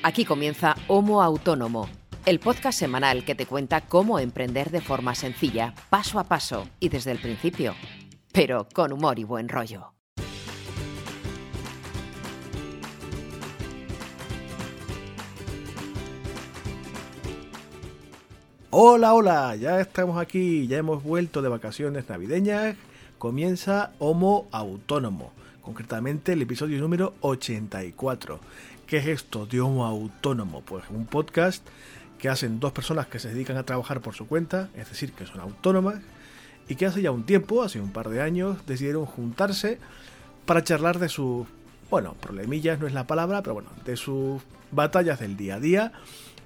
Aquí 0.00 0.24
comienza 0.24 0.76
Homo 0.86 1.22
Autónomo, 1.22 1.88
el 2.24 2.38
podcast 2.38 2.78
semanal 2.78 3.24
que 3.24 3.34
te 3.34 3.46
cuenta 3.46 3.80
cómo 3.80 4.20
emprender 4.20 4.70
de 4.70 4.80
forma 4.80 5.16
sencilla, 5.16 5.74
paso 5.90 6.20
a 6.20 6.24
paso 6.24 6.68
y 6.78 6.88
desde 6.88 7.10
el 7.10 7.18
principio, 7.18 7.74
pero 8.32 8.68
con 8.72 8.92
humor 8.92 9.18
y 9.18 9.24
buen 9.24 9.48
rollo. 9.48 9.92
Hola, 18.70 19.14
hola, 19.14 19.56
ya 19.56 19.80
estamos 19.80 20.16
aquí, 20.16 20.68
ya 20.68 20.78
hemos 20.78 21.02
vuelto 21.02 21.42
de 21.42 21.48
vacaciones 21.48 22.08
navideñas. 22.08 22.76
Comienza 23.18 23.90
Homo 23.98 24.46
Autónomo, 24.52 25.32
concretamente 25.60 26.34
el 26.34 26.42
episodio 26.42 26.78
número 26.78 27.14
84. 27.20 28.38
¿Qué 28.88 28.96
es 28.96 29.06
esto 29.06 29.44
de 29.44 29.60
Homo 29.60 29.84
Autónomo? 29.84 30.62
Pues 30.62 30.82
un 30.88 31.04
podcast 31.04 31.62
que 32.16 32.30
hacen 32.30 32.58
dos 32.58 32.72
personas 32.72 33.06
que 33.06 33.18
se 33.18 33.28
dedican 33.28 33.58
a 33.58 33.64
trabajar 33.64 34.00
por 34.00 34.14
su 34.14 34.26
cuenta, 34.26 34.70
es 34.74 34.88
decir, 34.88 35.12
que 35.12 35.26
son 35.26 35.40
autónomas, 35.40 35.96
y 36.68 36.74
que 36.74 36.86
hace 36.86 37.02
ya 37.02 37.10
un 37.10 37.24
tiempo, 37.24 37.62
hace 37.62 37.82
un 37.82 37.92
par 37.92 38.08
de 38.08 38.22
años, 38.22 38.64
decidieron 38.66 39.04
juntarse 39.04 39.78
para 40.46 40.64
charlar 40.64 40.98
de 41.00 41.10
sus, 41.10 41.46
bueno, 41.90 42.14
problemillas 42.14 42.80
no 42.80 42.86
es 42.86 42.94
la 42.94 43.06
palabra, 43.06 43.42
pero 43.42 43.52
bueno, 43.52 43.68
de 43.84 43.94
sus 43.98 44.40
batallas 44.70 45.20
del 45.20 45.36
día 45.36 45.56
a 45.56 45.60
día 45.60 45.92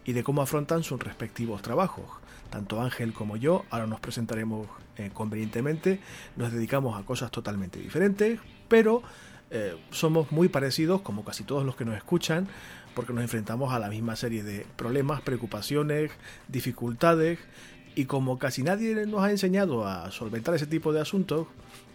y 0.05 0.13
de 0.13 0.25
cómo 0.25 0.43
afrontan 0.43 0.83
sus 0.83 1.01
respectivos 1.01 1.63
trabajos. 1.63 2.07
Tanto 2.51 2.83
Ángel 2.83 3.13
como 3.13 3.37
yo, 3.37 3.65
ahora 3.71 3.87
nos 3.87 4.01
presentaremos 4.01 4.67
eh, 4.97 5.13
convenientemente, 5.15 6.01
nos 6.35 6.51
dedicamos 6.51 7.01
a 7.01 7.07
cosas 7.07 7.31
totalmente 7.31 7.79
diferentes, 7.79 8.41
pero 8.67 9.05
eh, 9.55 9.77
somos 9.91 10.33
muy 10.33 10.49
parecidos, 10.49 11.03
como 11.03 11.25
casi 11.25 11.45
todos 11.45 11.65
los 11.65 11.77
que 11.77 11.85
nos 11.85 11.95
escuchan, 11.95 12.49
porque 12.95 13.13
nos 13.13 13.23
enfrentamos 13.23 13.73
a 13.73 13.79
la 13.79 13.91
misma 13.91 14.17
serie 14.17 14.43
de 14.43 14.67
problemas, 14.77 15.21
preocupaciones, 15.21 16.11
dificultades, 16.49 17.39
y 17.95 18.07
como 18.07 18.39
casi 18.39 18.63
nadie 18.63 19.07
nos 19.07 19.23
ha 19.23 19.31
enseñado 19.31 19.87
a 19.87 20.11
solventar 20.11 20.55
ese 20.55 20.67
tipo 20.67 20.95
de 20.95 21.03
asuntos, 21.03 21.47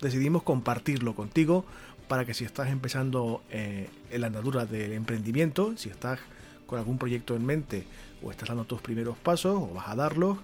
decidimos 0.01 0.43
compartirlo 0.43 1.15
contigo 1.15 1.65
para 2.07 2.25
que 2.25 2.35
si 2.35 2.45
estás 2.45 2.69
empezando 2.69 3.41
eh, 3.49 3.89
en 4.11 4.21
la 4.21 4.27
andadura 4.27 4.67
del 4.67 4.93
emprendimiento, 4.93 5.75
si 5.77 5.89
estás 5.89 6.19
con 6.67 6.77
algún 6.77 6.99
proyecto 6.99 7.35
en 7.35 7.43
mente 7.43 7.85
o 8.21 8.29
estás 8.29 8.49
dando 8.49 8.65
tus 8.65 8.81
primeros 8.81 9.17
pasos 9.17 9.57
o 9.59 9.73
vas 9.73 9.87
a 9.87 9.95
darlos, 9.95 10.37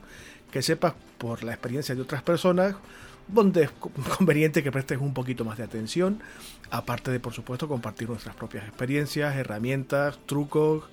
que 0.52 0.64
sepas 0.64 0.96
por 1.20 1.44
la 1.44 1.52
experiencia 1.54 1.94
de 1.94 2.02
otras 2.02 2.24
personas 2.24 2.76
donde 3.34 3.64
es 3.64 3.72
conveniente 4.18 4.64
que 4.64 4.72
prestes 4.72 5.00
un 5.00 5.14
poquito 5.14 5.46
más 5.46 5.58
de 5.58 5.64
atención, 5.64 6.22
aparte 6.72 7.12
de 7.12 7.20
por 7.20 7.34
supuesto 7.34 7.68
compartir 7.68 8.10
nuestras 8.10 8.36
propias 8.36 8.66
experiencias, 8.68 9.36
herramientas, 9.36 10.20
trucos, 10.26 10.84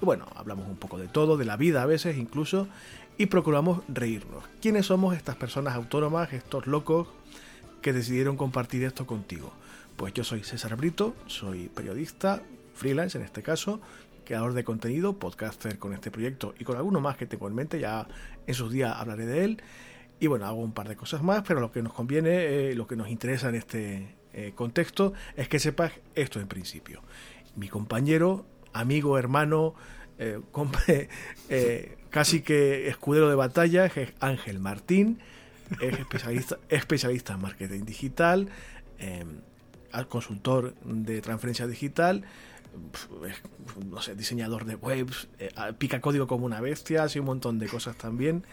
y 0.00 0.04
bueno, 0.04 0.26
hablamos 0.34 0.68
un 0.68 0.76
poco 0.76 0.98
de 0.98 1.08
todo, 1.08 1.36
de 1.36 1.44
la 1.44 1.56
vida 1.56 1.82
a 1.82 1.86
veces 1.86 2.16
incluso, 2.16 2.68
y 3.16 3.26
procuramos 3.26 3.82
reírnos. 3.88 4.44
¿Quiénes 4.60 4.86
somos 4.86 5.16
estas 5.16 5.36
personas 5.36 5.74
autónomas, 5.74 6.32
estos 6.32 6.66
locos 6.66 7.08
que 7.80 7.92
decidieron 7.92 8.36
compartir 8.36 8.82
esto 8.82 9.06
contigo? 9.06 9.52
Pues 9.96 10.12
yo 10.14 10.24
soy 10.24 10.42
César 10.42 10.76
Brito, 10.76 11.14
soy 11.26 11.68
periodista, 11.68 12.42
freelance 12.74 13.16
en 13.16 13.24
este 13.24 13.42
caso, 13.42 13.80
creador 14.24 14.54
de 14.54 14.64
contenido, 14.64 15.12
podcaster 15.18 15.78
con 15.78 15.92
este 15.92 16.10
proyecto 16.10 16.54
y 16.58 16.64
con 16.64 16.76
alguno 16.76 17.00
más 17.00 17.16
que 17.16 17.26
tengo 17.26 17.46
en 17.46 17.54
mente, 17.54 17.78
ya 17.78 18.08
en 18.46 18.54
sus 18.54 18.72
días 18.72 18.94
hablaré 18.96 19.26
de 19.26 19.44
él. 19.44 19.62
Y 20.20 20.26
bueno, 20.26 20.46
hago 20.46 20.60
un 20.60 20.72
par 20.72 20.88
de 20.88 20.96
cosas 20.96 21.22
más, 21.22 21.42
pero 21.46 21.60
lo 21.60 21.72
que 21.72 21.82
nos 21.82 21.92
conviene, 21.92 22.70
eh, 22.70 22.74
lo 22.74 22.86
que 22.86 22.96
nos 22.96 23.08
interesa 23.08 23.48
en 23.48 23.54
este 23.56 24.16
eh, 24.32 24.52
contexto 24.54 25.12
es 25.36 25.48
que 25.48 25.58
sepas 25.58 25.92
esto 26.14 26.40
en 26.40 26.46
principio. 26.46 27.02
Mi 27.56 27.68
compañero, 27.68 28.46
amigo, 28.72 29.18
hermano, 29.18 29.74
eh, 30.18 30.40
casi 32.10 32.42
que 32.42 32.88
escudero 32.88 33.28
de 33.28 33.34
batalla 33.34 33.86
es 33.86 34.12
Ángel 34.20 34.60
Martín, 34.60 35.18
es 35.80 35.98
especialista, 35.98 36.58
especialista 36.68 37.34
en 37.34 37.40
marketing 37.40 37.84
digital, 37.84 38.48
consultor 40.08 40.74
de 40.84 41.20
transferencia 41.20 41.66
digital 41.66 42.24
no 43.88 44.00
sé, 44.02 44.14
diseñador 44.14 44.64
de 44.64 44.74
webs, 44.74 45.28
pica 45.78 46.00
código 46.00 46.26
como 46.26 46.46
una 46.46 46.60
bestia, 46.60 47.04
hace 47.04 47.20
un 47.20 47.26
montón 47.26 47.58
de 47.58 47.68
cosas 47.68 47.96
también. 47.96 48.44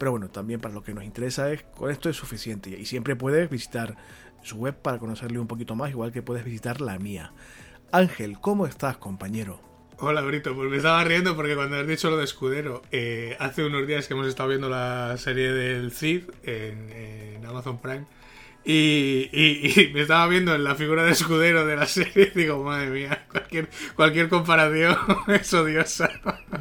Pero 0.00 0.12
bueno, 0.12 0.30
también 0.30 0.60
para 0.60 0.72
lo 0.72 0.82
que 0.82 0.94
nos 0.94 1.04
interesa 1.04 1.52
es, 1.52 1.62
con 1.62 1.90
esto 1.90 2.08
es 2.08 2.16
suficiente. 2.16 2.70
Y 2.70 2.86
siempre 2.86 3.16
puedes 3.16 3.50
visitar 3.50 3.98
su 4.42 4.56
web 4.56 4.74
para 4.74 4.98
conocerle 4.98 5.38
un 5.38 5.46
poquito 5.46 5.74
más, 5.74 5.90
igual 5.90 6.10
que 6.10 6.22
puedes 6.22 6.42
visitar 6.42 6.80
la 6.80 6.98
mía. 6.98 7.34
Ángel, 7.92 8.40
¿cómo 8.40 8.66
estás, 8.66 8.96
compañero? 8.96 9.60
Hola, 9.98 10.22
Brito. 10.22 10.54
Pues 10.54 10.70
me 10.70 10.78
estaba 10.78 11.04
riendo 11.04 11.36
porque 11.36 11.54
cuando 11.54 11.76
has 11.76 11.86
dicho 11.86 12.08
lo 12.08 12.16
de 12.16 12.24
Escudero, 12.24 12.80
eh, 12.90 13.36
hace 13.40 13.62
unos 13.62 13.86
días 13.86 14.08
que 14.08 14.14
hemos 14.14 14.26
estado 14.26 14.48
viendo 14.48 14.70
la 14.70 15.18
serie 15.18 15.52
del 15.52 15.92
Cid 15.92 16.30
en 16.44 17.44
Amazon 17.44 17.78
Prime, 17.78 18.06
y, 18.64 19.90
me 19.94 20.02
estaba 20.02 20.26
viendo 20.28 20.54
en 20.54 20.64
la 20.64 20.74
figura 20.74 21.04
de 21.04 21.12
escudero 21.12 21.66
de 21.66 21.76
la 21.76 21.86
serie 21.86 22.30
y 22.34 22.38
digo, 22.38 22.62
madre 22.62 22.90
mía, 22.90 23.24
cualquier, 23.30 23.68
cualquier 23.96 24.28
comparación 24.28 24.96
es 25.28 25.52
odiosa. 25.54 26.10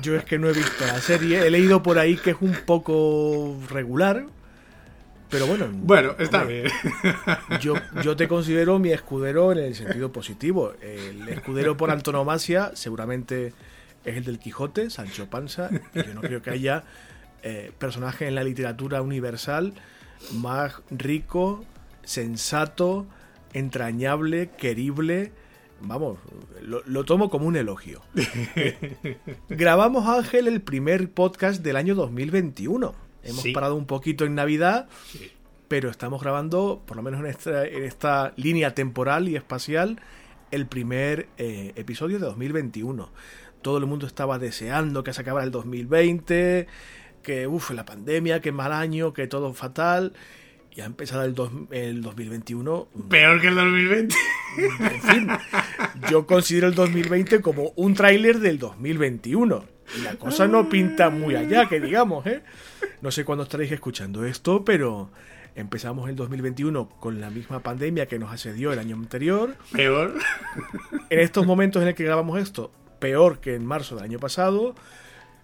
Yo 0.02 0.16
es 0.16 0.24
que 0.24 0.40
no 0.40 0.50
he 0.50 0.54
visto 0.54 0.86
la 0.86 1.02
serie, 1.02 1.46
he 1.46 1.50
leído 1.50 1.84
por 1.84 2.00
ahí 2.00 2.16
que 2.16 2.32
es 2.32 2.38
un 2.40 2.56
poco 2.66 3.60
regular, 3.70 4.26
pero 5.30 5.46
bueno. 5.46 5.68
Bueno, 5.72 6.16
está 6.18 6.44
bien. 6.44 6.72
Yo, 7.62 7.76
yo 8.04 8.16
te 8.16 8.28
considero 8.28 8.80
mi 8.80 8.92
escudero 8.92 9.52
en 9.52 9.60
el 9.60 9.76
sentido 9.76 10.12
positivo. 10.12 10.74
El 10.82 11.30
escudero 11.30 11.78
por 11.78 11.92
antonomasia 11.92 12.72
seguramente 12.74 13.54
es 14.06 14.18
el 14.18 14.24
del 14.24 14.40
Quijote, 14.40 14.90
Sancho 14.90 15.30
Panza. 15.30 15.70
Y 15.94 16.04
yo 16.04 16.16
no 16.16 16.22
creo 16.22 16.42
que 16.42 16.50
haya 16.50 16.84
eh, 17.44 17.72
personaje 17.78 18.28
en 18.28 18.34
la 18.34 18.44
literatura 18.44 19.04
universal 19.04 19.74
más 20.34 20.82
rico, 20.90 21.64
sensato, 22.10 23.06
entrañable, 23.54 24.50
querible. 24.58 25.32
Vamos, 25.80 26.18
lo, 26.62 27.06
tomo 27.06 27.30
como 27.30 27.46
un 27.46 27.56
elogio. 27.56 28.02
Grabamos, 29.50 30.08
Ángel, 30.08 30.48
el 30.48 30.62
primer 30.62 31.12
podcast 31.12 31.62
del 31.62 31.76
año 31.76 31.94
2021. 31.94 32.96
Hemos 33.24 33.46
parado 33.54 33.76
un 33.76 33.86
poquito 33.86 34.26
en 34.26 34.34
Navidad, 34.34 34.90
pero 35.68 35.90
estamos 35.92 36.22
grabando, 36.22 36.82
por 36.86 36.98
lo 36.98 37.04
menos 37.04 37.20
en 37.20 37.28
esta, 37.28 37.66
en 37.66 37.84
esta 37.84 38.34
línea 38.38 38.74
temporal 38.74 39.30
y 39.30 39.36
espacial, 39.36 40.02
el 40.50 40.66
primer 40.66 41.30
eh, 41.38 41.74
episodio 41.76 42.18
de 42.18 42.26
2021. 42.26 43.12
Todo 43.62 43.78
el 43.78 43.86
mundo 43.86 44.08
estaba 44.08 44.40
deseando 44.40 45.04
que 45.04 45.14
se 45.14 45.22
acabara 45.22 45.46
el 45.46 45.52
2020, 45.52 46.66
que 47.22 47.48
uff, 47.48 47.70
la 47.70 47.86
pandemia, 47.86 48.42
que 48.42 48.52
mal 48.52 48.74
año, 48.74 49.14
que 49.14 49.28
todo 49.28 49.54
fatal 49.54 50.14
ya 50.76 50.86
empezado 50.86 51.24
el, 51.24 51.36
el 51.72 52.02
2021. 52.02 52.88
Peor 53.10 53.42
que 53.42 53.48
el 53.48 53.56
2020. 53.56 54.16
En 54.58 55.02
fin, 55.02 55.28
yo 56.10 56.26
considero 56.26 56.68
el 56.68 56.76
2020 56.76 57.42
como 57.42 57.74
un 57.76 57.94
tráiler 57.94 58.40
del 58.40 58.60
2021. 58.60 59.66
Y 59.98 60.02
la 60.02 60.16
cosa 60.16 60.48
no 60.48 60.70
pinta 60.70 61.10
muy 61.10 61.36
allá, 61.36 61.68
que 61.68 61.80
digamos, 61.80 62.26
¿eh? 62.28 62.44
No 63.02 63.12
sé 63.12 63.26
cuándo 63.26 63.44
estaréis 63.44 63.72
escuchando 63.72 64.26
esto, 64.26 64.64
pero 64.64 65.10
empezamos 65.56 66.10
el 66.10 66.16
2021 66.16 66.90
con 66.90 67.20
la 67.20 67.30
misma 67.30 67.62
pandemia 67.62 68.06
que 68.06 68.20
nos 68.20 68.32
asedió 68.32 68.72
el 68.72 68.80
año 68.80 68.96
anterior. 68.96 69.56
Peor. 69.72 70.16
En 71.10 71.20
estos 71.20 71.46
momentos 71.46 71.82
en 71.82 71.90
el 71.90 71.96
que 71.96 72.04
grabamos 72.04 72.40
esto, 72.40 72.72
peor 73.00 73.40
que 73.40 73.56
en 73.56 73.66
marzo 73.66 73.96
del 73.96 74.06
año 74.06 74.20
pasado. 74.20 74.76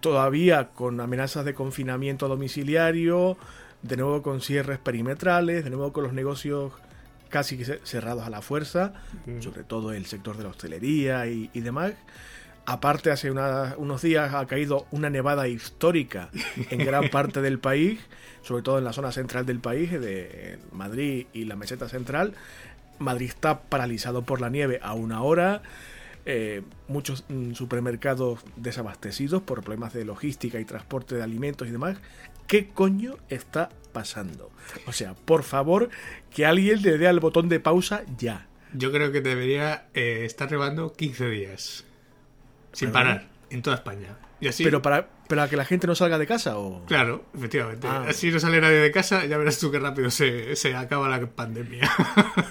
Todavía 0.00 0.68
con 0.68 1.00
amenazas 1.00 1.44
de 1.44 1.54
confinamiento 1.54 2.28
domiciliario, 2.28 3.36
de 3.86 3.96
nuevo 3.96 4.22
con 4.22 4.40
cierres 4.40 4.78
perimetrales, 4.78 5.64
de 5.64 5.70
nuevo 5.70 5.92
con 5.92 6.04
los 6.04 6.12
negocios 6.12 6.72
casi 7.28 7.62
cerrados 7.82 8.24
a 8.24 8.30
la 8.30 8.40
fuerza, 8.40 8.92
sobre 9.40 9.64
todo 9.64 9.92
el 9.92 10.06
sector 10.06 10.36
de 10.36 10.44
la 10.44 10.50
hostelería 10.50 11.26
y, 11.26 11.60
demás. 11.60 11.92
Aparte, 12.66 13.10
hace 13.10 13.30
unos 13.30 14.02
días 14.02 14.34
ha 14.34 14.46
caído 14.46 14.86
una 14.90 15.10
nevada 15.10 15.46
histórica 15.46 16.30
en 16.70 16.84
gran 16.84 17.08
parte 17.10 17.40
del 17.40 17.58
país, 17.58 18.00
sobre 18.42 18.62
todo 18.62 18.78
en 18.78 18.84
la 18.84 18.92
zona 18.92 19.12
central 19.12 19.46
del 19.46 19.60
país, 19.60 19.90
de 19.92 20.58
Madrid 20.72 21.26
y 21.32 21.44
la 21.44 21.56
meseta 21.56 21.88
central. 21.88 22.34
Madrid 22.98 23.28
está 23.28 23.60
paralizado 23.60 24.22
por 24.22 24.40
la 24.40 24.48
nieve 24.48 24.80
a 24.82 24.94
una 24.94 25.22
hora. 25.22 25.62
Eh, 26.28 26.62
muchos 26.88 27.24
mm, 27.28 27.52
supermercados 27.52 28.40
desabastecidos 28.56 29.42
por 29.42 29.62
problemas 29.62 29.92
de 29.92 30.04
logística 30.04 30.58
y 30.58 30.64
transporte 30.64 31.14
de 31.14 31.22
alimentos 31.22 31.68
y 31.68 31.70
demás. 31.70 31.98
¿Qué 32.46 32.68
coño 32.68 33.16
está 33.28 33.70
pasando? 33.92 34.50
O 34.86 34.92
sea, 34.92 35.14
por 35.14 35.42
favor, 35.42 35.88
que 36.34 36.46
alguien 36.46 36.82
le 36.82 36.98
dé 36.98 37.08
al 37.08 37.20
botón 37.20 37.48
de 37.48 37.60
pausa 37.60 38.02
ya. 38.18 38.46
Yo 38.72 38.92
creo 38.92 39.10
que 39.10 39.20
debería 39.20 39.86
eh, 39.94 40.24
estar 40.24 40.50
llevando 40.50 40.92
15 40.92 41.28
días. 41.28 41.84
Sin 42.72 42.92
parar. 42.92 43.28
en 43.50 43.62
toda 43.62 43.76
España. 43.76 44.16
Y 44.38 44.48
así, 44.48 44.64
Pero 44.64 44.82
para, 44.82 45.08
para 45.28 45.48
que 45.48 45.56
la 45.56 45.64
gente 45.64 45.86
no 45.86 45.94
salga 45.94 46.18
de 46.18 46.26
casa 46.26 46.58
o... 46.58 46.84
claro, 46.84 47.24
efectivamente. 47.34 47.86
Ah. 47.88 48.04
Así 48.06 48.30
no 48.30 48.38
sale 48.38 48.60
nadie 48.60 48.76
de 48.76 48.90
casa, 48.90 49.24
ya 49.24 49.38
verás 49.38 49.58
tú 49.58 49.70
qué 49.70 49.78
rápido 49.78 50.10
se, 50.10 50.54
se 50.56 50.74
acaba 50.76 51.08
la 51.08 51.26
pandemia. 51.26 51.90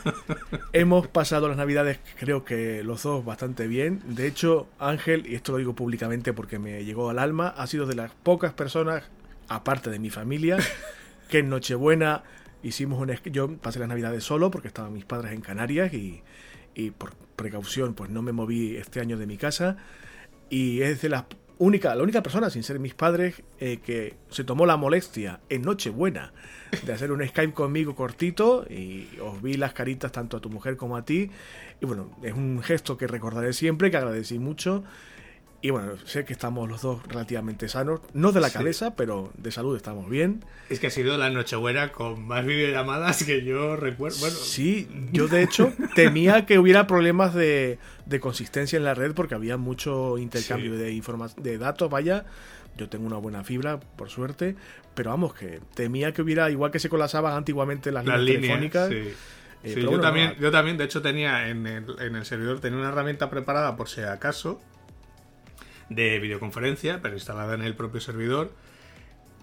Hemos 0.74 1.08
pasado 1.08 1.48
las 1.48 1.58
navidades, 1.58 2.00
creo 2.20 2.44
que 2.44 2.82
los 2.82 3.04
dos, 3.04 3.24
bastante 3.24 3.68
bien. 3.68 4.02
De 4.08 4.26
hecho, 4.26 4.68
Ángel, 4.80 5.28
y 5.28 5.36
esto 5.36 5.52
lo 5.52 5.60
digo 5.60 5.76
públicamente 5.76 6.34
porque 6.34 6.58
me 6.58 6.84
llegó 6.84 7.12
al 7.12 7.20
alma, 7.20 7.50
ha 7.50 7.68
sido 7.68 7.86
de 7.86 7.96
las 7.96 8.12
pocas 8.12 8.54
personas, 8.54 9.04
aparte 9.48 9.90
de 9.90 10.00
mi 10.00 10.10
familia, 10.10 10.58
que 11.30 11.40
en 11.40 11.50
Nochebuena 11.50 12.24
hicimos 12.64 13.00
un... 13.00 13.14
Yo 13.32 13.58
pasé 13.58 13.80
las 13.80 13.90
navidades 13.90 14.24
solo 14.24 14.52
porque 14.52 14.68
estaban 14.68 14.94
mis 14.94 15.06
padres 15.06 15.34
en 15.34 15.42
Canarias 15.42 15.94
y, 15.94 16.24
y 16.74 16.92
por 16.92 17.14
precaución 17.36 17.94
pues 17.94 18.10
no 18.10 18.22
me 18.22 18.32
moví 18.32 18.76
este 18.76 19.00
año 19.00 19.18
de 19.18 19.28
mi 19.28 19.38
casa. 19.38 19.78
Y 20.50 20.82
es 20.82 21.02
de 21.02 21.10
las 21.10 21.26
única, 21.58 21.96
la 21.96 22.04
única 22.04 22.22
persona, 22.22 22.50
sin 22.50 22.64
ser 22.64 22.80
mis 22.80 22.94
padres, 22.94 23.42
eh, 23.60 23.80
que 23.84 24.16
se 24.30 24.44
tomó 24.44 24.66
la 24.66 24.78
molestia 24.78 25.40
en 25.50 25.62
Nochebuena 25.64 26.34
de 26.86 26.94
hacer 26.94 27.12
un 27.12 27.26
Skype 27.26 27.54
conmigo 27.54 27.96
cortito 27.96 28.66
y 28.70 29.08
os 29.22 29.42
vi 29.42 29.56
las 29.56 29.74
caritas 29.74 30.12
tanto 30.12 30.38
a 30.38 30.42
tu 30.42 30.50
mujer 30.50 30.78
como 30.78 30.98
a 30.98 31.06
ti. 31.06 31.32
Y 31.82 31.86
bueno, 31.86 32.12
es 32.24 32.34
un 32.34 32.62
gesto 32.62 32.98
que 32.98 33.08
recordaré 33.08 33.54
siempre, 33.54 33.92
que 33.92 33.98
agradecí 33.98 34.40
mucho. 34.40 34.84
Y 35.62 35.72
bueno, 35.72 35.94
sé 36.06 36.26
que 36.26 36.34
estamos 36.34 36.70
los 36.70 36.84
dos 36.84 37.02
relativamente 37.08 37.68
sanos, 37.70 38.00
no 38.14 38.32
de 38.32 38.40
la 38.40 38.50
Sí. 38.50 38.54
cabeza, 38.58 38.96
pero 38.96 39.32
de 39.38 39.52
salud 39.52 39.76
estamos 39.76 40.10
bien. 40.10 40.44
es 40.70 40.80
que 40.80 40.88
ha 40.88 40.92
sido 40.92 41.18
la 41.18 41.30
Nochebuena 41.32 41.92
con 41.92 42.24
más 42.28 42.46
videollamadas 42.46 43.24
que 43.24 43.44
yo 43.44 43.76
recuerdo. 43.76 44.18
Bueno, 44.20 44.36
Sí, 44.36 44.88
yo 45.12 45.28
de 45.28 45.42
hecho 45.44 45.74
temía 45.96 46.46
que 46.46 46.60
hubiera 46.60 46.86
problemas 46.88 47.34
de, 47.34 47.80
de 48.06 48.20
consistencia 48.20 48.78
en 48.78 48.84
la 48.84 48.94
red 48.94 49.14
porque 49.14 49.34
había 49.36 49.58
mucho 49.58 50.18
intercambio 50.20 50.74
Sí. 50.74 50.78
de 50.78 50.92
informa- 50.94 51.34
de 51.36 51.58
datos, 51.58 51.90
vaya. 51.90 52.26
Yo 52.78 52.90
tengo 52.90 53.08
una 53.08 53.18
buena 53.18 53.44
fibra, 53.44 53.80
por 53.80 54.10
suerte, 54.10 54.56
pero 54.94 55.12
vamos, 55.12 55.34
que 55.34 55.62
temía 55.76 56.12
que 56.14 56.22
hubiera, 56.22 56.50
igual 56.52 56.72
que 56.72 56.80
se 56.80 56.90
colapsaban 56.90 57.34
antiguamente 57.34 57.92
las, 57.92 58.06
las 58.06 58.20
líneas 58.20 58.42
telefónicas. 58.42 58.90
sí. 58.90 58.96
eh, 59.64 59.74
Sí, 59.74 59.82
yo, 59.82 59.88
bueno, 59.88 60.04
también, 60.04 60.34
no, 60.36 60.42
yo 60.42 60.52
también, 60.52 60.78
de 60.78 60.84
hecho, 60.84 61.02
tenía 61.02 61.48
en 61.50 61.66
el, 61.66 61.86
en 62.00 62.16
el 62.18 62.26
servidor 62.26 62.60
tenía 62.60 62.78
una 62.78 62.90
herramienta 62.90 63.30
preparada 63.32 63.76
por 63.78 63.88
si 63.90 64.02
acaso 64.02 64.62
de 65.90 66.20
videoconferencia, 66.20 67.02
pero 67.02 67.16
instalada 67.16 67.54
en 67.56 67.62
el 67.64 67.76
propio 67.76 68.02
servidor. 68.02 68.52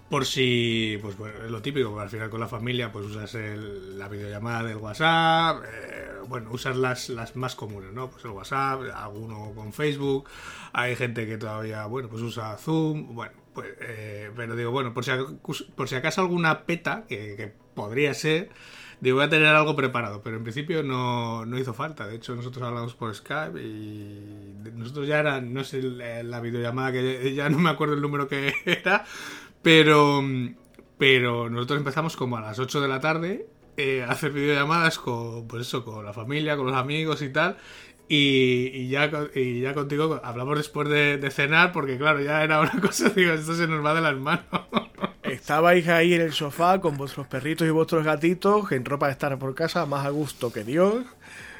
Por 0.09 0.25
si, 0.25 0.99
pues 1.01 1.17
bueno, 1.17 1.43
es 1.43 1.49
lo 1.49 1.61
típico, 1.63 1.99
al 1.99 2.09
final 2.09 2.29
con 2.29 2.39
la 2.39 2.47
familia 2.47 2.91
pues 2.91 3.05
usas 3.07 3.33
el- 3.35 3.97
la 3.97 4.07
videollamada 4.07 4.63
del 4.63 4.77
WhatsApp, 4.77 5.63
eh, 5.65 6.07
bueno, 6.27 6.51
usas 6.51 6.77
las, 6.77 7.09
las 7.09 7.35
más 7.35 7.55
comunes, 7.55 7.93
¿no? 7.93 8.09
Pues 8.11 8.23
el 8.25 8.31
WhatsApp, 8.31 8.81
alguno 8.93 9.51
con 9.55 9.73
Facebook, 9.73 10.29
hay 10.71 10.95
gente 10.95 11.25
que 11.25 11.37
todavía, 11.37 11.85
bueno, 11.87 12.09
pues 12.09 12.21
usa 12.21 12.55
Zoom, 12.57 13.15
bueno, 13.15 13.33
pues, 13.55 13.69
eh, 13.81 14.29
pero 14.35 14.55
digo, 14.55 14.69
bueno, 14.71 14.93
por 14.93 15.03
si, 15.03 15.11
por 15.75 15.87
si 15.89 15.95
acaso 15.95 16.21
alguna 16.21 16.63
peta, 16.65 17.05
que 17.07 17.51
podría 17.73 18.13
ser, 18.13 18.49
digo, 19.03 19.17
voy 19.17 19.25
a 19.25 19.29
tener 19.29 19.47
algo 19.47 19.75
preparado, 19.75 20.21
pero 20.23 20.37
en 20.37 20.43
principio 20.43 20.81
no, 20.81 21.45
no 21.45 21.59
hizo 21.59 21.73
falta, 21.73 22.07
de 22.07 22.15
hecho 22.15 22.35
nosotros 22.35 22.65
hablamos 22.65 22.95
por 22.95 23.13
Skype 23.13 23.61
y 23.61 24.71
nosotros 24.73 25.07
ya 25.07 25.19
era, 25.19 25.41
no 25.41 25.63
sé, 25.65 25.81
la 25.81 26.23
la 26.23 26.39
videollamada 26.39 26.93
que 26.93 27.33
ya 27.35 27.49
no 27.49 27.59
me 27.59 27.69
acuerdo 27.69 27.95
el 27.95 28.01
número 28.01 28.29
que 28.29 28.53
era, 28.65 29.03
pero, 29.61 30.23
pero 30.97 31.49
nosotros 31.49 31.79
empezamos 31.79 32.15
como 32.15 32.37
a 32.37 32.41
las 32.41 32.59
8 32.59 32.79
de 32.79 32.87
la 32.87 33.01
tarde 33.01 33.45
eh, 33.75 34.05
hacer 34.07 34.31
videollamadas 34.31 34.99
con, 34.99 35.47
pues 35.47 35.67
eso, 35.67 35.83
con 35.83 36.05
la 36.05 36.13
familia, 36.13 36.55
con 36.55 36.67
los 36.67 36.75
amigos 36.75 37.21
y 37.23 37.29
tal. 37.29 37.57
Y, 38.15 38.69
y 38.75 38.89
ya, 38.89 39.09
y 39.33 39.61
ya 39.61 39.73
contigo 39.73 40.21
hablamos 40.23 40.55
después 40.55 40.87
de, 40.87 41.17
de 41.17 41.31
cenar, 41.31 41.71
porque 41.71 41.97
claro, 41.97 42.21
ya 42.21 42.43
era 42.43 42.59
una 42.59 42.71
cosa, 42.81 43.09
digo, 43.09 43.33
esto 43.33 43.55
se 43.55 43.65
nos 43.65 43.83
va 43.83 43.95
de 43.95 44.01
las 44.01 44.15
manos. 44.15 44.45
Estabais 45.23 45.87
ahí 45.87 46.13
en 46.13 46.21
el 46.21 46.31
sofá 46.31 46.79
con 46.79 46.95
vuestros 46.95 47.25
perritos 47.25 47.67
y 47.67 47.71
vuestros 47.71 48.05
gatitos, 48.05 48.71
en 48.71 48.85
ropa 48.85 49.07
de 49.07 49.13
estar 49.13 49.39
por 49.39 49.55
casa, 49.55 49.87
más 49.87 50.05
a 50.05 50.11
gusto 50.11 50.53
que 50.53 50.63
Dios. 50.63 51.03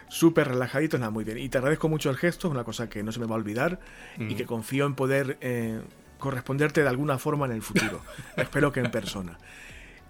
Súper 0.09 0.49
relajaditos, 0.49 0.99
nada, 0.99 1.09
muy 1.09 1.23
bien. 1.23 1.39
Y 1.39 1.49
te 1.49 1.57
agradezco 1.57 1.89
mucho 1.89 2.11
el 2.11 2.17
gesto, 2.17 2.49
es 2.49 2.51
una 2.51 2.63
cosa 2.63 2.87
que 2.87 3.01
no 3.01 3.11
se 3.11 3.19
me 3.19 3.25
va 3.25 3.33
a 3.33 3.39
olvidar 3.39 3.79
y 4.19 4.35
que 4.35 4.45
confío 4.45 4.85
en 4.85 4.93
poder 4.93 5.39
eh, 5.41 5.81
corresponderte 6.19 6.83
de 6.83 6.89
alguna 6.89 7.17
forma 7.17 7.47
en 7.47 7.53
el 7.53 7.63
futuro. 7.63 7.99
Espero 8.37 8.71
que 8.71 8.79
en 8.81 8.91
persona. 8.91 9.39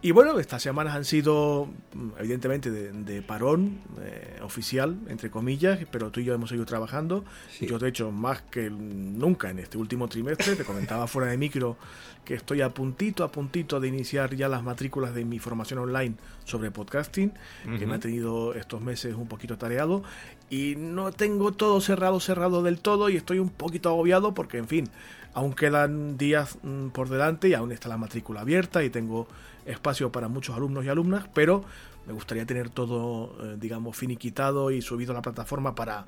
Y 0.05 0.11
bueno, 0.11 0.37
estas 0.37 0.61
semanas 0.61 0.95
han 0.97 1.05
sido, 1.05 1.69
mm, 1.93 2.09
evidentemente, 2.19 2.69
de, 2.69 2.91
de 2.91 3.21
parón 3.21 3.79
eh, 4.01 4.37
oficial, 4.41 4.97
entre 5.07 5.31
comillas, 5.31 5.79
pero 5.91 6.11
tú 6.11 6.19
y 6.19 6.25
yo 6.25 6.33
hemos 6.33 6.49
seguido 6.49 6.65
trabajando. 6.65 7.23
Sí. 7.49 7.67
Yo, 7.67 7.79
de 7.79 7.87
hecho, 7.87 8.11
más 8.11 8.41
que 8.41 8.69
nunca 8.69 9.49
en 9.49 9.59
este 9.59 9.77
último 9.77 10.09
trimestre, 10.09 10.57
te 10.57 10.65
comentaba 10.65 11.07
fuera 11.07 11.31
de 11.31 11.37
micro 11.37 11.77
que 12.25 12.33
estoy 12.33 12.59
a 12.59 12.73
puntito, 12.73 13.23
a 13.23 13.31
puntito 13.31 13.79
de 13.79 13.87
iniciar 13.87 14.35
ya 14.35 14.49
las 14.49 14.61
matrículas 14.61 15.15
de 15.15 15.23
mi 15.23 15.39
formación 15.39 15.79
online 15.79 16.15
sobre 16.43 16.69
podcasting, 16.69 17.31
que 17.79 17.87
me 17.87 17.95
ha 17.95 17.99
tenido 17.99 18.53
estos 18.55 18.81
meses 18.81 19.15
un 19.15 19.29
poquito 19.29 19.57
tareado. 19.57 20.03
Y 20.49 20.75
no 20.75 21.13
tengo 21.13 21.53
todo 21.53 21.79
cerrado, 21.79 22.19
cerrado 22.19 22.61
del 22.61 22.79
todo, 22.79 23.07
y 23.09 23.15
estoy 23.15 23.39
un 23.39 23.49
poquito 23.49 23.87
agobiado 23.87 24.33
porque, 24.33 24.57
en 24.57 24.67
fin, 24.67 24.89
aún 25.33 25.53
quedan 25.53 26.17
días 26.17 26.57
mm, 26.61 26.89
por 26.89 27.07
delante 27.07 27.47
y 27.47 27.53
aún 27.53 27.71
está 27.71 27.87
la 27.87 27.97
matrícula 27.97 28.41
abierta 28.41 28.83
y 28.83 28.89
tengo 28.89 29.27
espacio 29.65 30.11
para 30.11 30.27
muchos 30.27 30.55
alumnos 30.55 30.85
y 30.85 30.89
alumnas, 30.89 31.25
pero 31.33 31.63
me 32.07 32.13
gustaría 32.13 32.45
tener 32.45 32.69
todo, 32.69 33.35
eh, 33.43 33.57
digamos, 33.59 33.95
finiquitado 33.95 34.71
y 34.71 34.81
subido 34.81 35.11
a 35.11 35.15
la 35.15 35.21
plataforma 35.21 35.73
para 35.75 36.05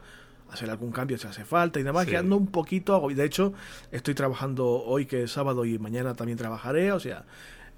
hacer 0.51 0.69
algún 0.69 0.91
cambio 0.91 1.17
si 1.17 1.27
hace 1.27 1.43
falta 1.45 1.79
y 1.79 1.83
demás, 1.83 2.05
Sí. 2.05 2.11
que 2.11 2.17
ando 2.17 2.37
un 2.37 2.47
poquito. 2.47 3.01
De 3.09 3.23
hecho, 3.25 3.53
estoy 3.91 4.13
trabajando 4.13 4.67
hoy 4.67 5.05
que 5.05 5.23
es 5.23 5.31
sábado 5.31 5.65
y 5.65 5.79
mañana 5.79 6.13
también 6.15 6.37
trabajaré, 6.37 6.91
o 6.91 6.99
sea, 6.99 7.23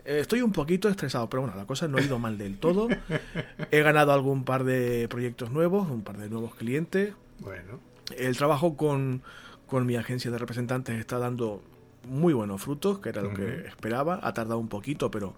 eh, 0.05 0.19
estoy 0.19 0.41
un 0.41 0.51
poquito 0.51 0.89
estresado, 0.89 1.29
pero 1.29 1.43
bueno, 1.43 1.55
la 1.57 1.65
cosa 1.65 1.87
no 1.87 1.97
ha 1.97 2.01
ido 2.01 2.17
mal 2.19 2.37
del 2.37 2.57
todo. 2.57 2.87
He 3.71 3.81
ganado 3.81 4.11
algún 4.13 4.43
par 4.43 4.63
de 4.63 5.07
proyectos 5.09 5.51
nuevos, 5.51 5.89
un 5.89 6.01
par 6.01 6.17
de 6.17 6.29
nuevos 6.29 6.55
clientes, 6.55 7.13
Bueno, 7.39 7.79
el 8.17 8.35
trabajo 8.35 8.75
con, 8.75 9.21
con 9.67 9.85
mi 9.85 9.95
agencia 9.95 10.31
de 10.31 10.37
representantes 10.37 10.97
está 10.99 11.19
dando 11.19 11.61
muy 12.09 12.33
buenos 12.33 12.61
frutos, 12.61 12.99
que 12.99 13.09
era 13.09 13.21
lo 13.21 13.33
que 13.33 13.67
esperaba. 13.67 14.19
Ha 14.23 14.33
tardado 14.33 14.59
un 14.59 14.69
poquito, 14.69 15.11
pero 15.11 15.33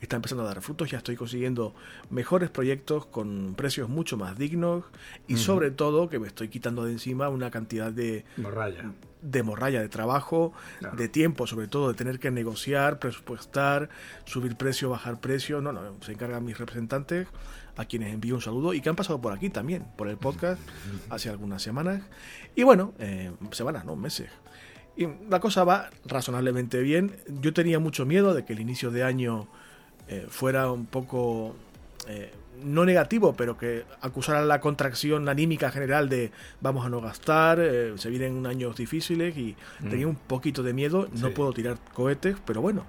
está 0.00 0.16
empezando 0.16 0.42
a 0.44 0.46
dar 0.46 0.60
frutos. 0.60 0.90
Ya 0.90 0.98
estoy 0.98 1.16
consiguiendo 1.16 1.74
mejores 2.10 2.50
proyectos 2.50 3.06
con 3.06 3.54
precios 3.56 3.88
mucho 3.88 4.16
más 4.16 4.36
dignos 4.38 4.84
y 5.26 5.36
sobre 5.36 5.70
todo 5.70 6.08
que 6.08 6.18
me 6.18 6.26
estoy 6.26 6.48
quitando 6.48 6.84
de 6.84 6.92
encima 6.92 7.28
una 7.28 7.50
cantidad 7.50 7.90
de, 7.90 8.24
morralla. 8.36 8.92
de 9.22 9.42
morralla 9.42 9.80
de 9.80 9.88
trabajo, 9.88 10.52
Claro. 10.80 10.96
de 10.96 11.08
tiempo, 11.08 11.46
sobre 11.46 11.68
todo 11.68 11.88
de 11.88 11.94
tener 11.94 12.18
que 12.18 12.30
negociar, 12.30 12.98
presupuestar, 12.98 13.88
subir 14.26 14.56
precio, 14.56 14.90
bajar 14.90 15.20
precio. 15.20 15.60
No, 15.60 15.72
no, 15.72 15.80
se 16.02 16.12
encargan 16.12 16.44
mis 16.44 16.58
representantes, 16.58 17.26
a 17.76 17.84
quienes 17.86 18.12
envío 18.12 18.34
un 18.36 18.40
saludo 18.40 18.72
y 18.74 18.80
que 18.80 18.88
han 18.88 18.96
pasado 18.96 19.20
por 19.20 19.32
aquí 19.32 19.50
también, 19.50 19.84
por 19.96 20.08
el 20.08 20.16
podcast, 20.16 20.60
hace 21.10 21.28
algunas 21.30 21.62
semanas. 21.62 22.02
Y 22.54 22.62
bueno, 22.62 22.92
eh, 22.98 23.32
semanas, 23.50 23.84
no, 23.84 23.96
meses. 23.96 24.30
Y 24.96 25.08
la 25.28 25.40
cosa 25.40 25.64
va 25.64 25.90
razonablemente 26.04 26.80
bien. 26.82 27.16
Yo 27.40 27.52
tenía 27.52 27.80
mucho 27.80 28.06
miedo 28.06 28.32
de 28.32 28.44
que 28.44 28.52
el 28.52 28.60
inicio 28.60 28.92
de 28.92 29.02
año 29.02 29.48
eh, 30.08 30.26
fuera 30.28 30.70
un 30.70 30.86
poco 30.86 31.54
eh, 32.08 32.32
no 32.62 32.84
negativo, 32.84 33.34
pero 33.34 33.56
que 33.58 33.84
acusara 34.00 34.42
la 34.44 34.60
contracción 34.60 35.28
anímica 35.28 35.70
general 35.70 36.08
de 36.08 36.30
vamos 36.60 36.86
a 36.86 36.88
no 36.88 37.00
gastar, 37.00 37.58
eh, 37.60 37.94
se 37.96 38.10
vienen 38.10 38.46
años 38.46 38.76
difíciles 38.76 39.36
y 39.36 39.56
tenía 39.90 40.06
un 40.06 40.14
poquito 40.16 40.62
de 40.62 40.72
miedo. 40.72 41.08
No 41.14 41.28
Sí. 41.28 41.34
puedo 41.34 41.52
tirar 41.52 41.78
cohetes, 41.94 42.36
pero 42.44 42.60
bueno, 42.60 42.84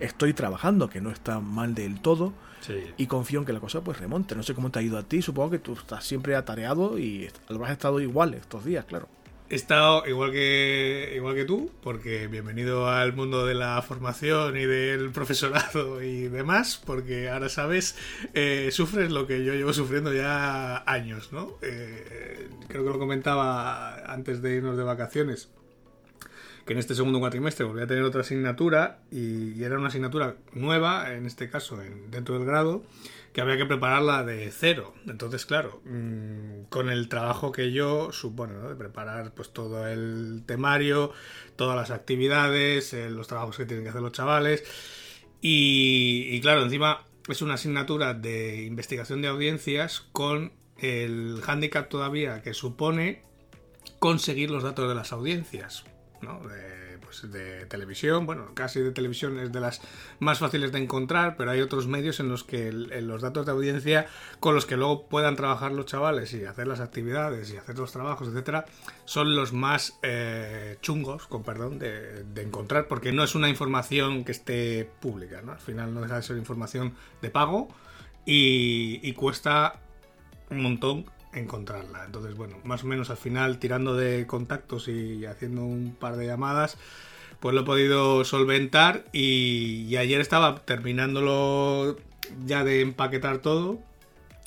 estoy 0.00 0.34
trabajando, 0.34 0.88
que 0.90 1.00
no 1.00 1.10
está 1.10 1.40
mal 1.40 1.74
del 1.74 2.00
todo. 2.00 2.32
Sí. 2.60 2.74
Y 2.96 3.06
confío 3.06 3.38
en 3.38 3.46
que 3.46 3.52
la 3.52 3.60
cosa 3.60 3.80
pues 3.82 3.98
remonte. 4.00 4.34
No 4.34 4.42
sé 4.42 4.52
cómo 4.52 4.70
te 4.70 4.80
ha 4.80 4.82
ido 4.82 4.98
a 4.98 5.04
ti. 5.04 5.22
Supongo 5.22 5.50
que 5.50 5.58
tú 5.60 5.74
estás 5.74 6.04
siempre 6.04 6.34
atareado 6.34 6.98
y 6.98 7.30
lo 7.48 7.64
has 7.64 7.70
estado 7.70 8.00
igual 8.00 8.34
estos 8.34 8.64
días, 8.64 8.84
claro. 8.84 9.08
He 9.50 9.54
estado 9.54 10.06
igual 10.06 10.30
que 10.30 11.12
igual 11.16 11.34
que 11.34 11.46
tú, 11.46 11.70
porque 11.82 12.26
bienvenido 12.26 12.86
al 12.88 13.14
mundo 13.14 13.46
de 13.46 13.54
la 13.54 13.80
formación 13.80 14.58
y 14.58 14.66
del 14.66 15.10
profesorado 15.12 16.02
y 16.02 16.28
demás, 16.28 16.82
porque 16.84 17.30
ahora 17.30 17.48
sabes, 17.48 17.96
eh, 18.34 18.68
sufres 18.72 19.10
lo 19.10 19.26
que 19.26 19.44
yo 19.44 19.54
llevo 19.54 19.72
sufriendo 19.72 20.12
ya 20.12 20.82
años, 20.86 21.32
¿no? 21.32 21.54
Eh, 21.62 22.48
creo 22.68 22.84
que 22.84 22.90
lo 22.90 22.98
comentaba 22.98 24.12
antes 24.12 24.42
de 24.42 24.56
irnos 24.56 24.76
de 24.76 24.82
vacaciones, 24.84 25.48
que 26.66 26.74
en 26.74 26.78
este 26.80 26.94
segundo 26.94 27.18
cuatrimestre 27.18 27.64
volví 27.64 27.80
a 27.80 27.86
tener 27.86 28.04
otra 28.04 28.20
asignatura 28.20 28.98
y, 29.10 29.52
y 29.58 29.64
era 29.64 29.78
una 29.78 29.88
asignatura 29.88 30.36
nueva, 30.52 31.14
en 31.14 31.24
este 31.24 31.48
caso 31.48 31.80
en- 31.80 32.10
dentro 32.10 32.34
del 32.38 32.46
grado, 32.46 32.82
que 33.32 33.40
había 33.40 33.56
que 33.56 33.66
prepararla 33.66 34.24
de 34.24 34.50
cero. 34.50 34.94
Entonces, 35.06 35.46
claro, 35.46 35.80
mm, 35.84 36.64
con 36.68 36.90
el 36.90 37.08
trabajo 37.08 37.52
que 37.52 37.72
yo 37.72 38.12
supone, 38.12 38.54
¿no? 38.54 38.68
De 38.68 38.76
preparar 38.76 39.32
pues 39.34 39.52
todo 39.52 39.86
el 39.86 40.42
temario, 40.46 41.12
todas 41.56 41.76
las 41.76 41.90
actividades, 41.90 42.92
eh, 42.94 43.10
los 43.10 43.28
trabajos 43.28 43.56
que 43.56 43.66
tienen 43.66 43.84
que 43.84 43.90
hacer 43.90 44.02
los 44.02 44.12
chavales. 44.12 44.64
Y, 45.40 46.28
y 46.30 46.40
claro, 46.40 46.62
encima 46.62 47.06
es 47.28 47.42
una 47.42 47.54
asignatura 47.54 48.14
de 48.14 48.64
investigación 48.64 49.22
de 49.22 49.28
audiencias 49.28 50.00
con 50.12 50.52
el 50.78 51.40
hándicap 51.42 51.88
todavía 51.88 52.42
que 52.42 52.54
supone 52.54 53.22
conseguir 53.98 54.50
los 54.50 54.62
datos 54.62 54.88
de 54.88 54.94
las 54.94 55.12
audiencias. 55.12 55.84
¿no? 56.22 56.40
De, 56.48 56.77
pues 57.08 57.32
de 57.32 57.64
televisión, 57.64 58.26
bueno, 58.26 58.50
casi 58.52 58.80
de 58.80 58.90
televisión 58.90 59.38
es 59.38 59.50
de 59.50 59.60
las 59.60 59.80
más 60.18 60.40
fáciles 60.40 60.72
de 60.72 60.78
encontrar, 60.78 61.38
pero 61.38 61.50
hay 61.50 61.62
otros 61.62 61.86
medios 61.86 62.20
en 62.20 62.28
los 62.28 62.44
que 62.44 62.70
los 62.70 63.22
datos 63.22 63.46
de 63.46 63.52
audiencia 63.52 64.06
con 64.40 64.54
los 64.54 64.66
que 64.66 64.76
luego 64.76 65.08
puedan 65.08 65.34
trabajar 65.34 65.72
los 65.72 65.86
chavales 65.86 66.34
y 66.34 66.44
hacer 66.44 66.66
las 66.66 66.80
actividades 66.80 67.50
y 67.50 67.56
hacer 67.56 67.78
los 67.78 67.92
trabajos, 67.92 68.28
etcétera, 68.28 68.66
son 69.06 69.34
los 69.34 69.54
más 69.54 69.98
eh, 70.02 70.76
chungos, 70.82 71.26
con 71.26 71.44
perdón, 71.44 71.78
de, 71.78 72.26
encontrar, 72.42 72.88
porque 72.88 73.10
no 73.10 73.24
es 73.24 73.34
una 73.34 73.48
información 73.48 74.22
que 74.22 74.32
esté 74.32 74.90
pública, 75.00 75.40
¿no? 75.40 75.52
Al 75.52 75.60
final 75.60 75.94
no 75.94 76.02
deja 76.02 76.16
de 76.16 76.22
ser 76.22 76.36
información 76.36 76.94
de 77.22 77.30
pago 77.30 77.68
y 78.26 79.10
cuesta 79.14 79.80
un 80.50 80.60
montón 80.60 81.06
encontrarla. 81.32 82.04
Entonces, 82.04 82.34
bueno, 82.36 82.56
más 82.64 82.84
o 82.84 82.86
menos 82.86 83.10
al 83.10 83.16
final, 83.16 83.58
tirando 83.58 83.96
de 83.96 84.26
contactos 84.26 84.88
y 84.88 85.24
haciendo 85.26 85.62
un 85.62 85.96
par 85.98 86.16
de 86.16 86.26
llamadas, 86.26 86.78
pues 87.40 87.54
lo 87.54 87.62
he 87.62 87.64
podido 87.64 88.24
solventar 88.24 89.04
y, 89.12 89.96
ayer 89.96 90.20
estaba 90.20 90.56
terminándolo 90.64 91.96
ya 92.44 92.64
de 92.64 92.80
empaquetar 92.80 93.38
todo. 93.38 93.78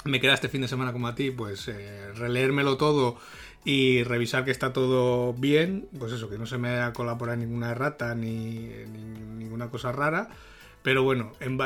Me 0.04 0.20
queda 0.20 0.34
este 0.34 0.50
fin 0.50 0.62
de 0.62 0.68
semana 0.68 0.94
como 0.94 1.08
a 1.08 1.16
ti, 1.16 1.32
pues 1.32 1.68
eh, 1.68 2.12
releérmelo 2.16 2.78
todo 2.78 3.18
y 3.64 4.04
revisar 4.04 4.44
que 4.44 4.52
está 4.52 4.74
todo 4.74 5.34
bien, 5.34 5.88
pues 6.00 6.12
eso, 6.12 6.30
que 6.30 6.40
no 6.40 6.48
se 6.48 6.58
me 6.58 6.70
haya 6.70 6.94
colado 6.94 7.20
por 7.20 7.30
ahí 7.30 7.38
ninguna 7.38 7.72
errata 7.72 8.16
ni 8.16 8.70
ninguna 9.38 9.70
cosa 9.70 9.92
rara 9.92 10.30
pero 10.84 11.04
bueno, 11.04 11.32
en, 11.40 11.58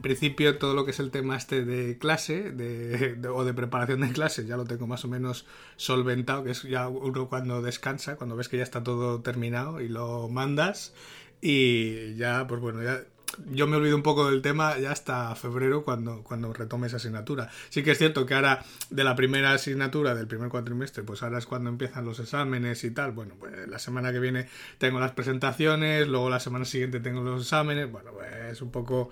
principio 0.00 0.58
todo 0.58 0.74
lo 0.74 0.84
que 0.84 0.92
es 0.92 1.00
el 1.00 1.10
tema 1.10 1.36
este 1.36 1.64
de 1.64 1.98
clase 1.98 2.50
de, 2.50 3.28
o 3.28 3.44
de 3.44 3.54
preparación 3.54 4.00
de 4.00 4.12
clase 4.12 4.46
ya 4.46 4.56
lo 4.56 4.64
tengo 4.64 4.86
más 4.86 5.04
o 5.04 5.08
menos 5.08 5.46
solventado, 5.76 6.44
que 6.44 6.52
es 6.52 6.62
ya 6.62 6.88
uno 6.88 7.28
cuando 7.28 7.60
descansa, 7.62 8.16
cuando 8.16 8.36
ves 8.36 8.48
que 8.48 8.56
ya 8.56 8.62
está 8.62 8.82
todo 8.82 9.20
terminado 9.20 9.80
y 9.80 9.88
lo 9.88 10.28
mandas 10.28 10.94
y 11.40 12.14
ya, 12.14 12.46
pues 12.46 12.60
bueno, 12.60 12.82
ya 12.82 13.04
yo 13.50 13.66
me 13.66 13.76
olvido 13.76 13.96
un 13.96 14.02
poco 14.02 14.30
del 14.30 14.42
tema 14.42 14.78
ya 14.78 14.92
hasta 14.92 15.34
febrero 15.34 15.84
cuando, 15.84 16.22
cuando 16.22 16.52
retome 16.52 16.86
esa 16.86 16.96
asignatura. 16.96 17.50
Sí 17.70 17.82
que 17.82 17.92
es 17.92 17.98
cierto 17.98 18.26
que 18.26 18.34
ahora 18.34 18.64
de 18.90 19.04
la 19.04 19.14
primera 19.14 19.52
asignatura 19.52 20.14
del 20.14 20.26
primer 20.26 20.48
cuatrimestre, 20.48 21.02
pues 21.02 21.22
ahora 21.22 21.38
es 21.38 21.46
cuando 21.46 21.70
empiezan 21.70 22.04
los 22.04 22.18
exámenes 22.20 22.84
y 22.84 22.90
tal. 22.90 23.12
Bueno, 23.12 23.34
pues 23.38 23.68
la 23.68 23.78
semana 23.78 24.12
que 24.12 24.20
viene 24.20 24.48
tengo 24.78 25.00
las 25.00 25.12
presentaciones, 25.12 26.08
luego 26.08 26.30
la 26.30 26.40
semana 26.40 26.64
siguiente 26.64 27.00
tengo 27.00 27.22
los 27.22 27.42
exámenes. 27.42 27.90
Bueno, 27.90 28.12
pues 28.12 28.30
es 28.52 28.62
un 28.62 28.70
poco 28.70 29.10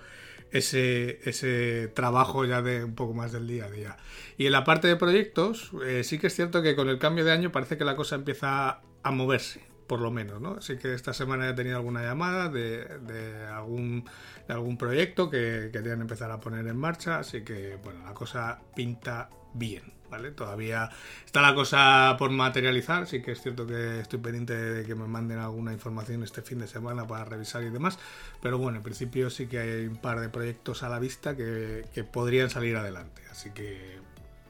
ese, 0.51 1.19
ese 1.23 1.87
trabajo 1.93 2.45
ya 2.45 2.61
de 2.61 2.83
un 2.83 2.95
poco 2.95 3.13
más 3.13 3.31
del 3.31 3.47
día 3.47 3.65
a 3.65 3.71
día. 3.71 3.97
Y 4.37 4.45
en 4.45 4.51
la 4.51 4.63
parte 4.63 4.87
de 4.87 4.95
proyectos, 4.95 5.71
eh, 5.85 6.03
sí 6.03 6.19
que 6.19 6.27
es 6.27 6.35
cierto 6.35 6.61
que 6.61 6.75
con 6.75 6.89
el 6.89 6.99
cambio 6.99 7.25
de 7.25 7.31
año 7.31 7.51
parece 7.51 7.77
que 7.77 7.85
la 7.85 7.95
cosa 7.95 8.15
empieza 8.15 8.81
a 9.03 9.11
moverse 9.11 9.70
por 9.91 9.99
lo 9.99 10.09
menos, 10.09 10.39
¿no? 10.39 10.53
Así 10.53 10.77
que 10.77 10.93
esta 10.93 11.11
semana 11.11 11.49
he 11.49 11.53
tenido 11.53 11.75
alguna 11.75 12.01
llamada 12.01 12.47
de, 12.47 13.45
algún, 13.53 14.05
de 14.47 14.53
algún 14.53 14.77
proyecto 14.77 15.29
que 15.29 15.69
querían 15.69 15.99
empezar 15.99 16.31
a 16.31 16.39
poner 16.39 16.65
en 16.65 16.77
marcha, 16.77 17.19
así 17.19 17.41
que, 17.41 17.77
bueno, 17.83 18.05
la 18.05 18.13
cosa 18.13 18.61
pinta 18.73 19.29
bien, 19.53 19.91
¿vale? 20.09 20.31
Todavía 20.31 20.89
está 21.25 21.41
la 21.41 21.53
cosa 21.53 22.15
por 22.17 22.31
materializar, 22.31 23.05
sí 23.05 23.21
que 23.21 23.33
es 23.33 23.41
cierto 23.41 23.67
que 23.67 23.99
estoy 23.99 24.19
pendiente 24.19 24.55
de 24.55 24.85
que 24.85 24.95
me 24.95 25.07
manden 25.07 25.39
alguna 25.39 25.73
información 25.73 26.23
este 26.23 26.41
fin 26.41 26.59
de 26.59 26.67
semana 26.67 27.05
para 27.05 27.25
revisar 27.25 27.61
y 27.61 27.69
demás, 27.69 27.99
pero 28.41 28.57
bueno, 28.57 28.77
en 28.77 28.83
principio 28.83 29.29
sí 29.29 29.47
que 29.47 29.59
hay 29.59 29.87
un 29.87 29.97
par 29.97 30.21
de 30.21 30.29
proyectos 30.29 30.83
a 30.83 30.87
la 30.87 30.99
vista 30.99 31.35
que, 31.35 31.83
que 31.93 32.05
podrían 32.05 32.49
salir 32.49 32.77
adelante, 32.77 33.23
así 33.29 33.49
que, 33.49 33.99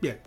bien, 0.04 0.20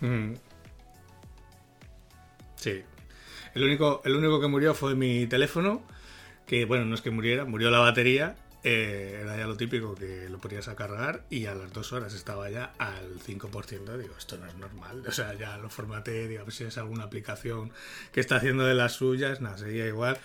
Mm. 0.00 0.34
Sí. 2.56 2.82
El 3.54 3.64
único, 3.64 4.02
el 4.04 4.16
único 4.16 4.40
que 4.40 4.48
murió 4.48 4.74
fue 4.74 4.94
mi 4.94 5.26
teléfono, 5.26 5.82
que 6.46 6.64
bueno, 6.64 6.84
no 6.84 6.94
es 6.94 7.00
que 7.00 7.10
muriera, 7.10 7.44
murió 7.44 7.70
la 7.70 7.78
batería. 7.78 8.36
Eh, 8.64 9.20
era 9.22 9.36
ya 9.36 9.46
lo 9.46 9.56
típico 9.56 9.94
que 9.94 10.28
lo 10.28 10.38
ponías 10.38 10.66
a 10.66 10.74
cargar 10.74 11.24
y 11.30 11.46
a 11.46 11.54
las 11.54 11.72
dos 11.72 11.92
horas 11.92 12.12
estaba 12.12 12.50
ya 12.50 12.72
al 12.78 13.20
5%. 13.20 13.96
Digo, 13.96 14.14
esto 14.18 14.36
no 14.36 14.46
es 14.46 14.54
normal. 14.56 15.04
O 15.06 15.12
sea, 15.12 15.32
ya 15.34 15.56
lo 15.58 15.70
formateé, 15.70 16.26
digo, 16.26 16.42
a 16.42 16.44
ver 16.44 16.52
si 16.52 16.64
es 16.64 16.76
alguna 16.76 17.04
aplicación 17.04 17.72
que 18.12 18.20
está 18.20 18.36
haciendo 18.36 18.64
de 18.64 18.74
las 18.74 18.94
suyas, 18.94 19.40
nada, 19.40 19.58
seguía 19.58 19.86
igual. 19.86 20.18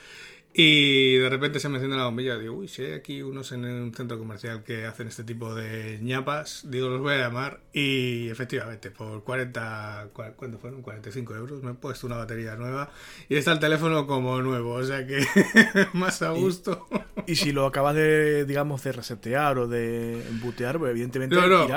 Y 0.55 1.17
de 1.17 1.29
repente 1.29 1.59
se 1.59 1.67
me 1.67 1.77
enciende 1.77 1.97
la 1.97 2.05
bombilla. 2.05 2.37
Digo, 2.37 2.53
uy, 2.53 2.67
si 2.67 2.83
hay 2.83 2.93
aquí 2.93 3.23
unos 3.23 3.51
en 3.53 3.65
un 3.65 3.91
centro 3.91 4.19
comercial 4.19 4.63
que 4.63 4.85
hacen 4.85 5.07
este 5.07 5.23
tipo 5.23 5.55
de 5.55 5.97
ñapas, 5.99 6.69
digo, 6.69 6.89
los 6.89 7.01
voy 7.01 7.15
a 7.15 7.17
llamar. 7.17 7.61
Y 7.73 8.29
efectivamente, 8.29 8.91
por 8.91 9.23
40, 9.23 10.09
¿cuánto 10.13 10.59
fueron? 10.59 10.83
45 10.83 11.35
euros 11.35 11.63
me 11.63 11.71
he 11.71 11.73
puesto 11.73 12.05
una 12.05 12.17
batería 12.17 12.55
nueva 12.55 12.91
y 13.29 13.35
está 13.35 13.51
el 13.51 13.59
teléfono 13.59 14.05
como 14.05 14.41
nuevo. 14.43 14.73
O 14.73 14.83
sea 14.83 15.07
que 15.07 15.25
más 15.93 16.21
a 16.21 16.29
gusto. 16.31 16.87
Y, 17.25 17.35
si 17.35 17.51
lo 17.51 17.65
acabas 17.65 17.95
de, 17.95 18.45
digamos, 18.45 18.83
de 18.83 18.91
resetear 18.91 19.57
o 19.57 19.67
de 19.67 20.21
embutear, 20.27 20.77
pues 20.77 20.91
evidentemente. 20.91 21.35
No, 21.35 21.47
no, 21.47 21.67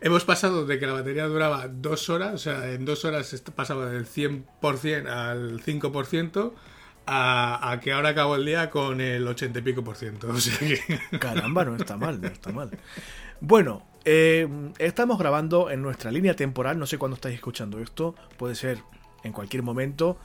Hemos 0.00 0.24
pasado 0.24 0.66
de 0.66 0.78
que 0.78 0.86
la 0.86 0.92
batería 0.92 1.26
duraba 1.26 1.68
dos 1.68 2.10
horas, 2.10 2.34
o 2.34 2.38
sea, 2.38 2.70
en 2.70 2.84
dos 2.84 3.04
horas 3.06 3.42
pasaba 3.54 3.86
del 3.86 4.06
100% 4.06 5.08
al 5.08 5.62
5% 5.62 6.52
a, 7.06 7.78
que 7.82 7.92
ahora 7.92 8.10
acabo 8.10 8.36
el 8.36 8.44
día 8.44 8.70
con 8.70 9.00
el 9.00 9.26
80 9.26 9.58
y 9.58 9.62
pico 9.62 9.84
por 9.84 9.96
ciento. 9.96 10.28
Caramba, 11.20 11.64
no 11.64 11.76
está 11.76 11.96
mal, 11.96 12.20
no 12.20 12.28
está 12.28 12.52
mal. 12.52 12.70
Bueno, 13.40 13.82
eh, 14.04 14.48
estamos 14.78 15.18
grabando 15.18 15.70
en 15.70 15.82
nuestra 15.82 16.10
línea 16.10 16.34
temporal, 16.34 16.78
no 16.78 16.86
sé 16.86 16.98
cuándo 16.98 17.16
estáis 17.16 17.34
escuchando 17.34 17.80
esto, 17.80 18.14
puede 18.36 18.54
ser 18.54 18.78
en 19.24 19.32
cualquier 19.32 19.62
momento, 19.62 20.16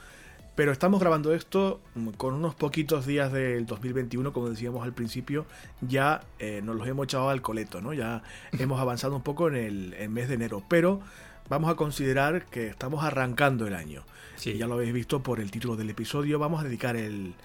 pero 0.56 0.72
estamos 0.72 1.00
grabando 1.00 1.34
esto 1.34 1.82
con 2.18 2.34
unos 2.34 2.56
poquitos 2.56 3.06
días 3.06 3.32
del 3.32 3.66
2021, 3.66 4.34
como 4.34 4.50
decíamos 4.50 4.84
al 4.84 4.94
principio, 4.94 5.46
ya 5.82 6.22
eh, 6.40 6.62
nos 6.64 6.76
los 6.76 6.88
hemos 6.88 7.06
echado 7.06 7.30
al 7.30 7.42
coleto, 7.42 7.82
¿no? 7.82 7.94
Ya 7.94 8.22
hemos 8.60 8.80
avanzado 8.80 9.16
un 9.16 9.24
poco 9.24 9.48
en 9.48 9.56
el, 9.56 10.10
mes 10.10 10.28
de 10.28 10.36
enero, 10.36 10.64
pero 10.68 11.02
vamos 11.51 11.70
a 11.70 11.75
considerar 11.75 12.46
que 12.46 12.67
estamos 12.67 13.03
arrancando 13.03 13.67
el 13.67 13.75
año. 13.75 14.05
Sí. 14.38 14.58
Ya 14.58 14.67
lo 14.67 14.75
habéis 14.75 14.93
visto 14.93 15.22
por 15.22 15.41
el 15.41 15.51
título 15.51 15.75
del 15.75 15.89
episodio. 15.89 16.39
Vamos 16.39 16.62
a 16.62 16.63
dedicar 16.63 16.96
el, 16.96 17.36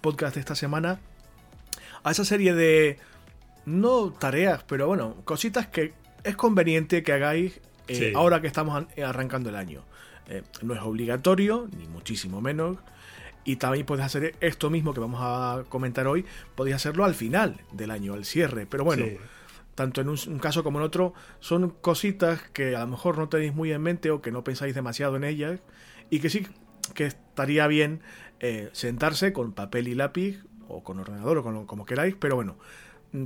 podcast 0.00 0.36
de 0.36 0.40
esta 0.40 0.54
semana 0.54 1.00
a 2.04 2.12
esa 2.12 2.24
serie 2.24 2.54
de, 2.54 2.98
no 3.66 4.12
tareas, 4.12 4.62
pero 4.62 4.86
bueno, 4.86 5.16
cositas 5.24 5.66
que 5.66 5.92
es 6.22 6.36
conveniente 6.36 7.02
que 7.02 7.12
hagáis 7.12 7.60
eh, 7.88 8.12
ahora 8.14 8.40
que 8.40 8.46
estamos 8.46 8.86
arrancando 9.04 9.48
el 9.48 9.56
año. 9.56 9.82
Eh, 10.28 10.42
no 10.62 10.74
es 10.74 10.80
obligatorio, 10.80 11.68
ni 11.76 11.88
muchísimo 11.88 12.40
menos. 12.40 12.78
Y 13.44 13.56
también 13.56 13.84
puedes 13.84 14.06
hacer 14.06 14.36
esto 14.40 14.70
mismo 14.70 14.94
que 14.94 15.00
vamos 15.00 15.18
a 15.20 15.64
comentar 15.68 16.06
hoy, 16.06 16.24
podéis 16.54 16.76
hacerlo 16.76 17.04
al 17.04 17.16
final 17.16 17.60
del 17.72 17.90
año, 17.90 18.14
al 18.14 18.24
cierre. 18.24 18.66
Pero 18.66 18.84
bueno, 18.84 19.04
tanto 19.74 20.00
en 20.00 20.08
un, 20.08 20.16
caso 20.38 20.62
como 20.62 20.78
en 20.78 20.84
otro, 20.84 21.14
son 21.40 21.70
cositas 21.70 22.42
que 22.52 22.76
a 22.76 22.80
lo 22.80 22.88
mejor 22.88 23.18
no 23.18 23.28
tenéis 23.28 23.54
muy 23.54 23.72
en 23.72 23.82
mente 23.82 24.10
o 24.10 24.20
que 24.20 24.30
no 24.30 24.44
pensáis 24.44 24.74
demasiado 24.74 25.16
en 25.16 25.24
ellas 25.24 25.60
y 26.10 26.20
que 26.20 26.30
sí 26.30 26.46
que 26.94 27.06
estaría 27.06 27.66
bien 27.66 28.00
eh, 28.40 28.68
sentarse 28.72 29.32
con 29.32 29.52
papel 29.52 29.88
y 29.88 29.94
lápiz 29.94 30.44
o 30.68 30.82
con 30.82 30.98
ordenador 30.98 31.38
o 31.38 31.42
con 31.42 31.66
como 31.66 31.86
queráis, 31.86 32.14
pero 32.18 32.34
bueno, 32.34 32.56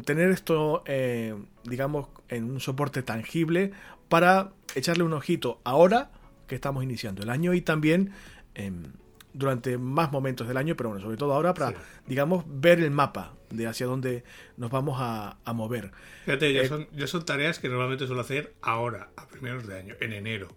tener 0.05 0.31
esto, 0.31 0.83
eh, 0.87 1.35
digamos, 1.65 2.09
en 2.29 2.51
un 2.51 2.61
soporte 2.61 3.03
tangible 3.03 3.73
para 4.09 4.53
echarle 4.75 5.05
un 5.05 5.13
ojito 5.13 5.61
ahora 5.65 6.11
que 6.47 6.55
estamos 6.55 6.83
iniciando 6.85 7.23
el 7.23 7.31
año 7.31 7.55
y 7.55 7.61
también 7.61 8.13
em, 8.55 8.85
durante 9.33 9.79
más 9.79 10.13
momentos 10.13 10.49
del 10.49 10.57
año, 10.57 10.77
pero 10.77 10.91
bueno, 10.91 11.03
sobre 11.03 11.17
todo 11.17 11.35
ahora 11.35 11.55
para, 11.55 11.75
digamos, 12.07 12.45
ver 12.47 12.81
el 12.81 12.91
mapa 12.91 13.36
de 13.51 13.67
hacia 13.67 13.87
dónde 13.87 14.25
nos 14.57 14.71
vamos 14.71 14.99
a, 15.01 15.39
mover. 15.55 15.93
Fíjate, 16.25 16.53
yo, 16.53 16.63
eh, 16.63 16.69
son, 16.69 16.89
son 17.07 17.25
tareas 17.25 17.59
que 17.59 17.69
normalmente 17.69 18.07
suelo 18.07 18.21
hacer 18.21 18.55
ahora, 18.63 19.11
a 19.17 19.29
primeros 19.29 19.67
de 19.67 19.79
año, 19.79 19.95
en 20.01 20.13
enero. 20.13 20.49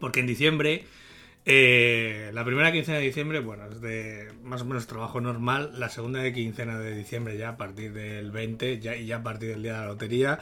Porque 0.00 0.20
en 0.20 0.26
diciembre, 0.26 0.84
eh, 1.44 2.30
la 2.34 2.44
primera 2.44 2.72
quincena 2.72 2.98
de 2.98 3.04
diciembre, 3.04 3.40
bueno, 3.40 3.66
es 3.66 3.80
de 3.80 4.32
más 4.42 4.62
o 4.62 4.64
menos 4.64 4.86
trabajo 4.86 5.20
normal. 5.20 5.72
La 5.78 5.88
segunda 5.88 6.20
de 6.20 6.32
quincena 6.32 6.78
de 6.78 6.94
diciembre, 6.94 7.36
ya 7.36 7.50
a 7.50 7.56
partir 7.56 7.92
del 7.92 8.30
20 8.30 8.80
ya, 8.80 8.96
y 8.96 9.06
ya 9.06 9.16
a 9.16 9.22
partir 9.22 9.50
del 9.50 9.62
día 9.62 9.74
de 9.74 9.78
la 9.80 9.86
lotería, 9.86 10.38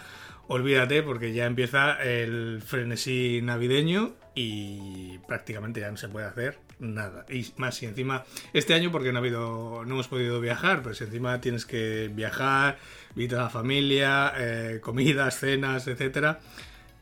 olvídate 0.48 1.02
porque 1.02 1.32
ya 1.32 1.46
empieza 1.46 2.02
el 2.02 2.62
frenesí 2.64 3.40
navideño 3.42 4.14
y 4.34 5.18
prácticamente 5.28 5.80
ya 5.80 5.90
no 5.90 5.96
se 5.96 6.08
puede 6.08 6.26
hacer 6.26 6.69
nada. 6.80 7.26
Y 7.28 7.52
más 7.56 7.76
si 7.76 7.86
encima 7.86 8.24
este 8.52 8.74
año 8.74 8.90
porque 8.90 9.12
no 9.12 9.18
ha 9.18 9.20
habido 9.20 9.84
no 9.84 9.94
hemos 9.94 10.08
podido 10.08 10.40
viajar, 10.40 10.82
pero 10.82 10.94
si 10.94 11.04
encima 11.04 11.40
tienes 11.40 11.66
que 11.66 12.10
viajar, 12.12 12.78
visitar 13.14 13.40
a 13.40 13.42
la 13.44 13.50
familia, 13.50 14.32
eh, 14.36 14.80
comidas, 14.82 15.38
cenas, 15.38 15.86
etcétera, 15.86 16.40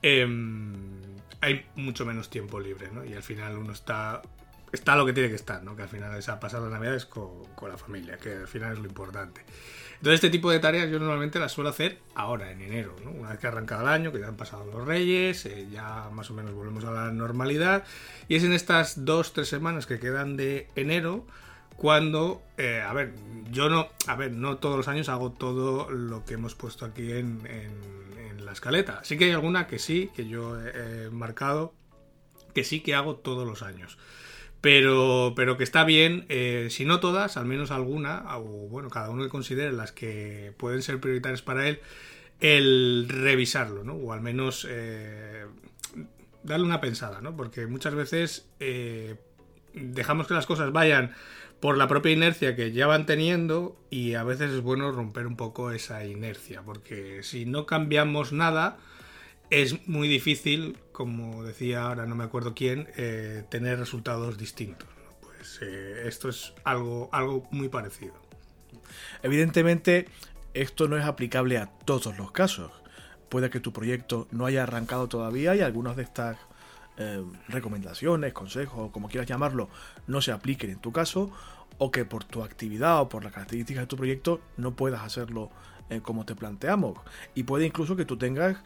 em, 0.03 0.75
hay 1.41 1.65
mucho 1.77 2.05
menos 2.05 2.31
tiempo 2.31 2.61
libre, 2.61 2.91
¿no? 2.93 3.05
Y 3.05 3.15
al 3.15 3.23
final 3.23 3.57
uno 3.59 3.73
está 3.73 4.23
está 4.73 4.97
lo 4.97 5.07
que 5.07 5.13
tiene 5.13 5.29
que 5.29 5.35
estar, 5.35 5.63
¿no? 5.63 5.77
Que 5.77 5.83
al 5.83 5.89
final 5.89 6.17
es 6.17 6.29
a 6.29 6.41
pasar 6.41 6.61
las 6.61 6.71
navidades 6.71 7.07
con, 7.07 7.43
la 7.63 7.77
familia, 7.77 8.17
que 8.19 8.33
al 8.35 8.49
final 8.49 8.73
es 8.73 8.79
lo 8.79 8.87
importante. 8.87 9.45
Entonces 9.99 10.15
este 10.15 10.31
tipo 10.31 10.51
de 10.51 10.61
tareas 10.61 10.89
yo 10.91 11.01
normalmente 11.01 11.41
las 11.41 11.51
suelo 11.51 11.71
hacer 11.71 11.99
ahora, 12.15 12.53
en 12.53 12.63
enero, 12.63 12.95
¿no? 13.05 13.11
Una 13.11 13.31
vez 13.31 13.41
que 13.41 13.49
ha 13.49 13.51
arrancado 13.51 13.83
el 13.83 13.89
año, 13.89 14.13
que 14.13 14.21
ya 14.21 14.29
han 14.29 14.37
pasado 14.37 14.65
los 14.65 14.87
reyes, 14.87 15.45
eh, 15.47 15.67
ya 15.73 16.09
más 16.13 16.31
o 16.31 16.35
menos 16.35 16.53
volvemos 16.55 16.85
a 16.85 16.93
la 16.93 17.11
normalidad, 17.11 17.83
y 18.29 18.37
es 18.37 18.45
en 18.45 18.53
estas 18.53 19.05
dos, 19.05 19.33
tres 19.33 19.49
semanas 19.49 19.87
que 19.87 19.99
quedan 19.99 20.37
de 20.37 20.69
enero 20.77 21.27
cuando, 21.77 22.43
eh, 22.59 22.81
a 22.81 22.93
ver, 22.93 23.13
yo 23.51 23.69
no, 23.69 23.89
a 24.07 24.15
ver, 24.15 24.33
no 24.33 24.59
todos 24.59 24.77
los 24.77 24.87
años 24.87 25.09
hago 25.09 25.33
todo 25.33 25.91
lo 25.91 26.25
que 26.25 26.35
hemos 26.35 26.55
puesto 26.55 26.85
aquí 26.85 27.11
en, 27.13 27.41
la 28.45 28.53
escaleta. 28.53 29.05
Sí 29.05 29.19
que 29.19 29.27
hay 29.27 29.33
alguna 29.33 29.67
que 29.67 29.79
sí, 29.79 30.11
que 30.17 30.27
yo 30.27 30.59
he 30.59 31.11
marcado, 31.11 31.75
que 32.55 32.65
sí 32.65 32.81
que 32.81 32.95
hago 32.95 33.17
todos 33.17 33.47
los 33.47 33.61
años 33.63 33.99
pero, 34.61 35.35
pero 35.37 35.57
que 35.57 35.65
está 35.65 35.85
bien, 35.85 36.27
eh, 36.29 36.69
si 36.71 36.85
no 36.85 37.01
todas, 37.01 37.37
al 37.37 37.47
menos 37.47 37.71
alguna, 37.71 38.25
o 38.39 38.69
bueno, 38.69 38.91
cada 38.91 39.11
uno 39.11 39.23
que 39.23 39.29
considere 39.29 39.73
las 39.73 39.93
que 39.93 40.53
pueden 40.57 40.83
ser 40.83 41.01
prioritarias 41.01 41.43
para 41.43 41.69
él, 41.69 41.81
el 42.41 43.07
revisarlo, 43.09 43.85
¿no? 43.85 43.95
O 43.95 44.13
al 44.13 44.21
menos 44.21 44.67
eh, 44.69 45.47
darle 46.43 46.67
una 46.67 46.81
pensada, 46.81 47.21
¿no? 47.21 47.37
Porque 47.37 47.67
muchas 47.67 47.95
veces 47.95 48.49
eh, 48.61 49.17
dejamos 49.75 50.27
que 50.27 50.35
las 50.35 50.47
cosas 50.47 50.73
vayan 50.73 51.15
por 51.61 51.77
la 51.77 51.89
propia 51.89 52.13
inercia 52.13 52.55
que 52.55 52.73
ya 52.73 52.87
van 52.87 53.07
teniendo 53.07 53.77
y 53.91 54.15
a 54.15 54.23
veces 54.23 54.53
es 54.53 54.61
bueno 54.61 54.93
romper 54.93 55.27
un 55.27 55.37
poco 55.37 55.73
esa 55.73 56.05
inercia, 56.05 56.63
porque 56.63 57.23
si 57.23 57.47
no 57.47 57.67
cambiamos 57.67 58.33
nada, 58.33 58.79
es 59.51 59.87
muy 59.89 60.09
difícil, 60.09 60.77
como 60.99 61.45
decía 61.45 61.85
ahora 61.85 62.07
no 62.07 62.17
me 62.17 62.25
acuerdo 62.25 62.55
quién, 62.57 62.89
eh, 62.97 63.45
tener 63.49 63.79
resultados 63.79 64.37
distintos. 64.37 64.89
Pues 65.21 65.61
eh, 65.63 66.09
esto 66.09 66.29
es 66.29 66.55
algo, 66.65 67.09
algo 67.13 67.47
muy 67.53 67.69
parecido. 67.69 68.15
Evidentemente, 69.23 70.09
esto 70.55 70.89
no 70.89 70.97
es 70.97 71.05
aplicable 71.05 71.57
a 71.57 71.67
todos 71.67 72.19
los 72.19 72.33
casos. 72.33 72.73
Puede 73.29 73.49
que 73.49 73.61
tu 73.61 73.73
proyecto 73.73 74.27
no 74.33 74.45
haya 74.45 74.65
arrancado 74.65 75.07
todavía 75.07 75.55
y 75.55 75.61
algunas 75.61 75.95
de 75.95 76.03
estas 76.03 76.37
eh, 76.97 77.23
recomendaciones, 77.47 78.33
consejos, 78.33 78.91
como 78.91 79.07
quieras 79.09 79.29
llamarlo, 79.29 79.69
no 80.09 80.21
se 80.21 80.33
apliquen 80.33 80.71
en 80.71 80.81
tu 80.81 80.91
caso, 80.91 81.31
o 81.79 81.93
que 81.93 82.07
por 82.07 82.25
tu 82.25 82.43
actividad 82.43 83.01
o 83.01 83.09
por 83.09 83.23
las 83.23 83.33
características 83.33 83.85
de 83.85 83.87
tu 83.87 83.97
proyecto 83.97 84.41
no 84.57 84.75
puedas 84.75 85.03
hacerlo 85.03 85.51
como 86.03 86.27
te 86.27 86.35
planteamos. 86.35 86.99
Y 87.35 87.45
puede 87.45 87.65
incluso 87.65 87.97
que 87.97 88.05
tú 88.05 88.19
tengas 88.19 88.59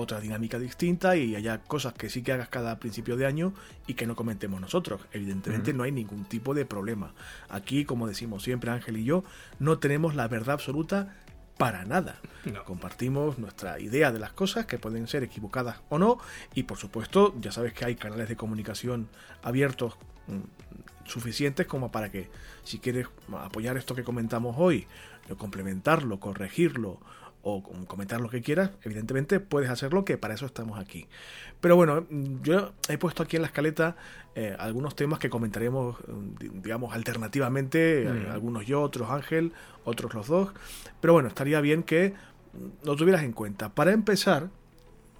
otra 0.00 0.20
dinámica 0.20 0.58
distinta 0.58 1.16
y 1.16 1.36
haya 1.36 1.58
cosas 1.58 1.94
que 1.94 2.10
sí 2.10 2.22
que 2.22 2.32
hagas 2.32 2.48
cada 2.48 2.78
principio 2.78 3.16
de 3.16 3.26
año 3.26 3.52
y 3.86 3.94
que 3.94 4.06
no 4.06 4.16
comentemos 4.16 4.60
nosotros. 4.60 5.00
Evidentemente 5.12 5.72
no 5.72 5.84
hay 5.84 5.92
ningún 5.92 6.24
tipo 6.24 6.54
de 6.54 6.64
problema. 6.64 7.14
Aquí, 7.48 7.84
como 7.84 8.06
decimos 8.06 8.42
siempre 8.42 8.70
Ángel 8.70 8.96
y 8.96 9.04
yo, 9.04 9.24
no 9.58 9.78
tenemos 9.78 10.14
la 10.14 10.28
verdad 10.28 10.54
absoluta 10.54 11.14
para 11.58 11.84
nada. 11.84 12.18
Compartimos 12.64 13.38
nuestra 13.38 13.78
idea 13.78 14.12
de 14.12 14.18
las 14.18 14.32
cosas 14.32 14.66
que 14.66 14.78
pueden 14.78 15.06
ser 15.06 15.22
equivocadas 15.22 15.80
o 15.90 15.98
no 15.98 16.18
y 16.54 16.62
por 16.62 16.78
supuesto 16.78 17.34
ya 17.38 17.52
sabes 17.52 17.74
que 17.74 17.84
hay 17.84 17.96
canales 17.96 18.28
de 18.30 18.36
comunicación 18.36 19.08
abiertos 19.42 19.94
mm, 20.26 21.08
suficientes 21.08 21.66
como 21.66 21.92
para 21.92 22.10
que 22.10 22.30
si 22.64 22.78
quieres 22.78 23.08
apoyar 23.38 23.76
esto 23.76 23.94
que 23.94 24.04
comentamos 24.04 24.56
hoy, 24.58 24.86
complementarlo, 25.36 26.18
corregirlo 26.18 26.98
o 27.42 27.62
comentar 27.86 28.20
lo 28.20 28.28
que 28.28 28.42
quieras, 28.42 28.70
evidentemente 28.82 29.40
puedes 29.40 29.70
hacerlo, 29.70 30.04
que 30.04 30.18
para 30.18 30.34
eso 30.34 30.46
estamos 30.46 30.78
aquí. 30.78 31.06
Pero 31.60 31.76
bueno, 31.76 32.06
yo 32.42 32.72
he 32.88 32.98
puesto 32.98 33.22
aquí 33.22 33.36
en 33.36 33.42
la 33.42 33.48
escaleta 33.48 33.96
eh, 34.34 34.56
algunos 34.58 34.94
temas 34.94 35.18
que 35.18 35.30
comentaremos, 35.30 35.96
digamos, 36.52 36.94
alternativamente, 36.94 38.04
eh, 38.04 38.28
algunos 38.30 38.66
yo, 38.66 38.82
otros 38.82 39.10
Ángel, 39.10 39.52
otros 39.84 40.14
los 40.14 40.28
dos. 40.28 40.50
Pero 41.00 41.12
bueno, 41.12 41.28
estaría 41.28 41.60
bien 41.60 41.82
que 41.82 42.14
lo 42.84 42.96
tuvieras 42.96 43.22
en 43.22 43.32
cuenta. 43.32 43.74
Para 43.74 43.92
empezar, 43.92 44.50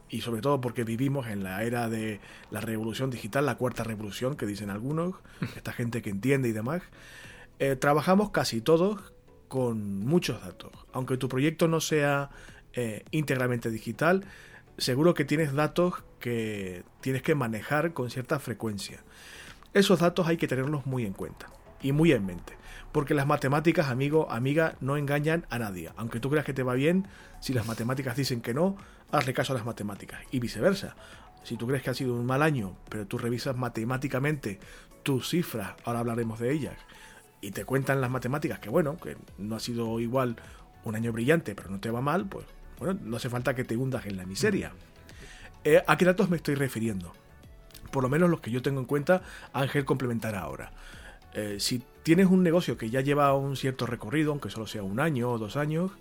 y 0.08 0.20
sobre 0.20 0.42
todo 0.42 0.60
porque 0.60 0.84
vivimos 0.84 1.28
en 1.28 1.42
la 1.42 1.62
era 1.62 1.88
de 1.88 2.20
la 2.50 2.60
revolución 2.60 3.10
digital, 3.10 3.46
la 3.46 3.56
cuarta 3.56 3.84
revolución 3.84 4.36
que 4.36 4.46
dicen 4.46 4.70
algunos, 4.70 5.14
esta 5.56 5.72
gente 5.72 6.02
que 6.02 6.10
entiende 6.10 6.48
y 6.48 6.52
demás, 6.52 6.82
eh, 7.58 7.76
trabajamos 7.76 8.30
casi 8.30 8.60
todos 8.60 9.12
con 9.50 10.06
muchos 10.06 10.40
datos. 10.40 10.70
Aunque 10.92 11.16
tu 11.16 11.28
proyecto 11.28 11.66
no 11.66 11.80
sea 11.80 12.30
eh, 12.72 13.04
íntegramente 13.10 13.68
digital, 13.68 14.24
seguro 14.78 15.12
que 15.12 15.24
tienes 15.24 15.52
datos 15.52 15.94
que 16.20 16.84
tienes 17.00 17.22
que 17.22 17.34
manejar 17.34 17.92
con 17.92 18.10
cierta 18.10 18.38
frecuencia. 18.38 19.02
Esos 19.74 19.98
datos 19.98 20.28
hay 20.28 20.36
que 20.36 20.46
tenerlos 20.46 20.86
muy 20.86 21.04
en 21.04 21.14
cuenta 21.14 21.48
y 21.82 21.90
muy 21.90 22.12
en 22.12 22.26
mente. 22.26 22.54
Porque 22.92 23.12
las 23.12 23.26
matemáticas, 23.26 23.88
amigo, 23.88 24.30
amiga, 24.30 24.76
no 24.80 24.96
engañan 24.96 25.46
a 25.50 25.58
nadie. 25.58 25.90
Aunque 25.96 26.20
tú 26.20 26.30
creas 26.30 26.46
que 26.46 26.54
te 26.54 26.62
va 26.62 26.74
bien, 26.74 27.08
si 27.40 27.52
las 27.52 27.66
matemáticas 27.66 28.14
dicen 28.16 28.42
que 28.42 28.54
no, 28.54 28.76
hazle 29.10 29.34
caso 29.34 29.52
a 29.52 29.56
las 29.56 29.66
matemáticas. 29.66 30.20
Y 30.30 30.38
viceversa. 30.38 30.94
Si 31.42 31.56
tú 31.56 31.66
crees 31.66 31.82
que 31.82 31.90
ha 31.90 31.94
sido 31.94 32.14
un 32.14 32.26
mal 32.26 32.42
año, 32.42 32.76
pero 32.88 33.04
tú 33.04 33.18
revisas 33.18 33.56
matemáticamente 33.56 34.60
tus 35.02 35.28
cifras, 35.28 35.74
ahora 35.84 36.00
hablaremos 36.00 36.38
de 36.38 36.52
ellas, 36.52 36.76
y 37.40 37.52
te 37.52 37.64
cuentan 37.64 38.00
las 38.00 38.10
matemáticas 38.10 38.58
que 38.58 38.68
bueno, 38.68 38.96
que 38.96 39.16
no 39.38 39.56
ha 39.56 39.60
sido 39.60 40.00
igual 40.00 40.36
un 40.84 40.94
año 40.94 41.12
brillante, 41.12 41.54
pero 41.54 41.70
no 41.70 41.80
te 41.80 41.90
va 41.90 42.00
mal, 42.00 42.26
pues 42.26 42.46
bueno, 42.78 42.98
no 43.02 43.16
hace 43.16 43.28
falta 43.28 43.54
que 43.54 43.64
te 43.64 43.76
hundas 43.76 44.06
en 44.06 44.16
la 44.16 44.26
miseria. 44.26 44.72
Eh, 45.64 45.82
¿A 45.86 45.96
qué 45.98 46.04
datos 46.04 46.30
me 46.30 46.36
estoy 46.36 46.54
refiriendo? 46.54 47.12
Por 47.90 48.02
lo 48.02 48.08
menos 48.08 48.30
los 48.30 48.40
que 48.40 48.50
yo 48.50 48.62
tengo 48.62 48.80
en 48.80 48.86
cuenta, 48.86 49.22
Ángel 49.52 49.84
complementará 49.84 50.40
ahora. 50.40 50.72
Eh, 51.34 51.56
si 51.60 51.82
tienes 52.02 52.26
un 52.26 52.42
negocio 52.42 52.76
que 52.76 52.90
ya 52.90 53.00
lleva 53.02 53.34
un 53.34 53.56
cierto 53.56 53.86
recorrido, 53.86 54.32
aunque 54.32 54.50
solo 54.50 54.66
sea 54.66 54.82
un 54.82 55.00
año 55.00 55.30
o 55.30 55.38
dos 55.38 55.56
años, 55.56 55.92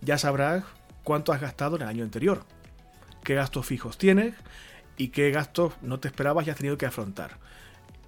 ya 0.00 0.18
sabrás 0.18 0.64
cuánto 1.04 1.32
has 1.32 1.40
gastado 1.40 1.76
en 1.76 1.82
el 1.82 1.88
año 1.88 2.04
anterior, 2.04 2.44
qué 3.24 3.34
gastos 3.34 3.64
fijos 3.64 3.96
tienes 3.96 4.34
y 4.96 5.08
qué 5.08 5.30
gastos 5.30 5.72
no 5.82 6.00
te 6.00 6.08
esperabas 6.08 6.46
y 6.46 6.50
has 6.50 6.56
tenido 6.56 6.76
que 6.76 6.86
afrontar. 6.86 7.38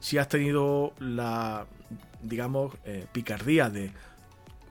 Si 0.01 0.19
has 0.19 0.29
tenido 0.29 0.93
la 0.99 1.67
digamos, 2.23 2.75
eh, 2.85 3.07
picardía 3.13 3.71
de 3.71 3.93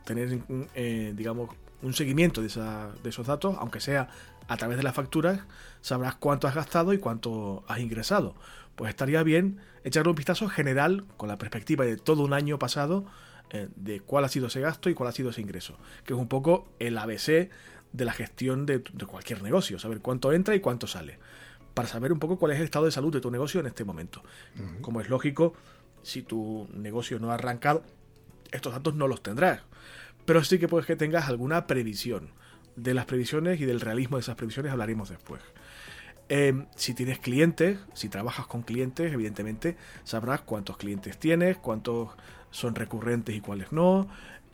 tener, 0.06 0.40
eh, 0.76 1.14
digamos, 1.16 1.50
un 1.82 1.94
seguimiento 1.94 2.42
de, 2.42 2.48
de 2.48 3.10
esos 3.10 3.28
datos, 3.28 3.56
aunque 3.60 3.80
sea 3.80 4.10
a 4.48 4.58
través 4.58 4.78
de 4.78 4.84
las 4.84 4.96
facturas, 4.96 5.42
sabrás 5.82 6.16
cuánto 6.16 6.48
has 6.48 6.56
gastado 6.56 6.94
y 6.94 6.98
cuánto 6.98 7.64
has 7.68 7.80
ingresado. 7.80 8.36
Pues 8.76 8.90
estaría 8.90 9.24
bien 9.24 9.60
echarle 9.84 10.10
un 10.10 10.16
vistazo 10.16 10.48
general 10.48 11.06
con 11.18 11.28
la 11.30 11.38
perspectiva 11.38 11.86
de 11.86 11.98
todo 11.98 12.24
un 12.24 12.34
año 12.34 12.60
pasado 12.60 13.06
eh, 13.50 13.68
de 13.76 14.00
cuál 14.02 14.26
ha 14.26 14.30
sido 14.30 14.48
ese 14.48 14.62
gasto 14.62 14.90
y 14.90 14.94
cuál 14.94 15.10
ha 15.10 15.12
sido 15.12 15.30
ese 15.30 15.42
ingreso, 15.42 15.78
que 16.06 16.14
es 16.14 16.20
un 16.20 16.28
poco 16.28 16.68
el 16.80 16.98
ABC 16.98 17.50
de 17.94 18.06
la 18.06 18.14
gestión 18.14 18.66
de, 18.66 18.84
cualquier 19.08 19.42
negocio, 19.42 19.80
saber 19.80 20.00
cuánto 20.00 20.32
entra 20.34 20.56
y 20.56 20.60
cuánto 20.60 20.88
sale, 20.88 21.18
para 21.78 21.88
saber 21.88 22.12
un 22.12 22.18
poco 22.18 22.40
cuál 22.40 22.54
es 22.54 22.58
el 22.58 22.64
estado 22.64 22.86
de 22.86 22.92
salud 22.92 23.14
de 23.14 23.22
tu 23.22 23.30
negocio 23.30 23.60
en 23.60 23.68
este 23.68 23.86
momento. 23.86 24.24
Como 24.82 25.00
es 25.00 25.10
lógico, 25.10 25.54
si 26.02 26.24
tu 26.24 26.68
negocio 26.74 27.20
no 27.20 27.30
ha 27.30 27.36
arrancado, 27.36 27.84
estos 28.52 28.74
datos 28.74 28.96
no 28.96 29.08
los 29.08 29.22
tendrás. 29.22 29.62
Pero 30.26 30.44
sí 30.44 30.58
que 30.58 30.68
puedes 30.68 30.88
que 30.88 30.96
tengas 30.96 31.28
alguna 31.28 31.68
previsión. 31.68 32.32
De 32.76 32.96
las 32.96 33.06
previsiones 33.06 33.62
y 33.62 33.66
del 33.66 33.80
realismo 33.80 34.18
de 34.18 34.22
esas 34.22 34.36
previsiones 34.36 34.72
hablaremos 34.72 35.10
después. 35.10 35.44
Eh, 36.30 36.66
si 36.76 36.96
tienes 36.96 37.20
clientes, 37.20 37.78
si 37.94 38.10
trabajas 38.10 38.48
con 38.48 38.64
clientes, 38.64 39.14
evidentemente 39.14 39.78
sabrás 40.04 40.42
cuántos 40.42 40.78
clientes 40.78 41.20
tienes, 41.20 41.58
cuántos 41.58 42.10
son 42.50 42.74
recurrentes 42.74 43.36
y 43.36 43.40
cuáles 43.40 43.72
no, 43.72 44.08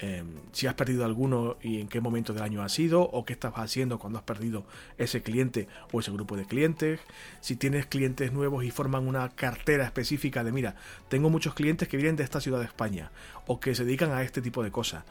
Em, 0.06 0.26
si 0.52 0.68
has 0.68 0.74
perdido 0.74 1.06
alguno 1.06 1.56
y 1.62 1.80
en 1.80 1.88
qué 1.88 2.02
momento 2.02 2.34
del 2.34 2.44
año 2.44 2.62
ha 2.62 2.68
sido, 2.68 3.04
o 3.04 3.24
qué 3.24 3.32
estabas 3.32 3.62
haciendo 3.62 4.00
cuando 4.00 4.20
has 4.20 4.26
perdido 4.26 4.66
ese 4.98 5.22
cliente 5.22 5.70
o 5.94 6.02
ese 6.02 6.12
grupo 6.12 6.36
de 6.36 6.44
clientes, 6.44 7.00
si 7.40 7.56
tienes 7.56 7.86
clientes 7.86 8.34
nuevos 8.34 8.66
y 8.66 8.72
forman 8.72 9.08
una 9.08 9.30
cartera 9.30 9.86
específica 9.86 10.44
de, 10.44 10.52
mira, 10.52 10.76
tengo 11.08 11.30
muchos 11.30 11.54
clientes 11.54 11.88
que 11.88 11.96
vienen 11.96 12.18
de 12.18 12.24
esta 12.24 12.42
ciudad 12.42 12.60
de 12.60 12.66
España 12.66 13.12
o 13.48 13.62
que 13.62 13.76
se 13.76 13.86
dedican 13.86 14.12
a 14.12 14.24
este 14.24 14.42
tipo 14.42 14.62
de 14.62 14.72
cosas. 14.72 15.06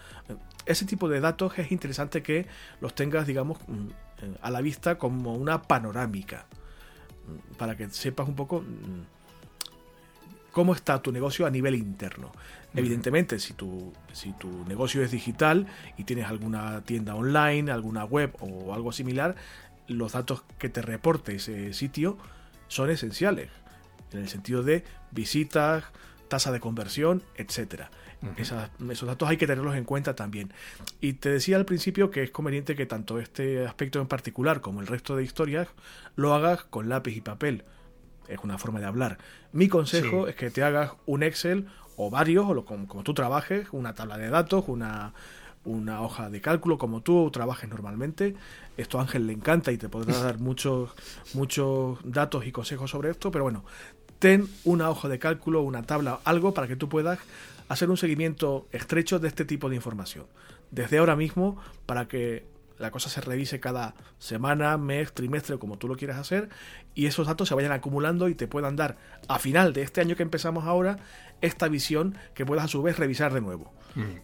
Ese 0.67 0.85
tipo 0.85 1.09
de 1.09 1.21
datos 1.21 1.59
es 1.59 1.73
interesante 1.73 2.23
que 2.23 2.45
los 2.83 2.95
tengas, 2.95 3.27
digamos, 3.27 3.61
mm, 3.67 3.87
eh, 4.21 4.37
a 4.43 4.51
la 4.51 4.61
vista 4.61 4.99
como 4.99 5.35
una 5.35 5.63
panorámica, 5.63 6.45
mm, 7.27 7.55
para 7.57 7.79
que 7.79 7.89
sepas 7.89 8.29
un 8.29 8.37
poco 8.37 8.61
mm, 8.61 9.07
cómo 10.51 10.75
está 10.75 11.01
tu 11.01 11.13
negocio 11.13 11.47
a 11.47 11.51
nivel 11.51 11.77
interno. 11.77 12.31
Evidentemente, 12.75 13.39
si 13.39 13.53
tu, 13.53 13.93
si 14.13 14.33
tu 14.33 14.65
negocio 14.67 15.03
es 15.03 15.11
digital 15.11 15.67
y 15.97 16.05
tienes 16.05 16.27
alguna 16.27 16.83
tienda 16.83 17.15
online, 17.15 17.71
alguna 17.71 18.05
web 18.05 18.35
o 18.41 18.75
algo 18.75 18.93
similar, 18.93 19.37
los 19.89 20.13
datos 20.13 20.45
que 20.59 20.69
te 20.69 20.83
reporte 20.83 21.35
ese 21.35 21.73
sitio 21.73 22.17
son 22.69 22.91
esenciales, 22.91 23.51
en 24.13 24.21
el 24.21 24.29
sentido 24.29 24.63
de 24.63 24.85
visitas, 25.11 25.85
tasa 26.29 26.51
de 26.51 26.61
conversión, 26.61 27.23
etcétera. 27.37 27.91
esos 28.89 29.07
datos 29.07 29.29
hay 29.29 29.37
que 29.37 29.47
tenerlos 29.47 29.77
en 29.77 29.85
cuenta 29.85 30.15
también. 30.17 30.53
Y 31.01 31.15
te 31.15 31.29
decía 31.29 31.57
al 31.57 31.67
principio 31.67 32.11
que 32.11 32.23
es 32.23 32.31
conveniente 32.31 32.75
que 32.75 32.87
tanto 32.87 33.19
este 33.19 33.67
aspecto 33.67 34.01
en 34.01 34.07
particular 34.07 34.63
como 34.63 34.81
el 34.81 34.87
resto 34.87 35.15
de 35.17 35.25
historias 35.25 35.69
lo 36.17 36.33
hagas 36.33 36.65
con 36.65 36.89
lápiz 36.89 37.17
y 37.17 37.21
papel 37.21 37.65
es 38.29 38.39
una 38.43 38.59
forma 38.59 38.81
de 38.81 38.87
hablar. 38.87 39.19
Mi 39.53 39.69
consejo 39.69 40.25
Sí. 40.25 40.31
es 40.31 40.37
que 40.37 40.51
te 40.51 40.63
hagas 40.63 40.93
un 41.07 41.23
Excel 41.23 41.67
o 42.07 42.11
varios, 42.11 42.47
o 42.47 42.55
lo, 42.55 42.65
como, 42.65 42.87
como 42.89 43.03
tú 43.03 43.15
trabajes, 43.15 43.69
una 43.73 43.95
tabla 43.95 44.19
de 44.19 44.29
datos, 44.29 44.65
una, 44.67 45.13
una 45.65 46.03
hoja 46.03 46.31
de 46.31 46.41
cálculo, 46.41 46.79
como 46.79 47.03
tú 47.03 47.31
trabajes 47.31 47.69
normalmente. 47.69 48.35
Esto 48.77 48.99
a 48.99 49.03
Ángel 49.03 49.27
le 49.27 49.33
encanta 49.33 49.73
y 49.73 49.79
te 49.79 49.89
podrá 49.89 50.19
dar 50.19 50.39
muchos, 50.41 50.91
muchos 51.35 51.99
datos 52.05 52.47
y 52.47 52.53
consejos 52.53 52.91
sobre 52.91 53.11
esto, 53.11 53.31
pero 53.31 53.45
bueno, 53.45 53.65
ten 54.19 54.49
una 54.65 54.91
hoja 54.91 55.09
de 55.09 55.19
cálculo, 55.19 55.63
una 55.63 55.83
tabla, 55.83 56.21
algo 56.25 56.55
para 56.55 56.69
que 56.69 56.77
tú 56.77 56.89
puedas 56.89 57.19
hacer 57.69 57.91
un 57.91 57.97
seguimiento 57.97 58.67
estrecho 58.73 59.19
de 59.19 59.29
este 59.29 59.45
tipo 59.45 59.69
de 59.69 59.77
información. 59.77 60.27
Desde 60.71 60.99
ahora 60.99 61.17
mismo, 61.17 61.59
para 61.87 62.09
que 62.09 62.45
la 62.83 62.91
cosa 62.91 63.09
se 63.09 63.21
revise 63.21 63.61
cada 63.61 63.95
semana, 64.19 64.77
mes, 64.77 65.13
trimestre, 65.13 65.59
como 65.59 65.79
tú 65.79 65.89
lo 65.89 65.97
quieras 65.97 66.19
hacer, 66.19 66.51
y 66.95 67.07
esos 67.07 67.27
datos 67.27 67.49
se 67.49 67.55
vayan 67.55 67.73
acumulando 67.73 68.29
y 68.29 68.35
te 68.35 68.47
puedan 68.47 68.77
dar, 68.77 68.99
a 69.29 69.39
final 69.39 69.73
de 69.73 69.83
este 69.83 70.01
año 70.01 70.17
que 70.17 70.23
empezamos 70.23 70.65
ahora, 70.65 70.99
esta 71.41 71.69
visión 71.69 72.19
que 72.35 72.45
puedas 72.45 72.67
a 72.67 72.69
su 72.69 72.83
vez 72.83 72.99
revisar 72.99 73.33
de 73.33 73.41
nuevo. 73.41 73.73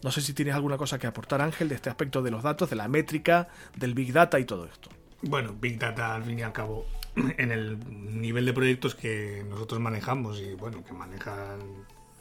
No 0.03 0.11
sé 0.11 0.21
si 0.21 0.33
tienes 0.33 0.55
alguna 0.55 0.77
cosa 0.77 0.97
que 0.97 1.05
aportar, 1.05 1.41
Ángel, 1.41 1.69
de 1.69 1.75
este 1.75 1.89
aspecto 1.89 2.21
de 2.23 2.31
los 2.31 2.41
datos, 2.41 2.69
de 2.69 2.75
la 2.75 2.87
métrica, 2.87 3.49
del 3.75 3.93
Big 3.93 4.11
Data 4.11 4.39
y 4.39 4.45
todo 4.45 4.65
esto. 4.65 4.89
Bueno, 5.21 5.55
Big 5.59 5.77
Data 5.77 6.15
al 6.15 6.23
fin 6.23 6.39
y 6.39 6.41
al 6.41 6.53
cabo, 6.53 6.85
en 7.37 7.51
el 7.51 7.77
nivel 8.19 8.45
de 8.45 8.53
proyectos 8.53 8.95
que 8.95 9.45
nosotros 9.47 9.79
manejamos 9.79 10.39
y 10.39 10.53
bueno, 10.53 10.83
que 10.83 10.93
manejan 10.93 11.59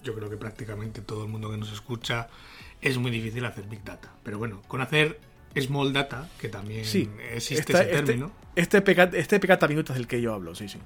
yo 0.02 0.14
creo 0.14 0.30
que 0.30 0.36
prácticamente 0.36 1.00
todo 1.00 1.24
el 1.24 1.30
mundo 1.30 1.50
que 1.50 1.56
nos 1.56 1.72
escucha, 1.72 2.28
es 2.80 2.98
muy 2.98 3.10
difícil 3.10 3.44
hacer 3.44 3.64
Big 3.64 3.84
Data. 3.84 4.12
Pero 4.22 4.38
bueno, 4.38 4.62
con 4.68 4.80
hacer 4.80 5.18
Small 5.56 5.92
Data, 5.92 6.28
que 6.40 6.48
también 6.48 6.84
Sí, 6.84 7.08
existe 7.32 7.72
esta- 7.72 7.82
ese 7.84 8.02
término, 8.02 8.32
Este, 8.56 8.78
este, 8.78 8.82
PK, 8.82 9.16
este 9.16 9.40
PK 9.40 9.68
minutos 9.68 9.96
del 9.96 10.06
que 10.06 10.20
yo 10.20 10.34
hablo, 10.34 10.54
sí, 10.54 10.68
sí. 10.68 10.78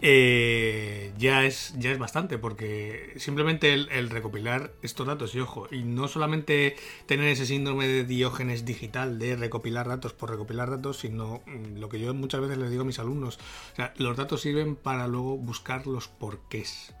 eh, 0.00 1.12
ya, 1.18 1.44
es, 1.44 1.74
ya 1.78 1.90
es 1.90 1.98
bastante, 1.98 2.36
porque 2.38 3.14
simplemente 3.16 3.72
el, 3.72 3.88
el 3.90 4.10
recopilar 4.10 4.72
estos 4.82 5.06
datos, 5.06 5.34
y 5.34 5.40
ojo, 5.40 5.66
y 5.70 5.82
no 5.82 6.08
solamente 6.08 6.76
tener 7.06 7.28
ese 7.28 7.46
síndrome 7.46 7.86
de 7.88 8.04
diógenes 8.04 8.64
digital 8.64 9.18
de 9.18 9.36
recopilar 9.36 9.88
datos 9.88 10.12
por 10.12 10.30
recopilar 10.30 10.70
datos, 10.70 10.98
sino 10.98 11.42
mm, 11.46 11.78
lo 11.78 11.88
que 11.88 11.98
yo 12.00 12.12
muchas 12.14 12.40
veces 12.42 12.58
les 12.58 12.70
digo 12.70 12.82
a 12.82 12.86
mis 12.86 12.98
alumnos, 12.98 13.38
o 13.72 13.76
sea, 13.76 13.94
los 13.96 14.16
datos 14.16 14.42
sirven 14.42 14.76
para 14.76 15.06
luego 15.08 15.36
buscar 15.38 15.86
los 15.86 16.08
porqués 16.08 16.92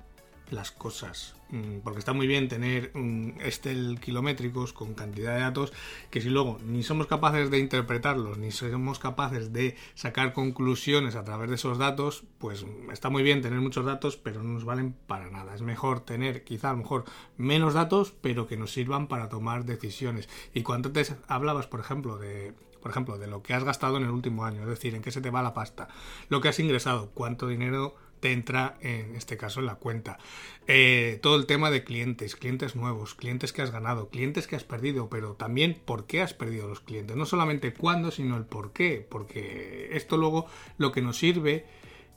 las 0.50 0.70
cosas. 0.70 1.34
Mm, 1.50 1.78
Porque 1.82 1.98
está 1.98 2.12
muy 2.12 2.26
bien 2.26 2.48
tener 2.48 2.92
Excel 3.40 3.98
kilométricos 4.00 4.72
con 4.72 4.94
cantidad 4.94 5.34
de 5.34 5.40
datos 5.40 5.72
que 6.10 6.20
si 6.20 6.28
luego 6.28 6.58
ni 6.64 6.82
somos 6.82 7.06
capaces 7.06 7.50
de 7.50 7.58
interpretarlos, 7.58 8.38
ni 8.38 8.50
somos 8.50 8.98
capaces 8.98 9.52
de 9.52 9.76
sacar 9.94 10.32
conclusiones 10.32 11.16
a 11.16 11.24
través 11.24 11.48
de 11.48 11.56
esos 11.56 11.78
datos, 11.78 12.24
pues 12.38 12.64
está 12.92 13.10
muy 13.10 13.22
bien 13.22 13.42
tener 13.42 13.60
muchos 13.60 13.84
datos, 13.84 14.16
pero 14.16 14.42
no 14.42 14.54
nos 14.54 14.64
valen 14.64 14.94
para 15.06 15.30
nada. 15.30 15.54
Es 15.54 15.62
mejor 15.62 16.00
tener 16.00 16.44
quizá 16.44 16.70
a 16.70 16.72
lo 16.72 16.78
mejor 16.78 17.04
menos 17.36 17.74
datos, 17.74 18.14
pero 18.20 18.46
que 18.46 18.56
nos 18.56 18.72
sirvan 18.72 19.08
para 19.08 19.28
tomar 19.28 19.64
decisiones. 19.64 20.28
Y 20.54 20.62
cuando 20.62 20.88
antes 20.88 21.14
hablabas, 21.28 21.66
por 21.66 21.80
ejemplo, 21.80 22.18
de 22.18 22.54
por 22.84 22.90
ejemplo, 22.90 23.16
de 23.16 23.26
lo 23.26 23.42
que 23.42 23.54
has 23.54 23.64
gastado 23.64 23.96
en 23.96 24.02
el 24.02 24.10
último 24.10 24.44
año, 24.44 24.60
es 24.60 24.68
decir, 24.68 24.94
en 24.94 25.00
qué 25.00 25.10
se 25.10 25.22
te 25.22 25.30
va 25.30 25.42
la 25.42 25.54
pasta, 25.54 25.88
lo 26.28 26.42
que 26.42 26.48
has 26.48 26.60
ingresado, 26.60 27.12
cuánto 27.14 27.48
dinero 27.48 27.96
te 28.24 28.32
entra 28.32 28.78
en 28.80 29.16
este 29.16 29.36
caso 29.36 29.60
en 29.60 29.66
la 29.66 29.74
cuenta. 29.74 30.16
Eh, 30.66 31.18
todo 31.20 31.36
el 31.36 31.44
tema 31.44 31.70
de 31.70 31.84
clientes, 31.84 32.36
clientes 32.36 32.74
nuevos, 32.74 33.14
clientes 33.14 33.52
que 33.52 33.60
has 33.60 33.70
ganado, 33.70 34.08
clientes 34.08 34.46
que 34.46 34.56
has 34.56 34.64
perdido, 34.64 35.10
pero 35.10 35.34
también 35.34 35.78
por 35.84 36.06
qué 36.06 36.22
has 36.22 36.32
perdido 36.32 36.66
los 36.66 36.80
clientes. 36.80 37.16
No 37.16 37.26
solamente 37.26 37.74
cuándo, 37.74 38.10
sino 38.10 38.38
el 38.38 38.46
por 38.46 38.72
qué. 38.72 39.06
Porque 39.06 39.90
esto 39.92 40.16
luego 40.16 40.46
lo 40.78 40.90
que 40.90 41.02
nos 41.02 41.18
sirve 41.18 41.66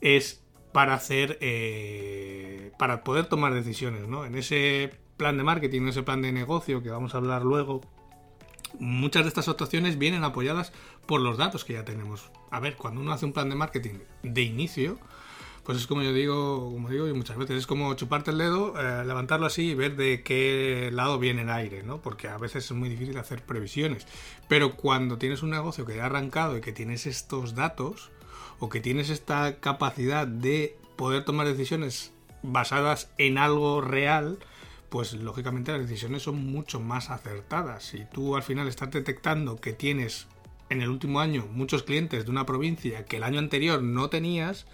es 0.00 0.42
para 0.72 0.94
hacer, 0.94 1.36
eh, 1.42 2.72
para 2.78 3.04
poder 3.04 3.26
tomar 3.26 3.52
decisiones, 3.52 4.08
¿no? 4.08 4.24
En 4.24 4.34
ese 4.34 4.90
plan 5.18 5.36
de 5.36 5.42
marketing, 5.42 5.82
en 5.82 5.88
ese 5.88 6.04
plan 6.04 6.22
de 6.22 6.32
negocio 6.32 6.82
que 6.82 6.88
vamos 6.88 7.14
a 7.14 7.18
hablar 7.18 7.42
luego, 7.42 7.82
muchas 8.78 9.24
de 9.24 9.28
estas 9.28 9.46
actuaciones 9.46 9.98
vienen 9.98 10.24
apoyadas 10.24 10.72
por 11.04 11.20
los 11.20 11.36
datos 11.36 11.66
que 11.66 11.74
ya 11.74 11.84
tenemos. 11.84 12.30
A 12.50 12.60
ver, 12.60 12.76
cuando 12.76 13.02
uno 13.02 13.12
hace 13.12 13.26
un 13.26 13.34
plan 13.34 13.50
de 13.50 13.56
marketing 13.56 13.98
de 14.22 14.40
inicio, 14.40 14.98
pues 15.68 15.76
es 15.76 15.86
como 15.86 16.00
yo 16.00 16.14
digo, 16.14 16.70
como 16.72 16.88
digo 16.88 17.06
yo 17.06 17.14
muchas 17.14 17.36
veces, 17.36 17.58
es 17.58 17.66
como 17.66 17.92
chuparte 17.92 18.30
el 18.30 18.38
dedo, 18.38 18.72
eh, 18.80 19.04
levantarlo 19.04 19.44
así 19.44 19.72
y 19.72 19.74
ver 19.74 19.96
de 19.96 20.22
qué 20.22 20.88
lado 20.94 21.18
viene 21.18 21.42
el 21.42 21.50
aire, 21.50 21.82
¿no? 21.82 22.00
Porque 22.00 22.26
a 22.26 22.38
veces 22.38 22.64
es 22.64 22.72
muy 22.72 22.88
difícil 22.88 23.18
hacer 23.18 23.42
previsiones. 23.42 24.06
Pero 24.48 24.76
cuando 24.76 25.18
tienes 25.18 25.42
un 25.42 25.50
negocio 25.50 25.84
que 25.84 25.94
ya 25.94 26.04
ha 26.04 26.06
arrancado 26.06 26.56
y 26.56 26.62
que 26.62 26.72
tienes 26.72 27.04
estos 27.04 27.54
datos, 27.54 28.10
o 28.60 28.70
que 28.70 28.80
tienes 28.80 29.10
esta 29.10 29.56
capacidad 29.56 30.26
de 30.26 30.74
poder 30.96 31.26
tomar 31.26 31.46
decisiones 31.46 32.14
basadas 32.42 33.10
en 33.18 33.36
algo 33.36 33.82
real, 33.82 34.38
pues 34.88 35.12
lógicamente 35.12 35.72
las 35.72 35.82
decisiones 35.82 36.22
son 36.22 36.50
mucho 36.50 36.80
más 36.80 37.10
acertadas. 37.10 37.84
Si 37.84 38.06
tú 38.10 38.36
al 38.36 38.42
final 38.42 38.68
estás 38.68 38.90
detectando 38.90 39.56
que 39.56 39.74
tienes 39.74 40.28
en 40.70 40.80
el 40.80 40.88
último 40.88 41.20
año 41.20 41.46
muchos 41.52 41.82
clientes 41.82 42.24
de 42.24 42.30
una 42.30 42.46
provincia 42.46 43.04
que 43.04 43.18
el 43.18 43.24
año 43.24 43.38
anterior 43.38 43.82
no 43.82 44.08
tenías, 44.08 44.64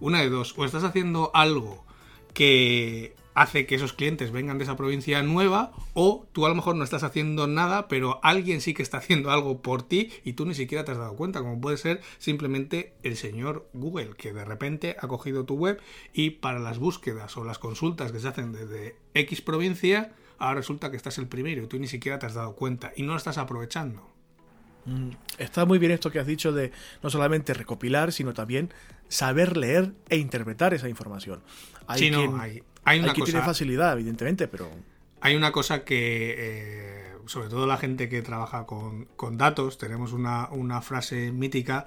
una 0.00 0.20
de 0.20 0.30
dos, 0.30 0.54
o 0.56 0.64
estás 0.64 0.84
haciendo 0.84 1.30
algo 1.34 1.84
que 2.32 3.14
hace 3.34 3.66
que 3.66 3.74
esos 3.74 3.92
clientes 3.92 4.30
vengan 4.30 4.58
de 4.58 4.64
esa 4.64 4.76
provincia 4.76 5.22
nueva, 5.22 5.72
o 5.92 6.26
tú 6.32 6.46
a 6.46 6.48
lo 6.48 6.54
mejor 6.54 6.76
no 6.76 6.84
estás 6.84 7.02
haciendo 7.02 7.46
nada, 7.46 7.88
pero 7.88 8.20
alguien 8.22 8.60
sí 8.60 8.74
que 8.74 8.82
está 8.82 8.98
haciendo 8.98 9.30
algo 9.30 9.60
por 9.60 9.82
ti 9.82 10.10
y 10.24 10.34
tú 10.34 10.46
ni 10.46 10.54
siquiera 10.54 10.84
te 10.84 10.92
has 10.92 10.98
dado 10.98 11.16
cuenta, 11.16 11.40
como 11.40 11.60
puede 11.60 11.76
ser 11.76 12.00
simplemente 12.18 12.94
el 13.02 13.16
señor 13.16 13.68
Google, 13.72 14.14
que 14.16 14.32
de 14.32 14.44
repente 14.44 14.96
ha 15.00 15.08
cogido 15.08 15.44
tu 15.44 15.54
web 15.56 15.80
y 16.12 16.30
para 16.30 16.60
las 16.60 16.78
búsquedas 16.78 17.36
o 17.36 17.44
las 17.44 17.58
consultas 17.58 18.12
que 18.12 18.20
se 18.20 18.28
hacen 18.28 18.52
desde 18.52 18.96
X 19.14 19.42
provincia, 19.42 20.14
ahora 20.38 20.56
resulta 20.56 20.90
que 20.90 20.96
estás 20.96 21.18
el 21.18 21.26
primero 21.26 21.64
y 21.64 21.66
tú 21.66 21.78
ni 21.78 21.88
siquiera 21.88 22.18
te 22.18 22.26
has 22.26 22.34
dado 22.34 22.54
cuenta 22.54 22.92
y 22.96 23.02
no 23.02 23.12
lo 23.12 23.18
estás 23.18 23.38
aprovechando. 23.38 24.13
Mm, 24.86 25.10
Está 25.38 25.64
muy 25.64 25.78
bien 25.78 25.92
esto 25.92 26.10
que 26.10 26.18
has 26.20 26.26
dicho 26.26 26.52
de 26.52 26.70
no 27.02 27.10
solamente 27.10 27.54
recopilar, 27.54 28.12
sino 28.12 28.34
también 28.34 28.72
saber 29.08 29.56
leer 29.56 29.92
e 30.08 30.16
interpretar 30.16 30.74
esa 30.74 30.88
información. 30.88 31.42
Hay 31.86 31.98
Sí, 32.00 32.10
no, 32.10 32.18
quien, 32.18 32.40
hay- 32.40 32.62
hay 32.84 33.00
una 33.00 33.12
quien 33.12 33.24
tiene 33.24 33.40
cosa- 33.40 33.50
facilidad, 33.50 33.92
evidentemente, 33.94 34.48
pero 34.48 34.70
Hay 35.20 35.36
una 35.36 35.52
cosa 35.52 35.84
que, 35.84 36.34
eh, 36.36 37.04
sobre 37.26 37.48
todo 37.48 37.66
la 37.66 37.78
gente 37.78 38.10
que 38.10 38.20
trabaja 38.20 38.66
con, 38.66 39.06
con 39.16 39.38
datos, 39.38 39.78
tenemos 39.78 40.12
una, 40.12 40.50
una 40.50 40.82
frase 40.82 41.32
mítica 41.32 41.86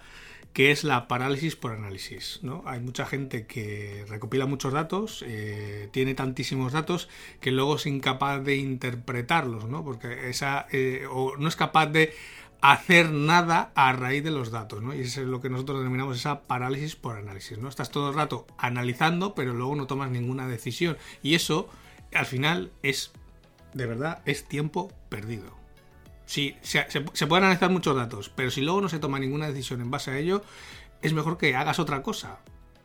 que 0.54 0.72
es 0.72 0.84
la 0.84 1.08
parálisis 1.08 1.56
por 1.56 1.72
análisis. 1.72 2.40
¿no? 2.42 2.64
Hay 2.66 2.80
mucha 2.80 3.06
gente 3.06 3.46
que 3.46 4.06
recopila 4.10 4.48
muchos 4.48 4.74
datos, 4.74 5.24
eh, 5.28 5.88
tiene 5.92 6.16
tantísimos 6.16 6.74
datos 6.74 7.10
que 7.40 7.52
luego 7.52 7.76
es 7.76 7.86
incapaz 7.86 8.44
de 8.44 8.56
interpretarlos, 8.56 9.66
¿no? 9.66 9.84
porque 9.84 10.30
esa, 10.30 10.66
eh, 10.72 11.06
o 11.08 11.38
no 11.38 11.48
es 11.48 11.56
capaz 11.56 11.86
de 11.88 12.14
hacer 12.62 13.12
nada 13.12 13.72
a 13.76 13.94
raíz 13.94 14.24
de 14.24 14.32
los 14.32 14.52
datos, 14.52 14.82
¿no? 14.82 14.94
Y 14.94 15.02
eso 15.02 15.22
es 15.22 15.28
lo 15.28 15.42
que 15.42 15.50
nosotros 15.50 15.80
denominamos 15.80 16.18
esa 16.18 16.42
parálisis 16.42 16.96
por 16.96 17.18
análisis, 17.18 17.58
¿no? 17.58 17.70
Estás 17.70 17.92
todo 17.92 18.10
el 18.10 18.16
rato 18.16 18.48
analizando, 18.58 19.36
pero 19.36 19.54
luego 19.54 19.76
no 19.76 19.88
tomas 19.88 20.10
ninguna 20.12 20.48
decisión. 20.48 20.98
Y 21.22 21.36
eso, 21.36 21.70
al 22.14 22.26
final, 22.26 22.72
es, 22.84 23.12
de 23.74 23.86
verdad, 23.86 24.22
es 24.26 24.46
tiempo 24.46 24.92
perdido. 25.10 25.56
Sí, 26.26 26.58
se, 26.62 26.84
pueden 27.02 27.46
analizar 27.46 27.70
muchos 27.70 27.96
datos, 27.96 28.30
pero 28.30 28.52
si 28.52 28.62
luego 28.62 28.82
no 28.82 28.90
se 28.90 29.00
toma 29.00 29.18
ninguna 29.18 29.48
decisión 29.48 29.80
en 29.80 29.90
base 29.90 30.12
a 30.12 30.18
ello, 30.18 30.44
es 31.02 31.14
mejor 31.14 31.38
que 31.38 31.56
hagas 31.56 31.80
otra 31.80 32.02
cosa, 32.02 32.40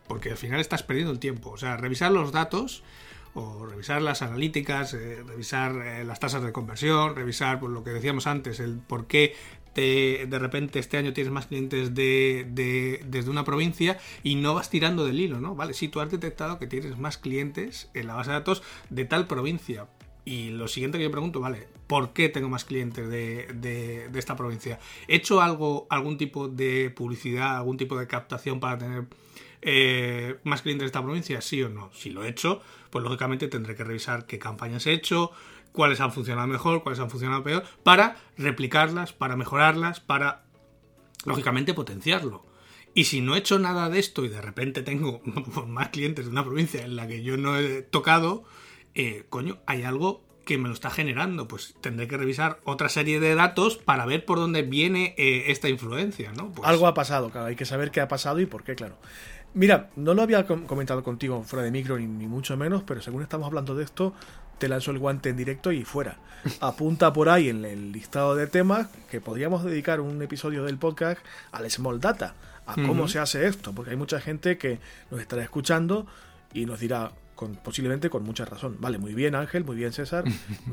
porque 0.07 0.31
al 0.31 0.37
final 0.37 0.61
estás 0.61 0.85
perdiendo 0.85 1.13
el 1.13 1.19
tiempo. 1.19 1.51
O 1.51 1.57
sea, 1.57 1.77
revisar 1.77 2.13
los 2.13 2.31
datos 2.31 2.85
o 3.35 3.67
revisar 3.67 4.01
las 4.03 4.23
analíticas, 4.23 4.95
eh, 4.95 5.25
revisar 5.27 5.75
eh, 5.75 6.05
las 6.05 6.21
tasas 6.21 6.43
de 6.43 6.53
conversión, 6.53 7.17
revisar 7.17 7.59
pues, 7.59 7.73
lo 7.73 7.83
que 7.83 7.91
decíamos 7.91 8.29
antes, 8.29 8.61
el 8.61 8.79
por 8.79 9.07
qué 9.07 9.35
de 9.81 10.39
repente 10.39 10.79
este 10.79 10.97
año 10.99 11.13
tienes 11.13 11.33
más 11.33 11.47
clientes 11.47 11.95
de, 11.95 12.47
de- 12.51 13.05
desde 13.07 13.31
una 13.31 13.45
provincia 13.45 13.99
y 14.23 14.35
no 14.35 14.55
vas 14.55 14.69
tirando 14.71 15.05
del 15.07 15.19
hilo, 15.21 15.41
¿no? 15.41 15.55
Vale, 15.55 15.73
sí, 15.75 15.89
tú 15.89 16.01
has 16.01 16.11
detectado 16.11 16.59
que 16.59 16.67
tienes 16.67 16.99
más 16.99 17.17
clientes 17.19 17.91
en 17.95 18.07
la 18.07 18.15
base 18.15 18.31
de 18.31 18.37
datos 18.37 18.63
de 18.91 19.05
tal 19.05 19.27
provincia. 19.27 19.87
Y 20.25 20.51
lo 20.51 20.69
siguiente 20.69 20.99
que 20.99 21.05
yo 21.05 21.11
pregunto, 21.11 21.41
vale, 21.41 21.67
¿por 21.89 22.13
qué 22.13 22.29
tengo 22.29 22.49
más 22.49 22.65
clientes 22.65 23.09
de, 23.09 23.49
de- 23.55 24.09
de 24.09 24.19
esta 24.19 24.37
provincia? 24.37 24.79
¿He 25.09 25.17
hecho 25.17 25.41
algo, 25.41 25.87
algún 25.91 26.17
tipo 26.17 26.49
de 26.49 26.91
publicidad, 26.91 27.57
algún 27.57 27.77
tipo 27.77 27.99
de 27.99 28.07
captación 28.07 28.61
para 28.61 28.79
tener 28.79 29.07
eh, 29.63 30.37
más 30.45 30.63
clientes 30.63 30.83
de 30.83 30.87
esta 30.87 31.03
provincia? 31.03 31.41
¿Sí 31.41 31.63
o 31.63 31.69
no? 31.69 31.91
Si 31.93 32.11
lo 32.11 32.25
he 32.25 32.29
hecho, 32.29 32.61
pues 32.91 33.03
lógicamente 33.03 33.49
tendré 33.49 33.75
que 33.75 33.85
revisar 33.85 34.27
qué 34.27 34.39
campañas 34.39 34.87
he 34.87 34.93
hecho, 34.93 35.33
cuáles 35.73 36.01
han 36.01 36.13
funcionado 36.13 36.47
mejor, 36.47 36.83
cuáles 36.83 37.01
han 37.01 37.11
funcionado 37.11 37.43
peor, 37.43 37.65
para 37.83 38.17
replicarlas, 38.37 39.13
para 39.13 39.37
mejorarlas, 39.37 40.01
para, 40.01 40.45
lógicamente, 41.25 41.75
potenciarlo. 41.75 42.45
Y 42.95 43.05
si 43.05 43.21
no 43.21 43.35
he 43.35 43.39
hecho 43.39 43.59
nada 43.59 43.89
de 43.89 43.99
esto 43.99 44.25
y 44.25 44.29
de 44.29 44.41
repente 44.41 44.83
tengo 44.83 45.21
más 45.67 45.89
clientes 45.89 46.27
de 46.27 46.31
una 46.31 46.45
provincia 46.45 46.85
en 46.85 46.97
la 46.97 47.07
que 47.07 47.23
yo 47.23 47.37
no 47.37 47.59
he 47.59 47.83
tocado, 47.83 48.45
eh, 48.95 49.25
coño, 49.31 49.59
hay 49.67 49.83
algo 49.83 50.23
que 50.45 50.59
me 50.59 50.69
lo 50.69 50.75
está 50.75 50.91
generando. 50.91 51.49
Pues 51.49 51.75
tendré 51.81 52.09
que 52.09 52.17
revisar 52.17 52.59
otra 52.65 52.89
serie 52.89 53.21
de 53.21 53.35
datos 53.35 53.79
para 53.79 54.07
ver 54.07 54.25
por 54.25 54.39
dónde 54.39 54.63
viene 54.63 55.15
eh, 55.17 55.45
esta 55.49 55.69
influencia, 55.69 56.33
¿no? 56.33 56.53
Pues, 56.53 56.69
algo 56.69 56.87
ha 56.87 56.95
pasado, 56.95 57.31
claro, 57.31 57.47
hay 57.47 57.57
que 57.57 57.65
saber 57.65 57.91
qué 57.91 58.01
ha 58.01 58.09
pasado 58.09 58.41
y 58.41 58.47
por 58.47 58.65
qué, 58.65 58.75
claro. 58.75 58.99
Mira, 59.55 59.91
no 59.97 60.15
lo 60.15 60.23
había 60.23 60.47
comentado 60.47 61.03
contigo 61.03 61.43
fuera 61.43 61.63
de 61.63 61.71
micro 61.71 61.99
ni, 61.99 62.27
mucho 62.27 62.57
menos, 62.57 62.85
pero 62.85 63.03
según 63.03 63.23
estamos 63.23 63.47
hablando 63.47 63.75
de 63.75 63.85
esto, 63.85 64.15
te 64.59 64.69
lanzo 64.69 64.91
el 64.91 64.99
guante 64.99 65.31
en 65.31 65.37
directo 65.37 65.73
y 65.73 65.85
fuera. 65.85 66.19
Apunta 66.61 67.13
por 67.13 67.29
ahí 67.29 67.49
en 67.49 67.65
el 67.65 67.93
listado 67.93 68.35
de 68.35 68.47
temas 68.47 68.89
que 69.11 69.21
podríamos 69.21 69.65
dedicar 69.65 70.01
un 70.01 70.21
episodio 70.23 70.65
del 70.65 70.79
podcast 70.79 71.21
al 71.53 71.71
Small 71.71 72.01
Data, 72.01 72.35
a 72.67 72.75
cómo 72.75 73.09
se 73.09 73.19
hace 73.19 73.47
esto, 73.47 73.73
porque 73.73 73.93
hay 73.93 73.97
mucha 73.97 74.21
gente 74.21 74.59
que 74.59 74.79
nos 75.11 75.21
estará 75.21 75.43
escuchando 75.43 76.07
y 76.53 76.67
nos 76.67 76.81
dirá, 76.81 77.13
posiblemente 77.63 78.11
con 78.11 78.25
mucha 78.25 78.45
razón. 78.45 78.77
Vale, 78.81 78.99
muy 78.99 79.15
bien 79.15 79.35
Ángel, 79.35 79.65
muy 79.65 79.77
bien 79.77 79.93
César. 79.93 80.25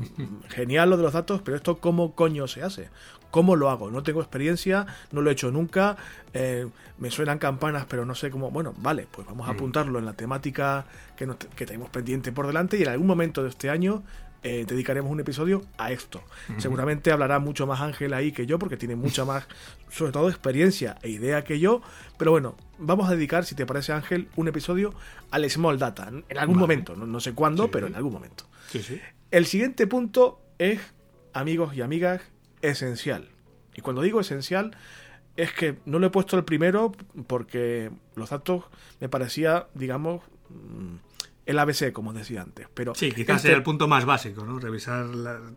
Genial 0.48 0.90
lo 0.90 0.96
de 0.96 1.02
los 1.02 1.12
datos, 1.12 1.42
pero 1.42 1.56
esto 1.56 1.78
cómo 1.78 2.14
coño 2.14 2.46
se 2.48 2.62
hace. 2.62 2.88
¿Cómo 3.30 3.54
lo 3.54 3.70
hago? 3.70 3.90
No 3.90 4.02
tengo 4.02 4.20
experiencia, 4.20 4.86
no 5.12 5.20
lo 5.22 5.30
he 5.30 5.34
hecho 5.34 5.52
nunca, 5.52 5.96
eh, 6.32 6.66
me 6.98 7.10
suenan 7.10 7.38
campanas, 7.38 7.86
pero 7.88 8.04
no 8.04 8.14
sé 8.14 8.30
cómo. 8.30 8.50
Bueno, 8.50 8.74
vale, 8.78 9.06
pues 9.10 9.26
vamos 9.26 9.48
a 9.48 9.52
mm. 9.52 9.54
apuntarlo 9.54 9.98
en 9.98 10.04
la 10.04 10.14
temática 10.14 10.86
que, 11.16 11.28
que 11.54 11.66
tenemos 11.66 11.90
pendiente 11.90 12.32
por 12.32 12.46
delante 12.46 12.76
y 12.76 12.82
en 12.82 12.88
algún 12.88 13.06
momento 13.06 13.42
de 13.42 13.50
este 13.50 13.70
año 13.70 14.02
eh, 14.42 14.64
dedicaremos 14.66 15.10
un 15.10 15.20
episodio 15.20 15.62
a 15.76 15.92
esto. 15.92 16.22
Seguramente 16.56 17.12
hablará 17.12 17.38
mucho 17.38 17.66
más 17.66 17.80
Ángel 17.82 18.14
ahí 18.14 18.32
que 18.32 18.46
yo, 18.46 18.58
porque 18.58 18.78
tiene 18.78 18.96
mucha 18.96 19.26
más, 19.26 19.46
sobre 19.90 20.12
todo, 20.12 20.30
experiencia 20.30 20.96
e 21.02 21.10
idea 21.10 21.44
que 21.44 21.58
yo. 21.58 21.82
Pero 22.16 22.30
bueno, 22.30 22.56
vamos 22.80 23.08
a 23.08 23.12
dedicar, 23.12 23.44
si 23.44 23.54
te 23.54 23.66
parece 23.66 23.92
Ángel, 23.92 24.28
un 24.36 24.48
episodio 24.48 24.94
al 25.30 25.48
Small 25.48 25.78
Data. 25.78 26.10
En 26.28 26.38
algún 26.38 26.58
momento, 26.58 26.96
no, 26.96 27.20
sé 27.20 27.34
cuándo, 27.34 27.70
pero 27.70 27.86
en 27.86 27.94
algún 27.94 28.12
momento. 28.12 28.44
El 29.30 29.46
siguiente 29.46 29.86
punto 29.86 30.40
es, 30.58 30.80
amigos 31.32 31.76
y 31.76 31.82
amigas, 31.82 32.22
esencial. 32.62 33.28
Y 33.74 33.82
cuando 33.82 34.02
digo 34.02 34.20
esencial, 34.20 34.76
es 35.36 35.52
que 35.52 35.78
no 35.84 35.98
lo 35.98 36.06
he 36.08 36.10
puesto 36.10 36.36
el 36.36 36.44
primero 36.44 36.92
porque 37.26 37.90
los 38.16 38.30
datos 38.30 38.64
me 39.00 39.08
parecía, 39.08 39.68
digamos, 39.74 40.22
mm, 40.48 40.96
el 41.46 41.58
ABC, 41.58 41.92
como 41.92 42.12
decía 42.12 42.42
antes. 42.42 42.68
Pero 42.74 42.94
sí, 42.94 43.12
quizás 43.12 43.36
este 43.36 43.48
sea 43.48 43.56
el 43.56 43.62
punto 43.62 43.88
más 43.88 44.04
básico, 44.04 44.44
¿no? 44.44 44.58
Revisar 44.58 45.06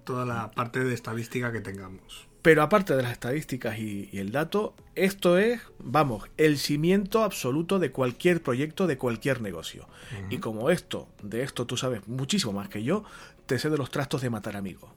toda 0.04 0.26
la 0.26 0.52
parte 0.52 0.84
de 0.84 0.94
estadística 0.94 1.52
que 1.52 1.62
tengamos. 1.62 2.28
Pero 2.44 2.62
aparte 2.62 2.94
de 2.96 3.02
las 3.02 3.14
estadísticas 3.14 3.80
y, 3.80 4.10
el 4.14 4.34
dato, 4.34 4.76
esto 4.96 5.38
es, 5.38 5.62
vamos, 5.80 6.26
el 6.38 6.58
cimiento 6.58 7.24
absoluto 7.24 7.80
de 7.80 7.92
cualquier 7.92 8.44
proyecto, 8.44 8.86
de 8.86 8.98
cualquier 8.98 9.42
negocio. 9.42 9.88
Y 10.30 10.38
como 10.40 10.70
esto, 10.70 11.08
de 11.22 11.42
esto 11.42 11.66
tú 11.66 11.78
sabes 11.78 12.06
muchísimo 12.06 12.52
más 12.52 12.68
que 12.68 12.84
yo, 12.84 13.06
te 13.46 13.58
sé 13.58 13.70
de 13.70 13.78
los 13.78 13.90
trastos 13.90 14.22
de 14.22 14.30
matar 14.30 14.58
amigos. 14.58 14.92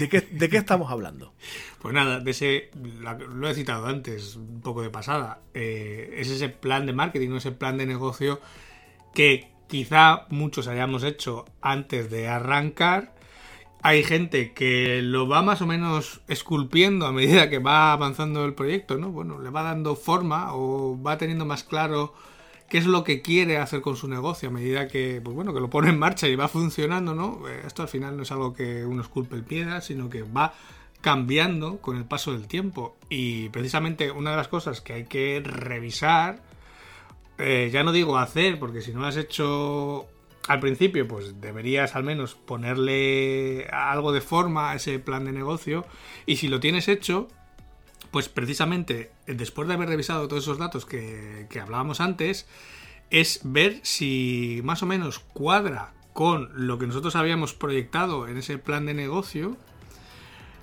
¿De 0.00 0.08
qué, 0.08 0.22
¿De 0.22 0.48
qué 0.48 0.56
estamos 0.56 0.90
hablando? 0.90 1.32
Pues 1.80 1.94
nada, 1.94 2.18
de 2.18 2.32
ese, 2.32 2.70
lo 3.32 3.48
he 3.48 3.54
citado 3.54 3.86
antes, 3.86 4.34
un 4.34 4.60
poco 4.60 4.82
de 4.82 4.90
pasada, 4.90 5.38
eh, 5.54 6.16
es 6.16 6.28
ese 6.28 6.48
plan 6.48 6.84
de 6.86 6.92
marketing, 6.92 7.36
ese 7.36 7.52
plan 7.52 7.78
de 7.78 7.86
negocio 7.86 8.40
que 9.14 9.52
quizá 9.68 10.26
muchos 10.30 10.66
hayamos 10.66 11.04
hecho 11.04 11.44
antes 11.60 12.10
de 12.10 12.26
arrancar. 12.26 13.14
Hay 13.82 14.02
gente 14.02 14.52
que 14.52 15.02
lo 15.02 15.28
va 15.28 15.42
más 15.42 15.62
o 15.62 15.66
menos 15.66 16.20
esculpiendo 16.28 17.06
a 17.06 17.12
medida 17.12 17.48
que 17.48 17.58
va 17.58 17.92
avanzando 17.92 18.44
el 18.44 18.54
proyecto, 18.54 18.98
¿no? 18.98 19.10
Bueno, 19.10 19.38
le 19.38 19.50
va 19.50 19.62
dando 19.62 19.94
forma 19.94 20.54
o 20.54 21.00
va 21.00 21.16
teniendo 21.16 21.46
más 21.46 21.62
claro 21.62 22.12
qué 22.68 22.78
es 22.78 22.86
lo 22.86 23.04
que 23.04 23.22
quiere 23.22 23.58
hacer 23.58 23.80
con 23.80 23.96
su 23.96 24.08
negocio 24.08 24.48
a 24.48 24.52
medida 24.52 24.88
que, 24.88 25.20
pues 25.22 25.34
bueno, 25.34 25.54
que 25.54 25.60
lo 25.60 25.70
pone 25.70 25.90
en 25.90 25.98
marcha 25.98 26.26
y 26.28 26.36
va 26.36 26.48
funcionando, 26.48 27.14
¿no? 27.14 27.48
Eh, 27.48 27.62
esto 27.66 27.82
al 27.82 27.88
final 27.88 28.16
no 28.16 28.24
es 28.24 28.32
algo 28.32 28.52
que 28.52 28.84
uno 28.84 29.00
esculpe 29.00 29.36
el 29.36 29.44
piedra, 29.44 29.80
sino 29.80 30.10
que 30.10 30.22
va 30.22 30.52
cambiando 31.00 31.78
con 31.78 31.96
el 31.96 32.04
paso 32.04 32.32
del 32.32 32.48
tiempo. 32.48 32.96
Y 33.08 33.48
precisamente 33.50 34.10
una 34.10 34.32
de 34.32 34.36
las 34.36 34.48
cosas 34.48 34.80
que 34.80 34.92
hay 34.92 35.04
que 35.04 35.40
revisar 35.44 36.42
eh, 37.38 37.70
ya 37.72 37.84
no 37.84 37.92
digo 37.92 38.18
hacer, 38.18 38.58
porque 38.58 38.82
si 38.82 38.92
no 38.92 39.06
has 39.06 39.16
hecho 39.16 40.06
al 40.48 40.60
principio, 40.60 41.06
pues 41.06 41.40
deberías 41.40 41.94
al 41.94 42.04
menos 42.04 42.34
ponerle 42.34 43.68
algo 43.70 44.12
de 44.12 44.22
forma 44.22 44.70
a 44.70 44.76
ese 44.76 44.98
plan 44.98 45.26
de 45.26 45.32
negocio. 45.32 45.84
Y 46.24 46.36
si 46.36 46.48
lo 46.48 46.58
tienes 46.58 46.88
hecho, 46.88 47.28
pues 48.10 48.30
precisamente 48.30 49.12
después 49.26 49.68
de 49.68 49.74
haber 49.74 49.90
revisado 49.90 50.26
todos 50.26 50.44
esos 50.44 50.58
datos 50.58 50.86
que, 50.86 51.46
que 51.50 51.60
hablábamos 51.60 52.00
antes, 52.00 52.46
es 53.10 53.40
ver 53.44 53.80
si 53.82 54.60
más 54.64 54.82
o 54.82 54.86
menos 54.86 55.18
cuadra 55.18 55.92
con 56.14 56.50
lo 56.54 56.78
que 56.78 56.86
nosotros 56.86 57.14
habíamos 57.14 57.52
proyectado 57.52 58.26
en 58.26 58.38
ese 58.38 58.56
plan 58.56 58.86
de 58.86 58.94
negocio 58.94 59.56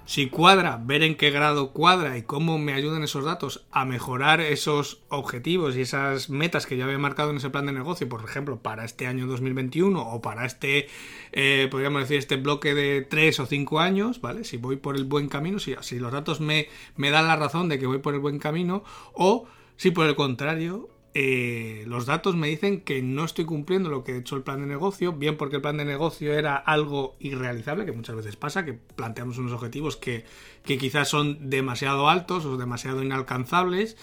si 0.06 0.30
cuadra, 0.30 0.80
ver 0.84 1.02
en 1.02 1.16
qué 1.16 1.32
grado 1.32 1.72
cuadra 1.72 2.18
y 2.18 2.22
cómo 2.22 2.60
me 2.60 2.74
ayudan 2.74 3.04
esos 3.04 3.26
datos 3.26 3.66
a 3.72 3.86
mejorar 3.86 4.40
esos 4.40 5.02
objetivos 5.10 5.76
y 5.76 5.82
esas 5.82 6.30
metas 6.30 6.68
que 6.68 6.78
ya 6.78 6.86
había 6.86 7.00
marcado 7.00 7.32
en 7.32 7.38
ese 7.38 7.50
plan 7.50 7.66
de 7.66 7.74
negocio, 7.74 8.08
por 8.08 8.24
ejemplo, 8.24 8.60
para 8.60 8.86
este 8.86 9.08
año 9.08 9.26
2021 9.26 10.00
o 10.00 10.22
para 10.22 10.46
este, 10.46 10.88
eh, 11.32 11.68
podríamos 11.72 12.02
decir, 12.02 12.18
este 12.18 12.38
bloque 12.38 12.76
de 12.76 13.02
3 13.02 13.40
o 13.40 13.46
5 13.48 13.80
años, 13.80 14.22
¿vale? 14.22 14.44
Si 14.44 14.58
voy 14.58 14.76
por 14.76 14.96
el 14.96 15.06
buen 15.06 15.28
camino, 15.28 15.58
si, 15.58 15.76
si 15.82 15.98
los 15.98 16.12
datos 16.12 16.40
me, 16.40 16.68
me 16.96 17.10
dan 17.10 17.28
la 17.28 17.36
razón 17.36 17.68
de 17.68 17.80
que 17.80 17.88
voy 17.88 17.98
por 17.98 18.14
el 18.14 18.20
buen 18.20 18.38
camino, 18.38 18.84
o 19.14 19.48
si 19.76 19.92
por 19.92 20.06
el 20.06 20.16
contrario 20.16 20.90
eh, 21.18 21.86
los 21.88 22.06
datos 22.06 22.36
me 22.36 22.50
dicen 22.50 22.82
que 22.82 23.02
no 23.02 23.24
estoy 23.24 23.46
cumpliendo 23.46 23.90
lo 23.90 24.04
que 24.04 24.12
he 24.12 24.18
hecho 24.18 24.36
el 24.36 24.44
plan 24.44 24.60
de 24.60 24.66
negocio, 24.66 25.14
bien 25.14 25.38
porque 25.38 25.56
el 25.56 25.62
plan 25.62 25.78
de 25.78 25.86
negocio 25.86 26.34
era 26.34 26.58
algo 26.58 27.16
irrealizable, 27.22 27.86
que 27.86 27.94
muchas 27.94 28.18
veces 28.18 28.36
pasa, 28.36 28.66
que 28.66 28.74
planteamos 28.74 29.38
unos 29.38 29.54
objetivos 29.54 29.96
que, 29.96 30.26
quizás 30.66 31.08
son 31.08 31.50
demasiado 31.50 32.10
altos 32.10 32.44
o 32.44 32.58
demasiado 32.58 33.02
inalcanzables, 33.02 33.96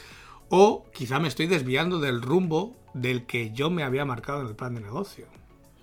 o 0.48 0.86
quizá 0.94 1.20
me 1.20 1.28
estoy 1.28 1.48
desviando 1.48 2.00
del 2.00 2.22
rumbo 2.22 2.78
del 2.94 3.26
que 3.26 3.52
yo 3.52 3.68
me 3.68 3.82
había 3.82 4.06
marcado 4.06 4.40
en 4.40 4.46
el 4.46 4.56
plan 4.56 4.74
de 4.74 4.80
negocio. 4.80 5.26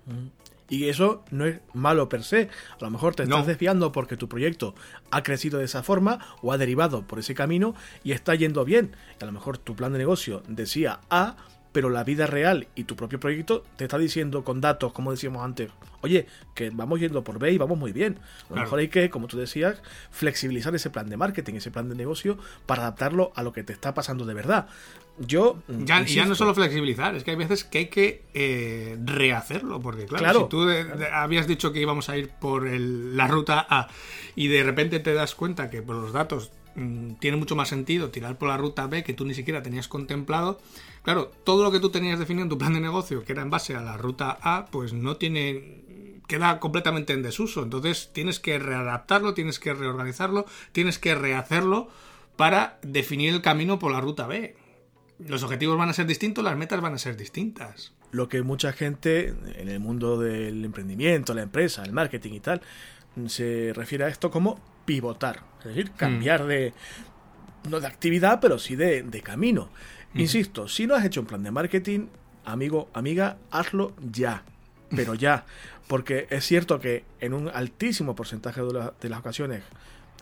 Mm. 0.08 0.30
Y 0.70 0.88
eso 0.88 1.24
no 1.32 1.46
es 1.46 1.60
malo 1.74 2.10
per 2.10 2.24
se. 2.24 2.50
A 2.80 2.84
lo 2.84 2.92
mejor 2.92 3.16
te 3.16 3.24
estás 3.24 3.48
desviando 3.48 3.92
porque 3.92 4.18
tu 4.18 4.30
proyecto 4.30 4.76
ha 5.12 5.24
crecido 5.24 5.60
de 5.60 5.66
esa 5.66 5.84
forma 5.84 6.20
o 6.42 6.54
ha 6.54 6.58
derivado 6.58 7.06
por 7.08 7.20
ese 7.20 7.34
camino 7.34 7.76
y 8.04 8.12
está 8.12 8.36
yendo 8.36 8.64
bien. 8.66 8.96
a 9.20 9.26
lo 9.26 9.32
mejor 9.32 9.58
tu 9.58 9.76
plan 9.76 9.92
de 9.92 10.00
negocio 10.00 10.44
decía 10.48 11.02
A, 11.10 11.36
pero 11.72 11.90
la 11.90 12.04
vida 12.04 12.28
real 12.28 12.68
y 12.76 12.86
tu 12.86 12.96
propio 12.96 13.20
proyecto 13.20 13.64
te 13.76 13.86
está 13.86 13.98
diciendo 13.98 14.44
con 14.44 14.62
datos, 14.62 14.92
como 14.92 15.12
decíamos 15.12 15.44
antes, 15.44 15.72
oye, 16.02 16.26
que 16.56 16.72
vamos 16.72 17.00
yendo 17.00 17.24
por 17.24 17.40
B 17.40 17.52
y 17.52 17.58
vamos 17.58 17.78
muy 17.78 17.92
bien. 17.92 18.20
A 18.50 18.56
lo 18.56 18.62
mejor 18.62 18.80
hay 18.80 18.88
que, 18.88 19.10
como 19.10 19.28
tú 19.28 19.38
decías, 19.38 19.82
flexibilizar 20.10 20.74
ese 20.74 20.90
plan 20.90 21.10
de 21.10 21.18
marketing, 21.18 21.56
ese 21.56 21.72
plan 21.72 21.90
de 21.90 21.96
negocio, 21.96 22.38
para 22.66 22.84
adaptarlo 22.84 23.32
a 23.36 23.44
lo 23.44 23.54
que 23.54 23.64
te 23.64 23.74
está 23.74 23.94
pasando 23.94 24.26
de 24.26 24.34
verdad. 24.34 24.68
Yo. 25.20 25.62
Ya, 25.68 26.04
ya 26.06 26.26
no 26.26 26.36
solo 26.36 26.56
flexibilizar, 26.56 27.16
es 27.16 27.24
que 27.24 27.32
hay 27.32 27.38
veces 27.38 27.64
que 27.64 27.78
hay 27.80 27.86
que 27.88 28.24
eh, 28.34 28.98
rehacerlo, 29.04 29.82
porque 29.82 30.06
claro, 30.06 30.42
si 30.42 30.50
tú 30.50 30.68
habías 31.14 31.48
dicho 31.48 31.74
que 31.74 31.82
íbamos 31.82 32.10
a 32.10 32.18
ir 32.18 32.30
por 32.30 32.70
la 32.70 33.28
ruta 33.28 33.66
A 33.70 33.88
y 34.36 34.48
de 34.48 34.64
repente 34.64 35.00
te 35.00 35.14
das 35.14 35.36
cuenta 35.36 35.70
que 35.70 35.82
por 35.82 35.98
los 35.98 36.14
datos 36.14 36.52
mm, 36.76 37.16
tiene 37.16 37.38
mucho 37.38 37.56
más 37.56 37.68
sentido 37.68 38.10
tirar 38.10 38.38
por 38.38 38.50
la 38.50 38.58
ruta 38.58 38.88
B 38.88 39.04
que 39.04 39.14
tú 39.14 39.26
ni 39.26 39.34
siquiera 39.34 39.62
tenías 39.62 39.88
contemplado, 39.90 40.62
claro, 41.04 41.32
todo 41.44 41.64
lo 41.64 41.72
que 41.72 41.80
tú 41.80 41.90
tenías 41.90 42.20
definido 42.20 42.44
en 42.44 42.50
tu 42.50 42.58
plan 42.58 42.74
de 42.74 42.80
negocio, 42.80 43.24
que 43.26 43.34
era 43.34 43.42
en 43.42 43.50
base 43.50 43.76
a 43.76 43.82
la 43.82 43.98
ruta 43.98 44.38
A, 44.42 44.68
pues 44.72 44.94
no 44.94 45.18
tiene 45.18 45.84
queda 46.28 46.60
completamente 46.60 47.12
en 47.12 47.24
desuso. 47.24 47.64
Entonces 47.64 48.12
tienes 48.14 48.40
que 48.40 48.60
readaptarlo, 48.60 49.34
tienes 49.34 49.60
que 49.60 49.74
reorganizarlo, 49.74 50.46
tienes 50.72 51.00
que 51.00 51.16
rehacerlo 51.16 51.90
para 52.38 52.80
definir 52.84 53.34
el 53.34 53.42
camino 53.42 53.80
por 53.80 53.92
la 53.92 54.00
ruta 54.00 54.28
B 54.28 54.56
los 55.28 55.44
objetivos 55.44 55.78
van 55.78 55.90
a 55.90 55.94
ser 55.94 56.06
distintos, 56.06 56.44
las 56.44 56.58
metas 56.58 56.82
van 56.82 56.94
a 56.94 56.98
ser 56.98 57.18
distintas. 57.18 57.94
Lo 58.12 58.30
que 58.30 58.42
mucha 58.42 58.72
gente 58.74 59.36
en 59.56 59.70
el 59.70 59.80
mundo 59.80 60.20
del 60.20 60.64
emprendimiento, 60.64 61.34
la 61.34 61.42
empresa, 61.42 61.84
el 61.84 61.92
marketing 61.92 62.34
y 62.34 62.40
tal, 62.40 62.62
se 63.28 63.74
refiere 63.76 64.06
a 64.06 64.08
esto 64.08 64.32
como 64.32 64.60
pivotar, 64.86 65.44
es 65.60 65.66
decir, 65.66 65.92
cambiar 65.92 66.44
mm. 66.44 66.48
de 66.48 66.74
no 67.70 67.80
de 67.80 67.88
actividad, 67.88 68.40
pero 68.40 68.58
sí 68.58 68.76
de, 68.76 69.22
camino. 69.24 69.70
Mm. 70.14 70.20
Insisto, 70.22 70.68
si 70.68 70.88
no 70.88 70.96
has 70.96 71.06
hecho 71.06 71.22
un 71.22 71.28
plan 71.28 71.44
de 71.44 71.52
marketing, 71.52 72.08
amigo, 72.46 72.90
amiga, 72.94 73.38
hazlo 73.52 73.94
ya, 74.12 74.44
pero 74.96 75.14
ya, 75.14 75.46
porque 75.88 76.28
es 76.30 76.46
cierto 76.46 76.80
que 76.80 77.04
en 77.20 77.34
un 77.34 77.50
altísimo 77.50 78.16
porcentaje 78.16 78.62
de 78.62 79.10
las 79.10 79.20
ocasiones 79.20 79.64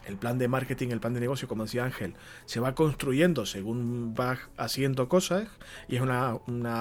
el 0.07 0.17
plan 0.17 0.37
de 0.37 0.47
marketing, 0.47 0.89
el 0.89 0.99
plan 0.99 1.13
de 1.13 1.19
negocio, 1.19 1.47
como 1.47 1.63
decía 1.63 1.83
Ángel, 1.83 2.13
se 2.45 2.59
va 2.59 2.73
construyendo 2.75 3.45
según 3.45 4.15
va 4.19 4.39
haciendo 4.57 5.09
cosas 5.09 5.47
y 5.87 5.97
es 5.97 6.01
una, 6.01 6.37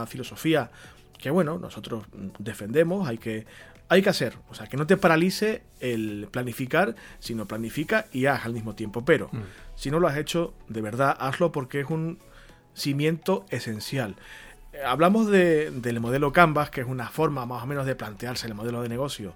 filosofía 0.07 0.71
que, 1.19 1.31
bueno, 1.31 1.59
nosotros 1.59 2.05
defendemos, 2.39 3.09
hay 3.09 3.19
que, 3.19 3.47
hay 3.89 4.03
que 4.03 4.11
hacer. 4.11 4.37
O 4.51 4.55
sea, 4.55 4.67
que 4.67 4.77
no 4.77 4.87
te 4.87 4.97
paralice 4.97 5.63
el 5.81 6.29
planificar, 6.31 6.95
sino 7.19 7.47
planifica 7.47 8.07
y 8.13 8.27
haz 8.27 8.45
al 8.45 8.53
mismo 8.53 8.75
tiempo. 8.75 9.05
Pero 9.05 9.29
mm. 9.33 9.43
si 9.75 9.91
no 9.91 9.99
lo 9.99 10.09
has 10.09 10.17
hecho, 10.19 10.55
de 10.69 10.83
verdad, 10.83 11.17
hazlo 11.19 11.53
porque 11.53 11.81
es 11.81 11.91
un 11.91 12.19
cimiento 12.75 13.47
esencial. 13.49 14.17
Hablamos 14.85 15.29
del 15.29 16.01
modelo 16.01 16.33
Canvas, 16.33 16.69
que 16.69 16.83
es 16.83 16.87
una 16.87 17.09
forma 17.09 17.47
más 17.47 17.63
o 17.63 17.67
menos 17.67 17.87
de 17.87 17.95
plantearse 17.95 18.47
el 18.47 18.55
modelo 18.55 18.83
de 18.83 18.91
negocio 18.91 19.35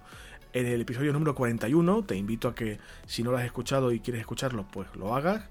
en 0.53 0.67
el 0.67 0.81
episodio 0.81 1.13
número 1.13 1.35
41. 1.35 2.05
Te 2.05 2.17
invito 2.17 2.49
a 2.49 2.55
que 2.55 2.79
si 3.07 3.23
no 3.23 3.31
lo 3.31 3.39
has 3.39 3.45
escuchado 3.45 3.93
y 3.93 4.01
quieres 4.01 4.21
escucharlo, 4.21 4.67
pues 4.71 4.89
lo 4.97 5.15
hagas. 5.15 5.45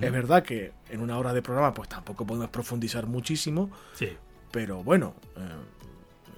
Es 0.00 0.12
verdad 0.12 0.42
que 0.42 0.72
en 0.90 1.00
una 1.00 1.18
hora 1.18 1.32
de 1.32 1.42
programa 1.42 1.74
pues 1.74 1.88
tampoco 1.88 2.26
podemos 2.26 2.50
profundizar 2.50 3.06
muchísimo. 3.06 3.70
Sí. 3.94 4.10
pero 4.50 4.84
bueno, 4.84 5.14
eh, 5.36 5.40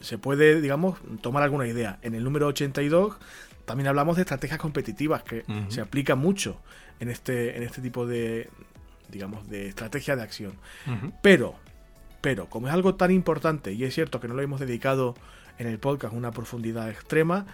se 0.00 0.18
puede, 0.18 0.60
digamos, 0.60 0.98
tomar 1.20 1.42
alguna 1.42 1.66
idea. 1.66 1.98
En 2.02 2.14
el 2.14 2.24
número 2.24 2.46
82 2.46 3.16
también 3.64 3.88
hablamos 3.88 4.16
de 4.16 4.22
estrategias 4.22 4.60
competitivas 4.60 5.22
que 5.22 5.44
se 5.68 5.80
aplican 5.80 6.18
mucho 6.18 6.60
en 7.00 7.10
este, 7.10 7.56
en 7.56 7.62
este 7.62 7.82
tipo 7.82 8.06
de, 8.06 8.48
digamos, 9.10 9.48
de 9.48 9.68
estrategia 9.68 10.16
de 10.16 10.22
acción. 10.22 10.52
Pero, 11.20 11.56
pero, 12.20 12.48
como 12.48 12.68
es 12.68 12.74
algo 12.74 12.94
tan 12.94 13.10
importante, 13.10 13.72
y 13.72 13.84
es 13.84 13.94
cierto 13.94 14.20
que 14.20 14.28
no 14.28 14.34
lo 14.34 14.42
hemos 14.42 14.60
dedicado 14.60 15.14
en 15.58 15.66
el 15.66 15.78
podcast 15.78 16.14
una 16.14 16.30
profundidad 16.30 16.88
extrema, 16.88 17.46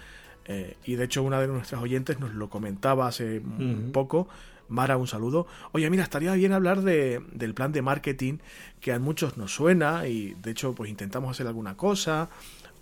eh, 0.47 0.77
y 0.85 0.97
de 0.97 1.05
hecho 1.05 1.23
una 1.23 1.41
de 1.41 1.49
nuestras 1.49 1.81
oyentes 1.83 2.21
nos 2.21 2.35
lo 2.35 2.49
comentaba 2.49 3.07
hace 3.07 3.41
un 3.41 3.91
poco, 3.93 4.29
Mara, 4.69 4.97
un 4.97 5.07
saludo. 5.07 5.47
Oye, 5.73 5.91
mira, 5.91 6.03
estaría 6.03 6.33
bien 6.33 6.53
hablar 6.53 6.81
de, 6.81 7.23
del 7.33 7.53
plan 7.53 7.73
de 7.73 7.83
marketing 7.83 8.39
que 8.81 8.93
a 8.93 8.99
muchos 8.99 9.37
nos 9.37 9.55
suena 9.55 10.07
y 10.07 10.35
de 10.43 10.51
hecho 10.51 10.75
pues 10.75 10.89
intentamos 10.89 11.31
hacer 11.31 11.47
alguna 11.47 11.77
cosa 11.77 12.31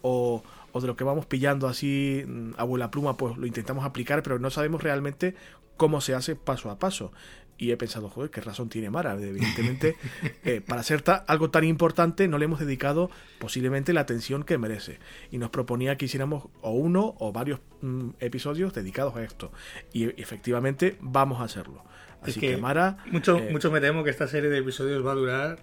o, 0.03 0.43
o 0.73 0.81
de 0.81 0.87
lo 0.87 0.97
que 0.97 1.05
vamos 1.05 1.27
pillando 1.27 1.67
así 1.67 2.23
mm, 2.27 2.53
a 2.59 2.91
pluma 2.91 3.17
pues 3.17 3.37
lo 3.37 3.47
intentamos 3.47 3.85
aplicar 3.85 4.23
pero 4.23 4.39
no 4.39 4.51
sabemos 4.51 4.83
realmente 4.83 5.35
cómo 5.77 6.01
se 6.01 6.15
hace 6.15 6.37
paso 6.37 6.71
a 6.71 6.79
paso 6.79 7.13
y 7.61 7.73
he 7.73 7.77
pensado, 7.77 8.09
joder, 8.09 8.31
qué 8.31 8.41
razón 8.41 8.71
tiene 8.71 8.89
Mara. 8.89 9.13
Evidentemente, 9.13 9.97
eh, 10.45 10.63
para 10.67 10.83
ser 10.83 11.05
algo 11.27 11.51
tan 11.51 11.65
importante 11.65 12.27
no 12.27 12.39
le 12.39 12.47
hemos 12.47 12.59
dedicado 12.59 13.11
posiblemente 13.39 13.93
la 13.93 14.01
atención 14.01 14.45
que 14.45 14.57
merece. 14.57 14.99
Y 15.31 15.37
nos 15.37 15.51
proponía 15.51 15.97
que 15.97 16.07
hiciéramos 16.07 16.49
o 16.63 16.71
uno 16.71 17.15
o 17.19 17.33
varios 17.33 17.61
mm, 17.83 18.13
episodios 18.19 18.73
dedicados 18.73 19.15
a 19.15 19.23
esto. 19.23 19.53
Y 19.93 20.05
efectivamente 20.21 20.97
vamos 21.01 21.43
a 21.43 21.45
hacerlo. 21.45 21.85
Así 22.23 22.41
que, 22.41 22.57
Mara... 22.57 22.97
Mucho, 23.11 23.37
eh, 23.37 23.51
mucho 23.53 23.71
me 23.71 23.81
temo 23.83 24.05
que 24.05 24.11
esta 24.11 24.27
serie 24.27 24.49
de 24.49 24.59
episodios 24.59 25.07
va 25.07 25.13
a 25.13 25.17
durar... 25.17 25.59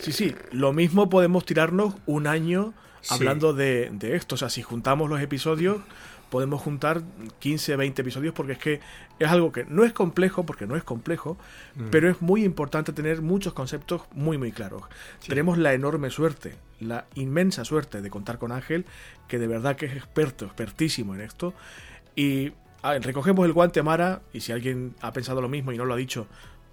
Sí, 0.00 0.12
sí, 0.12 0.34
lo 0.52 0.74
mismo 0.74 1.08
podemos 1.08 1.46
tirarnos 1.46 1.94
un 2.04 2.26
año 2.26 2.74
hablando 3.08 3.52
de, 3.52 3.90
de 3.92 4.16
esto. 4.16 4.34
O 4.34 4.38
sea, 4.38 4.50
si 4.50 4.62
juntamos 4.62 5.08
los 5.08 5.20
episodios 5.20 5.78
podemos 6.30 6.60
juntar 6.60 7.02
15, 7.38 7.76
20 7.76 8.02
episodios 8.02 8.34
porque 8.34 8.52
es 8.52 8.58
que 8.58 8.80
es 9.18 9.28
algo 9.28 9.52
que 9.52 9.64
no 9.64 9.84
es 9.84 9.92
complejo, 9.92 10.44
porque 10.44 10.66
no 10.66 10.76
es 10.76 10.84
complejo, 10.84 11.36
mm. 11.74 11.88
pero 11.90 12.10
es 12.10 12.20
muy 12.20 12.44
importante 12.44 12.92
tener 12.92 13.22
muchos 13.22 13.52
conceptos 13.52 14.02
muy, 14.12 14.38
muy 14.38 14.52
claros. 14.52 14.82
Tenemos 15.26 15.58
la 15.58 15.72
enorme 15.72 16.10
suerte, 16.10 16.56
la 16.80 17.06
inmensa 17.14 17.64
suerte 17.64 18.02
de 18.02 18.10
contar 18.10 18.38
con 18.38 18.52
Ángel, 18.52 18.84
que 19.26 19.38
de 19.38 19.46
verdad 19.46 19.76
que 19.76 19.86
es 19.86 19.96
experto, 19.96 20.44
expertísimo 20.44 21.14
en 21.14 21.22
esto. 21.22 21.54
Y 22.14 22.52
recogemos 23.00 23.46
el 23.46 23.52
guante 23.52 23.82
Mara, 23.82 24.22
y 24.32 24.40
si 24.40 24.52
alguien 24.52 24.94
ha 25.00 25.12
pensado 25.12 25.40
lo 25.40 25.48
mismo 25.48 25.72
y 25.72 25.78
no 25.78 25.84
lo 25.84 25.94
ha 25.94 25.98
dicho, 25.98 26.26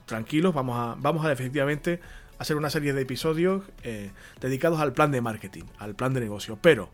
tranquilos, 0.05 0.53
vamos 0.53 0.77
a, 0.77 0.95
vamos 0.99 1.25
a 1.25 1.31
efectivamente 1.31 1.99
hacer 2.37 2.57
una 2.57 2.69
serie 2.69 2.93
de 2.93 3.01
episodios 3.01 3.63
eh, 3.83 4.11
dedicados 4.41 4.79
al 4.79 4.93
plan 4.93 5.11
de 5.11 5.21
marketing, 5.21 5.63
al 5.77 5.95
plan 5.95 6.13
de 6.13 6.19
negocio. 6.19 6.57
Pero 6.61 6.89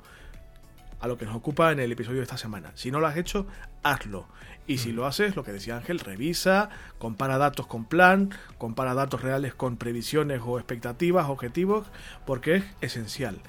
a 0.99 1.07
lo 1.07 1.17
que 1.17 1.25
nos 1.25 1.35
ocupa 1.35 1.71
en 1.71 1.79
el 1.79 1.91
episodio 1.91 2.19
de 2.19 2.23
esta 2.23 2.37
semana. 2.37 2.71
Si 2.75 2.91
no 2.91 2.99
lo 2.99 3.07
has 3.07 3.17
hecho, 3.17 3.47
hazlo. 3.83 4.27
Y 4.67 4.77
si 4.77 4.91
lo 4.91 5.07
haces, 5.07 5.35
lo 5.35 5.43
que 5.43 5.51
decía 5.51 5.75
Ángel, 5.75 5.99
revisa, 5.99 6.69
compara 6.99 7.39
datos 7.39 7.65
con 7.65 7.85
plan, 7.85 8.29
compara 8.59 8.93
datos 8.93 9.21
reales 9.21 9.55
con 9.55 9.75
previsiones 9.75 10.41
o 10.45 10.59
expectativas, 10.59 11.27
objetivos, 11.27 11.87
porque 12.25 12.57
es 12.57 12.63
esencial. 12.79 13.41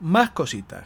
Más 0.00 0.30
cositas. 0.30 0.84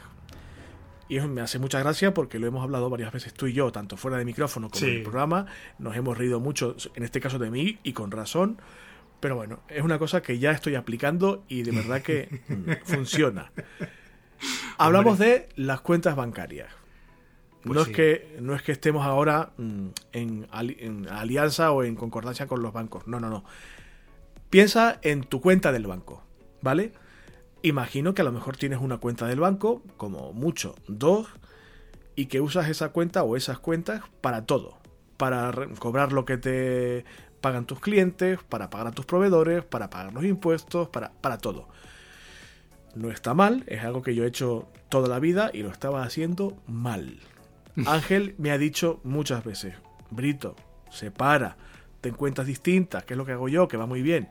Y 1.09 1.17
eso 1.17 1.27
me 1.27 1.41
hace 1.41 1.59
mucha 1.59 1.81
gracia 1.81 2.15
porque 2.15 2.39
lo 2.39 2.47
hemos 2.47 2.63
hablado 2.63 2.89
varias 2.89 3.13
veces 3.13 3.33
tú 3.33 3.47
y 3.47 3.53
yo, 3.55 3.73
tanto 3.73 3.97
fuera 3.97 4.19
de 4.19 4.25
micrófono 4.25 4.69
como 4.69 4.87
en 4.87 4.99
el 4.99 5.03
programa. 5.03 5.47
Nos 5.79 5.97
hemos 5.97 6.17
reído 6.17 6.39
mucho, 6.39 6.77
en 6.95 7.03
este 7.03 7.21
caso 7.21 7.39
de 7.39 7.51
mí, 7.51 7.79
y 7.83 7.95
con 7.95 8.13
razón. 8.13 8.61
Pero 9.21 9.37
bueno, 9.37 9.61
es 9.69 9.83
una 9.83 9.99
cosa 9.99 10.23
que 10.23 10.39
ya 10.39 10.51
estoy 10.51 10.75
aplicando 10.75 11.45
y 11.49 11.63
de 11.63 11.73
verdad 11.73 12.03
que 12.03 12.41
funciona. 12.85 13.53
Hablamos 14.79 15.19
de 15.19 15.49
las 15.57 15.83
cuentas 15.83 16.17
bancarias. 16.17 16.73
Pues 17.63 17.77
no, 17.77 17.83
es 17.83 17.89
que, 17.89 18.39
no 18.41 18.55
es 18.55 18.63
que 18.63 18.73
estemos 18.73 19.05
ahora 19.05 19.53
mm, 19.59 19.89
en, 20.13 21.07
alianza 21.11 21.73
o 21.73 21.85
en 21.85 21.95
concordancia 21.95 22.47
con 22.47 22.63
los 22.63 22.73
bancos. 22.73 23.07
No, 23.07 23.21
no, 23.21 23.29
no. 23.29 23.45
Piensa 24.49 24.99
en 25.03 25.25
tu 25.25 25.43
cuenta 25.43 25.71
del 25.71 25.87
banco, 25.87 26.23
¿vale? 26.63 26.93
Imagino 27.63 28.15
que 28.15 28.23
a 28.23 28.25
lo 28.25 28.33
mejor 28.33 28.57
tienes 28.57 28.81
una 28.81 28.97
cuenta 28.97 29.27
del 29.27 29.41
banco, 29.41 29.83
como 29.99 30.33
mucho, 30.33 30.75
dos, 30.89 31.29
y 32.17 32.27
que 32.27 32.41
usas 32.41 32.69
esa 32.71 32.89
cuenta 32.89 33.23
o 33.23 33.37
esas 33.37 33.59
cuentas 33.59 34.03
para 34.23 34.47
todo. 34.47 34.79
Para 35.19 35.53
cobrar 35.79 36.13
lo 36.13 36.25
que 36.25 36.39
te 36.39 37.05
pagan 37.41 37.67
tus 37.67 37.81
clientes, 37.81 38.39
para 38.49 38.71
pagar 38.71 38.89
a 38.89 38.93
tus 38.93 39.07
proveedores, 39.07 39.65
para 39.65 39.91
pagar 39.91 40.13
los 40.13 40.25
impuestos, 40.25 40.89
para, 40.89 41.13
para 41.13 41.39
todo 41.39 41.69
no 42.95 43.11
está 43.11 43.35
mal, 43.35 43.65
es 43.67 43.83
algo 43.85 44.03
que 44.03 44.15
yo 44.15 44.25
he 44.25 44.29
hecho 44.29 44.69
toda 44.89 45.09
la 45.09 45.19
vida 45.19 45.51
y 45.53 45.63
lo 45.63 45.71
estaba 45.71 46.03
haciendo 46.03 46.57
mal. 46.67 47.19
Ángel 47.87 48.35
me 48.39 48.51
ha 48.51 48.59
dicho 48.59 49.01
muchas 49.05 49.45
veces, 49.45 49.75
Brito, 50.11 50.57
separa, 50.91 51.57
ten 52.01 52.15
cuentas 52.15 52.47
distintas, 52.47 53.05
que 53.05 53.15
es 53.15 53.19
lo 53.19 53.25
que 53.25 53.33
hago 53.33 53.49
yo, 53.49 53.69
que 53.69 53.77
va 53.77 53.87
muy 53.87 54.03
bien. 54.03 54.29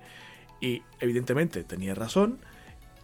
Y 0.61 0.83
evidentemente 0.99 1.63
tenía 1.63 1.95
razón 1.95 2.39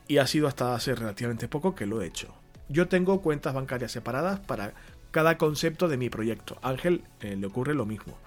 y 0.07 0.17
ha 0.17 0.27
sido 0.27 0.47
hasta 0.47 0.75
hace 0.75 0.93
relativamente 0.93 1.47
poco 1.47 1.73
que 1.73 1.85
lo 1.85 2.01
he 2.01 2.07
hecho. 2.07 2.35
Yo 2.67 2.87
tengo 2.87 3.21
cuentas 3.21 3.53
bancarias 3.53 3.91
separadas 3.91 4.39
para 4.39 4.73
cada 5.11 5.37
concepto 5.37 5.87
de 5.87 5.97
mi 5.97 6.09
proyecto. 6.09 6.57
Ángel 6.61 7.03
eh, 7.21 7.37
le 7.37 7.47
ocurre 7.47 7.73
lo 7.73 7.85
mismo. 7.85 8.17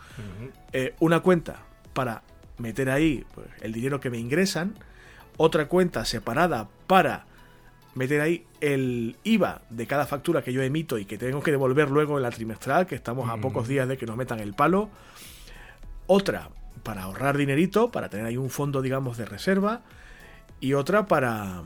Eh, 0.73 0.95
una 1.01 1.21
cuenta 1.21 1.67
para 1.99 2.23
meter 2.59 2.91
ahí 2.91 3.25
pues, 3.35 3.49
el 3.61 3.73
dinero 3.73 3.99
que 3.99 4.09
me 4.09 4.19
ingresan, 4.19 4.75
otra 5.37 5.67
cuenta 5.67 6.05
separada 6.05 6.69
para 6.87 7.27
meter 7.97 8.21
ahí 8.21 8.47
el 8.61 9.17
IVA 9.25 9.63
de 9.69 9.89
cada 9.89 10.07
factura 10.07 10.43
que 10.43 10.53
yo 10.53 10.63
emito 10.63 10.97
y 10.97 11.07
que 11.07 11.19
tengo 11.19 11.43
que 11.43 11.51
devolver 11.51 11.91
luego 11.91 12.17
en 12.17 12.23
la 12.23 12.31
trimestral, 12.31 12.87
que 12.87 12.95
estamos 12.95 13.29
a 13.29 13.37
pocos 13.39 13.67
días 13.67 13.89
de 13.89 13.99
que 13.99 14.07
nos 14.07 14.17
metan 14.17 14.39
el 14.39 14.55
palo. 14.55 14.91
Otra 16.07 16.51
para 16.85 17.03
ahorrar 17.03 17.37
dinerito, 17.37 17.91
para 17.91 18.09
tener 18.09 18.27
ahí 18.27 18.37
un 18.37 18.49
fondo, 18.49 18.81
digamos, 18.81 19.19
de 19.19 19.25
reserva. 19.25 19.81
Y 20.61 20.75
otra 20.75 21.09
para, 21.09 21.65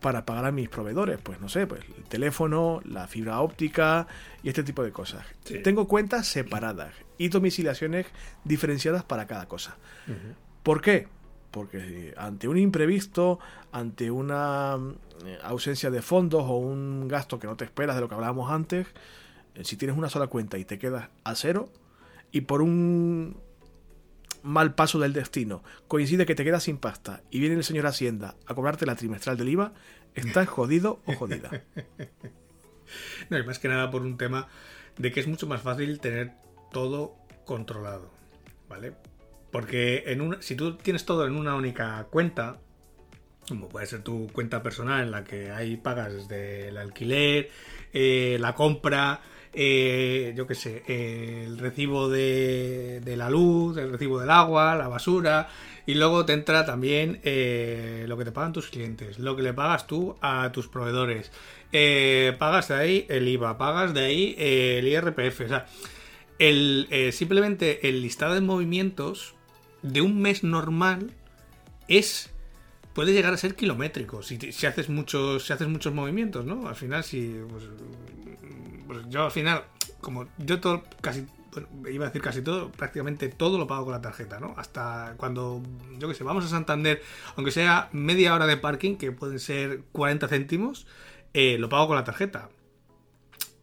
para 0.00 0.24
pagar 0.24 0.46
a 0.46 0.52
mis 0.52 0.70
proveedores, 0.70 1.18
pues 1.22 1.38
no 1.38 1.50
sé, 1.50 1.66
pues 1.66 1.82
el 1.98 2.04
teléfono, 2.04 2.80
la 2.86 3.08
fibra 3.08 3.42
óptica 3.42 4.06
y 4.42 4.48
este 4.48 4.62
tipo 4.62 4.82
de 4.82 4.92
cosas. 4.92 5.26
Tengo 5.62 5.86
cuentas 5.86 6.26
separadas 6.26 6.94
y 7.18 7.28
domiciliaciones 7.28 8.06
diferenciadas 8.44 9.04
para 9.04 9.26
cada 9.26 9.46
cosa. 9.46 9.76
¿Por 10.62 10.80
qué? 10.80 11.08
porque 11.56 12.12
ante 12.18 12.48
un 12.48 12.58
imprevisto, 12.58 13.38
ante 13.72 14.10
una 14.10 14.78
eh, 15.24 15.38
ausencia 15.42 15.90
de 15.90 16.02
fondos 16.02 16.44
o 16.46 16.56
un 16.56 17.08
gasto 17.08 17.38
que 17.38 17.46
no 17.46 17.56
te 17.56 17.64
esperas 17.64 17.96
de 17.96 18.02
lo 18.02 18.10
que 18.10 18.14
hablábamos 18.14 18.50
antes, 18.50 18.86
eh, 19.54 19.64
si 19.64 19.78
tienes 19.78 19.96
una 19.96 20.10
sola 20.10 20.26
cuenta 20.26 20.58
y 20.58 20.66
te 20.66 20.78
quedas 20.78 21.08
a 21.24 21.34
cero, 21.34 21.70
y 22.30 22.42
por 22.42 22.60
un 22.60 23.38
mal 24.42 24.74
paso 24.74 24.98
del 24.98 25.14
destino 25.14 25.64
coincide 25.88 26.26
que 26.26 26.34
te 26.34 26.44
quedas 26.44 26.64
sin 26.64 26.76
pasta 26.76 27.22
y 27.30 27.40
viene 27.40 27.54
el 27.54 27.64
señor 27.64 27.86
Hacienda 27.86 28.36
a 28.46 28.54
cobrarte 28.54 28.84
la 28.84 28.94
trimestral 28.94 29.38
del 29.38 29.48
IVA, 29.48 29.72
estás 30.14 30.48
jodido 30.48 31.00
o 31.06 31.14
jodida. 31.14 31.50
No, 33.30 33.36
y 33.36 33.42
más 33.42 33.58
que 33.58 33.66
nada 33.66 33.90
por 33.90 34.02
un 34.02 34.16
tema 34.16 34.46
de 34.96 35.10
que 35.10 35.18
es 35.18 35.26
mucho 35.26 35.48
más 35.48 35.60
fácil 35.60 35.98
tener 35.98 36.34
todo 36.72 37.14
controlado, 37.44 38.10
¿vale? 38.68 38.92
Porque 39.50 40.04
en 40.06 40.20
una, 40.20 40.42
si 40.42 40.54
tú 40.54 40.76
tienes 40.76 41.04
todo 41.04 41.26
en 41.26 41.34
una 41.34 41.54
única 41.54 42.06
cuenta, 42.10 42.58
como 43.48 43.68
puede 43.68 43.86
ser 43.86 44.02
tu 44.02 44.28
cuenta 44.32 44.62
personal 44.62 45.02
en 45.02 45.10
la 45.10 45.24
que 45.24 45.50
ahí 45.50 45.76
pagas 45.76 46.12
desde 46.12 46.68
el 46.68 46.76
alquiler, 46.76 47.48
eh, 47.92 48.36
la 48.40 48.54
compra, 48.54 49.20
eh, 49.52 50.34
yo 50.36 50.46
qué 50.46 50.54
sé, 50.54 50.82
el 50.86 51.58
recibo 51.58 52.08
de, 52.08 53.00
la 53.16 53.30
luz, 53.30 53.76
el 53.78 53.92
recibo 53.92 54.18
del 54.18 54.30
agua, 54.30 54.74
la 54.74 54.88
basura, 54.88 55.48
y 55.86 55.94
luego 55.94 56.26
te 56.26 56.32
entra 56.32 56.66
también 56.66 57.20
eh, 57.22 58.04
lo 58.08 58.18
que 58.18 58.24
te 58.24 58.32
pagan 58.32 58.52
tus 58.52 58.68
clientes, 58.68 59.18
lo 59.18 59.36
que 59.36 59.42
le 59.42 59.54
pagas 59.54 59.86
tú 59.86 60.16
a 60.20 60.50
tus 60.52 60.68
proveedores, 60.68 61.30
pagas 62.38 62.68
de 62.68 62.74
ahí 62.74 63.06
el 63.08 63.28
IVA, 63.28 63.56
pagas 63.56 63.94
de 63.94 64.00
ahí 64.04 64.34
el 64.38 64.88
IRPF, 64.88 65.40
o 65.42 65.48
sea, 65.48 65.66
el, 66.38 66.88
simplemente 67.12 67.88
el 67.88 68.02
listado 68.02 68.34
de 68.34 68.40
movimientos 68.40 69.34
de 69.82 70.00
un 70.00 70.20
mes 70.20 70.42
normal 70.42 71.12
es 71.88 72.30
puede 72.92 73.12
llegar 73.12 73.34
a 73.34 73.36
ser 73.36 73.54
kilométrico 73.54 74.22
si, 74.22 74.38
si 74.52 74.66
haces 74.66 74.88
muchos 74.88 75.46
si 75.46 75.52
haces 75.52 75.68
muchos 75.68 75.94
movimientos 75.94 76.44
no 76.44 76.68
al 76.68 76.74
final 76.74 77.04
si 77.04 77.40
pues, 77.48 77.64
pues 78.86 79.00
yo 79.08 79.24
al 79.24 79.30
final 79.30 79.64
como 80.00 80.26
yo 80.38 80.60
todo 80.60 80.82
casi 81.00 81.26
iba 81.90 82.04
a 82.04 82.08
decir 82.08 82.22
casi 82.22 82.42
todo 82.42 82.70
prácticamente 82.70 83.28
todo 83.28 83.58
lo 83.58 83.66
pago 83.66 83.84
con 83.84 83.92
la 83.92 84.02
tarjeta 84.02 84.40
no 84.40 84.54
hasta 84.56 85.14
cuando 85.16 85.62
yo 85.98 86.08
que 86.08 86.14
sé 86.14 86.24
vamos 86.24 86.44
a 86.44 86.48
Santander 86.48 87.02
aunque 87.36 87.50
sea 87.50 87.88
media 87.92 88.34
hora 88.34 88.46
de 88.46 88.56
parking 88.56 88.96
que 88.96 89.12
pueden 89.12 89.38
ser 89.38 89.82
40 89.92 90.28
céntimos 90.28 90.86
eh, 91.38 91.58
lo 91.58 91.68
pago 91.68 91.88
con 91.88 91.96
la 91.96 92.04
tarjeta. 92.04 92.48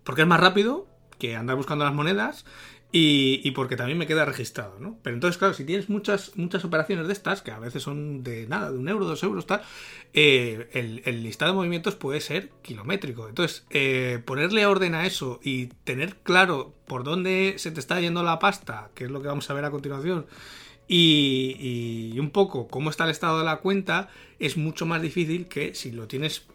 Porque 0.03 0.21
es 0.21 0.27
más 0.27 0.39
rápido 0.39 0.85
que 1.23 1.37
andar 1.37 1.55
buscando 1.55 1.85
las 1.85 1.93
monedas 1.93 2.43
y, 2.91 3.49
porque 3.51 3.77
también 3.77 3.97
me 3.97 4.05
queda 4.05 4.25
registrado, 4.25 4.77
¿no? 4.77 4.99
Pero 5.03 5.15
entonces, 5.15 5.37
claro, 5.37 5.53
si 5.53 5.63
tienes 5.63 5.89
muchas, 5.89 6.35
muchas 6.35 6.65
operaciones 6.65 7.07
de 7.07 7.13
estas, 7.13 7.41
que 7.41 7.51
a 7.51 7.59
veces 7.59 7.81
son 7.81 8.23
de 8.23 8.45
nada, 8.45 8.71
de 8.71 8.77
un 8.77 8.89
euro, 8.89 9.05
dos 9.05 9.23
euros, 9.23 9.47
tal, 9.47 9.61
eh, 10.13 10.69
el, 11.05 11.23
listado 11.23 11.53
de 11.53 11.55
movimientos 11.55 11.95
puede 11.95 12.19
ser 12.19 12.49
kilométrico. 12.61 13.29
Entonces, 13.29 13.65
eh, 13.69 14.21
ponerle 14.25 14.65
orden 14.65 14.95
a 14.95 15.05
eso 15.05 15.39
y 15.41 15.67
tener 15.85 16.17
claro 16.17 16.75
por 16.85 17.05
dónde 17.05 17.55
se 17.57 17.71
te 17.71 17.79
está 17.79 18.01
yendo 18.01 18.21
la 18.21 18.37
pasta, 18.37 18.91
que 18.93 19.05
es 19.05 19.11
lo 19.11 19.21
que 19.21 19.29
vamos 19.29 19.49
a 19.49 19.53
ver 19.53 19.63
a 19.63 19.71
continuación, 19.71 20.27
y, 20.85 22.11
y 22.13 22.19
un 22.19 22.31
poco 22.31 22.67
cómo 22.67 22.89
está 22.89 23.05
el 23.05 23.11
estado 23.11 23.39
de 23.39 23.45
la 23.45 23.57
cuenta, 23.57 24.09
es 24.39 24.57
mucho 24.57 24.85
más 24.85 25.01
difícil 25.01 25.47
que 25.47 25.73
si 25.73 25.93
lo 25.93 26.09
tienes 26.09 26.45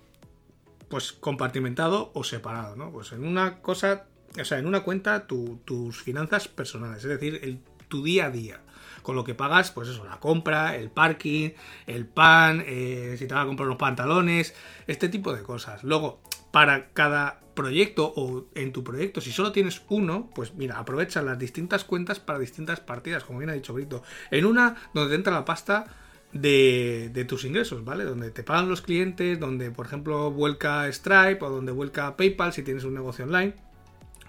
pues 0.88 1.12
compartimentado 1.12 2.10
o 2.14 2.22
separado, 2.22 2.76
¿no? 2.76 2.92
Pues 2.92 3.12
en 3.12 3.24
una 3.24 3.60
cosa 3.60 4.06
o 4.40 4.44
sea, 4.44 4.58
en 4.58 4.66
una 4.66 4.80
cuenta 4.80 5.26
tus 5.26 6.02
finanzas 6.02 6.48
personales, 6.48 7.04
es 7.04 7.10
decir, 7.10 7.60
tu 7.88 8.02
día 8.02 8.26
a 8.26 8.30
día. 8.30 8.60
Con 9.02 9.16
lo 9.16 9.24
que 9.24 9.34
pagas, 9.34 9.70
pues 9.70 9.88
eso, 9.88 10.04
la 10.04 10.20
compra, 10.20 10.76
el 10.76 10.90
parking, 10.90 11.50
el 11.86 12.06
pan, 12.06 12.62
eh, 12.66 13.16
si 13.18 13.26
te 13.26 13.34
vas 13.34 13.44
a 13.44 13.46
comprar 13.46 13.66
unos 13.66 13.78
pantalones, 13.78 14.54
este 14.86 15.08
tipo 15.08 15.32
de 15.32 15.42
cosas. 15.42 15.82
Luego, 15.82 16.20
para 16.50 16.90
cada 16.90 17.40
proyecto 17.54 18.12
o 18.14 18.48
en 18.54 18.72
tu 18.72 18.84
proyecto, 18.84 19.20
si 19.20 19.32
solo 19.32 19.50
tienes 19.50 19.82
uno, 19.88 20.28
pues 20.34 20.54
mira, 20.54 20.78
aprovecha 20.78 21.22
las 21.22 21.38
distintas 21.38 21.84
cuentas 21.84 22.20
para 22.20 22.38
distintas 22.38 22.80
partidas, 22.80 23.24
como 23.24 23.38
bien 23.38 23.50
ha 23.50 23.54
dicho 23.54 23.72
Brito. 23.72 24.02
En 24.30 24.44
una 24.44 24.76
donde 24.92 25.10
te 25.10 25.16
entra 25.16 25.32
la 25.32 25.44
pasta 25.44 25.86
de, 26.32 27.10
de, 27.12 27.24
tus 27.24 27.46
ingresos, 27.46 27.84
¿vale? 27.84 28.04
Donde 28.04 28.30
te 28.30 28.42
pagan 28.42 28.68
los 28.68 28.82
clientes, 28.82 29.40
donde 29.40 29.70
por 29.70 29.86
ejemplo 29.86 30.30
vuelca 30.30 30.92
Stripe 30.92 31.38
o 31.40 31.48
donde 31.48 31.72
vuelca 31.72 32.14
PayPal 32.16 32.52
si 32.52 32.62
tienes 32.62 32.84
un 32.84 32.92
negocio 32.92 33.24
online 33.24 33.54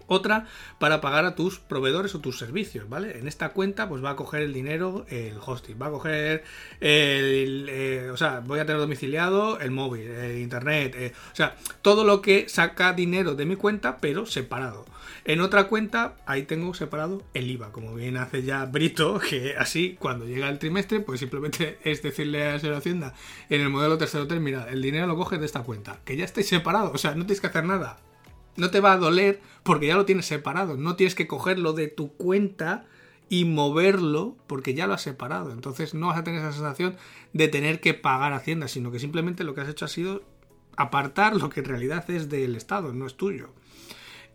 otra 0.09 0.47
para 0.79 0.99
pagar 0.99 1.25
a 1.25 1.35
tus 1.35 1.59
proveedores 1.59 2.13
o 2.15 2.19
tus 2.19 2.37
servicios, 2.37 2.89
¿vale? 2.89 3.17
En 3.17 3.27
esta 3.27 3.49
cuenta 3.49 3.87
pues 3.87 4.03
va 4.03 4.11
a 4.11 4.15
coger 4.15 4.41
el 4.41 4.53
dinero 4.53 5.05
el 5.09 5.37
hosting, 5.43 5.81
va 5.81 5.87
a 5.87 5.91
coger 5.91 6.43
el, 6.81 7.67
eh, 7.69 8.09
o 8.11 8.17
sea, 8.17 8.41
voy 8.41 8.59
a 8.59 8.65
tener 8.65 8.81
domiciliado 8.81 9.59
el 9.59 9.71
móvil, 9.71 10.09
el 10.09 10.39
internet, 10.39 10.95
eh, 10.97 11.13
o 11.31 11.35
sea, 11.35 11.55
todo 11.81 12.03
lo 12.03 12.21
que 12.21 12.49
saca 12.49 12.93
dinero 12.93 13.35
de 13.35 13.45
mi 13.45 13.55
cuenta 13.55 13.97
pero 13.97 14.25
separado. 14.25 14.85
En 15.25 15.41
otra 15.41 15.65
cuenta, 15.65 16.15
ahí 16.25 16.43
tengo 16.43 16.73
separado 16.73 17.23
el 17.33 17.51
IVA, 17.51 17.71
como 17.71 17.93
bien 17.93 18.17
hace 18.17 18.43
ya 18.43 18.65
Brito, 18.65 19.19
que 19.29 19.55
así 19.57 19.95
cuando 19.99 20.25
llega 20.25 20.49
el 20.49 20.59
trimestre, 20.59 21.01
pues 21.01 21.19
simplemente 21.19 21.77
es 21.83 22.01
decirle 22.01 22.47
a 22.47 22.57
la 22.57 22.77
Hacienda 22.77 23.13
en 23.49 23.61
el 23.61 23.69
modelo 23.69 23.97
tercero 23.97 24.27
término, 24.27 24.65
el 24.67 24.81
dinero 24.81 25.07
lo 25.07 25.15
coges 25.15 25.39
de 25.39 25.45
esta 25.45 25.63
cuenta, 25.63 25.99
que 26.05 26.17
ya 26.17 26.25
estáis 26.25 26.47
separado, 26.47 26.91
o 26.91 26.97
sea, 26.97 27.11
no 27.11 27.25
tienes 27.25 27.41
que 27.41 27.47
hacer 27.47 27.63
nada, 27.63 27.97
no 28.59 28.69
te 28.69 28.79
va 28.79 28.93
a 28.93 28.97
doler 28.97 29.41
porque 29.63 29.87
ya 29.87 29.95
lo 29.95 30.05
tienes 30.05 30.25
separado. 30.25 30.77
No 30.77 30.95
tienes 30.95 31.15
que 31.15 31.27
cogerlo 31.27 31.73
de 31.73 31.87
tu 31.87 32.13
cuenta 32.13 32.85
y 33.29 33.45
moverlo 33.45 34.35
porque 34.47 34.73
ya 34.73 34.87
lo 34.87 34.93
has 34.93 35.01
separado. 35.01 35.51
Entonces 35.51 35.93
no 35.93 36.07
vas 36.07 36.17
a 36.17 36.23
tener 36.23 36.41
esa 36.41 36.51
sensación 36.51 36.95
de 37.33 37.47
tener 37.47 37.79
que 37.79 37.93
pagar 37.93 38.33
Hacienda, 38.33 38.67
sino 38.67 38.91
que 38.91 38.99
simplemente 38.99 39.43
lo 39.43 39.53
que 39.53 39.61
has 39.61 39.69
hecho 39.69 39.85
ha 39.85 39.89
sido 39.89 40.23
apartar 40.75 41.35
lo 41.35 41.49
que 41.49 41.59
en 41.59 41.65
realidad 41.67 42.09
es 42.09 42.29
del 42.29 42.55
Estado, 42.55 42.93
no 42.93 43.05
es 43.05 43.15
tuyo. 43.15 43.49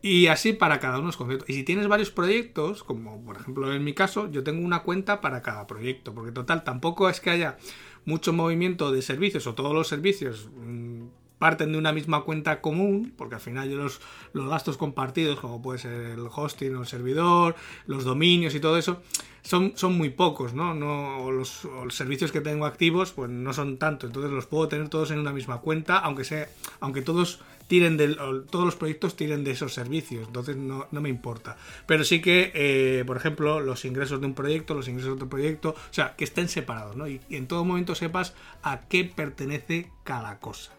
Y 0.03 0.27
así 0.27 0.53
para 0.53 0.81
cada 0.81 0.99
uno 0.99 1.09
es 1.09 1.17
concreto. 1.17 1.47
Y 1.49 1.55
si 1.55 1.65
tienes 1.65 1.89
varios 1.89 2.11
proyectos, 2.11 2.85
como 2.85 3.25
por 3.25 3.39
ejemplo 3.39 3.73
en 3.73 3.83
mi 3.83 3.95
caso, 3.95 4.31
yo 4.31 4.45
tengo 4.45 4.65
una 4.65 4.83
cuenta 4.83 5.23
para 5.23 5.41
cada 5.41 5.67
proyecto, 5.67 6.15
porque 6.15 6.31
total, 6.31 6.63
tampoco 6.63 7.09
es 7.09 7.21
que 7.21 7.31
haya 7.31 7.57
mucho 8.05 8.35
movimiento 8.35 8.93
de 8.93 9.01
servicios 9.01 9.47
o 9.47 9.55
todos 9.55 9.73
los 9.73 9.89
servicios 9.89 10.51
mm, 10.55 11.07
parten 11.39 11.73
de 11.73 11.79
una 11.79 11.93
misma 11.93 12.23
cuenta 12.23 12.61
común, 12.61 13.13
porque 13.17 13.35
al 13.35 13.41
final 13.41 13.69
yo 13.69 13.77
los, 13.77 14.01
los 14.33 14.49
gastos 14.49 14.77
compartidos, 14.77 15.41
como 15.41 15.61
puede 15.61 15.79
ser 15.79 15.93
el 15.93 16.27
hosting 16.33 16.77
o 16.77 16.81
el 16.83 16.87
servidor, 16.87 17.57
los 17.87 18.05
dominios 18.05 18.55
y 18.55 18.61
todo 18.61 18.79
eso, 18.79 19.03
son, 19.43 19.73
son 19.77 19.97
muy 19.97 20.11
pocos, 20.11 20.55
¿no? 20.55 20.75
no 20.75 21.31
los, 21.31 21.69
servicios 21.91 22.33
que 22.33 22.41
tengo 22.41 22.65
activos, 22.65 23.13
pues 23.13 23.31
no 23.31 23.53
son 23.53 23.77
tanto, 23.77 24.07
entonces 24.07 24.33
los 24.33 24.47
puedo 24.47 24.69
tener 24.69 24.89
todos 24.89 25.11
en 25.11 25.19
una 25.19 25.33
misma 25.33 25.59
cuenta, 25.59 25.99
aunque 25.99 26.25
sea, 26.25 26.49
aunque 26.81 27.03
todos 27.03 27.41
tiren 27.67 27.97
de, 27.97 28.15
todos 28.51 28.65
los 28.65 28.77
proyectos 28.77 29.17
tiren 29.17 29.45
de 29.45 29.51
esos 29.51 29.75
servicios, 29.75 30.27
entonces 30.27 30.57
no, 30.57 30.87
me 30.91 31.09
importa. 31.11 31.57
Pero 31.87 32.05
sí 32.05 32.23
que, 32.23 32.53
eh, 32.55 33.05
por 33.07 33.17
ejemplo, 33.17 33.61
los 33.61 33.85
ingresos 33.85 34.21
de 34.21 34.27
un 34.27 34.35
proyecto, 34.35 34.75
los 34.75 34.89
ingresos 34.89 35.11
de 35.11 35.15
otro 35.15 35.29
proyecto, 35.29 35.71
o 35.71 35.93
sea, 35.93 36.17
que 36.17 36.25
estén 36.25 36.49
separados, 36.49 36.97
¿no? 36.97 37.07
y 37.07 37.21
en 37.29 37.47
todo 37.47 37.65
momento 37.65 37.95
sepas 37.95 38.35
a 38.63 38.83
qué 38.89 39.05
pertenece 39.05 39.91
cada 40.05 40.39
cosa. 40.41 40.73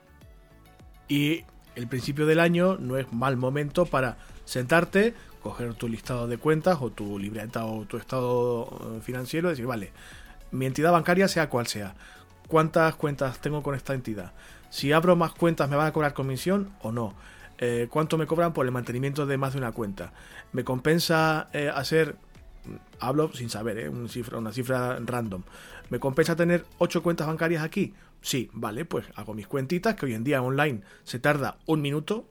Y 1.07 1.43
el 1.75 1.87
principio 1.87 2.25
del 2.25 2.39
año 2.39 2.77
no 2.77 2.97
es 2.97 3.11
mal 3.11 3.37
momento 3.37 3.85
para 3.85 4.17
sentarte, 4.45 5.13
coger 5.41 5.73
tu 5.75 5.87
listado 5.87 6.27
de 6.27 6.37
cuentas 6.37 6.77
o 6.81 6.89
tu 6.89 7.19
libreta 7.19 7.65
o 7.65 7.85
tu 7.85 7.97
estado 7.97 8.97
eh, 8.97 9.01
financiero 9.01 9.49
y 9.49 9.51
decir, 9.51 9.65
vale, 9.65 9.91
mi 10.51 10.65
entidad 10.65 10.91
bancaria 10.91 11.27
sea 11.27 11.49
cual 11.49 11.67
sea, 11.67 11.95
¿cuántas 12.47 12.95
cuentas 12.95 13.39
tengo 13.39 13.61
con 13.61 13.75
esta 13.75 13.93
entidad? 13.93 14.33
Si 14.69 14.91
abro 14.91 15.15
más 15.15 15.33
cuentas, 15.33 15.69
¿me 15.69 15.75
van 15.75 15.87
a 15.87 15.93
cobrar 15.93 16.13
comisión 16.13 16.71
o 16.81 16.91
no? 16.91 17.13
Eh, 17.57 17.87
¿Cuánto 17.89 18.17
me 18.17 18.27
cobran 18.27 18.53
por 18.53 18.65
el 18.65 18.71
mantenimiento 18.71 19.25
de 19.25 19.37
más 19.37 19.53
de 19.53 19.59
una 19.59 19.71
cuenta? 19.71 20.11
¿Me 20.51 20.63
compensa 20.63 21.47
eh, 21.53 21.71
hacer, 21.73 22.15
hablo 22.99 23.31
sin 23.33 23.49
saber, 23.49 23.89
una, 23.89 24.09
cifra, 24.09 24.37
una 24.37 24.51
cifra 24.51 24.97
random, 24.99 25.43
¿me 25.89 25.99
compensa 25.99 26.35
tener 26.35 26.65
8 26.79 27.03
cuentas 27.03 27.27
bancarias 27.27 27.63
aquí? 27.63 27.93
Sí, 28.21 28.49
vale, 28.53 28.85
pues 28.85 29.05
hago 29.15 29.33
mis 29.33 29.47
cuentitas, 29.47 29.95
que 29.95 30.05
hoy 30.07 30.13
en 30.13 30.23
día 30.23 30.41
online 30.41 30.81
se 31.03 31.19
tarda 31.19 31.59
un 31.65 31.81
minuto, 31.81 32.27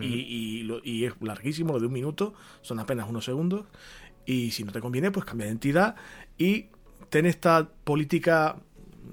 y, 0.00 1.04
es 1.04 1.12
larguísimo, 1.20 1.74
lo 1.74 1.80
de 1.80 1.86
un 1.86 1.92
minuto, 1.92 2.34
son 2.62 2.80
apenas 2.80 3.08
unos 3.08 3.24
segundos, 3.24 3.66
y 4.26 4.50
si 4.50 4.64
no 4.64 4.72
te 4.72 4.80
conviene, 4.80 5.10
pues 5.10 5.24
cambia 5.24 5.46
de 5.46 5.52
entidad 5.52 5.96
y 6.36 6.66
ten 7.08 7.24
esta 7.26 7.68
política 7.84 8.56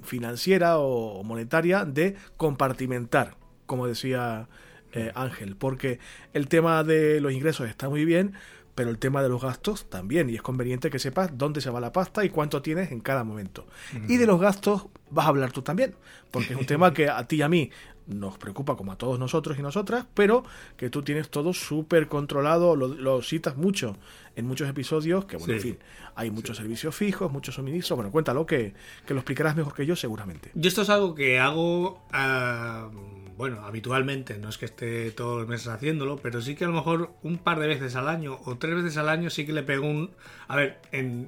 financiera 0.04 0.78
o 0.80 1.24
monetaria 1.24 1.86
de 1.86 2.16
compartimentar, 2.36 3.38
como 3.66 3.88
decía 3.88 4.50
eh, 4.92 5.12
Ángel, 5.16 5.56
porque 5.56 6.00
el 6.34 6.48
tema 6.48 6.84
de 6.84 7.22
los 7.22 7.32
ingresos 7.32 7.70
está 7.70 7.88
muy 7.88 8.04
bien, 8.06 8.34
pero 8.76 8.90
el 8.90 9.00
tema 9.00 9.24
de 9.24 9.30
los 9.30 9.42
gastos 9.42 9.90
también, 9.90 10.30
y 10.30 10.36
es 10.36 10.42
conveniente 10.42 10.90
que 10.90 11.00
sepas 11.00 11.38
dónde 11.38 11.62
se 11.62 11.70
va 11.70 11.80
la 11.80 11.94
pasta 11.94 12.26
y 12.26 12.30
cuánto 12.30 12.62
tienes 12.62 12.92
en 12.92 13.00
cada 13.00 13.24
momento. 13.24 13.66
Y 14.08 14.18
de 14.18 14.28
los 14.28 14.40
gastos 14.40 14.88
vas 15.10 15.26
a 15.26 15.30
hablar 15.30 15.54
tú 15.54 15.62
también, 15.62 15.96
porque 16.30 16.54
es 16.54 16.60
un 16.60 16.66
tema 16.68 16.94
que 16.94 17.10
a 17.10 17.26
ti 17.26 17.38
y 17.38 17.42
a 17.42 17.50
mí 17.50 17.72
nos 18.08 18.38
preocupa 18.38 18.76
como 18.76 18.92
a 18.92 18.98
todos 18.98 19.18
nosotros 19.18 19.58
y 19.58 19.62
nosotras, 19.62 20.06
pero 20.14 20.44
que 20.78 20.90
tú 20.90 21.02
tienes 21.02 21.30
todo 21.30 21.54
súper 21.54 22.08
controlado, 22.08 22.76
lo, 22.76 23.22
citas 23.22 23.58
mucho 23.58 23.98
en 24.36 24.46
muchos 24.46 24.70
episodios, 24.70 25.26
que 25.26 25.38
bueno, 25.38 25.54
en 25.54 25.62
fin, 25.62 25.80
hay 26.16 26.30
muchos 26.30 26.58
servicios 26.58 26.94
fijos, 26.94 27.32
muchos 27.32 27.56
suministros, 27.56 27.96
bueno, 27.96 28.12
cuéntalo, 28.12 28.46
que, 28.46 28.74
que, 29.06 29.14
lo 29.14 29.22
explicarás 29.22 29.56
mejor 29.56 29.74
que 29.74 29.86
yo 29.86 29.96
seguramente. 29.96 30.52
Yo 30.54 30.68
esto 30.68 30.82
es 30.82 30.90
algo 30.90 31.16
que 31.16 31.40
hago, 31.40 32.06
ah, 32.12 32.90
bueno, 33.38 33.66
habitualmente, 33.66 34.38
no 34.38 34.50
es 34.50 34.58
que 34.58 34.66
esté 34.66 35.12
todos 35.12 35.40
los 35.40 35.48
meses 35.48 35.68
haciéndolo, 35.68 36.18
pero 36.18 36.42
sí 36.42 36.56
que 36.56 36.66
a 36.66 36.68
lo 36.68 36.74
mejor 36.74 37.12
un 37.22 37.38
par 37.38 37.60
de 37.60 37.68
veces 37.68 37.96
al 37.96 38.08
año 38.08 38.40
o 38.46 38.58
tres 38.58 38.76
veces 38.76 38.98
al 38.98 39.10
año 39.10 39.30
sí 39.30 39.46
que 39.46 39.54
le 39.54 39.64
pego 39.64 39.86
un... 39.88 40.12
A 40.48 40.56
ver, 40.56 40.80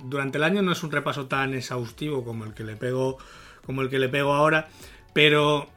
durante 0.05 0.37
el 0.37 0.43
año 0.43 0.61
no 0.61 0.71
es 0.71 0.83
un 0.83 0.91
repaso 0.91 1.27
tan 1.27 1.53
exhaustivo 1.53 2.23
como 2.23 2.45
el 2.45 2.53
que 2.53 2.63
le 2.63 2.75
pego, 2.75 3.17
como 3.65 3.81
el 3.81 3.89
que 3.89 3.99
le 3.99 4.09
pego 4.09 4.33
ahora, 4.33 4.69
pero 5.13 5.67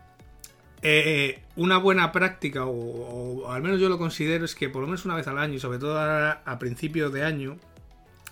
eh, 0.83 1.43
una 1.57 1.79
buena 1.79 2.13
práctica, 2.13 2.65
o, 2.65 3.51
al 3.51 3.63
menos 3.63 3.81
yo 3.81 3.89
lo 3.89 3.99
considero, 3.99 4.45
es 4.45 4.55
que 4.55 4.69
por 4.69 4.83
lo 4.83 4.87
menos 4.87 5.05
una 5.05 5.17
vez 5.17 5.27
al 5.27 5.39
año, 5.39 5.55
y 5.55 5.61
sobre 5.61 5.79
todo 5.79 5.99
a 5.99 6.59
principios 6.59 7.13
de 7.13 7.25
año, 7.25 7.59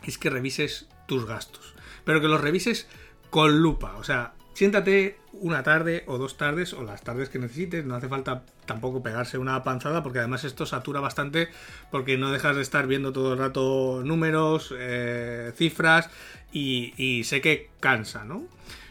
es 0.05 0.19
que 0.19 0.31
revises 0.31 0.89
tus 1.07 1.27
gastos. 1.27 1.75
Pero 2.05 2.21
que 2.21 2.29
los 2.29 2.41
revises 2.41 2.87
con 3.31 3.61
lupa. 3.61 3.97
O 3.97 4.05
sea, 4.05 4.35
siéntate 4.59 5.17
una 5.31 5.63
tarde 5.63 6.03
o 6.09 6.19
dos 6.19 6.37
tardes, 6.37 6.73
o 6.73 6.83
las 6.83 7.03
tardes 7.03 7.29
que 7.29 7.39
necesites. 7.39 7.85
No 7.85 7.95
hace 7.95 8.09
falta 8.09 8.43
tampoco 8.67 9.05
pegarse 9.05 9.39
una 9.39 9.63
panzada, 9.63 10.03
porque 10.03 10.19
además 10.19 10.43
esto 10.43 10.67
satura 10.67 10.99
bastante, 10.99 11.49
porque 11.93 12.19
no 12.19 12.33
dejas 12.33 12.57
de 12.57 12.63
estar 12.63 12.89
viendo 12.89 13.13
todo 13.13 13.35
el 13.35 13.39
rato 13.39 14.03
números, 14.05 14.75
eh, 14.77 15.53
cifras, 15.55 16.11
y, 16.51 16.93
y 16.97 17.23
sé 17.23 17.41
que 17.41 17.71
cansa, 17.79 18.25
¿no? 18.25 18.49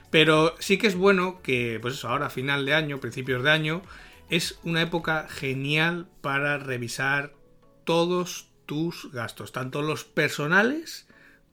Pero 0.09 0.55
sí 0.59 0.78
que 0.78 0.88
es 0.88 0.95
bueno 0.95 1.41
que, 1.41 1.80
pues 1.82 1.95
eso, 1.95 2.07
ahora 2.07 2.30
final 2.30 2.65
de 2.65 2.74
año, 2.74 3.01
principios 3.01 3.43
de 3.43 3.51
año, 3.51 3.82
es 4.30 4.59
una 4.63 4.82
época 4.82 5.28
genial 5.28 6.07
para 6.22 6.59
revisar 6.59 7.34
todos 7.84 8.47
tus 8.65 9.11
gastos, 9.11 9.51
tanto 9.51 9.82
los 9.82 10.05
personales 10.05 11.07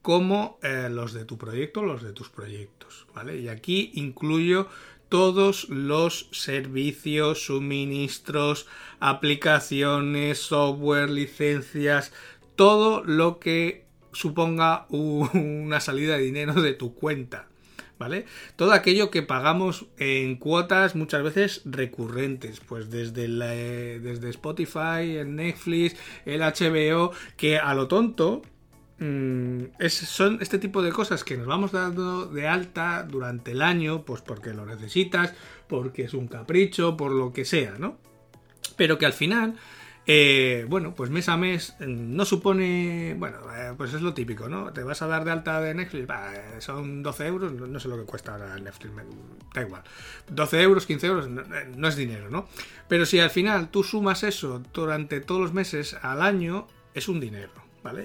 como 0.05 0.59
eh, 0.61 0.87
los 0.91 1.13
de 1.13 1.25
tu 1.25 1.39
proyecto, 1.39 1.81
los 1.81 2.03
de 2.03 2.13
tus 2.13 2.29
proyectos, 2.29 3.07
¿vale? 3.15 3.39
Y 3.39 3.47
aquí 3.47 3.89
incluyo 3.95 4.67
todos 5.09 5.67
los 5.67 6.29
servicios, 6.31 7.47
suministros, 7.47 8.67
aplicaciones, 8.99 10.37
software, 10.37 11.09
licencias, 11.09 12.13
todo 12.55 13.03
lo 13.03 13.39
que 13.39 13.87
suponga 14.11 14.85
una 14.91 15.79
salida 15.79 16.17
de 16.17 16.23
dinero 16.23 16.61
de 16.61 16.73
tu 16.73 16.93
cuenta. 16.93 17.47
¿vale? 17.97 18.25
Todo 18.57 18.73
aquello 18.73 19.09
que 19.09 19.23
pagamos 19.23 19.87
en 19.97 20.35
cuotas 20.35 20.95
muchas 20.95 21.23
veces 21.23 21.61
recurrentes, 21.65 22.59
pues 22.59 22.91
desde, 22.91 23.27
desde 23.99 24.29
Spotify, 24.29 25.15
el 25.17 25.35
Netflix, 25.35 25.95
el 26.25 26.41
HBO, 26.41 27.11
que 27.37 27.57
a 27.57 27.73
lo 27.73 27.87
tonto 27.87 28.43
mm, 28.99 29.63
es, 29.79 29.93
son 29.93 30.39
este 30.41 30.59
tipo 30.59 30.81
de 30.81 30.91
cosas 30.91 31.23
que 31.23 31.37
nos 31.37 31.47
vamos 31.47 31.71
dando 31.71 32.25
de 32.25 32.47
alta 32.47 33.03
durante 33.03 33.51
el 33.51 33.61
año, 33.61 34.03
pues 34.03 34.21
porque 34.21 34.53
lo 34.53 34.65
necesitas, 34.65 35.33
porque 35.67 36.03
es 36.03 36.13
un 36.13 36.27
capricho, 36.27 36.97
por 36.97 37.11
lo 37.11 37.33
que 37.33 37.45
sea, 37.45 37.75
¿no? 37.77 37.97
Pero 38.77 38.97
que 38.97 39.05
al 39.05 39.13
final 39.13 39.55
eh, 40.07 40.67
bueno, 40.69 40.93
pues 40.93 41.09
mes 41.09 41.27
a 41.29 41.37
mes 41.37 41.75
mm, 41.79 42.15
no 42.15 42.25
supone. 42.25 43.15
Bueno, 43.17 43.39
eh, 43.55 43.73
pues 43.75 43.93
es 43.93 44.01
lo 44.01 44.13
típico, 44.13 44.47
¿no? 44.47 44.71
Te 44.71 44.83
vas 44.83 45.01
a 45.01 45.07
dar 45.07 45.25
de 45.25 45.31
alta 45.31 45.59
de 45.61 45.73
Netflix, 45.73 46.07
eh, 46.09 46.61
son 46.61 47.01
12 47.01 47.25
euros, 47.27 47.53
no, 47.53 47.79
sé 47.79 47.87
lo 47.87 47.97
que 47.97 48.03
cuesta 48.03 48.33
ahora 48.33 48.55
Netflix, 48.57 48.93
da 49.53 49.61
igual. 49.61 49.83
12 50.29 50.61
euros, 50.61 50.85
15 50.85 51.07
euros, 51.07 51.27
no, 51.29 51.87
es 51.87 51.95
dinero, 51.95 52.29
¿no? 52.29 52.47
Pero 52.87 53.05
si 53.05 53.19
al 53.19 53.31
final 53.31 53.69
tú 53.69 53.83
sumas 53.83 54.23
eso 54.23 54.61
durante 54.73 55.21
todos 55.21 55.41
los 55.41 55.53
meses 55.53 55.95
al 56.01 56.21
año, 56.21 56.67
es 56.93 57.07
un 57.07 57.19
dinero, 57.19 57.51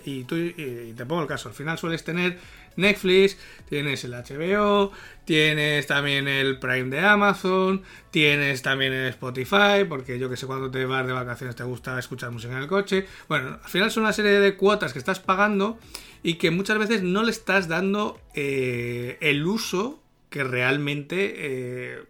Y, 0.05 0.25
tú, 0.25 0.37
te 0.37 1.07
pongo 1.07 1.23
el 1.23 1.29
caso, 1.29 1.49
al 1.49 1.55
final 1.55 1.79
sueles 1.79 2.05
tener 2.05 2.39
Netflix, 2.77 3.37
tienes 3.69 4.05
el 4.05 4.13
HBO, 4.13 4.93
tienes 5.25 5.87
también 5.87 6.29
el 6.29 6.59
Prime 6.59 6.91
de 6.91 7.01
Amazon, 7.01 7.83
tienes 8.11 8.63
también 8.63 8.93
el 8.93 9.09
Spotify, 9.09 9.85
porque 9.89 10.19
yo 10.19 10.29
que 10.29 10.37
sé, 10.37 10.47
cuando 10.47 10.71
te 10.71 10.85
vas 10.85 11.07
de 11.07 11.13
vacaciones 11.13 11.57
te 11.57 11.65
gusta 11.65 11.99
escuchar 11.99 12.31
música 12.31 12.53
en 12.53 12.63
el 12.63 12.69
coche. 12.69 13.07
Bueno, 13.29 13.59
al 13.63 13.71
final 13.71 13.91
son 13.91 14.05
una 14.05 14.13
serie 14.13 14.33
de 14.33 14.57
cuotas 14.57 14.93
que 14.93 14.99
estás 14.99 15.21
pagando 15.21 15.79
y 16.23 16.35
que 16.35 16.51
muchas 16.51 16.79
veces 16.79 17.03
no 17.03 17.23
le 17.23 17.31
estás 17.31 17.69
dando 17.69 18.21
eh, 18.35 19.19
el 19.21 19.47
uso 19.47 20.03
que 20.29 20.45
realmente 20.45 21.35
eh, 21.37 22.05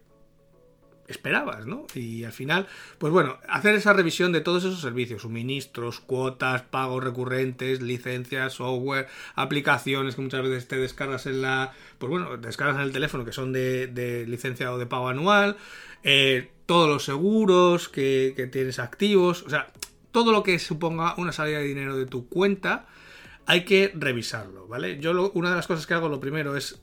esperabas, 1.11 1.65
¿no? 1.65 1.85
Y 1.93 2.23
al 2.23 2.31
final, 2.31 2.67
pues 2.97 3.13
bueno, 3.13 3.37
hacer 3.47 3.75
esa 3.75 3.93
revisión 3.93 4.31
de 4.31 4.41
todos 4.41 4.63
esos 4.63 4.81
servicios, 4.81 5.21
suministros, 5.21 5.99
cuotas, 5.99 6.63
pagos 6.63 7.03
recurrentes, 7.03 7.81
licencias, 7.81 8.53
software, 8.53 9.07
aplicaciones 9.35 10.15
que 10.15 10.21
muchas 10.21 10.41
veces 10.41 10.67
te 10.67 10.77
descargas 10.77 11.25
en 11.25 11.41
la, 11.41 11.73
pues 11.97 12.09
bueno, 12.09 12.37
descargas 12.37 12.77
en 12.77 12.83
el 12.83 12.91
teléfono 12.91 13.25
que 13.25 13.33
son 13.33 13.53
de, 13.53 14.25
licencia 14.27 14.71
o 14.73 14.77
de 14.77 14.85
pago 14.85 15.09
anual, 15.09 15.57
eh, 16.03 16.51
todos 16.65 16.89
los 16.89 17.05
seguros 17.05 17.89
que, 17.89 18.33
que 18.35 18.47
tienes 18.47 18.79
activos, 18.79 19.43
o 19.43 19.49
sea, 19.49 19.71
todo 20.11 20.31
lo 20.31 20.43
que 20.43 20.57
suponga 20.59 21.15
una 21.17 21.31
salida 21.31 21.59
de 21.59 21.65
dinero 21.65 21.97
de 21.97 22.05
tu 22.05 22.27
cuenta, 22.27 22.87
hay 23.45 23.65
que 23.65 23.91
revisarlo, 23.95 24.67
¿vale? 24.67 24.99
Yo 24.99 25.31
una 25.33 25.49
de 25.49 25.55
las 25.55 25.67
cosas 25.67 25.87
que 25.87 25.93
hago, 25.93 26.09
lo 26.09 26.19
primero 26.19 26.55
es 26.55 26.81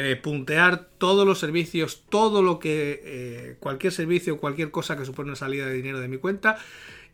eh, 0.00 0.14
puntear 0.14 0.90
todos 0.98 1.26
los 1.26 1.40
servicios, 1.40 2.04
todo 2.08 2.40
lo 2.40 2.60
que, 2.60 3.02
eh, 3.04 3.56
cualquier 3.58 3.92
servicio, 3.92 4.38
cualquier 4.38 4.70
cosa 4.70 4.96
que 4.96 5.04
supone 5.04 5.30
una 5.30 5.36
salida 5.36 5.66
de 5.66 5.72
dinero 5.72 5.98
de 5.98 6.06
mi 6.06 6.18
cuenta 6.18 6.56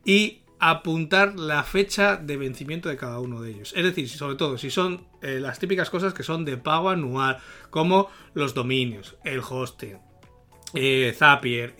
y 0.04 0.42
apuntar 0.58 1.40
la 1.40 1.62
fecha 1.62 2.18
de 2.18 2.36
vencimiento 2.36 2.90
de 2.90 2.98
cada 2.98 3.20
uno 3.20 3.40
de 3.40 3.52
ellos. 3.52 3.72
Es 3.74 3.84
decir, 3.84 4.06
sobre 4.10 4.36
todo, 4.36 4.58
si 4.58 4.70
son 4.70 5.06
eh, 5.22 5.38
las 5.40 5.58
típicas 5.58 5.88
cosas 5.88 6.12
que 6.12 6.22
son 6.22 6.44
de 6.44 6.58
pago 6.58 6.90
anual, 6.90 7.38
como 7.70 8.10
los 8.34 8.52
dominios, 8.52 9.16
el 9.24 9.40
hosting, 9.40 9.96
Zapier, 11.14 11.74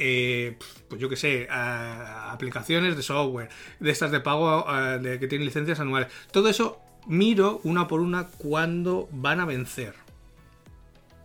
pues 0.89 0.99
yo 0.99 1.11
que 1.11 1.17
sé, 1.17 1.49
aplicaciones 1.51 2.97
de 2.97 3.03
software, 3.03 3.51
de 3.79 3.91
estas 3.91 4.11
de 4.11 4.21
pago 4.21 4.65
que 5.03 5.27
tienen 5.29 5.45
licencias 5.45 5.81
anuales. 5.81 6.11
Todo 6.31 6.49
eso 6.49 6.81
miro 7.07 7.61
una 7.65 7.89
por 7.89 8.01
una 8.01 8.29
cuando 8.29 9.07
van 9.13 9.41
a 9.41 9.45
vencer 9.45 10.04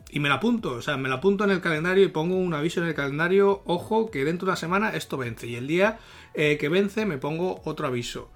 y 0.10 0.20
me 0.20 0.30
la 0.30 0.36
apunto, 0.36 0.74
o 0.74 0.82
sea, 0.82 0.98
me 0.98 1.08
la 1.08 1.16
apunto 1.16 1.44
en 1.44 1.52
el 1.52 1.62
calendario 1.62 2.04
y 2.04 2.08
pongo 2.08 2.36
un 2.36 2.54
aviso 2.54 2.82
en 2.82 2.88
el 2.88 2.96
calendario, 2.96 3.62
ojo, 3.66 4.10
que 4.10 4.26
dentro 4.26 4.46
de 4.46 4.52
una 4.52 4.56
semana 4.58 4.90
esto 4.90 5.18
vence. 5.18 5.48
Y 5.48 5.56
el 5.56 5.68
día 5.68 6.00
eh, 6.34 6.58
que 6.58 6.70
vence 6.70 7.06
me 7.06 7.18
pongo 7.18 7.62
otro 7.64 7.88
aviso. 7.88 8.30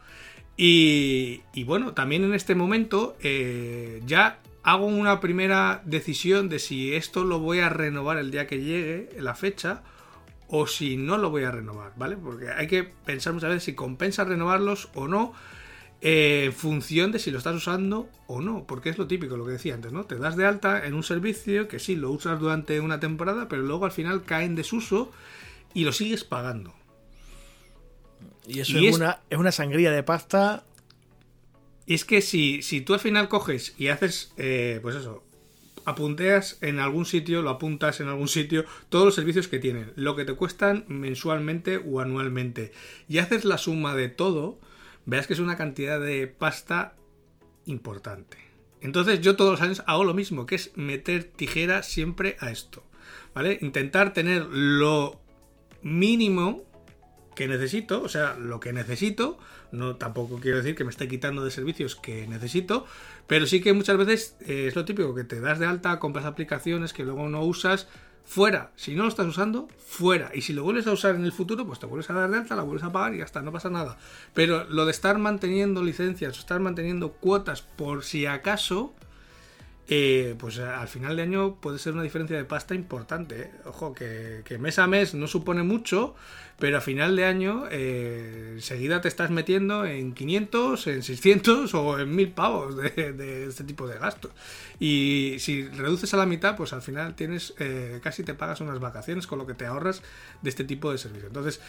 Y, 0.56 1.42
bueno, 1.66 1.94
también 1.94 2.24
en 2.24 2.36
este 2.36 2.54
momento 2.54 3.18
eh, 3.22 4.02
ya 4.06 4.40
hago 4.62 4.86
una 4.86 5.20
primera 5.20 5.82
decisión 5.84 6.48
de 6.48 6.60
si 6.60 6.94
esto 6.94 7.24
lo 7.24 7.40
voy 7.40 7.60
a 7.60 7.70
renovar 7.70 8.18
el 8.18 8.30
día 8.30 8.46
que 8.46 8.62
llegue, 8.62 9.10
la 9.20 9.34
fecha, 9.34 9.82
o 10.48 10.68
si 10.68 10.96
no 10.96 11.18
lo 11.18 11.32
voy 11.32 11.44
a 11.44 11.52
renovar, 11.52 11.94
¿vale? 11.98 12.18
Porque 12.18 12.50
hay 12.50 12.68
que 12.68 12.84
pensar 12.84 13.34
muchas 13.34 13.50
veces 13.50 13.64
si 13.64 13.74
compensa 13.74 14.24
renovarlos 14.24 14.90
o 14.94 15.08
no 15.08 15.34
en 16.06 16.52
función 16.52 17.14
de 17.14 17.20
si 17.20 17.32
lo 17.32 17.38
estás 17.38 17.56
usando 17.56 18.10
o 18.28 18.42
no, 18.42 18.66
porque 18.68 18.90
es 18.90 18.98
lo 18.98 19.08
típico, 19.08 19.38
lo 19.38 19.46
que 19.46 19.54
decía 19.54 19.74
antes, 19.74 19.94
¿no? 19.94 20.04
Te 20.04 20.18
das 20.18 20.36
de 20.36 20.46
alta 20.46 20.86
en 20.86 20.96
un 20.96 21.04
servicio 21.04 21.70
que 21.70 21.80
sí 21.80 21.96
lo 21.96 22.12
usas 22.12 22.42
durante 22.42 22.82
una 22.82 23.00
temporada, 23.00 23.48
pero 23.48 23.62
luego 23.62 23.86
al 23.86 23.94
final 23.94 24.26
cae 24.26 24.44
en 24.44 24.56
desuso 24.56 25.14
y 25.74 25.86
lo 25.86 25.94
sigues 25.94 26.26
pagando. 26.26 26.74
Y 28.46 28.60
eso 28.60 28.78
es, 28.80 28.98
Una, 28.98 29.22
es 29.30 29.38
una 29.38 29.54
sangría 29.54 29.92
de 29.92 30.04
pasta. 30.04 30.66
Y 31.86 31.94
es 31.94 32.04
que 32.04 32.22
si, 32.22 32.62
si 32.64 32.82
tú 32.82 32.94
al 32.94 33.00
final 33.00 33.30
coges 33.30 33.74
y 33.78 33.88
haces, 33.88 34.34
eh, 34.36 34.80
pues 34.82 34.98
eso, 34.98 35.24
apunteas 35.86 36.58
en 36.60 36.80
algún 36.80 37.06
sitio, 37.06 37.42
lo 37.42 37.50
apuntas 37.50 38.02
en 38.02 38.10
algún 38.10 38.28
sitio, 38.28 38.66
todos 38.90 39.06
los 39.06 39.16
servicios 39.16 39.48
que 39.48 39.60
tienen, 39.60 39.94
lo 39.96 40.18
que 40.18 40.26
te 40.26 40.34
cuestan 40.34 40.84
mensualmente 40.90 41.78
o 41.78 42.02
anualmente, 42.02 42.74
y 43.08 43.20
haces 43.20 43.46
la 43.46 43.58
suma 43.58 43.96
de 43.96 44.10
todo, 44.10 44.60
veas 45.06 45.28
que 45.28 45.34
es 45.34 45.40
una 45.40 45.58
cantidad 45.58 46.00
de 46.00 46.28
pasta 46.28 46.96
importante. 47.66 48.38
Entonces 48.82 49.22
yo 49.22 49.36
todos 49.36 49.52
los 49.52 49.62
años 49.62 49.84
hago 49.88 50.04
lo 50.04 50.14
mismo, 50.14 50.46
que 50.46 50.56
es 50.56 50.72
meter 50.76 51.24
tijera 51.24 51.84
siempre 51.84 52.36
a 52.40 52.52
esto. 52.52 52.84
¿Vale? 53.34 53.58
Intentar 53.62 54.14
tener 54.14 54.46
lo 54.46 55.20
mínimo 55.82 56.64
que 57.36 57.48
necesito, 57.48 58.02
o 58.02 58.10
sea, 58.10 58.36
lo 58.36 58.60
que 58.60 58.74
necesito, 58.74 59.40
no 59.72 59.96
tampoco 59.96 60.40
quiero 60.40 60.58
decir 60.58 60.76
que 60.76 60.84
me 60.84 60.92
esté 60.92 61.08
quitando 61.08 61.44
de 61.44 61.52
servicios 61.52 61.96
que 61.96 62.28
necesito, 62.28 62.86
pero 63.28 63.48
sí 63.48 63.62
que 63.62 63.74
muchas 63.74 63.98
veces 63.98 64.38
eh, 64.42 64.66
es 64.68 64.76
lo 64.76 64.86
típico 64.86 65.16
que 65.16 65.24
te 65.24 65.40
das 65.40 65.60
de 65.60 65.66
alta, 65.66 66.00
compras 66.00 66.26
aplicaciones 66.26 66.94
que 66.94 67.04
luego 67.04 67.28
no 67.30 67.44
usas, 67.44 67.88
fuera. 68.26 68.72
Si 68.76 68.96
no 68.96 69.04
lo 69.04 69.10
estás 69.10 69.28
usando, 69.28 69.68
fuera. 69.86 70.32
Y 70.34 70.42
si 70.42 70.54
lo 70.54 70.64
vuelves 70.64 70.88
a 70.88 70.92
usar 70.92 71.16
en 71.16 71.26
el 71.26 71.32
futuro, 71.32 71.66
pues 71.66 71.80
te 71.80 71.86
vuelves 71.86 72.10
a 72.10 72.14
dar 72.14 72.30
de 72.30 72.38
alta, 72.38 72.56
la 72.56 72.64
vuelves 72.64 72.84
a 72.84 72.92
pagar 72.92 73.14
y 73.14 73.20
ya 73.20 73.26
está, 73.26 73.42
no 73.42 73.52
pasa 73.52 73.70
nada. 73.70 73.98
Pero 74.34 74.66
lo 74.66 74.86
de 74.86 74.92
estar 74.92 75.18
manteniendo 75.18 75.84
licencias, 75.84 76.38
estar 76.38 76.60
manteniendo 76.60 77.14
cuotas 77.14 77.62
por 77.62 78.04
si 78.04 78.26
acaso, 78.26 78.94
eh, 79.90 80.36
pues 80.40 80.60
al 80.60 80.88
final 80.88 81.16
de 81.18 81.24
año 81.24 81.56
puede 81.56 81.78
ser 81.78 81.94
una 81.94 82.04
diferencia 82.04 82.38
de 82.38 82.46
pasta 82.46 82.76
importante. 82.76 83.42
¿eh? 83.42 83.52
Ojo, 83.66 83.94
que, 83.94 84.42
que, 84.46 84.58
mes 84.58 84.80
a 84.80 84.88
mes 84.88 85.14
no 85.14 85.28
supone 85.28 85.64
mucho, 85.64 86.16
pero 86.60 86.78
a 86.78 86.82
final 86.82 87.16
de 87.16 87.26
año 87.26 87.66
eh, 87.72 88.52
enseguida 88.54 89.02
te 89.02 89.08
estás 89.08 89.32
metiendo 89.32 89.86
en 89.86 90.14
500, 90.14 90.88
en 90.88 91.04
600 91.04 91.74
o 91.74 92.00
en 92.00 92.16
1000 92.16 92.32
pavos 92.32 92.78
de, 92.78 93.46
este 93.48 93.64
tipo 93.64 93.88
de 93.88 93.98
gastos. 93.98 94.32
Y 94.80 95.36
si 95.40 95.68
reduces 95.68 96.14
a 96.14 96.18
la 96.18 96.26
mitad, 96.26 96.56
pues 96.56 96.72
al 96.74 96.82
final 96.82 97.16
tienes 97.16 97.54
eh, 97.60 98.00
casi 98.04 98.24
te 98.24 98.34
pagas 98.34 98.62
unas 98.62 98.80
vacaciones 98.80 99.28
con 99.28 99.40
lo 99.40 99.48
que 99.48 99.56
te 99.56 99.66
ahorras 99.66 100.04
de 100.42 100.50
este 100.50 100.64
tipo 100.64 100.92
de 100.92 100.98
servicio. 100.98 101.28
Entonces, 101.28 101.60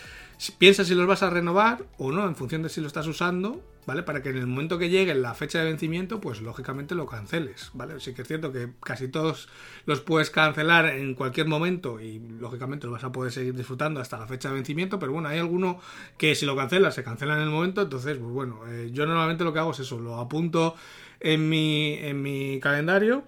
piensa 0.59 0.85
si 0.85 0.95
los 0.95 1.07
vas 1.07 1.23
a 1.23 1.31
renovar 1.31 1.85
o 1.99 2.12
no 2.12 2.27
en 2.29 2.37
función 2.37 2.62
de 2.62 2.69
si 2.69 2.81
lo 2.81 2.87
estás 2.87 3.07
usando, 3.07 3.61
¿vale? 3.87 4.03
Para 4.03 4.22
que 4.22 4.30
en 4.30 4.39
el 4.39 4.47
momento 4.47 4.78
que 4.78 4.91
llegue 4.91 5.14
la 5.14 5.35
fecha 5.35 5.59
de 5.59 5.66
vencimiento, 5.66 6.20
pues 6.20 6.41
lógicamente 6.41 6.95
lo 6.95 7.07
canceles, 7.07 7.70
¿vale? 7.74 8.01
Sí 8.01 8.14
que 8.14 8.22
es 8.22 8.28
cierto 8.28 8.53
que 8.53 8.70
casi 8.82 9.09
todos 9.09 9.49
los 9.87 10.01
puedes 10.01 10.30
cancelar 10.30 10.87
en 10.87 11.14
cualquier 11.14 11.47
momento 11.47 12.01
y 12.01 12.18
lógicamente 12.18 12.87
lo 12.87 12.93
vas 12.93 13.05
a 13.05 13.12
poder 13.12 13.32
seguir 13.32 13.55
disfrutando 13.55 14.01
hasta 14.01 14.18
la 14.18 14.26
fecha 14.26 14.49
de 14.49 14.55
vencimiento 14.55 14.99
pero 14.99 15.12
bueno, 15.12 15.28
hay 15.28 15.39
alguno 15.39 15.78
que 16.18 16.35
si 16.35 16.47
lo 16.47 16.57
cancela, 16.57 16.91
se 16.91 17.05
cancela 17.05 17.35
en 17.35 17.43
el 17.43 17.51
momento, 17.51 17.82
entonces, 17.82 18.18
pues 18.18 18.30
bueno, 18.30 18.61
eh, 18.68 18.91
yo 18.93 19.07
normalmente 19.07 19.45
lo 19.45 19.53
que 19.53 19.59
hago 19.59 19.72
es 19.72 19.80
eso, 19.80 19.99
lo 19.99 20.18
apunto 20.18 20.74
en 21.20 21.49
mi, 21.49 21.95
en 21.95 22.22
mi 22.22 22.61
calendario, 22.61 23.24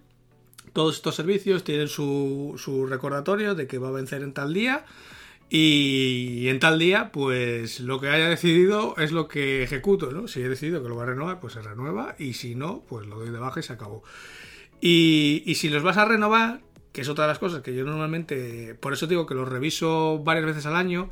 todos 0.72 0.96
estos 0.96 1.14
servicios 1.14 1.64
tienen 1.64 1.88
su, 1.88 2.54
su 2.58 2.86
recordatorio 2.86 3.54
de 3.54 3.66
que 3.66 3.78
va 3.78 3.88
a 3.88 3.92
vencer 3.92 4.22
en 4.22 4.32
tal 4.32 4.52
día, 4.52 4.84
y 5.48 6.48
en 6.48 6.58
tal 6.58 6.78
día, 6.78 7.12
pues 7.12 7.78
lo 7.80 8.00
que 8.00 8.08
haya 8.08 8.28
decidido 8.28 8.96
es 8.96 9.12
lo 9.12 9.28
que 9.28 9.62
ejecuto, 9.62 10.10
¿no? 10.10 10.26
Si 10.26 10.42
he 10.42 10.48
decidido 10.48 10.82
que 10.82 10.88
lo 10.88 10.96
va 10.96 11.04
a 11.04 11.06
renovar, 11.06 11.38
pues 11.38 11.52
se 11.52 11.62
renueva. 11.62 12.16
Y 12.18 12.32
si 12.32 12.56
no, 12.56 12.82
pues 12.88 13.06
lo 13.06 13.18
doy 13.18 13.30
de 13.30 13.38
baja 13.38 13.60
y 13.60 13.62
se 13.62 13.72
acabó. 13.72 14.02
Y, 14.80 15.54
si 15.56 15.68
los 15.68 15.82
vas 15.82 15.98
a 15.98 16.04
renovar, 16.04 16.60
que 16.92 17.02
es 17.02 17.08
otra 17.08 17.24
de 17.24 17.28
las 17.28 17.38
cosas 17.38 17.62
que 17.62 17.74
yo 17.74 17.84
normalmente, 17.84 18.74
por 18.74 18.92
eso 18.92 19.06
digo 19.06 19.26
que 19.26 19.34
los 19.34 19.48
reviso 19.48 20.18
varias 20.22 20.46
veces 20.46 20.66
al 20.66 20.76
año, 20.76 21.10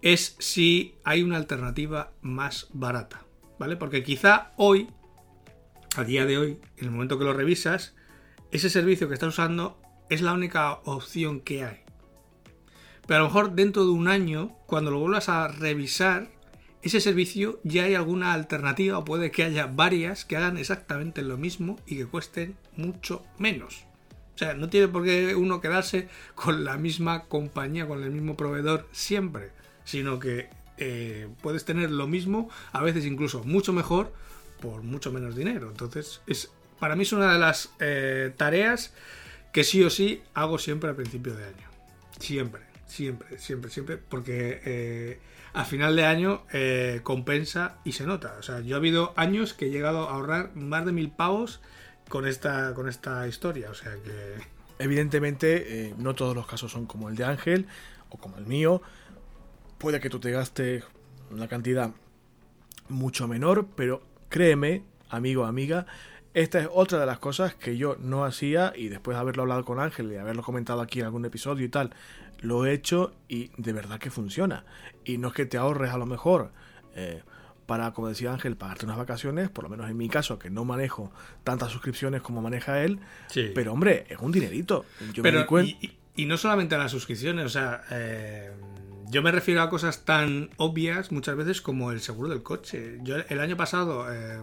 es 0.00 0.36
si 0.38 0.94
hay 1.04 1.22
una 1.22 1.36
alternativa 1.36 2.12
más 2.22 2.68
barata, 2.72 3.24
¿vale? 3.58 3.76
Porque 3.76 4.02
quizá 4.02 4.52
hoy, 4.56 4.88
a 5.96 6.04
día 6.04 6.24
de 6.24 6.38
hoy, 6.38 6.58
en 6.78 6.86
el 6.86 6.90
momento 6.90 7.18
que 7.18 7.24
lo 7.24 7.34
revisas, 7.34 7.94
ese 8.50 8.70
servicio 8.70 9.08
que 9.08 9.14
estás 9.14 9.28
usando 9.28 9.80
es 10.08 10.22
la 10.22 10.32
única 10.32 10.72
opción 10.84 11.40
que 11.40 11.64
hay. 11.64 11.87
Pero 13.08 13.16
a 13.16 13.22
lo 13.22 13.28
mejor 13.28 13.52
dentro 13.56 13.84
de 13.84 13.90
un 13.90 14.06
año, 14.06 14.54
cuando 14.66 14.92
lo 14.92 15.00
vuelvas 15.00 15.28
a 15.28 15.48
revisar, 15.48 16.28
ese 16.82 17.00
servicio 17.00 17.58
ya 17.64 17.82
hay 17.82 17.96
alguna 17.96 18.32
alternativa 18.32 18.98
o 18.98 19.04
puede 19.04 19.32
que 19.32 19.42
haya 19.42 19.66
varias 19.66 20.24
que 20.24 20.36
hagan 20.36 20.58
exactamente 20.58 21.22
lo 21.22 21.36
mismo 21.36 21.76
y 21.88 21.96
que 21.96 22.06
cuesten 22.06 22.54
mucho 22.76 23.24
menos. 23.36 23.84
O 24.36 24.38
sea, 24.38 24.54
no 24.54 24.68
tiene 24.68 24.86
por 24.86 25.02
qué 25.02 25.34
uno 25.34 25.60
quedarse 25.60 26.08
con 26.36 26.64
la 26.64 26.76
misma 26.76 27.24
compañía, 27.24 27.88
con 27.88 28.04
el 28.04 28.12
mismo 28.12 28.36
proveedor 28.36 28.86
siempre 28.92 29.50
sino 29.88 30.18
que 30.18 30.50
eh, 30.76 31.28
puedes 31.40 31.64
tener 31.64 31.90
lo 31.90 32.06
mismo, 32.06 32.50
a 32.72 32.82
veces 32.82 33.06
incluso 33.06 33.42
mucho 33.44 33.72
mejor, 33.72 34.12
por 34.60 34.82
mucho 34.82 35.10
menos 35.10 35.34
dinero. 35.34 35.70
Entonces, 35.70 36.20
es 36.26 36.50
para 36.78 36.94
mí 36.94 37.04
es 37.04 37.12
una 37.14 37.32
de 37.32 37.38
las 37.38 37.70
eh, 37.80 38.30
tareas 38.36 38.92
que 39.50 39.64
sí 39.64 39.82
o 39.82 39.88
sí 39.88 40.20
hago 40.34 40.58
siempre 40.58 40.90
al 40.90 40.96
principio 40.96 41.34
de 41.34 41.46
año. 41.46 41.68
Siempre, 42.20 42.60
siempre, 42.88 43.38
siempre, 43.38 43.70
siempre, 43.70 43.96
porque 43.96 44.60
eh, 44.64 45.20
a 45.52 45.64
final 45.64 45.94
de 45.94 46.04
año 46.04 46.42
eh, 46.52 47.00
compensa 47.04 47.78
y 47.84 47.92
se 47.92 48.04
nota. 48.04 48.34
O 48.38 48.42
sea, 48.42 48.60
yo 48.60 48.74
he 48.74 48.78
habido 48.78 49.12
años 49.16 49.54
que 49.54 49.66
he 49.66 49.70
llegado 49.70 50.08
a 50.08 50.14
ahorrar 50.14 50.56
más 50.56 50.84
de 50.84 50.92
mil 50.92 51.10
pavos 51.10 51.60
con 52.08 52.26
esta, 52.26 52.74
con 52.74 52.88
esta 52.88 53.28
historia. 53.28 53.70
O 53.70 53.74
sea 53.74 53.92
que. 53.94 54.58
Evidentemente, 54.80 55.94
no 55.98 56.14
todos 56.14 56.36
los 56.36 56.46
casos 56.46 56.70
son 56.70 56.86
como 56.86 57.08
el 57.08 57.16
de 57.16 57.24
Ángel 57.24 57.66
o 58.10 58.18
como 58.18 58.38
el 58.38 58.46
mío. 58.46 58.80
Puede 59.78 59.98
que 59.98 60.08
tú 60.08 60.20
te 60.20 60.30
gastes 60.30 60.84
una 61.30 61.48
cantidad 61.48 61.90
mucho 62.88 63.28
menor, 63.28 63.66
pero 63.74 64.02
créeme, 64.28 64.82
amigo 65.10 65.44
amiga, 65.44 65.86
esta 66.34 66.60
es 66.60 66.68
otra 66.72 67.00
de 67.00 67.06
las 67.06 67.18
cosas 67.18 67.54
que 67.54 67.76
yo 67.76 67.96
no 67.98 68.24
hacía 68.24 68.72
y 68.76 68.88
después 68.88 69.16
de 69.16 69.20
haberlo 69.20 69.42
hablado 69.42 69.64
con 69.64 69.80
Ángel 69.80 70.12
y 70.12 70.16
haberlo 70.16 70.42
comentado 70.42 70.80
aquí 70.80 71.00
en 71.00 71.06
algún 71.06 71.24
episodio 71.24 71.64
y 71.64 71.68
tal, 71.68 71.90
lo 72.40 72.66
he 72.66 72.72
hecho 72.72 73.14
y 73.28 73.50
de 73.56 73.72
verdad 73.72 73.98
que 73.98 74.10
funciona. 74.10 74.64
Y 75.04 75.18
no 75.18 75.28
es 75.28 75.34
que 75.34 75.46
te 75.46 75.56
ahorres 75.56 75.92
a 75.92 75.98
lo 75.98 76.06
mejor 76.06 76.52
eh, 76.94 77.22
para, 77.66 77.92
como 77.92 78.08
decía 78.08 78.32
Ángel, 78.32 78.56
pagarte 78.56 78.86
unas 78.86 78.96
vacaciones, 78.96 79.50
por 79.50 79.64
lo 79.64 79.70
menos 79.70 79.90
en 79.90 79.96
mi 79.96 80.08
caso, 80.08 80.38
que 80.38 80.48
no 80.50 80.64
manejo 80.64 81.12
tantas 81.44 81.70
suscripciones 81.70 82.22
como 82.22 82.40
maneja 82.40 82.82
él, 82.82 82.98
pero 83.54 83.72
hombre, 83.72 84.06
es 84.08 84.18
un 84.18 84.32
dinerito. 84.32 84.86
Yo 85.12 85.22
me 85.22 85.30
y, 85.64 85.98
y, 86.16 86.24
no 86.24 86.38
solamente 86.38 86.74
a 86.74 86.78
las 86.78 86.90
suscripciones, 86.90 87.44
o 87.44 87.50
sea... 87.50 87.84
Eh, 87.90 88.52
yo 89.10 89.22
me 89.22 89.32
refiero 89.32 89.62
a 89.62 89.70
cosas 89.70 90.04
tan 90.04 90.50
obvias 90.58 91.12
muchas 91.12 91.34
veces 91.34 91.62
como 91.62 91.92
el 91.92 92.00
seguro 92.00 92.28
del 92.28 92.42
coche. 92.42 92.98
Yo 93.02 93.16
el 93.16 93.40
año 93.40 93.56
pasado, 93.56 94.12
eh, 94.12 94.38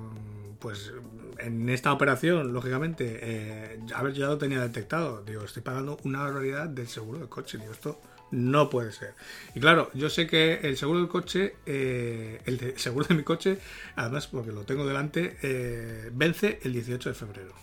pues 0.59 0.91
en 1.39 1.69
esta 1.69 1.91
operación, 1.93 2.53
lógicamente, 2.53 3.19
eh, 3.21 3.79
a 3.93 4.03
ver, 4.03 4.13
ya 4.13 4.27
lo 4.27 4.37
tenía 4.37 4.61
detectado. 4.61 5.23
Digo, 5.23 5.43
estoy 5.43 5.63
pagando 5.63 5.97
una 6.03 6.21
barbaridad 6.21 6.67
del 6.67 6.87
seguro 6.87 7.19
del 7.19 7.29
coche. 7.29 7.57
Digo, 7.57 7.71
esto 7.71 7.99
no 8.31 8.69
puede 8.69 8.91
ser. 8.91 9.13
Y 9.53 9.59
claro, 9.59 9.89
yo 9.93 10.09
sé 10.09 10.27
que 10.27 10.59
el 10.63 10.77
seguro 10.77 10.99
del 10.99 11.07
coche, 11.07 11.55
eh, 11.65 12.41
el 12.45 12.77
seguro 12.77 13.07
de 13.07 13.15
mi 13.15 13.23
coche, 13.23 13.59
además 13.95 14.27
porque 14.27 14.51
lo 14.51 14.63
tengo 14.63 14.85
delante, 14.85 15.37
eh, 15.41 16.09
vence 16.13 16.59
el 16.63 16.73
18 16.73 17.09
de 17.09 17.15
febrero. 17.15 17.53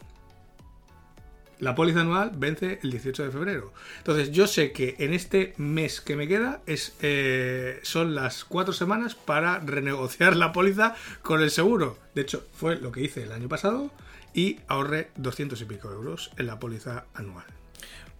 La 1.62 1.76
póliza 1.76 2.00
anual 2.00 2.32
vence 2.34 2.80
el 2.82 2.90
18 2.90 3.22
de 3.22 3.30
febrero. 3.30 3.72
Entonces 3.98 4.32
yo 4.32 4.48
sé 4.48 4.72
que 4.72 4.96
en 4.98 5.14
este 5.14 5.54
mes 5.58 6.00
que 6.00 6.16
me 6.16 6.26
queda 6.26 6.60
es, 6.66 6.96
eh, 7.02 7.78
son 7.84 8.16
las 8.16 8.44
cuatro 8.44 8.74
semanas 8.74 9.14
para 9.14 9.60
renegociar 9.60 10.34
la 10.34 10.52
póliza 10.52 10.96
con 11.22 11.40
el 11.40 11.52
seguro. 11.52 11.98
De 12.16 12.22
hecho, 12.22 12.44
fue 12.52 12.80
lo 12.80 12.90
que 12.90 13.02
hice 13.02 13.22
el 13.22 13.30
año 13.30 13.48
pasado 13.48 13.92
y 14.34 14.58
ahorré 14.66 15.10
200 15.14 15.60
y 15.60 15.64
pico 15.66 15.88
euros 15.92 16.32
en 16.36 16.48
la 16.48 16.58
póliza 16.58 17.04
anual. 17.14 17.46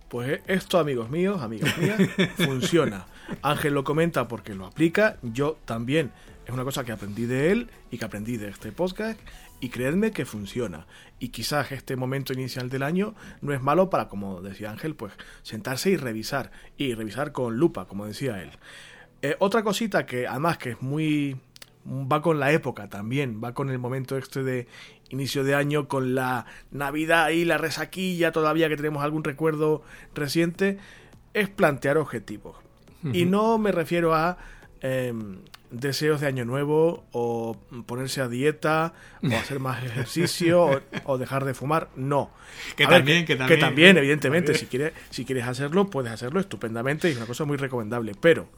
Pues 0.09 0.40
esto, 0.47 0.78
amigos 0.78 1.11
míos, 1.11 1.43
amigas 1.43 1.76
mías, 1.78 1.99
funciona. 2.36 3.07
Ángel 3.43 3.74
lo 3.74 3.82
comenta 3.82 4.28
porque 4.28 4.55
lo 4.55 4.66
aplica, 4.66 5.16
yo 5.20 5.59
también. 5.64 6.12
Es 6.47 6.53
una 6.53 6.62
cosa 6.62 6.84
que 6.84 6.93
aprendí 6.93 7.26
de 7.26 7.51
él 7.51 7.70
y 7.90 7.99
que 7.99 8.05
aprendí 8.05 8.36
de 8.36 8.51
este 8.51 8.70
podcast 8.70 9.18
y 9.62 9.68
creedme 9.68 10.10
que 10.10 10.26
funciona. 10.26 10.88
Y 11.20 11.28
quizás 11.28 11.70
este 11.70 11.94
momento 11.94 12.32
inicial 12.32 12.68
del 12.68 12.82
año 12.82 13.14
no 13.42 13.54
es 13.54 13.62
malo 13.62 13.90
para, 13.90 14.08
como 14.08 14.42
decía 14.42 14.72
Ángel, 14.72 14.96
pues 14.96 15.12
sentarse 15.42 15.90
y 15.90 15.96
revisar. 15.96 16.50
Y 16.76 16.94
revisar 16.94 17.30
con 17.30 17.58
lupa, 17.58 17.86
como 17.86 18.04
decía 18.04 18.42
él. 18.42 18.50
Eh, 19.22 19.36
otra 19.38 19.62
cosita 19.62 20.04
que 20.04 20.26
además 20.26 20.58
que 20.58 20.70
es 20.70 20.82
muy... 20.82 21.36
va 21.86 22.20
con 22.22 22.40
la 22.40 22.50
época 22.50 22.88
también, 22.88 23.40
va 23.42 23.54
con 23.54 23.70
el 23.70 23.78
momento 23.78 24.18
este 24.18 24.42
de 24.42 24.66
inicio 25.10 25.44
de 25.44 25.54
año, 25.54 25.86
con 25.86 26.16
la 26.16 26.44
Navidad 26.72 27.28
y 27.28 27.44
la 27.44 27.56
resaquilla 27.56 28.32
todavía 28.32 28.68
que 28.68 28.76
tenemos 28.76 29.04
algún 29.04 29.22
recuerdo 29.22 29.84
reciente, 30.12 30.78
es 31.34 31.48
plantear 31.48 31.98
objetivos. 31.98 32.56
Y 33.12 33.26
no 33.26 33.58
me 33.58 33.70
refiero 33.70 34.12
a 34.14 34.38
em, 34.80 35.38
deseos 35.73 36.20
de 36.20 36.27
año 36.29 36.45
nuevo 36.45 37.05
o 37.12 37.57
ponerse 37.87 38.20
a 38.20 38.29
dieta 38.29 38.93
o 39.23 39.27
hacer 39.37 39.59
más 39.59 39.83
ejercicio 39.83 40.83
o, 41.05 41.18
dejar 41.18 41.45
de 41.45 41.55
fumar. 41.55 41.89
No. 41.97 42.31
Que, 42.77 42.87
también, 42.87 43.25
que, 43.25 43.37
también, 43.37 43.97
evidentemente, 43.97 44.55
Si, 44.55 44.66
quieres, 44.66 44.93
si 45.11 45.25
quieres 45.25 45.47
hacerlo, 45.47 45.89
puedes 45.89 46.12
hacerlo 46.12 46.39
estupendamente 46.39 47.09
y 47.09 47.12
es 47.12 47.16
una 47.16 47.27
cosa 47.27 47.45
muy 47.45 47.57
recomendable. 47.57 48.12
Pero 48.20 48.49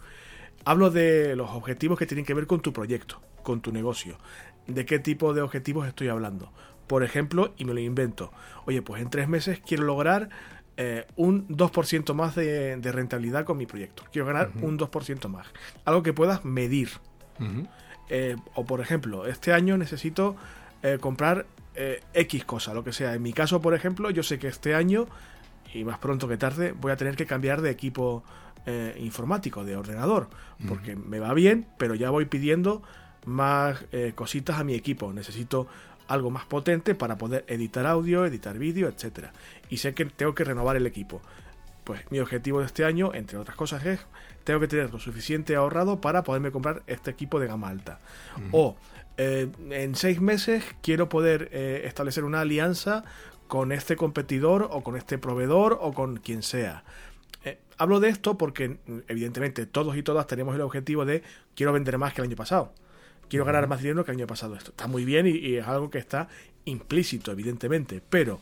hablo 0.64 0.90
de 0.90 1.36
los 1.36 1.50
objetivos 1.50 1.98
que 1.98 2.06
tienen 2.06 2.26
que 2.26 2.34
ver 2.34 2.46
con 2.46 2.60
tu 2.60 2.72
proyecto, 2.72 3.22
con 3.42 3.60
tu 3.60 3.72
negocio. 3.72 4.18
¿De 4.66 4.84
qué 4.84 4.98
tipo 4.98 5.32
de 5.34 5.42
objetivos 5.42 5.86
estoy 5.86 6.08
hablando? 6.08 6.52
Por 6.86 7.02
ejemplo, 7.02 7.54
y 7.56 7.64
me 7.64 7.72
lo 7.72 7.80
invento, 7.80 8.30
oye, 8.66 8.82
pues 8.82 9.00
en 9.00 9.08
tres 9.08 9.26
meses 9.26 9.60
quiero 9.66 9.84
lograr 9.84 10.28
eh, 10.76 11.06
un 11.14 11.46
2% 11.48 12.14
más 12.14 12.34
de, 12.34 12.76
rentabilidad 12.82 13.44
con 13.44 13.56
mi 13.56 13.66
proyecto. 13.66 14.02
Quiero 14.12 14.26
ganar 14.26 14.50
un 14.60 14.76
2% 14.76 15.28
más. 15.28 15.46
Algo 15.84 16.02
que 16.02 16.12
puedas 16.12 16.44
medir. 16.44 16.90
Eh, 18.08 18.36
o 18.54 18.64
por 18.64 18.80
ejemplo, 18.80 19.26
este 19.26 19.52
año 19.52 19.76
necesito 19.78 20.36
eh, 20.82 20.98
comprar 21.00 21.46
X 22.12 22.44
cosa, 22.44 22.74
lo 22.74 22.82
que 22.82 22.92
sea. 22.92 23.14
En 23.14 23.22
mi 23.22 23.32
caso, 23.32 23.60
por 23.60 23.74
ejemplo, 23.74 24.10
yo 24.10 24.22
sé 24.22 24.38
que 24.38 24.48
este 24.48 24.74
año, 24.74 25.06
y 25.72 25.84
más 25.84 25.98
pronto 25.98 26.28
que 26.28 26.36
tarde, 26.36 26.72
voy 26.72 26.90
a 26.90 26.96
tener 26.96 27.16
que 27.16 27.26
cambiar 27.26 27.62
de 27.62 27.70
equipo 27.70 28.24
informático, 28.98 29.64
de 29.64 29.76
ordenador. 29.76 30.28
Porque 30.66 30.96
me 30.96 31.20
va 31.20 31.34
bien, 31.34 31.66
pero 31.78 31.94
ya 31.94 32.10
voy 32.10 32.24
pidiendo 32.24 32.82
más 33.26 33.84
cositas 34.16 34.58
a 34.58 34.64
mi 34.64 34.74
equipo. 34.74 35.12
Necesito 35.12 35.68
algo 36.08 36.30
más 36.30 36.44
potente 36.44 36.94
para 36.94 37.16
poder 37.18 37.44
editar 37.48 37.86
audio, 37.86 38.26
editar 38.26 38.58
vídeo, 38.58 38.88
etcétera. 38.88 39.32
Y 39.70 39.78
sé 39.78 39.94
que 39.94 40.04
tengo 40.04 40.34
que 40.34 40.44
renovar 40.44 40.76
el 40.76 40.86
equipo. 40.86 41.20
Pues 41.84 42.00
mi 42.10 42.18
objetivo 42.18 42.60
de 42.60 42.66
este 42.66 42.84
año, 42.84 43.12
entre 43.14 43.38
otras 43.38 43.56
cosas, 43.56 43.84
es 43.84 44.00
tengo 44.44 44.60
que 44.60 44.68
tener 44.68 44.90
lo 44.92 44.98
suficiente 44.98 45.56
ahorrado 45.56 46.00
para 46.00 46.22
poderme 46.22 46.50
comprar 46.50 46.82
este 46.86 47.10
equipo 47.10 47.40
de 47.40 47.46
gama 47.46 47.68
alta. 47.68 47.98
O 48.52 48.76
eh, 49.16 49.48
en 49.70 49.94
seis 49.94 50.20
meses 50.20 50.64
quiero 50.82 51.08
poder 51.08 51.48
eh, 51.52 51.82
establecer 51.84 52.24
una 52.24 52.40
alianza 52.40 53.04
con 53.48 53.72
este 53.72 53.96
competidor 53.96 54.68
o 54.70 54.82
con 54.82 54.96
este 54.96 55.18
proveedor 55.18 55.78
o 55.80 55.92
con 55.92 56.16
quien 56.16 56.42
sea. 56.42 56.84
Eh, 57.44 57.58
hablo 57.78 58.00
de 58.00 58.08
esto 58.08 58.38
porque 58.38 58.78
evidentemente 59.08 59.66
todos 59.66 59.96
y 59.96 60.02
todas 60.02 60.26
tenemos 60.26 60.54
el 60.54 60.62
objetivo 60.62 61.04
de 61.04 61.22
quiero 61.54 61.72
vender 61.72 61.98
más 61.98 62.14
que 62.14 62.22
el 62.22 62.28
año 62.28 62.36
pasado 62.36 62.72
quiero 63.28 63.44
ganar 63.44 63.68
más 63.68 63.80
dinero 63.80 64.04
que 64.04 64.12
el 64.12 64.18
año 64.18 64.26
pasado. 64.26 64.54
Esto 64.54 64.70
está 64.70 64.86
muy 64.86 65.04
bien 65.04 65.26
y, 65.26 65.56
es 65.56 65.66
algo 65.66 65.90
que 65.90 65.98
está 65.98 66.28
implícito, 66.64 67.32
evidentemente. 67.32 68.02
Pero 68.08 68.40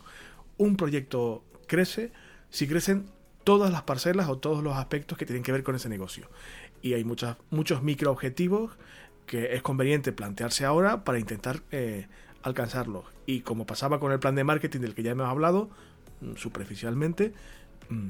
un 0.58 0.76
proyecto 0.76 1.44
crece 1.66 2.12
si 2.50 2.66
crecen 2.66 3.06
todas 3.44 3.72
las 3.72 3.82
parcelas 3.82 4.28
o 4.28 4.38
todos 4.38 4.62
los 4.62 4.76
aspectos 4.76 5.18
que 5.18 5.26
tienen 5.26 5.42
que 5.42 5.52
ver 5.52 5.62
con 5.62 5.74
ese 5.74 5.88
negocio. 5.88 6.28
Y 6.80 6.94
hay 6.94 7.04
muchas, 7.04 7.36
muchos 7.50 7.82
microobjetivos 7.82 8.72
que 9.26 9.54
es 9.54 9.62
conveniente 9.62 10.12
plantearse 10.12 10.64
ahora 10.64 11.04
para 11.04 11.18
intentar 11.18 11.62
eh, 11.70 12.06
alcanzarlos. 12.42 13.04
Y 13.26 13.40
como 13.40 13.66
pasaba 13.66 14.00
con 14.00 14.12
el 14.12 14.18
plan 14.18 14.34
de 14.34 14.44
marketing 14.44 14.80
del 14.80 14.94
que 14.94 15.02
ya 15.02 15.12
hemos 15.12 15.28
hablado, 15.28 15.70
mm, 16.20 16.36
superficialmente, 16.36 17.32
mm, 17.88 18.08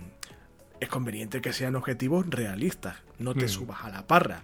es 0.83 0.89
conveniente 0.89 1.41
que 1.41 1.53
sean 1.53 1.77
objetivos 1.77 2.27
realistas. 2.29 2.97
No 3.21 3.35
te 3.35 3.45
hmm. 3.45 3.49
subas 3.49 3.85
a 3.85 3.91
la 3.91 4.09
parra. 4.09 4.43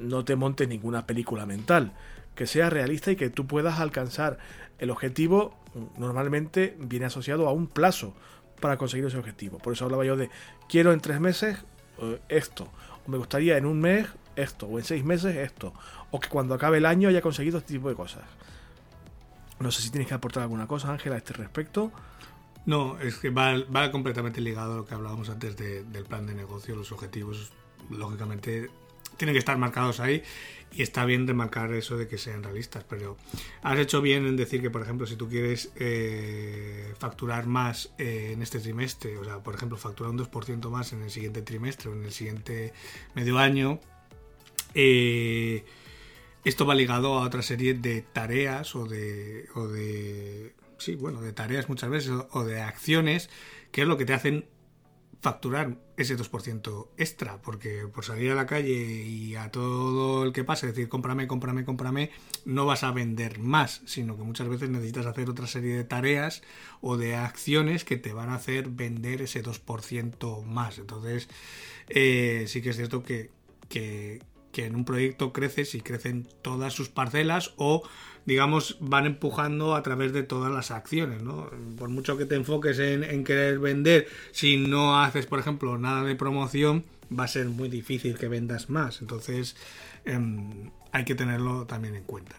No 0.00 0.24
te 0.24 0.34
montes 0.34 0.66
ninguna 0.66 1.06
película 1.06 1.46
mental. 1.46 1.92
Que 2.34 2.48
sea 2.48 2.70
realista 2.70 3.12
y 3.12 3.16
que 3.16 3.30
tú 3.30 3.46
puedas 3.46 3.78
alcanzar. 3.78 4.38
El 4.80 4.90
objetivo 4.90 5.56
normalmente 5.96 6.76
viene 6.80 7.06
asociado 7.06 7.46
a 7.46 7.52
un 7.52 7.68
plazo 7.68 8.16
para 8.60 8.78
conseguir 8.78 9.06
ese 9.06 9.16
objetivo. 9.16 9.58
Por 9.58 9.74
eso 9.74 9.84
hablaba 9.84 10.04
yo 10.04 10.16
de 10.16 10.28
quiero 10.68 10.92
en 10.92 10.98
tres 10.98 11.20
meses 11.20 11.58
eh, 11.98 12.18
esto. 12.28 12.68
O 13.06 13.10
me 13.10 13.18
gustaría 13.18 13.56
en 13.56 13.64
un 13.64 13.80
mes 13.80 14.08
esto. 14.34 14.66
O 14.66 14.76
en 14.76 14.84
seis 14.84 15.04
meses 15.04 15.36
esto. 15.36 15.72
O 16.10 16.18
que 16.18 16.28
cuando 16.28 16.54
acabe 16.54 16.78
el 16.78 16.86
año 16.86 17.08
haya 17.08 17.22
conseguido 17.22 17.58
este 17.58 17.74
tipo 17.74 17.88
de 17.88 17.94
cosas. 17.94 18.24
No 19.60 19.70
sé 19.70 19.82
si 19.82 19.90
tienes 19.90 20.08
que 20.08 20.14
aportar 20.14 20.42
alguna 20.42 20.66
cosa, 20.66 20.90
Ángela, 20.90 21.14
a 21.14 21.18
este 21.18 21.32
respecto. 21.34 21.92
No, 22.66 22.98
es 23.00 23.16
que 23.16 23.30
va, 23.30 23.90
completamente 23.90 24.40
ligado 24.40 24.74
a 24.74 24.76
lo 24.76 24.86
que 24.86 24.94
hablábamos 24.94 25.30
antes 25.30 25.56
del 25.56 26.04
plan 26.04 26.26
de 26.26 26.34
negocio. 26.34 26.76
Los 26.76 26.92
objetivos, 26.92 27.52
lógicamente, 27.88 28.70
tienen 29.16 29.34
que 29.34 29.38
estar 29.38 29.56
marcados 29.58 30.00
ahí 30.00 30.22
y 30.72 30.82
está 30.82 31.04
bien 31.04 31.26
remarcar 31.26 31.72
eso 31.72 31.96
de 31.96 32.06
que 32.06 32.18
sean 32.18 32.42
realistas. 32.42 32.84
Pero 32.88 33.16
has 33.62 33.78
hecho 33.78 34.00
bien 34.02 34.26
en 34.26 34.36
decir 34.36 34.60
que, 34.60 34.70
por 34.70 34.82
ejemplo, 34.82 35.06
si 35.06 35.16
tú 35.16 35.28
quieres 35.28 35.72
eh, 35.76 36.94
facturar 36.98 37.46
más 37.46 37.92
eh, 37.98 38.32
en 38.34 38.42
este 38.42 38.60
trimestre, 38.60 39.16
o 39.18 39.24
sea, 39.24 39.38
por 39.38 39.54
ejemplo, 39.54 39.76
facturar 39.78 40.12
un 40.12 40.18
2% 40.18 40.70
más 40.70 40.92
en 40.92 41.02
el 41.02 41.10
siguiente 41.10 41.42
trimestre 41.42 41.90
o 41.90 41.94
en 41.94 42.04
el 42.04 42.12
siguiente 42.12 42.72
medio 43.14 43.38
año, 43.38 43.80
eh, 44.74 45.64
esto 46.44 46.64
va 46.64 46.74
ligado 46.74 47.18
a 47.18 47.26
otra 47.26 47.42
serie 47.42 47.74
de 47.74 48.02
tareas 48.02 48.74
o 48.74 48.86
de, 48.86 49.48
o 49.54 49.66
de 49.66 50.54
sí, 50.80 50.96
bueno, 50.96 51.20
de 51.20 51.32
tareas 51.32 51.68
muchas 51.68 51.90
veces 51.90 52.12
o 52.30 52.44
de 52.44 52.60
acciones, 52.60 53.30
que 53.70 53.82
es 53.82 53.88
lo 53.88 53.96
que 53.96 54.04
te 54.04 54.14
hacen 54.14 54.46
facturar 55.20 55.76
ese 55.96 56.16
2% 56.16 56.88
extra, 56.96 57.42
porque 57.42 57.86
por 57.92 58.04
salir 58.04 58.30
a 58.32 58.34
la 58.34 58.46
calle 58.46 58.72
y 58.72 59.34
a 59.36 59.50
todo 59.50 60.24
el 60.24 60.32
que 60.32 60.44
pase, 60.44 60.68
decir, 60.68 60.88
cómprame, 60.88 61.26
cómprame, 61.26 61.64
cómprame, 61.64 62.10
no 62.46 62.64
vas 62.64 62.84
a 62.84 62.90
vender 62.90 63.38
más, 63.38 63.82
sino 63.84 64.16
que 64.16 64.22
muchas 64.22 64.48
veces 64.48 64.70
necesitas 64.70 65.04
hacer 65.04 65.28
otra 65.28 65.46
serie 65.46 65.76
de 65.76 65.84
tareas 65.84 66.42
o 66.80 66.96
de 66.96 67.16
acciones 67.16 67.84
que 67.84 67.98
te 67.98 68.14
van 68.14 68.30
a 68.30 68.36
hacer 68.36 68.70
vender 68.70 69.20
ese 69.20 69.42
2% 69.42 70.42
más. 70.42 70.78
Entonces, 70.78 71.28
eh, 71.88 72.44
sí 72.46 72.62
que 72.62 72.70
es 72.70 72.76
cierto 72.76 73.02
que, 73.02 73.30
que, 73.68 74.22
que 74.52 74.64
en 74.64 74.74
un 74.74 74.86
proyecto 74.86 75.34
creces 75.34 75.74
y 75.74 75.82
crecen 75.82 76.26
todas 76.40 76.72
sus 76.72 76.88
parcelas 76.88 77.52
o 77.56 77.82
digamos 78.26 78.76
van 78.80 79.06
empujando 79.06 79.74
a 79.74 79.82
través 79.82 80.12
de 80.12 80.22
todas 80.22 80.52
las 80.52 80.70
acciones 80.70 81.22
¿no? 81.22 81.50
por 81.78 81.88
mucho 81.88 82.16
que 82.16 82.26
te 82.26 82.34
enfoques 82.34 82.78
en, 82.78 83.24
querer 83.24 83.58
vender 83.58 84.08
si 84.32 84.56
no 84.56 85.00
haces 85.00 85.26
por 85.26 85.38
ejemplo 85.38 85.78
nada 85.78 86.04
de 86.04 86.16
promoción 86.16 86.84
va 87.16 87.24
a 87.24 87.28
ser 87.28 87.46
muy 87.48 87.68
difícil 87.68 88.16
que 88.16 88.28
vendas 88.28 88.70
más. 88.70 89.00
Entonces 89.00 89.56
em, 90.04 90.70
hay 90.92 91.04
que 91.04 91.16
tenerlo 91.16 91.66
también 91.66 91.96
en 91.96 92.04
cuenta 92.04 92.36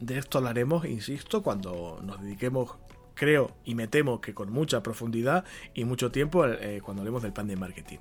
de 0.00 0.18
esto 0.18 0.38
hablaremos 0.38 0.84
insisto 0.84 1.42
cuando 1.42 2.00
nos 2.02 2.22
dediquemos 2.22 2.76
creo 3.14 3.52
y 3.64 3.74
me 3.74 3.86
temo 3.86 4.20
que 4.20 4.34
con 4.34 4.52
mucha 4.52 4.82
profundidad 4.82 5.44
y 5.72 5.84
mucho 5.84 6.10
tiempo 6.10 6.46
eh, 6.46 6.80
cuando 6.84 7.02
hablemos 7.02 7.22
del 7.22 7.32
plan 7.32 7.46
de 7.46 7.56
marketing. 7.56 7.98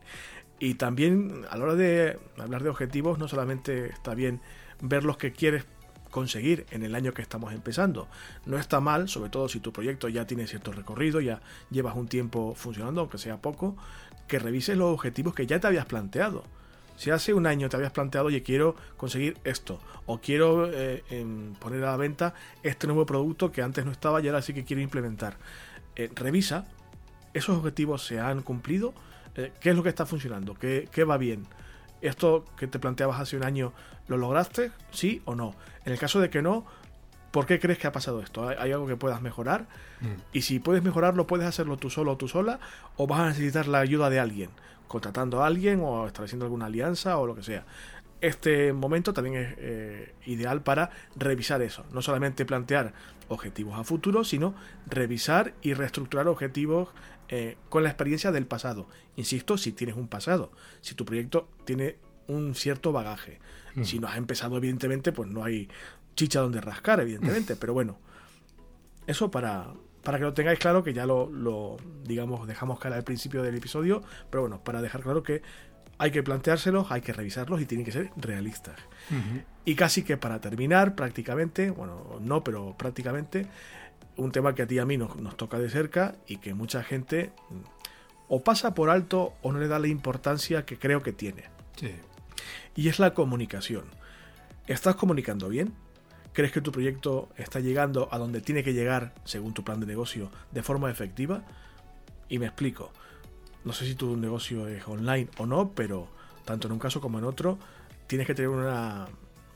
Y 0.60 0.76
también 0.76 1.46
a 1.50 1.58
la 1.58 1.64
hora 1.64 1.76
de 1.76 2.20
hablar 2.38 2.64
de 2.64 2.70
objetivos, 2.70 3.20
no 3.20 3.28
solamente 3.28 3.88
está 3.88 4.16
bien 4.16 4.42
ver 4.82 5.04
los 5.04 5.18
que 5.18 5.32
quieres 5.32 5.66
conseguir 6.14 6.68
en 6.70 6.84
el 6.84 6.94
año 6.94 7.12
que 7.14 7.24
estamos 7.24 7.52
empezando. 7.54 8.08
No 8.46 8.60
está 8.60 8.80
mal, 8.80 9.10
sobre 9.10 9.32
todo 9.32 9.50
si 9.50 9.60
tu 9.60 9.74
proyecto 9.74 10.08
ya 10.08 10.28
tiene 10.28 10.46
cierto 10.46 10.72
recorrido, 10.72 11.20
ya 11.20 11.42
llevas 11.72 11.96
un 11.96 12.08
tiempo 12.08 12.54
funcionando, 12.56 13.02
aunque 13.02 13.18
sea 13.18 13.42
poco, 13.42 13.76
que 14.28 14.38
revises 14.38 14.78
los 14.78 14.94
objetivos 14.94 15.34
que 15.34 15.48
ya 15.48 15.60
te 15.60 15.66
habías 15.66 15.88
planteado. 15.88 16.44
Si 16.98 17.10
hace 17.10 17.34
un 17.34 17.48
año 17.48 17.68
te 17.68 17.78
habías 17.78 17.92
planteado, 17.92 18.28
oye, 18.28 18.44
quiero 18.44 18.76
conseguir 18.96 19.38
esto, 19.44 19.80
o 20.06 20.20
quiero 20.20 20.70
eh, 20.72 21.04
poner 21.60 21.84
a 21.84 21.92
la 21.92 21.98
venta 21.98 22.36
este 22.62 22.86
nuevo 22.86 23.08
producto 23.08 23.52
que 23.52 23.64
antes 23.64 23.84
no 23.84 23.92
estaba 23.92 24.22
y 24.22 24.28
ahora 24.28 24.44
sí 24.44 24.54
que 24.54 24.64
quiero 24.64 24.84
implementar. 24.84 25.38
Eh, 25.96 26.12
revisa, 26.14 26.68
¿esos 27.34 27.58
objetivos 27.58 28.06
se 28.06 28.20
han 28.20 28.44
cumplido? 28.44 28.94
Eh, 29.36 29.52
qué 29.60 29.72
es 29.72 29.76
lo 29.76 29.82
que 29.82 29.90
está 29.90 30.06
funcionando, 30.06 30.54
¿Qué, 30.54 31.04
va 31.10 31.18
bien. 31.18 31.48
¿Esto 32.02 32.46
que 32.56 32.68
te 32.68 32.78
planteabas 32.78 33.20
hace 33.20 33.36
un 33.36 33.44
año 33.44 33.74
lo 34.08 34.18
lograste? 34.18 34.72
¿Sí 34.92 35.22
o 35.26 35.36
no? 35.36 35.56
En 35.86 35.94
el 35.94 36.00
caso 36.00 36.20
de 36.20 36.30
que 36.30 36.42
no, 36.42 36.66
¿por 37.32 37.46
qué 37.46 37.60
crees 37.60 37.80
que 37.80 37.88
ha 37.88 37.92
pasado 37.92 38.22
esto? 38.22 38.48
¿Hay, 38.48 38.72
algo 38.72 38.88
que 38.88 38.96
puedas 38.96 39.22
mejorar? 39.22 39.68
Mm. 40.02 40.22
Y 40.34 40.42
si 40.42 40.60
puedes 40.60 40.84
mejorarlo, 40.84 41.28
puedes 41.28 41.48
hacerlo 41.48 41.78
tú 41.78 41.90
solo 41.90 42.14
o 42.14 42.18
tú 42.18 42.28
sola, 42.28 42.60
o 42.96 43.08
vas 43.08 43.20
a 43.22 43.28
necesitar 43.28 43.68
la 43.68 43.80
ayuda 43.80 44.10
de 44.10 44.20
alguien, 44.20 44.50
contratando 44.88 45.44
a 45.44 45.48
alguien 45.48 45.82
o 45.82 46.08
estableciendo 46.08 46.46
alguna 46.46 46.68
alianza 46.68 47.18
o 47.18 47.26
lo 47.26 47.36
que 47.36 47.44
sea. 47.44 47.66
Este 48.22 48.72
momento 48.72 49.14
también 49.14 49.36
es 49.36 49.56
eh, 49.58 50.14
ideal 50.26 50.62
para 50.62 50.92
revisar 51.16 51.62
eso, 51.62 51.86
no 51.92 52.02
solamente 52.02 52.46
plantear 52.46 52.94
objetivos 53.28 53.78
a 53.78 53.84
futuro, 53.84 54.24
sino 54.24 54.54
revisar 54.86 55.54
y 55.62 55.74
reestructurar 55.74 56.28
objetivos 56.28 56.90
eh, 57.30 57.58
con 57.68 57.84
la 57.84 57.90
experiencia 57.90 58.32
del 58.32 58.46
pasado. 58.46 58.88
Insisto, 59.16 59.58
si 59.58 59.72
tienes 59.72 59.96
un 59.96 60.08
pasado, 60.08 60.52
si 60.82 60.96
tu 60.96 61.04
proyecto 61.04 61.50
tiene 61.66 61.98
un 62.28 62.56
cierto 62.56 62.92
bagaje. 62.92 63.40
Mm. 63.76 63.84
Si 63.84 64.00
no 64.00 64.08
has 64.08 64.18
empezado, 64.18 64.58
evidentemente, 64.58 65.12
pues 65.12 65.30
no 65.30 65.44
hay 65.44 65.70
chicha 66.16 66.40
donde 66.42 66.62
rascar, 66.62 67.00
evidentemente. 67.00 67.56
pero 67.56 67.74
bueno, 67.74 67.98
eso 69.08 69.32
para, 69.32 69.74
para 70.04 70.18
que 70.18 70.24
lo 70.24 70.34
tengáis 70.34 70.60
claro, 70.60 70.84
que 70.84 70.94
ya 70.94 71.06
lo, 71.06 71.30
lo, 71.30 71.78
digamos, 72.04 72.48
dejamos 72.48 72.80
caer 72.80 72.96
al 72.96 73.04
principio 73.04 73.42
del 73.42 73.56
episodio, 73.56 74.04
pero 74.30 74.42
bueno, 74.42 74.64
para 74.64 74.82
dejar 74.82 75.02
claro 75.02 75.24
que 75.24 75.42
hay 75.98 76.12
que 76.12 76.24
planteárselos, 76.24 76.92
hay 76.92 77.02
que 77.02 77.14
revisarlos 77.14 77.62
y 77.62 77.66
tienen 77.66 77.86
que 77.86 77.92
ser 77.92 78.12
realistas. 78.18 78.76
Y 79.66 79.76
casi 79.76 80.04
que 80.04 80.18
para 80.18 80.42
terminar, 80.42 80.96
prácticamente, 80.96 81.70
bueno, 81.70 82.20
no, 82.20 82.44
pero 82.44 82.76
prácticamente, 82.78 83.48
un 84.18 84.32
tema 84.32 84.54
que 84.54 84.64
a 84.64 84.68
ti 84.68 84.76
y 84.76 84.80
a 84.80 84.86
mí 84.86 84.98
nos, 84.98 85.38
toca 85.38 85.60
de 85.60 85.70
cerca 85.70 86.16
y 86.28 86.38
que 86.38 86.54
mucha 86.54 86.84
gente 86.84 87.32
mm, 87.50 87.56
o 88.28 88.44
pasa 88.44 88.74
por 88.74 88.90
alto 88.90 89.34
o 89.42 89.52
no 89.52 89.60
le 89.60 89.68
da 89.68 89.80
la 89.80 89.88
importancia 89.88 90.66
que 90.66 90.78
creo 90.78 91.02
que 91.02 91.14
tiene. 91.14 91.44
Y 92.76 92.90
es 92.90 93.00
la 93.00 93.14
comunicación. 93.14 93.86
¿Estás 94.68 94.96
comunicando 94.96 95.50
bien? 95.50 95.74
¿Crees 96.34 96.52
que 96.52 96.62
tu 96.62 96.72
proyecto 96.72 97.30
está 97.38 97.60
llegando 97.60 98.10
a 98.12 98.18
donde 98.18 98.42
tiene 98.42 98.64
que 98.64 98.74
llegar, 98.74 99.14
según 99.24 99.54
tu 99.54 99.64
plan 99.64 99.80
de 99.80 99.86
negocio, 99.86 100.32
de 100.52 100.64
forma 100.64 100.90
efectiva? 100.90 101.44
Y 102.30 102.40
me 102.40 102.48
explico. 102.48 102.92
No 103.64 103.74
sé 103.74 103.86
si 103.86 103.96
tu 103.96 104.18
negocio 104.18 104.68
es 104.68 104.88
online 104.88 105.30
o 105.38 105.46
no, 105.46 105.72
pero 105.72 106.08
tanto 106.46 106.68
en 106.68 106.74
un 106.74 106.80
caso 106.80 107.02
como 107.02 107.20
en 107.20 107.26
otro, 107.26 107.60
tienes 108.08 108.28
que 108.28 108.34
tener 108.34 108.50
una 108.50 109.08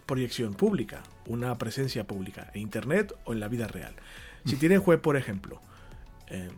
proyección 0.06 0.54
pública, 0.54 1.04
una 1.26 1.58
presencia 1.58 2.06
pública, 2.06 2.52
en 2.54 2.62
Internet 2.62 3.14
o 3.26 3.34
en 3.34 3.40
la 3.40 3.48
vida 3.48 3.68
real. 3.68 3.96
Si 4.46 4.56
tienes 4.56 4.80
web, 4.80 5.02
por 5.02 5.18
ejemplo, 5.18 5.62
eh, 6.28 6.50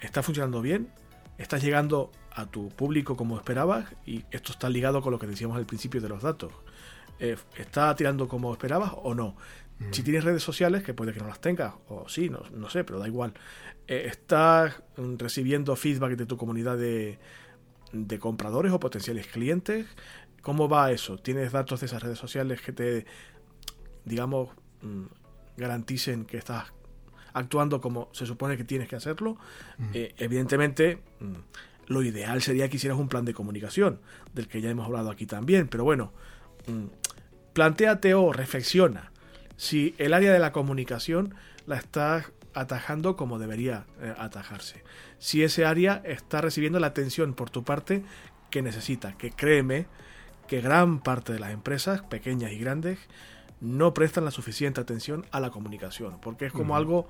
está 0.00 0.22
funcionando 0.22 0.60
bien, 0.60 0.90
estás 1.38 1.62
llegando 1.62 2.10
a 2.32 2.46
tu 2.46 2.68
público 2.68 3.16
como 3.16 3.36
esperabas 3.36 3.86
y 4.04 4.24
esto 4.30 4.52
está 4.52 4.68
ligado 4.68 5.00
con 5.00 5.12
lo 5.12 5.18
que 5.18 5.26
decíamos 5.26 5.56
al 5.56 5.66
principio 5.66 6.00
de 6.00 6.08
los 6.08 6.22
datos. 6.22 6.52
Eh, 7.20 7.36
¿Está 7.56 7.94
tirando 7.94 8.28
como 8.28 8.52
esperabas 8.52 8.92
o 9.02 9.14
no? 9.14 9.36
Mm. 9.78 9.92
Si 9.92 10.02
tienes 10.02 10.24
redes 10.24 10.42
sociales, 10.42 10.82
que 10.82 10.94
puede 10.94 11.12
que 11.12 11.20
no 11.20 11.28
las 11.28 11.40
tengas, 11.40 11.74
o 11.88 12.08
sí, 12.08 12.28
no, 12.28 12.70
sé, 12.70 12.84
pero 12.84 12.98
da 12.98 13.06
igual. 13.06 13.34
Eh, 13.86 14.04
¿Estás 14.06 14.82
recibiendo 15.16 15.74
feedback 15.76 16.16
de 16.16 16.26
tu 16.26 16.36
comunidad 16.36 16.76
de, 16.76 17.18
de 17.92 18.18
compradores 18.18 18.72
o 18.72 18.80
potenciales 18.80 19.28
clientes? 19.28 19.86
¿Cómo 20.42 20.68
va 20.68 20.92
eso? 20.92 21.18
¿Tienes 21.18 21.52
datos 21.52 21.80
de 21.80 21.86
esas 21.86 22.02
redes 22.02 22.18
sociales 22.18 22.60
que 22.60 22.72
te, 22.72 23.06
digamos, 24.04 24.50
mm, 24.82 25.04
garanticen 25.56 26.24
que 26.24 26.38
estás 26.38 26.72
actuando 27.38 27.80
como 27.80 28.08
se 28.12 28.26
supone 28.26 28.56
que 28.56 28.64
tienes 28.64 28.88
que 28.88 28.96
hacerlo. 28.96 29.36
Eh, 29.94 30.14
evidentemente, 30.18 31.02
mm, 31.20 31.34
lo 31.86 32.02
ideal 32.02 32.42
sería 32.42 32.68
que 32.68 32.76
hicieras 32.76 32.98
un 32.98 33.08
plan 33.08 33.24
de 33.24 33.34
comunicación, 33.34 34.00
del 34.34 34.48
que 34.48 34.60
ya 34.60 34.70
hemos 34.70 34.86
hablado 34.86 35.10
aquí 35.10 35.26
también, 35.26 35.68
pero 35.68 35.84
bueno, 35.84 36.12
mm, 36.66 36.86
planteate 37.52 38.14
o 38.14 38.32
reflexiona 38.32 39.12
si 39.56 39.94
el 39.98 40.14
área 40.14 40.32
de 40.32 40.38
la 40.38 40.52
comunicación 40.52 41.34
la 41.66 41.76
estás 41.76 42.32
atajando 42.54 43.16
como 43.16 43.38
debería 43.38 43.86
eh, 44.00 44.14
atajarse. 44.18 44.82
Si 45.18 45.42
ese 45.42 45.64
área 45.64 46.02
está 46.04 46.40
recibiendo 46.40 46.80
la 46.80 46.88
atención 46.88 47.34
por 47.34 47.50
tu 47.50 47.64
parte 47.64 48.02
que 48.50 48.62
necesita, 48.62 49.16
que 49.16 49.30
créeme 49.30 49.86
que 50.46 50.60
gran 50.60 51.00
parte 51.00 51.32
de 51.32 51.38
las 51.38 51.52
empresas, 51.52 52.02
pequeñas 52.02 52.52
y 52.52 52.58
grandes, 52.58 52.98
no 53.60 53.92
prestan 53.94 54.24
la 54.24 54.30
suficiente 54.30 54.80
atención 54.80 55.26
a 55.30 55.40
la 55.40 55.50
comunicación, 55.50 56.20
porque 56.20 56.46
es 56.46 56.52
como 56.52 56.76
algo 56.76 57.08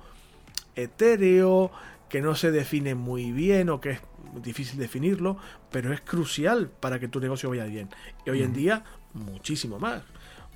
etéreo, 0.83 1.71
que 2.09 2.21
no 2.21 2.35
se 2.35 2.51
define 2.51 2.95
muy 2.95 3.31
bien 3.31 3.69
o 3.69 3.79
que 3.79 3.91
es 3.91 3.99
difícil 4.41 4.79
definirlo, 4.79 5.37
pero 5.71 5.93
es 5.93 6.01
crucial 6.01 6.69
para 6.69 6.99
que 6.99 7.07
tu 7.07 7.19
negocio 7.19 7.49
vaya 7.49 7.65
bien. 7.65 7.89
Y 8.25 8.29
hoy 8.29 8.43
en 8.43 8.53
día, 8.53 8.83
muchísimo 9.13 9.79
más. 9.79 10.03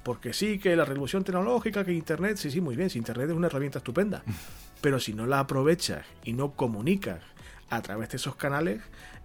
Porque 0.04 0.34
sí, 0.34 0.60
que 0.60 0.76
la 0.76 0.84
revolución 0.84 1.24
tecnológica, 1.24 1.86
que 1.86 1.94
Internet, 1.94 2.38
sí, 2.38 2.52
sí, 2.52 2.60
muy 2.60 2.76
bien, 2.76 2.90
si 2.90 2.98
Internet 2.98 3.30
es 3.30 3.36
una 3.36 3.48
herramienta 3.48 3.78
estupenda, 3.78 4.24
pero 4.82 5.00
si 5.00 5.14
no 5.14 5.26
la 5.26 5.40
aprovechas 5.40 6.06
y 6.24 6.34
no 6.34 6.52
comunicas 6.52 7.22
a 7.70 7.82
través 7.82 8.10
de 8.10 8.18
esos 8.18 8.36
canales, 8.36 8.82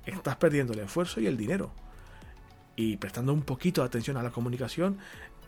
estás 0.06 0.36
perdiendo 0.36 0.72
el 0.72 0.80
esfuerzo 0.80 1.20
y 1.20 1.26
el 1.26 1.36
dinero. 1.36 1.72
Y 2.76 2.96
prestando 2.96 3.32
un 3.32 3.42
poquito 3.42 3.80
de 3.80 3.88
atención 3.88 4.16
a 4.16 4.22
la 4.22 4.30
comunicación, 4.30 4.98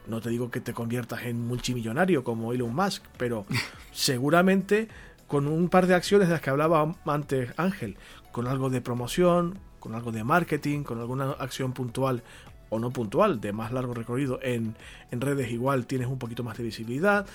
no 0.09 0.21
te 0.21 0.31
digo 0.31 0.51
que 0.51 0.61
te 0.61 0.73
conviertas 0.73 1.23
en 1.25 1.47
multimillonario 1.47 2.25
como 2.25 2.53
Elon 2.53 2.75
Musk, 2.75 3.05
pero 3.17 3.47
seguramente 3.93 4.89
con 5.31 5.47
un 5.47 5.69
par 5.69 5.87
de 5.87 5.95
acciones 5.95 6.27
de 6.27 6.33
las 6.33 6.43
que 6.43 6.51
hablaba 6.51 6.93
antes 7.07 7.53
Ángel, 7.57 7.97
con 8.33 8.49
algo 8.49 8.69
de 8.69 8.81
promoción, 8.81 9.61
con 9.79 9.95
algo 9.95 10.11
de 10.11 10.25
marketing, 10.25 10.83
con 10.83 10.99
alguna 10.99 11.31
acción 11.31 11.73
puntual 11.73 12.25
o 12.69 12.81
no 12.81 12.91
puntual, 12.91 13.41
de 13.41 13.53
más 13.53 13.71
largo 13.71 13.95
recorrido 13.95 14.41
en, 14.43 14.75
redes 15.13 15.53
igual 15.53 15.87
tienes 15.87 16.09
un 16.09 16.19
poquito 16.19 16.43
más 16.43 16.59
de 16.59 16.65
visibilidad. 16.65 17.27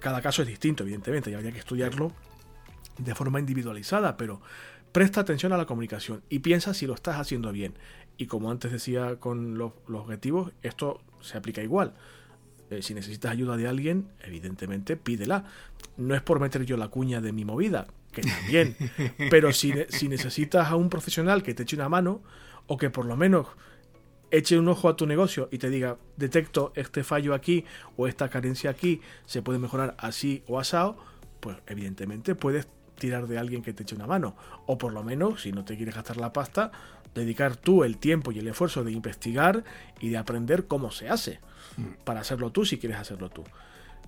Cada 0.00 0.22
caso 0.22 0.40
es 0.40 0.48
distinto, 0.48 0.82
evidentemente, 0.82 1.30
y 1.30 1.34
habría 1.34 1.52
que 1.52 1.58
estudiarlo 1.58 2.10
de 2.96 3.14
forma 3.14 3.38
individualizada, 3.38 4.16
pero 4.16 4.40
presta 4.90 5.20
atención 5.20 5.52
a 5.52 5.58
la 5.58 5.66
comunicación 5.66 6.22
y 6.30 6.38
piensa 6.38 6.72
si 6.72 6.86
lo 6.86 6.94
estás 6.94 7.16
haciendo 7.16 7.52
bien. 7.52 7.74
Y 8.16 8.28
como 8.28 8.50
antes 8.50 8.72
decía 8.72 9.16
con 9.16 9.58
los 9.58 9.72
objetivos, 9.88 10.52
esto 10.62 11.02
se 11.20 11.36
aplica 11.36 11.62
igual. 11.62 11.92
Eh, 12.70 12.82
si 12.82 12.94
necesitas 12.94 13.32
ayuda 13.32 13.56
de 13.56 13.68
alguien, 13.68 14.08
evidentemente 14.20 14.96
pídela. 14.96 15.44
No 15.96 16.14
es 16.14 16.22
por 16.22 16.40
meter 16.40 16.64
yo 16.64 16.76
la 16.76 16.88
cuña 16.88 17.20
de 17.20 17.32
mi 17.32 17.44
movida, 17.44 17.86
que 18.12 18.22
también, 18.22 18.76
pero 19.30 19.52
si, 19.52 19.72
si 19.88 20.08
necesitas 20.08 20.68
a 20.68 20.76
un 20.76 20.90
profesional 20.90 21.42
que 21.42 21.54
te 21.54 21.62
eche 21.62 21.76
una 21.76 21.88
mano 21.88 22.22
o 22.66 22.76
que 22.76 22.90
por 22.90 23.06
lo 23.06 23.16
menos 23.16 23.46
eche 24.30 24.58
un 24.58 24.68
ojo 24.68 24.88
a 24.88 24.96
tu 24.96 25.06
negocio 25.06 25.48
y 25.52 25.58
te 25.58 25.70
diga, 25.70 25.96
detecto 26.16 26.72
este 26.74 27.04
fallo 27.04 27.34
aquí 27.34 27.64
o 27.96 28.08
esta 28.08 28.28
carencia 28.28 28.70
aquí, 28.70 29.00
se 29.24 29.42
puede 29.42 29.58
mejorar 29.58 29.94
así 29.98 30.42
o 30.48 30.58
asado, 30.58 30.96
pues 31.40 31.56
evidentemente 31.66 32.34
puedes 32.34 32.66
tirar 32.98 33.26
de 33.26 33.38
alguien 33.38 33.62
que 33.62 33.72
te 33.72 33.82
eche 33.84 33.94
una 33.94 34.06
mano. 34.06 34.34
O 34.66 34.78
por 34.78 34.92
lo 34.92 35.02
menos, 35.02 35.42
si 35.42 35.52
no 35.52 35.64
te 35.64 35.76
quieres 35.76 35.94
gastar 35.94 36.16
la 36.16 36.32
pasta, 36.32 36.72
dedicar 37.20 37.56
tú 37.56 37.84
el 37.84 37.98
tiempo 37.98 38.32
y 38.32 38.38
el 38.38 38.48
esfuerzo 38.48 38.84
de 38.84 38.92
investigar 38.92 39.64
y 40.00 40.10
de 40.10 40.18
aprender 40.18 40.66
cómo 40.66 40.90
se 40.90 41.08
hace. 41.08 41.40
Para 42.04 42.20
hacerlo 42.20 42.50
tú 42.50 42.64
si 42.64 42.78
quieres 42.78 42.98
hacerlo 42.98 43.28
tú. 43.28 43.44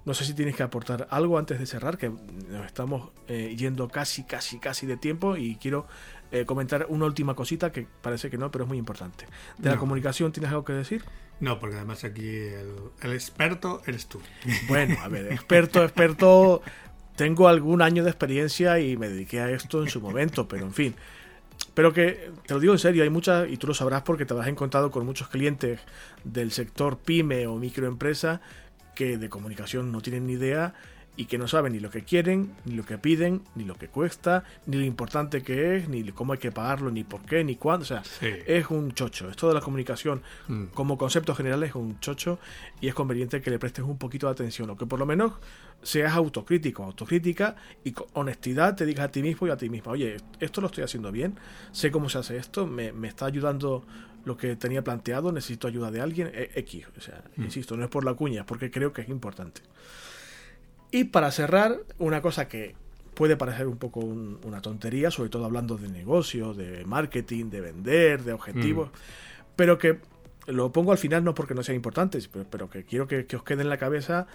No 0.05 0.15
sé 0.15 0.25
si 0.25 0.33
tienes 0.33 0.57
que 0.57 0.63
aportar 0.63 1.07
algo 1.11 1.39
antes 1.39 1.59
de 1.59 1.67
cerrar, 1.67 1.99
que 1.99 2.09
nos 2.09 2.65
estamos 2.65 3.11
eh, 3.27 3.55
yendo 3.59 3.89
casi, 3.89 4.25
casi, 4.25 4.59
casi 4.59 4.87
de 4.87 4.97
tiempo 4.97 5.37
y 5.37 5.57
quiero 5.57 5.87
eh, 6.31 6.47
comentar 6.47 6.87
una 6.89 7.05
última 7.05 7.35
cosita 7.35 7.73
que 7.73 7.87
parece 8.01 8.31
que 8.31 8.39
no, 8.39 8.51
pero 8.51 8.65
es 8.65 8.69
muy 8.69 8.79
importante. 8.79 9.27
¿De 9.59 9.69
la 9.69 9.77
comunicación 9.77 10.33
tienes 10.33 10.51
algo 10.51 10.65
que 10.65 10.73
decir? 10.73 11.05
No, 11.41 11.59
porque 11.59 11.77
además 11.77 12.05
aquí 12.05 12.27
el, 12.27 12.75
el 13.03 13.13
experto 13.13 13.83
eres 13.87 14.07
tú. 14.07 14.21
Bueno, 14.67 14.97
a 15.03 15.09
ver, 15.09 15.27
experto, 15.33 15.85
experto, 15.85 16.63
tengo 17.17 17.49
algún 17.49 17.83
año 17.83 18.03
de 18.03 18.11
experiencia 18.11 18.79
y 18.79 18.97
me 18.97 19.09
dediqué 19.09 19.41
a 19.41 19.51
esto 19.51 19.83
en 19.83 19.91
su 19.91 20.01
momento, 20.01 20.49
pero 20.49 20.65
en 20.65 20.73
fin. 20.73 20.95
Pero 21.75 21.93
que, 21.93 22.31
te 22.47 22.55
lo 22.55 22.61
digo 22.61 22.73
en 22.73 22.79
serio, 22.79 23.03
hay 23.03 23.11
muchas, 23.11 23.49
y 23.49 23.57
tú 23.57 23.67
lo 23.67 23.75
sabrás 23.75 24.03
porque 24.03 24.25
te 24.27 24.33
habrás 24.33 24.49
encontrado 24.49 24.91
con 24.91 25.07
muchos 25.07 25.29
clientes 25.29 25.81
del 26.25 26.51
sector 26.51 26.99
pyme 26.99 27.47
o 27.47 27.57
microempresa 27.57 28.41
que 28.95 29.17
de 29.17 29.29
comunicación 29.29 29.93
no 29.93 30.01
tienen 30.01 30.27
ni 30.27 30.33
idea 30.33 30.75
y 31.19 31.25
que 31.27 31.37
no 31.37 31.49
saben 31.49 31.73
ni 31.73 31.81
lo 31.81 31.91
que 31.91 32.05
quieren, 32.05 32.55
ni 32.65 32.75
lo 32.77 32.85
que 32.87 32.97
piden, 32.97 33.43
ni 33.57 33.65
lo 33.65 33.75
que 33.75 33.89
cuesta, 33.89 34.45
ni 34.67 34.77
lo 34.77 34.85
importante 34.85 35.43
que 35.43 35.77
es, 35.77 35.89
ni 35.89 36.03
cómo 36.13 36.33
hay 36.33 36.39
que 36.39 36.53
pagarlo, 36.53 36.91
ni 36.93 37.03
por 37.03 37.23
qué, 37.23 37.43
ni 37.43 37.57
cuándo. 37.57 37.83
O 37.83 37.87
sea, 37.87 38.05
Sí. 38.05 38.29
es 38.47 38.71
un 38.71 38.93
chocho. 38.93 39.29
Esto 39.29 39.49
de 39.49 39.55
la 39.55 39.61
comunicación 39.61 40.23
Mm. 40.47 40.67
como 40.75 40.97
concepto 40.97 41.35
general 41.35 41.65
es 41.65 41.75
un 41.75 41.99
chocho 41.99 42.39
y 42.81 42.87
es 42.87 42.95
conveniente 42.95 43.41
que 43.43 43.51
le 43.51 43.59
prestes 43.59 43.85
un 43.85 43.99
poquito 43.99 44.29
de 44.29 44.33
atención 44.33 44.71
o 44.71 44.77
que 44.77 44.87
por 44.87 44.99
lo 45.01 45.07
menos 45.07 45.33
seas 45.83 46.13
autocrítico, 46.15 46.85
autocrítica 46.85 47.57
y 47.83 47.91
con 47.93 48.07
honestidad 48.13 48.77
te 48.77 48.87
digas 48.87 49.07
a 49.07 49.11
ti 49.11 49.21
mismo 49.23 49.47
y 49.49 49.51
a 49.51 49.57
ti 49.57 49.69
misma, 49.69 49.93
oye, 49.93 50.17
esto 50.39 50.61
lo 50.61 50.69
estoy 50.69 50.85
haciendo 50.85 51.11
bien, 51.11 51.35
sé 51.73 51.91
cómo 51.91 52.09
se 52.09 52.19
hace 52.19 52.37
esto, 52.37 52.67
me, 52.67 52.93
me 52.93 53.09
está 53.09 53.27
ayudando 53.27 53.85
lo 54.25 54.37
que 54.37 54.55
tenía 54.57 54.83
planteado, 54.85 55.33
necesito 55.33 55.67
ayuda 55.67 55.91
de 55.91 56.01
alguien, 56.01 56.31
e- 56.33 56.51
X. 56.55 56.87
O 56.97 57.01
sea, 57.01 57.23
insisto, 57.39 57.77
no 57.77 57.83
es 57.85 57.91
por 57.91 58.05
la 58.05 58.15
cuña, 58.15 58.41
es 58.41 58.47
porque 58.47 58.71
creo 58.71 58.93
que 58.93 59.03
es 59.03 59.09
importante. 59.09 59.63
Y 60.91 61.05
para 61.05 61.31
cerrar, 61.31 61.81
una 61.99 62.23
cosa 62.23 62.49
que 62.49 62.75
puede 63.15 63.37
parecer 63.37 63.67
un 63.67 63.77
poco 63.77 64.01
un- 64.01 64.39
una 64.45 64.61
tontería, 64.63 65.11
sobre 65.11 65.29
todo 65.29 65.45
hablando 65.45 65.77
de 65.77 65.89
negocio, 65.89 66.55
de 66.55 66.85
marketing, 66.85 67.51
de 67.51 67.61
vender, 67.61 68.23
de 68.23 68.33
objetivos, 68.33 68.91
pero 69.57 69.77
que 69.79 69.99
lo 70.47 70.73
pongo 70.73 70.93
al 70.93 70.99
final 70.99 71.25
no 71.25 71.35
porque 71.35 71.55
no 71.55 71.63
sean 71.63 71.77
importantes, 71.77 72.29
pero, 72.29 72.47
pero 72.49 72.71
que 72.71 72.85
quiero 72.85 73.07
que, 73.07 73.27
que 73.27 73.37
os 73.37 73.43
quede 73.43 73.63
en 73.63 73.69
la 73.69 73.77
cabeza 73.77 74.27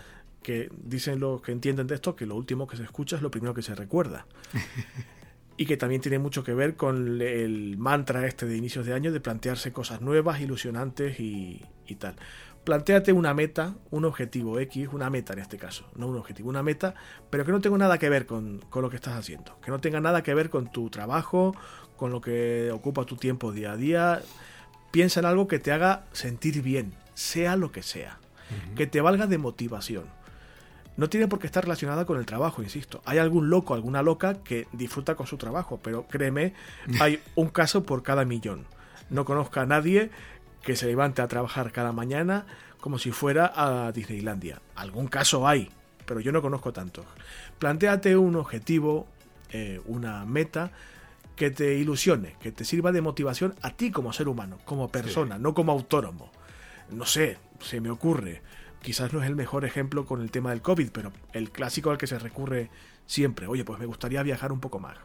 que 0.43 0.70
dicen 0.84 1.20
los 1.22 1.41
que 1.41 1.54
entienden 1.54 1.88
de 1.88 1.95
esto 1.95 2.16
que 2.16 2.26
lo 2.26 2.36
último 2.36 2.68
que 2.68 2.76
se 2.78 2.84
escucha 2.84 3.16
es 3.16 3.22
lo 3.22 3.32
primero 3.32 3.54
que 3.54 3.62
se 3.62 3.74
recuerda. 3.74 4.26
y 5.58 5.66
que 5.66 5.78
también 5.78 6.01
tiene 6.01 6.20
mucho 6.20 6.43
que 6.43 6.54
ver 6.54 6.76
con 6.76 7.22
el 7.22 7.78
mantra 7.78 8.26
este 8.28 8.45
de 8.47 8.58
inicios 8.58 8.86
de 8.86 8.93
año 8.93 9.12
de 9.12 9.20
plantearse 9.22 9.72
cosas 9.72 10.01
nuevas, 10.01 10.41
ilusionantes 10.41 11.20
y, 11.20 11.62
y 11.88 11.95
tal. 11.95 12.16
Plantéate 12.64 13.11
una 13.11 13.34
meta, 13.34 13.76
un 13.91 14.05
objetivo 14.05 14.59
X, 14.59 14.88
una 14.93 15.09
meta 15.09 15.34
en 15.34 15.39
este 15.39 15.57
caso, 15.57 15.86
no 15.95 16.07
un 16.07 16.18
objetivo, 16.18 16.49
una 16.49 16.64
meta, 16.64 16.95
pero 17.30 17.43
que 17.43 17.51
no 17.51 17.59
tenga 17.59 17.78
nada 17.78 17.97
que 17.97 18.07
ver 18.07 18.26
con, 18.26 18.59
con 18.70 18.82
lo 18.82 18.89
que 18.89 18.95
estás 18.95 19.16
haciendo, 19.16 19.59
que 19.61 19.70
no 19.70 19.80
tenga 19.82 19.99
nada 19.99 20.24
que 20.24 20.34
ver 20.34 20.49
con 20.49 20.72
tu 20.72 20.89
trabajo, 20.89 21.53
con 21.97 22.11
lo 22.11 22.22
que 22.22 22.72
ocupa 22.72 23.05
tu 23.05 23.18
tiempo 23.18 23.51
día 23.51 23.74
a 23.74 23.78
día. 23.78 24.22
Piensa 24.91 25.20
en 25.20 25.26
algo 25.26 25.47
que 25.47 25.59
te 25.59 25.72
haga 25.72 26.05
sentir 26.14 26.61
bien, 26.61 26.93
sea 27.14 27.55
lo 27.55 27.72
que 27.72 27.84
sea, 27.84 28.20
que 28.76 28.88
te 28.88 29.01
valga 29.01 29.28
de 29.28 29.38
motivación. 29.38 30.05
No 30.95 31.09
tiene 31.09 31.28
por 31.28 31.39
qué 31.39 31.47
estar 31.47 31.64
relacionada 31.64 32.05
con 32.05 32.20
el 32.20 32.26
trabajo, 32.26 32.61
insisto. 32.61 33.01
Hay 33.05 33.18
algún 33.18 33.49
loco, 33.49 33.74
alguna 33.74 34.03
loca 34.03 34.43
que 34.43 34.68
disfruta 34.74 35.16
con 35.16 35.26
su 35.26 35.38
trabajo, 35.38 35.80
pero 35.82 36.07
créeme, 36.07 36.53
hay 36.99 37.20
un 37.36 37.49
caso 37.49 37.84
por 37.84 38.03
cada 38.03 38.26
millón. 38.26 38.66
No 39.09 39.26
conozco 39.26 39.59
a 39.59 39.66
nadie 39.66 40.11
que 40.64 40.76
se 40.76 40.88
levante 40.88 41.22
a 41.22 41.28
trabajar 41.28 41.72
cada 41.72 41.91
mañana 41.91 42.45
como 42.80 42.97
si 42.97 43.11
fuera 43.11 43.51
a 43.55 43.91
Disneylandia. 43.91 44.61
Algún 44.76 45.07
caso 45.07 45.47
hay, 45.47 45.70
pero 46.05 46.20
yo 46.20 46.32
no 46.32 46.41
conozco 46.41 46.74
tantos. 46.74 47.05
Plantéate 47.59 48.18
un 48.18 48.36
objetivo, 48.36 49.07
eh, 49.51 49.80
una 49.86 50.26
meta 50.26 50.72
que 51.36 51.51
te 51.51 51.76
ilusione, 51.76 52.36
que 52.39 52.51
te 52.51 52.66
sirva 52.66 52.91
de 52.91 53.01
motivación 53.01 53.55
a 53.61 53.72
ti 53.72 53.91
como 53.91 54.14
ser 54.14 54.28
humano, 54.28 54.59
como 54.66 54.89
persona, 54.89 55.38
no 55.38 55.53
como 55.53 55.72
autónomo. 55.72 56.32
No 56.91 57.05
sé, 57.05 57.38
se 57.59 57.82
me 57.82 57.89
ocurre. 57.89 58.41
Quizás 58.82 59.14
no 59.14 59.22
es 59.22 59.28
el 59.28 59.36
mejor 59.36 59.66
ejemplo 59.66 60.05
con 60.05 60.22
el 60.22 60.30
tema 60.30 60.51
del 60.51 60.61
COVID, 60.61 60.91
pero 60.91 61.11
el 61.32 61.51
clásico 61.51 61.89
al 61.89 61.97
que 61.97 62.07
se 62.07 62.20
recurre 62.20 62.70
siempre. 63.05 63.47
Oye, 63.47 63.64
pues 63.64 63.80
me 63.80 63.86
gustaría 63.86 64.22
viajar 64.24 64.51
un 64.51 64.59
poco 64.59 64.80
más. 64.80 64.97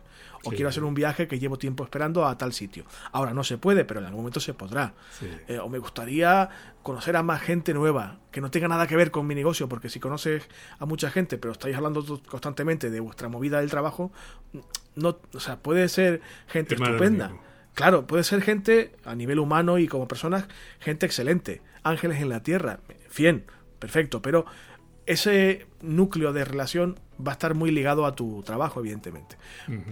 O 0.45 0.51
Sí. 0.51 0.57
quiero 0.57 0.69
hacer 0.69 0.85
un 0.85 0.95
viaje 0.95 1.27
que 1.29 1.39
llevo 1.39 1.59
tiempo 1.59 1.85
esperando 1.85 2.25
a 2.27 2.39
tal 2.39 2.53
sitio. 2.53 2.85
Ahora 3.13 3.35
no 3.35 3.43
se 3.45 3.59
puede, 3.59 3.85
pero 3.85 4.01
en 4.01 4.07
algún 4.07 4.21
momento 4.23 4.41
se 4.41 4.55
podrá. 4.55 4.95
Sí. 5.19 5.27
Eh, 5.49 5.59
o 5.59 5.69
me 5.69 5.79
gustaría 5.79 6.49
conocer 6.83 7.17
a 7.17 7.23
más 7.23 7.43
gente 7.43 7.75
nueva, 7.75 8.19
que 8.31 8.41
no 8.41 8.51
tenga 8.51 8.69
nada 8.69 8.87
que 8.87 8.97
ver 8.97 9.11
con 9.11 9.27
mi 9.27 9.35
negocio, 9.35 9.69
porque 9.69 9.89
si 9.91 10.01
conoces 10.01 10.49
a 10.79 10.87
mucha 10.87 11.11
gente, 11.11 11.39
pero 11.39 11.53
estáis 11.53 11.77
hablando 11.77 12.05
constantemente 12.29 12.89
de 12.91 13.01
vuestra 13.01 13.29
movida 13.29 13.61
del 13.61 13.69
trabajo, 13.71 14.13
no, 14.95 15.19
o 15.35 15.41
sea, 15.41 15.59
puede 15.59 15.89
ser 15.89 16.21
gente 16.47 16.75
Es 16.77 16.81
estupenda. 16.81 17.33
Claro, 17.75 18.07
puede 18.07 18.25
ser 18.25 18.43
gente 18.43 18.97
a 19.05 19.15
nivel 19.15 19.39
humano 19.39 19.79
y 19.79 19.87
como 19.87 20.09
personas, 20.09 20.47
gente 20.81 21.07
excelente, 21.07 21.63
ángeles 21.83 22.21
en 22.21 22.29
la 22.29 22.43
tierra, 22.43 22.81
bien, 23.17 23.45
perfecto, 23.79 24.21
pero 24.23 24.47
ese 25.09 25.67
núcleo 25.81 26.35
de 26.35 26.45
relación 26.45 26.99
va 27.27 27.33
a 27.33 27.35
estar 27.35 27.55
muy 27.55 27.71
ligado 27.71 28.05
a 28.05 28.15
tu 28.15 28.43
trabajo, 28.43 28.81
evidentemente. 28.81 29.37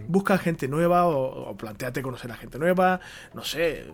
Busca 0.08 0.36
gente 0.36 0.68
nueva 0.68 1.06
o, 1.06 1.50
o 1.50 1.56
planteate 1.56 2.02
conocer 2.02 2.30
a 2.30 2.36
gente 2.36 2.58
nueva, 2.58 3.00
no 3.32 3.42
sé, 3.42 3.86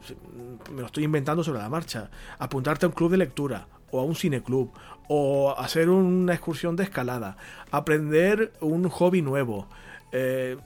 me 0.75 0.81
lo 0.81 0.87
estoy 0.87 1.05
inventando 1.05 1.45
sobre 1.45 1.61
la 1.61 1.69
marcha. 1.69 2.11
Apuntarte 2.39 2.87
a 2.87 2.89
un 2.89 2.95
club 2.95 3.13
de 3.13 3.19
lectura 3.19 3.69
o 3.93 4.01
a 4.01 4.05
un 4.05 4.17
cineclub 4.17 4.73
o 5.09 5.55
hacer 5.57 5.91
una 5.91 6.35
excursión 6.35 6.75
de 6.75 6.83
escalada, 6.83 7.37
aprender 7.71 8.53
un 8.61 8.89
hobby 8.89 9.23
nuevo, 9.23 9.69
eh, 10.11 10.57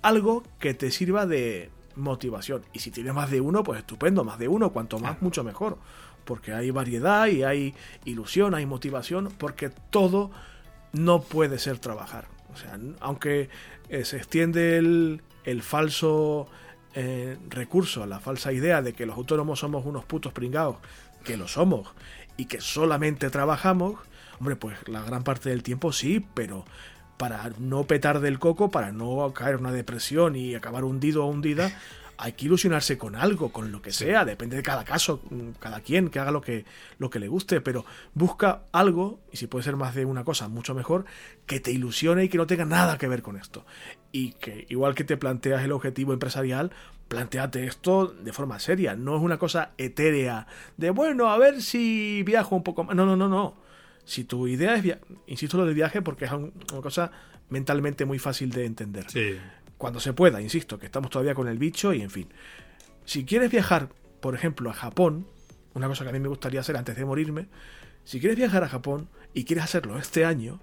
algo 0.00 0.42
que 0.58 0.72
te 0.72 0.90
sirva 0.90 1.26
de 1.26 1.70
motivación. 1.96 2.62
Y 2.72 2.78
si 2.78 2.90
tienes 2.90 3.12
más 3.12 3.30
de 3.30 3.40
uno, 3.40 3.62
pues 3.62 3.80
estupendo, 3.80 4.24
más 4.24 4.38
de 4.38 4.48
uno, 4.48 4.70
cuanto 4.72 4.98
más, 4.98 5.20
mucho 5.20 5.44
mejor. 5.44 5.76
Porque 6.24 6.52
hay 6.52 6.70
variedad 6.70 7.26
y 7.26 7.42
hay 7.42 7.74
ilusión, 8.04 8.54
hay 8.54 8.66
motivación, 8.66 9.32
porque 9.38 9.70
todo 9.90 10.30
no 10.92 11.22
puede 11.22 11.58
ser 11.58 11.78
trabajar. 11.78 12.26
O 12.52 12.56
sea, 12.56 12.78
aunque 13.00 13.48
eh, 13.88 14.04
se 14.04 14.18
extiende 14.18 14.76
el, 14.76 15.22
el 15.44 15.62
falso 15.62 16.48
eh, 16.94 17.38
recurso, 17.48 18.04
la 18.06 18.20
falsa 18.20 18.52
idea 18.52 18.82
de 18.82 18.92
que 18.92 19.06
los 19.06 19.16
autónomos 19.16 19.60
somos 19.60 19.86
unos 19.86 20.04
putos 20.04 20.32
pringados, 20.32 20.76
que 21.24 21.36
lo 21.36 21.48
somos, 21.48 21.88
y 22.36 22.46
que 22.46 22.60
solamente 22.60 23.30
trabajamos, 23.30 23.98
hombre, 24.38 24.56
pues 24.56 24.76
la 24.88 25.02
gran 25.02 25.24
parte 25.24 25.48
del 25.48 25.62
tiempo 25.62 25.92
sí, 25.92 26.24
pero 26.34 26.64
para 27.16 27.50
no 27.58 27.84
petar 27.84 28.20
del 28.20 28.38
coco, 28.38 28.70
para 28.70 28.92
no 28.92 29.32
caer 29.32 29.54
en 29.54 29.60
una 29.60 29.72
depresión 29.72 30.36
y 30.36 30.54
acabar 30.54 30.84
hundido 30.84 31.24
o 31.24 31.28
hundida, 31.28 31.72
hay 32.24 32.34
que 32.34 32.44
ilusionarse 32.44 32.96
con 32.98 33.16
algo, 33.16 33.50
con 33.50 33.72
lo 33.72 33.82
que 33.82 33.90
sea, 33.92 34.24
depende 34.24 34.56
de 34.56 34.62
cada 34.62 34.84
caso, 34.84 35.20
mm, 35.28 35.50
cada 35.58 35.80
quien 35.80 36.08
que 36.08 36.20
haga 36.20 36.30
lo 36.30 36.40
que, 36.40 36.64
lo 36.98 37.10
que 37.10 37.18
le 37.18 37.26
guste, 37.26 37.60
pero 37.60 37.84
busca 38.14 38.62
algo, 38.70 39.20
y 39.32 39.36
si 39.38 39.48
puede 39.48 39.64
ser 39.64 39.74
más 39.76 39.94
de 39.96 40.04
una 40.04 40.22
cosa, 40.22 40.46
mucho 40.48 40.72
mejor, 40.74 41.04
que 41.46 41.58
te 41.58 41.72
ilusione 41.72 42.24
y 42.24 42.28
que 42.28 42.38
no 42.38 42.46
tenga 42.46 42.64
nada 42.64 42.96
que 42.96 43.08
ver 43.08 43.22
con 43.22 43.36
esto. 43.36 43.66
Y 44.12 44.32
que 44.34 44.66
igual 44.68 44.94
que 44.94 45.02
te 45.04 45.16
planteas 45.16 45.64
el 45.64 45.72
objetivo 45.72 46.12
empresarial, 46.12 46.70
planteate 47.08 47.66
esto 47.66 48.06
de 48.06 48.32
forma 48.32 48.58
seria, 48.60 48.94
no 48.94 49.16
es 49.16 49.22
una 49.22 49.38
cosa 49.38 49.72
etérea, 49.76 50.46
de 50.76 50.90
bueno, 50.90 51.28
a 51.30 51.38
ver 51.38 51.60
si 51.60 52.22
viajo 52.22 52.54
un 52.54 52.62
poco 52.62 52.84
más. 52.84 52.94
No, 52.94 53.04
no, 53.04 53.16
no, 53.16 53.28
no. 53.28 53.56
Si 54.04 54.24
tu 54.24 54.46
idea 54.46 54.74
es, 54.76 54.82
via- 54.82 55.00
insisto 55.26 55.56
lo 55.56 55.66
del 55.66 55.74
viaje 55.74 56.02
porque 56.02 56.24
es 56.26 56.32
un- 56.32 56.52
una 56.72 56.80
cosa 56.82 57.10
mentalmente 57.50 58.04
muy 58.04 58.18
fácil 58.18 58.50
de 58.50 58.64
entender 58.64 59.10
Sí. 59.10 59.36
Cuando 59.82 59.98
se 59.98 60.12
pueda, 60.12 60.40
insisto, 60.40 60.78
que 60.78 60.86
estamos 60.86 61.10
todavía 61.10 61.34
con 61.34 61.48
el 61.48 61.58
bicho 61.58 61.92
y 61.92 62.02
en 62.02 62.10
fin. 62.10 62.28
Si 63.04 63.24
quieres 63.24 63.50
viajar, 63.50 63.88
por 64.20 64.36
ejemplo, 64.36 64.70
a 64.70 64.74
Japón, 64.74 65.26
una 65.74 65.88
cosa 65.88 66.04
que 66.04 66.10
a 66.10 66.12
mí 66.12 66.20
me 66.20 66.28
gustaría 66.28 66.60
hacer 66.60 66.76
antes 66.76 66.94
de 66.94 67.04
morirme, 67.04 67.48
si 68.04 68.20
quieres 68.20 68.38
viajar 68.38 68.62
a 68.62 68.68
Japón 68.68 69.08
y 69.34 69.42
quieres 69.42 69.64
hacerlo 69.64 69.98
este 69.98 70.24
año, 70.24 70.60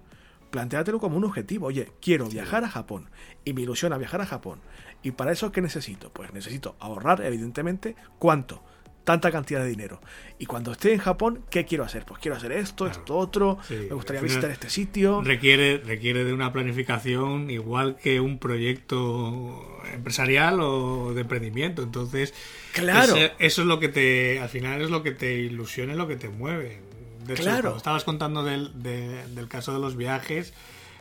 plantéatelo 0.50 1.00
como 1.00 1.18
un 1.18 1.24
objetivo. 1.24 1.66
Oye, 1.66 1.92
quiero 2.00 2.28
viajar 2.30 2.64
a 2.64 2.70
Japón 2.70 3.10
y 3.44 3.52
me 3.52 3.60
ilusiona 3.60 3.98
viajar 3.98 4.22
a 4.22 4.26
Japón. 4.26 4.62
¿Y 5.02 5.10
para 5.10 5.32
eso 5.32 5.52
qué 5.52 5.60
necesito? 5.60 6.10
Pues 6.14 6.32
necesito 6.32 6.76
ahorrar, 6.80 7.20
evidentemente, 7.20 7.96
¿cuánto? 8.18 8.62
Tanta 9.04 9.30
cantidad 9.32 9.60
de 9.62 9.68
dinero. 9.70 10.00
Y 10.38 10.46
cuando 10.46 10.72
esté 10.72 10.92
en 10.92 10.98
Japón, 10.98 11.42
¿qué 11.50 11.64
quiero 11.64 11.84
hacer? 11.84 12.04
Pues 12.04 12.20
quiero 12.20 12.36
hacer 12.36 12.52
esto, 12.52 12.84
Claro. 12.84 13.00
esto, 13.00 13.16
otro, 13.16 13.58
Sí, 13.66 13.74
me 13.88 13.94
gustaría 13.94 14.20
visitar 14.22 14.50
este 14.50 14.68
sitio. 14.70 15.22
Requiere, 15.22 15.78
requiere 15.78 16.22
de 16.24 16.32
una 16.34 16.52
planificación 16.52 17.50
igual 17.50 17.96
que 17.96 18.20
un 18.20 18.38
proyecto 18.38 19.80
empresarial 19.92 20.60
o 20.60 21.12
de 21.14 21.22
emprendimiento. 21.22 21.82
Entonces, 21.82 22.34
Claro. 22.72 23.16
ese- 23.16 23.32
eso 23.38 23.62
es 23.62 23.66
lo 23.68 23.80
que 23.80 23.88
te, 23.88 24.38
al 24.40 24.48
final 24.48 24.80
es 24.82 24.90
lo 24.90 25.02
que 25.02 25.12
te 25.12 25.32
ilusiona 25.34 25.94
lo 25.94 26.06
que 26.06 26.16
te 26.16 26.28
mueve. 26.28 26.80
De 27.24 27.34
hecho, 27.34 27.42
Claro. 27.42 27.76
estabas 27.76 28.04
contando 28.04 28.44
del, 28.44 28.82
de- 28.82 29.26
del 29.28 29.48
caso 29.48 29.72
de 29.72 29.80
los 29.80 29.96
viajes, 29.96 30.52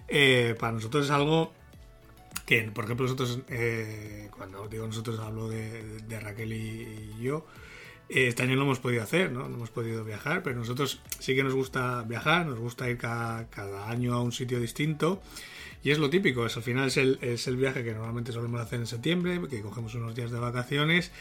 eh, 0.07 0.55
para 0.59 0.71
nosotros 0.73 1.05
es 1.05 1.11
algo 1.11 1.53
que, 2.45 2.63
por 2.73 2.85
ejemplo, 2.85 3.05
nosotros, 3.05 3.39
eh, 3.49 4.29
cuando 4.35 4.67
digo 4.67 4.87
nosotros, 4.87 5.19
hablo 5.19 5.49
de, 5.49 5.83
de 6.07 6.19
Raquel 6.19 6.53
y, 6.53 7.13
yo, 7.21 7.45
este 8.09 8.43
año 8.43 8.55
no 8.55 8.63
hemos 8.63 8.79
podido 8.79 9.03
hacer, 9.03 9.31
¿no? 9.31 9.47
No 9.47 9.55
hemos 9.55 9.69
podido 9.69 10.03
viajar, 10.03 10.41
pero 10.43 10.57
nosotros 10.57 11.01
sí 11.19 11.35
que 11.35 11.43
nos 11.43 11.53
gusta 11.53 12.03
viajar, 12.03 12.45
nos 12.45 12.59
gusta 12.59 12.89
ir 12.89 12.97
cada, 12.97 13.47
cada 13.49 13.89
año 13.89 14.13
a 14.13 14.21
un 14.21 14.31
sitio 14.31 14.59
distinto. 14.59 15.21
Y 15.83 15.91
es 15.91 15.99
lo 15.99 16.09
típico, 16.09 16.45
es, 16.45 16.57
al 16.57 16.63
final 16.63 16.87
es 16.87 16.97
el, 16.97 17.19
es 17.21 17.47
el 17.47 17.55
viaje 17.55 17.83
que 17.83 17.93
normalmente 17.93 18.31
solemos 18.31 18.59
hacer 18.59 18.79
en 18.79 18.87
septiembre, 18.87 19.39
que 19.49 19.61
cogemos 19.61 19.95
unos 19.95 20.15
días 20.15 20.31
de 20.31 20.39
vacaciones. 20.39 21.11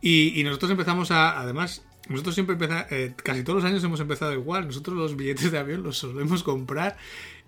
Y, 0.00 0.38
y 0.38 0.44
nosotros 0.44 0.70
empezamos 0.70 1.10
a, 1.10 1.40
además, 1.40 1.84
nosotros 2.08 2.34
siempre 2.34 2.52
empezamos, 2.52 2.86
eh, 2.92 3.14
casi 3.16 3.42
todos 3.42 3.62
los 3.62 3.70
años 3.70 3.82
hemos 3.82 4.00
empezado 4.00 4.32
igual. 4.32 4.66
Nosotros 4.66 4.96
los 4.96 5.16
billetes 5.16 5.50
de 5.50 5.58
avión 5.58 5.82
los 5.82 5.98
solemos 5.98 6.42
comprar, 6.42 6.96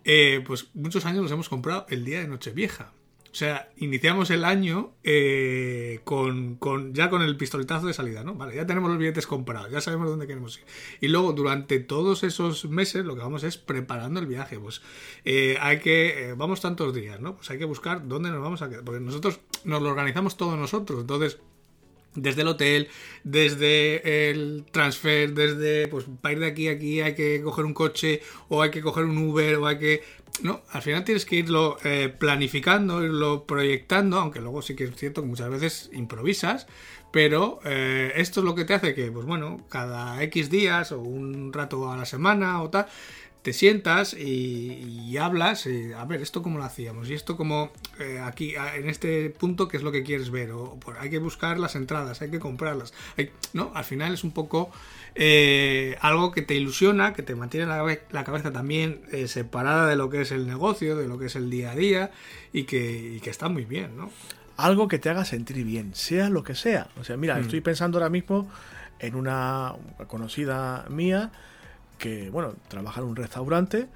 eh, 0.04 0.42
pues 0.46 0.68
muchos 0.74 1.04
años 1.04 1.22
los 1.22 1.32
hemos 1.32 1.48
comprado 1.48 1.86
el 1.90 2.04
día 2.04 2.20
de 2.20 2.28
Nochevieja. 2.28 2.92
O 3.36 3.38
sea, 3.38 3.68
iniciamos 3.76 4.30
el 4.30 4.46
año 4.46 4.94
eh, 5.04 6.00
con, 6.04 6.54
con, 6.54 6.94
ya 6.94 7.10
con 7.10 7.20
el 7.20 7.36
pistoletazo 7.36 7.86
de 7.86 7.92
salida, 7.92 8.24
¿no? 8.24 8.34
Vale, 8.34 8.56
ya 8.56 8.64
tenemos 8.64 8.88
los 8.88 8.98
billetes 8.98 9.26
comprados, 9.26 9.70
ya 9.70 9.82
sabemos 9.82 10.08
dónde 10.08 10.26
queremos 10.26 10.56
ir. 10.56 10.64
Y 11.02 11.08
luego, 11.08 11.34
durante 11.34 11.78
todos 11.78 12.24
esos 12.24 12.64
meses, 12.70 13.04
lo 13.04 13.14
que 13.14 13.20
vamos 13.20 13.44
es 13.44 13.58
preparando 13.58 14.20
el 14.20 14.26
viaje. 14.26 14.58
Pues 14.58 14.80
eh, 15.26 15.58
hay 15.60 15.80
que, 15.80 16.30
eh, 16.30 16.34
vamos 16.34 16.62
tantos 16.62 16.94
días, 16.94 17.20
¿no? 17.20 17.36
Pues 17.36 17.50
hay 17.50 17.58
que 17.58 17.66
buscar 17.66 18.08
dónde 18.08 18.30
nos 18.30 18.40
vamos 18.40 18.62
a 18.62 18.70
quedar. 18.70 18.84
Porque 18.84 19.00
nosotros 19.00 19.38
nos 19.64 19.82
lo 19.82 19.90
organizamos 19.90 20.38
todos 20.38 20.58
nosotros. 20.58 21.02
Entonces, 21.02 21.38
desde 22.16 22.42
el 22.42 22.48
hotel, 22.48 22.88
desde 23.22 24.30
el 24.30 24.64
transfer, 24.70 25.32
desde 25.34 25.88
pues 25.88 26.06
para 26.20 26.32
ir 26.32 26.40
de 26.40 26.46
aquí 26.46 26.68
a 26.68 26.72
aquí 26.72 27.00
hay 27.00 27.14
que 27.14 27.42
coger 27.42 27.64
un 27.64 27.74
coche 27.74 28.22
o 28.48 28.62
hay 28.62 28.70
que 28.70 28.80
coger 28.80 29.04
un 29.04 29.18
Uber 29.18 29.56
o 29.56 29.66
hay 29.66 29.78
que 29.78 30.02
no, 30.42 30.60
al 30.70 30.82
final 30.82 31.04
tienes 31.04 31.24
que 31.24 31.36
irlo 31.36 31.78
eh, 31.84 32.08
planificando, 32.08 33.02
irlo 33.02 33.44
proyectando, 33.44 34.18
aunque 34.18 34.40
luego 34.40 34.62
sí 34.62 34.76
que 34.76 34.84
es 34.84 34.94
cierto 34.96 35.22
que 35.22 35.28
muchas 35.28 35.48
veces 35.48 35.90
improvisas, 35.92 36.66
pero 37.10 37.60
eh, 37.64 38.12
esto 38.16 38.40
es 38.40 38.44
lo 38.44 38.54
que 38.54 38.64
te 38.64 38.74
hace 38.74 38.94
que, 38.94 39.10
pues 39.10 39.24
bueno, 39.24 39.64
cada 39.68 40.22
X 40.24 40.50
días 40.50 40.92
o 40.92 41.00
un 41.00 41.52
rato 41.52 41.90
a 41.90 41.96
la 41.96 42.04
semana 42.04 42.62
o 42.62 42.68
tal, 42.68 42.86
te 43.40 43.52
sientas 43.52 44.12
y, 44.12 45.16
hablas, 45.18 45.66
y, 45.66 45.92
a 45.92 46.04
ver, 46.04 46.20
esto 46.20 46.42
cómo 46.42 46.58
lo 46.58 46.64
hacíamos, 46.64 47.08
y 47.08 47.14
esto 47.14 47.36
como 47.36 47.70
eh, 48.00 48.20
aquí, 48.22 48.54
en 48.56 48.90
este 48.90 49.30
punto, 49.30 49.68
qué 49.68 49.76
es 49.76 49.84
lo 49.84 49.92
que 49.92 50.02
quieres 50.02 50.30
ver, 50.30 50.50
o 50.50 50.76
pues, 50.80 50.98
hay 51.00 51.10
que 51.10 51.18
buscar 51.18 51.58
las 51.58 51.76
entradas, 51.76 52.20
hay 52.22 52.30
que 52.30 52.40
comprarlas, 52.40 52.92
¿no? 53.52 53.70
Al 53.74 53.84
final 53.84 54.12
es 54.12 54.24
un 54.24 54.32
poco 54.32 54.70
eh, 55.18 55.96
algo 56.02 56.30
que 56.30 56.42
te 56.42 56.54
ilusiona, 56.54 57.14
que 57.14 57.22
te 57.22 57.34
mantiene 57.34 57.66
la, 57.66 58.24
cabeza 58.24 58.52
también 58.52 59.00
eh, 59.12 59.28
separada 59.28 59.86
de 59.88 59.96
lo 59.96 60.10
que 60.10 60.20
es 60.20 60.30
el 60.30 60.46
negocio, 60.46 60.94
de 60.94 61.08
lo 61.08 61.18
que 61.18 61.26
es 61.26 61.36
el 61.36 61.48
día 61.48 61.70
a 61.70 61.74
día 61.74 62.10
y 62.52 62.64
que, 62.64 63.18
está 63.24 63.48
muy 63.48 63.64
bien, 63.64 63.96
¿no? 63.96 64.10
Algo 64.58 64.88
que 64.88 64.98
te 64.98 65.08
haga 65.08 65.24
sentir 65.24 65.64
bien, 65.64 65.94
sea 65.94 66.28
lo 66.28 66.44
que 66.44 66.54
sea. 66.54 66.88
O 67.00 67.04
sea, 67.04 67.16
mira, 67.16 67.36
mm. 67.36 67.40
estoy 67.40 67.62
pensando 67.62 67.96
ahora 67.96 68.10
mismo 68.10 68.46
en 68.98 69.14
una 69.14 69.74
conocida 70.06 70.84
mía 70.90 71.32
que, 71.96 72.28
bueno, 72.28 72.54
trabaja 72.68 73.00
en 73.00 73.06
un 73.06 73.16
restaurante 73.16 73.88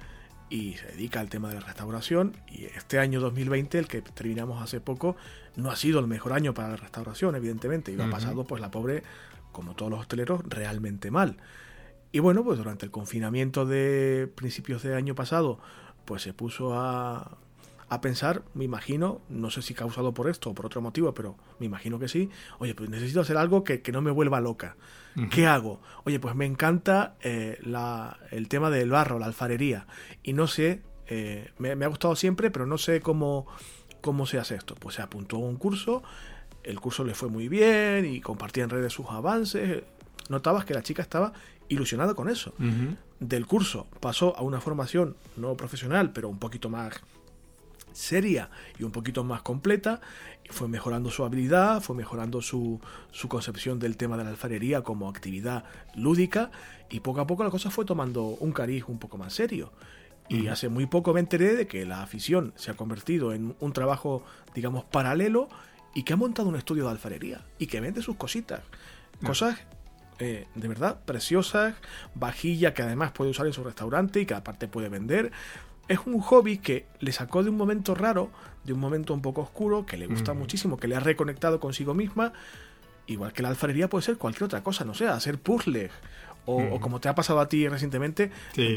y 0.49 0.73
se 0.73 0.87
dedica 0.87 1.19
al 1.19 1.29
tema 1.29 1.49
de 1.49 1.55
la 1.55 1.61
restauración 1.61 2.35
y 2.47 2.65
este 2.65 2.97
año 2.97 3.19
2020, 3.19 3.77
el 3.77 3.87
que 3.87 4.01
terminamos 4.01 4.61
hace 4.61 4.79
poco, 4.79 5.15
no 5.55 5.69
ha 5.69 5.75
sido 5.75 5.99
el 5.99 6.07
mejor 6.07 6.33
año 6.33 6.55
para 6.55 6.69
la 6.69 6.77
restauración, 6.77 7.35
evidentemente, 7.35 7.91
y 7.91 7.95
lo 7.95 8.05
ha 8.05 8.09
pasado 8.09 8.43
pues 8.45 8.59
la 8.59 8.71
pobre 8.71 9.03
como 9.51 9.75
todos 9.75 9.91
los 9.91 10.01
hosteleros, 10.01 10.41
realmente 10.47 11.11
mal. 11.11 11.37
Y 12.11 12.19
bueno, 12.19 12.43
pues 12.43 12.57
durante 12.57 12.85
el 12.85 12.91
confinamiento 12.91 13.65
de 13.65 14.29
principios 14.35 14.83
de 14.83 14.95
año 14.95 15.15
pasado, 15.15 15.59
pues 16.05 16.21
se 16.23 16.33
puso 16.33 16.73
a, 16.73 17.37
a 17.91 17.99
pensar, 17.99 18.43
me 18.53 18.63
imagino, 18.63 19.19
no 19.27 19.49
sé 19.49 19.61
si 19.61 19.73
causado 19.73 20.13
por 20.13 20.29
esto 20.29 20.49
o 20.49 20.53
por 20.53 20.65
otro 20.65 20.81
motivo, 20.81 21.13
pero 21.13 21.35
me 21.59 21.65
imagino 21.65 21.99
que 21.99 22.07
sí, 22.07 22.29
oye, 22.59 22.73
pues 22.73 22.89
necesito 22.89 23.19
hacer 23.19 23.35
algo 23.35 23.65
que, 23.65 23.81
no 23.91 24.01
me 24.01 24.11
vuelva 24.11 24.39
loca. 24.39 24.77
¿Qué 25.29 25.45
hago? 25.45 25.81
Oye, 26.05 26.17
pues 26.17 26.33
me 26.33 26.45
encanta 26.45 27.15
eh, 27.19 27.59
la, 27.63 28.17
el 28.31 28.47
tema 28.47 28.69
del 28.69 28.91
barro, 28.91 29.19
la 29.19 29.25
alfarería, 29.25 29.87
y 30.23 30.31
no 30.31 30.47
sé, 30.47 30.83
eh, 31.07 31.51
me, 31.57 31.75
me, 31.75 31.83
ha 31.83 31.89
gustado 31.89 32.15
siempre, 32.15 32.49
pero 32.49 32.65
no 32.65 32.77
sé 32.77 33.01
cómo, 33.01 33.45
cómo 33.99 34.25
se 34.25 34.39
hace 34.39 34.55
esto. 34.55 34.75
Pues 34.75 34.95
se 34.95 35.01
apuntó 35.01 35.35
a 35.35 35.39
un 35.39 35.57
curso, 35.57 36.01
el 36.63 36.79
curso 36.79 37.03
le 37.03 37.13
fue 37.13 37.29
muy 37.29 37.47
bien 37.47 38.05
y 38.05 38.21
compartía 38.21 38.63
en 38.63 38.69
redes 38.69 38.93
sus 38.93 39.07
avances. 39.09 39.83
Notabas 40.29 40.65
que 40.65 40.73
la 40.73 40.83
chica 40.83 41.01
estaba 41.01 41.33
ilusionada 41.67 42.13
con 42.13 42.29
eso. 42.29 42.53
Del 43.19 43.45
curso 43.45 43.87
pasó 43.99 44.35
a 44.37 44.41
una 44.41 44.59
formación 44.59 45.15
no 45.37 45.55
profesional, 45.55 46.11
pero 46.11 46.29
un 46.29 46.39
poquito 46.39 46.69
más 46.69 47.01
seria 47.93 48.49
y 48.79 48.83
un 48.83 48.91
poquito 48.91 49.23
más 49.23 49.41
completa. 49.41 50.01
Fue 50.49 50.67
mejorando 50.67 51.09
su 51.09 51.23
habilidad, 51.23 51.81
fue 51.81 51.95
mejorando 51.95 52.41
su, 52.41 52.79
su 53.11 53.29
concepción 53.29 53.79
del 53.79 53.95
tema 53.95 54.17
de 54.17 54.23
la 54.23 54.29
alfarería 54.31 54.81
como 54.81 55.09
actividad 55.09 55.63
lúdica. 55.95 56.51
Y 56.89 56.99
poco 56.99 57.21
a 57.21 57.27
poco 57.27 57.43
la 57.43 57.49
cosa 57.49 57.69
fue 57.69 57.85
tomando 57.85 58.23
un 58.23 58.51
cariz 58.51 58.85
un 58.87 58.99
poco 58.99 59.17
más 59.17 59.33
serio. 59.33 59.71
Y 60.29 60.47
hace 60.47 60.69
muy 60.69 60.85
poco 60.85 61.13
me 61.13 61.19
enteré 61.19 61.55
de 61.55 61.67
que 61.67 61.85
la 61.85 62.01
afición 62.01 62.53
se 62.55 62.71
ha 62.71 62.75
convertido 62.75 63.33
en 63.33 63.53
un 63.59 63.73
trabajo, 63.73 64.23
digamos, 64.55 64.85
paralelo 64.85 65.49
y 65.93 66.03
que 66.03 66.13
ha 66.13 66.17
montado 66.17 66.49
un 66.49 66.55
estudio 66.55 66.85
de 66.85 66.91
alfarería 66.91 67.45
y 67.57 67.67
que 67.67 67.81
vende 67.81 68.01
sus 68.01 68.15
cositas. 68.15 68.61
Cosas 69.23 69.59
eh, 70.23 70.45
de 70.53 70.67
verdad 70.67 70.99
preciosas, 71.03 71.73
vajilla 72.13 72.75
que 72.75 72.83
además 72.83 73.11
puede 73.11 73.31
usar 73.31 73.47
en 73.47 73.53
su 73.53 73.63
restaurante 73.63 74.21
y 74.21 74.27
que 74.27 74.35
aparte 74.35 74.67
puede 74.67 74.87
vender. 74.87 75.31
Es 75.87 75.97
un 76.05 76.21
hobby 76.21 76.59
que 76.59 76.85
le 76.99 77.11
sacó 77.11 77.41
de 77.41 77.49
un 77.49 77.57
momento 77.57 77.95
raro, 77.95 78.29
de 78.63 78.71
un 78.73 78.79
momento 78.79 79.15
un 79.15 79.23
poco 79.23 79.41
oscuro, 79.41 79.83
que 79.87 79.97
le 79.97 80.05
gusta 80.05 80.35
muchísimo, 80.35 80.77
que 80.77 80.87
le 80.87 80.95
ha 80.95 80.99
reconectado 80.99 81.59
consigo 81.59 81.95
misma. 81.95 82.33
Igual 83.07 83.33
que 83.33 83.41
la 83.41 83.49
alfarería 83.49 83.89
puede 83.89 84.03
ser 84.03 84.17
cualquier 84.17 84.43
otra 84.43 84.61
cosa, 84.61 84.85
no 84.85 84.93
sé, 84.93 85.07
hacer 85.07 85.39
puzzles. 85.39 85.89
O, 86.45 86.79
como 86.79 86.99
te 86.99 87.09
ha 87.09 87.15
pasado 87.15 87.39
a 87.39 87.49
ti 87.49 87.67
recientemente, 87.67 88.31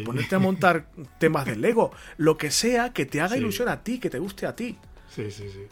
ponerte 0.07 0.35
a 0.35 0.39
montar 0.39 0.87
temas 1.19 1.45
de 1.45 1.57
Lego. 1.57 1.93
Lo 2.17 2.39
que 2.39 2.51
sea 2.51 2.95
que 2.95 3.05
te 3.05 3.21
haga 3.21 3.37
ilusión 3.37 3.69
a 3.69 3.83
ti, 3.83 3.99
que 3.99 4.09
te 4.09 4.19
guste 4.19 4.47
a 4.47 4.57
ti. 4.57 4.79
Sí, 5.11 5.31
sí, 5.31 5.51
sí. 5.51 5.67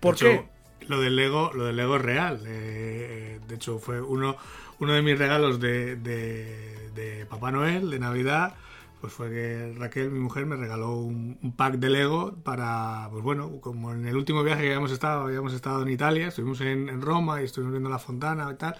¿Por 0.00 0.16
qué? 0.16 0.48
Lo 0.88 1.00
del 1.00 1.16
Lego, 1.16 1.52
lo 1.54 1.64
del 1.64 1.76
Lego 1.76 1.98
real. 1.98 2.40
Eh, 2.46 3.40
de 3.46 3.54
hecho, 3.54 3.78
fue 3.78 4.00
uno, 4.00 4.36
uno 4.78 4.92
de 4.92 5.02
mis 5.02 5.18
regalos 5.18 5.60
de, 5.60 5.96
de, 5.96 7.26
Papá 7.28 7.50
Noel, 7.50 7.90
de 7.90 7.98
Navidad. 7.98 8.54
Pues 9.00 9.12
fue 9.12 9.30
que 9.30 9.74
Raquel, 9.76 10.10
mi 10.10 10.20
mujer, 10.20 10.46
me 10.46 10.54
regaló 10.54 10.96
un, 10.96 11.54
pack 11.56 11.74
de 11.74 11.90
Lego 11.90 12.36
para, 12.44 13.08
pues 13.10 13.22
bueno, 13.24 13.60
como 13.60 13.92
en 13.92 14.06
el 14.06 14.16
último 14.16 14.44
viaje 14.44 14.62
que 14.62 14.68
habíamos 14.68 14.92
estado, 14.92 15.22
habíamos 15.22 15.52
estado 15.54 15.82
en 15.82 15.88
Italia, 15.88 16.28
estuvimos 16.28 16.60
en, 16.60 17.00
Roma 17.02 17.42
y 17.42 17.46
estuvimos 17.46 17.72
viendo 17.72 17.90
la 17.90 17.98
fontana 17.98 18.48
y 18.52 18.56
tal, 18.56 18.76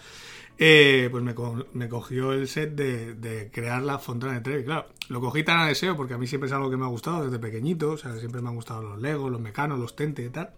eh, 0.59 1.09
pues 1.11 1.25
me, 1.25 1.89
cogió 1.89 2.33
el 2.33 2.47
set 2.47 2.77
de, 2.77 3.15
de, 3.15 3.51
crear 3.51 3.83
la 3.83 3.99
fontana 3.99 4.35
de 4.35 4.43
Trevi. 4.43 4.65
Claro, 4.65 4.87
lo 5.09 5.21
cogí 5.21 5.43
tan 5.43 5.59
a 5.59 5.67
deseo 5.67 5.97
porque 5.97 6.15
a 6.15 6.19
mí 6.19 6.29
siempre 6.29 6.47
es 6.47 6.53
algo 6.53 6.71
que 6.71 6.77
me 6.77 6.85
ha 6.85 6.89
gustado 6.89 7.25
desde 7.25 7.41
pequeñito, 7.41 7.91
o 7.91 7.97
sea, 7.97 8.17
siempre 8.17 8.41
me 8.43 8.49
han 8.49 8.55
gustado 8.55 8.83
los 8.83 9.01
Legos, 9.01 9.29
los 9.31 9.41
mecanos, 9.41 9.81
los 9.81 9.97
tentes 9.97 10.25
y 10.25 10.31
tal 10.31 10.53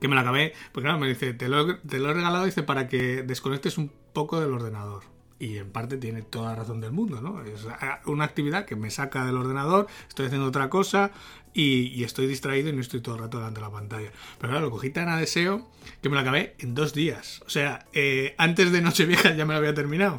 que 0.00 0.08
me 0.08 0.14
la 0.14 0.22
acabé, 0.22 0.52
pues 0.72 0.82
claro, 0.84 0.98
me 0.98 1.08
dice, 1.08 1.32
te 1.34 1.48
lo, 1.48 1.78
te 1.78 1.98
lo 1.98 2.10
he 2.10 2.14
regalado, 2.14 2.44
dice, 2.44 2.62
para 2.62 2.88
que 2.88 3.22
desconectes 3.22 3.78
un 3.78 3.90
poco 4.12 4.40
del 4.40 4.52
ordenador. 4.52 5.02
Y 5.38 5.58
en 5.58 5.70
parte 5.70 5.98
tiene 5.98 6.22
toda 6.22 6.50
la 6.50 6.56
razón 6.56 6.80
del 6.80 6.92
mundo, 6.92 7.20
¿no? 7.20 7.42
Es 7.42 7.66
una 8.06 8.24
actividad 8.24 8.64
que 8.64 8.74
me 8.74 8.90
saca 8.90 9.26
del 9.26 9.36
ordenador, 9.36 9.86
estoy 10.08 10.26
haciendo 10.26 10.46
otra 10.46 10.70
cosa 10.70 11.10
y, 11.52 12.04
estoy 12.04 12.26
distraído 12.26 12.70
y 12.70 12.72
no 12.72 12.80
estoy 12.80 13.00
todo 13.00 13.16
el 13.16 13.22
rato 13.22 13.38
delante 13.38 13.60
de 13.60 13.66
la 13.66 13.72
pantalla. 13.72 14.10
Pero 14.38 14.50
claro, 14.50 14.66
lo 14.66 14.70
cogí 14.70 14.90
tan 14.90 15.08
a 15.08 15.16
deseo 15.18 15.68
que 16.02 16.08
me 16.08 16.14
lo 16.14 16.22
acabé 16.22 16.54
en 16.58 16.74
dos 16.74 16.94
días. 16.94 17.42
O 17.46 17.50
sea, 17.50 17.86
eh, 17.92 18.34
antes 18.38 18.72
de 18.72 18.80
Nochevieja 18.80 19.34
ya 19.34 19.44
me 19.44 19.52
lo 19.52 19.58
había 19.58 19.74
terminado. 19.74 20.18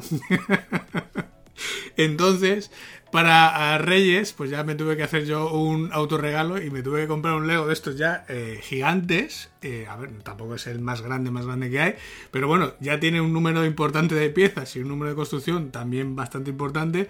Entonces, 1.96 2.70
para 3.10 3.78
Reyes, 3.78 4.32
pues 4.32 4.50
ya 4.50 4.64
me 4.64 4.74
tuve 4.74 4.96
que 4.96 5.02
hacer 5.02 5.24
yo 5.24 5.52
un 5.52 5.90
autorregalo 5.92 6.60
y 6.60 6.70
me 6.70 6.82
tuve 6.82 7.02
que 7.02 7.08
comprar 7.08 7.34
un 7.34 7.46
Lego 7.46 7.66
de 7.66 7.72
estos 7.72 7.96
ya 7.96 8.24
eh, 8.28 8.60
gigantes. 8.62 9.50
Eh, 9.62 9.86
a 9.88 9.96
ver, 9.96 10.10
tampoco 10.22 10.54
es 10.54 10.66
el 10.66 10.80
más 10.80 11.02
grande, 11.02 11.30
más 11.30 11.46
grande 11.46 11.70
que 11.70 11.80
hay, 11.80 11.94
pero 12.30 12.48
bueno, 12.48 12.74
ya 12.80 13.00
tiene 13.00 13.20
un 13.20 13.32
número 13.32 13.64
importante 13.64 14.14
de 14.14 14.30
piezas 14.30 14.76
y 14.76 14.80
un 14.80 14.88
número 14.88 15.10
de 15.10 15.16
construcción 15.16 15.70
también 15.70 16.16
bastante 16.16 16.50
importante. 16.50 17.08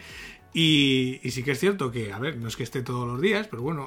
Y, 0.55 1.21
sí 1.31 1.43
que 1.43 1.53
es 1.53 1.61
cierto 1.61 1.93
que, 1.93 2.13
a 2.13 2.19
ver, 2.19 2.39
no 2.39 2.49
es 2.49 2.57
que 2.57 2.63
esté 2.63 2.83
todos 2.83 3.07
los 3.07 3.21
días, 3.21 3.47
pero 3.49 3.63
bueno, 3.63 3.87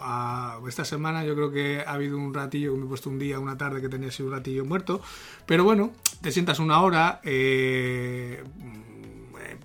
esta 0.67 0.85
semana 0.85 1.25
yo 1.25 1.35
creo 1.35 1.51
que 1.51 1.83
ha 1.85 1.93
habido 1.93 2.17
un 2.17 2.33
ratillo, 2.33 2.75
me 2.77 2.85
he 2.85 2.87
puesto 2.87 3.09
un 3.09 3.17
día, 3.17 3.39
una 3.39 3.57
tarde 3.57 3.81
que 3.81 3.89
tenía 3.89 4.09
así 4.09 4.21
un 4.21 4.31
ratillo 4.31 4.63
muerto, 4.63 5.01
pero 5.47 5.63
bueno, 5.63 5.91
te 6.21 6.31
sientas 6.31 6.59
una 6.59 6.81
hora, 6.81 7.19
eh, 7.23 8.43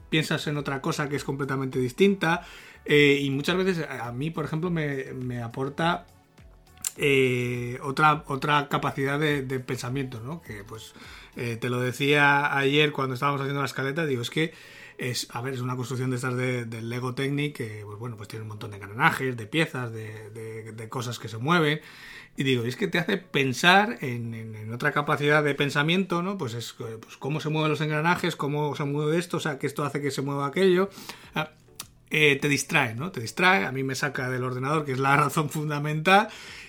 piensas 0.08 0.46
en 0.46 0.56
otra 0.56 0.80
cosa 0.80 1.08
que 1.08 1.16
es 1.16 1.24
completamente 1.24 1.78
distinta. 1.78 2.46
Eh, 2.84 3.20
y 3.22 3.30
muchas 3.30 3.56
veces 3.56 3.86
a 3.88 4.12
mí, 4.12 4.30
por 4.30 4.44
ejemplo, 4.44 4.70
me, 4.70 5.42
aporta 5.42 6.06
eh, 6.96 7.78
otra, 7.82 8.24
otra 8.28 8.68
capacidad 8.68 9.18
de, 9.18 9.42
pensamiento, 9.60 10.20
¿no? 10.20 10.40
Que 10.40 10.64
pues 10.64 10.94
eh, 11.36 11.56
te 11.56 11.68
lo 11.68 11.80
decía 11.80 12.56
ayer 12.56 12.92
cuando 12.92 13.14
estábamos 13.14 13.40
haciendo 13.40 13.60
la 13.60 13.66
escaleta, 13.66 14.06
digo, 14.06 14.22
es 14.22 14.30
que 14.30 14.54
es, 14.98 15.28
a 15.30 15.40
ver, 15.40 15.54
es 15.54 15.60
una 15.60 15.76
construcción 15.76 16.10
de 16.10 16.16
estas 16.16 16.36
del 16.36 16.88
Lego 16.88 17.14
Technic 17.14 17.56
que, 17.56 17.82
pues 17.84 17.98
bueno, 17.98 18.16
pues 18.16 18.28
tiene 18.28 18.42
un 18.42 18.48
montón 18.48 18.70
de 18.70 18.76
engranajes, 18.76 19.36
de 19.36 19.46
piezas, 19.46 19.92
de, 19.92 20.86
cosas 20.88 21.18
que 21.18 21.28
se 21.28 21.38
mueven. 21.38 21.80
Y 22.36 22.44
digo, 22.44 22.64
es 22.64 22.76
que 22.76 22.86
te 22.86 22.98
hace 22.98 23.16
pensar 23.16 23.98
en, 24.00 24.72
otra 24.72 24.92
capacidad 24.92 25.42
de 25.42 25.54
pensamiento, 25.54 26.22
¿no? 26.22 26.36
Pues 26.36 26.54
es 26.54 26.74
pues, 26.74 27.16
cómo 27.18 27.40
se 27.40 27.48
mueven 27.48 27.70
los 27.70 27.80
engranajes, 27.80 28.36
cómo 28.36 28.74
se 28.76 28.84
mueve 28.84 29.18
esto, 29.18 29.38
o 29.38 29.40
sea, 29.40 29.58
que 29.58 29.66
esto 29.66 29.84
hace 29.84 30.00
que 30.00 30.10
se 30.10 30.22
mueva 30.22 30.46
aquello. 30.46 30.90
Ah, 31.34 31.50
eh, 32.10 32.38
te 32.40 32.48
distrae, 32.48 32.94
¿no? 32.94 33.10
Te 33.10 33.20
distrae, 33.20 33.64
a 33.64 33.72
mí 33.72 33.82
me 33.82 33.94
saca 33.94 34.30
del 34.30 34.44
ordenador, 34.44 34.84
que 34.84 34.92
es 34.92 34.98
la 34.98 35.16
razón 35.16 35.50
fundamental, 35.50 36.28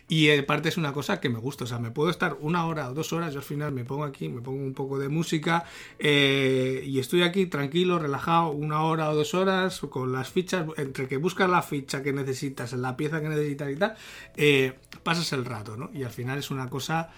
y 0.09 0.29
aparte 0.31 0.69
es 0.69 0.77
una 0.77 0.93
cosa 0.93 1.19
que 1.19 1.29
me 1.29 1.39
gusta, 1.39 1.65
o 1.65 1.67
sea, 1.67 1.79
me 1.79 1.91
puedo 1.91 2.09
estar 2.09 2.37
una 2.39 2.65
hora 2.65 2.89
o 2.89 2.93
dos 2.93 3.11
horas, 3.11 3.33
yo 3.33 3.39
al 3.39 3.45
final 3.45 3.73
me 3.73 3.83
pongo 3.83 4.05
aquí, 4.05 4.29
me 4.29 4.41
pongo 4.41 4.63
un 4.63 4.73
poco 4.73 4.99
de 4.99 5.09
música 5.09 5.65
eh, 5.99 6.81
y 6.85 6.99
estoy 6.99 7.23
aquí 7.23 7.45
tranquilo, 7.47 7.99
relajado, 7.99 8.51
una 8.51 8.83
hora 8.83 9.09
o 9.09 9.15
dos 9.15 9.33
horas 9.33 9.81
con 9.89 10.13
las 10.13 10.29
fichas, 10.29 10.65
entre 10.77 11.07
que 11.07 11.17
buscas 11.17 11.49
la 11.49 11.61
ficha 11.61 12.01
que 12.01 12.13
necesitas, 12.13 12.71
la 12.73 12.95
pieza 12.95 13.21
que 13.21 13.27
necesitas 13.27 13.69
y 13.69 13.75
tal, 13.75 13.95
eh, 14.37 14.73
pasas 15.03 15.33
el 15.33 15.43
rato, 15.43 15.75
¿no? 15.75 15.89
Y 15.93 16.03
al 16.03 16.11
final 16.11 16.39
es 16.39 16.51
una 16.51 16.69
cosa 16.69 17.09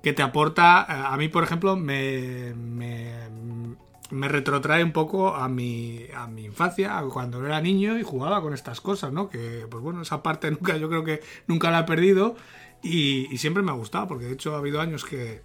que 0.00 0.12
te 0.12 0.22
aporta, 0.22 1.12
a 1.12 1.16
mí 1.16 1.28
por 1.28 1.42
ejemplo, 1.42 1.74
me, 1.74 2.54
me 2.54 3.16
retrotrae 4.10 4.82
un 4.82 4.92
poco 4.92 5.34
a 5.34 5.48
mi, 5.48 6.06
a 6.14 6.26
mi 6.26 6.44
infancia, 6.44 7.02
cuando 7.12 7.44
era 7.44 7.60
niño 7.60 7.98
y 7.98 8.02
jugaba 8.02 8.40
con 8.40 8.54
estas 8.54 8.80
cosas, 8.80 9.12
¿no? 9.12 9.28
Que, 9.28 9.66
pues 9.70 9.82
bueno, 9.82 10.02
esa 10.02 10.22
parte 10.22 10.50
nunca, 10.52 10.76
yo 10.76 10.88
creo 10.88 11.04
que 11.04 11.20
nunca 11.46 11.70
la 11.70 11.80
he 11.80 11.84
perdido 11.84 12.36
y, 12.82 13.32
y 13.32 13.38
siempre 13.38 13.62
me 13.62 13.70
ha 13.70 13.74
gustado, 13.74 14.08
porque 14.08 14.26
de 14.26 14.32
hecho 14.32 14.54
ha 14.54 14.58
habido 14.58 14.80
años 14.80 15.04
que, 15.04 15.42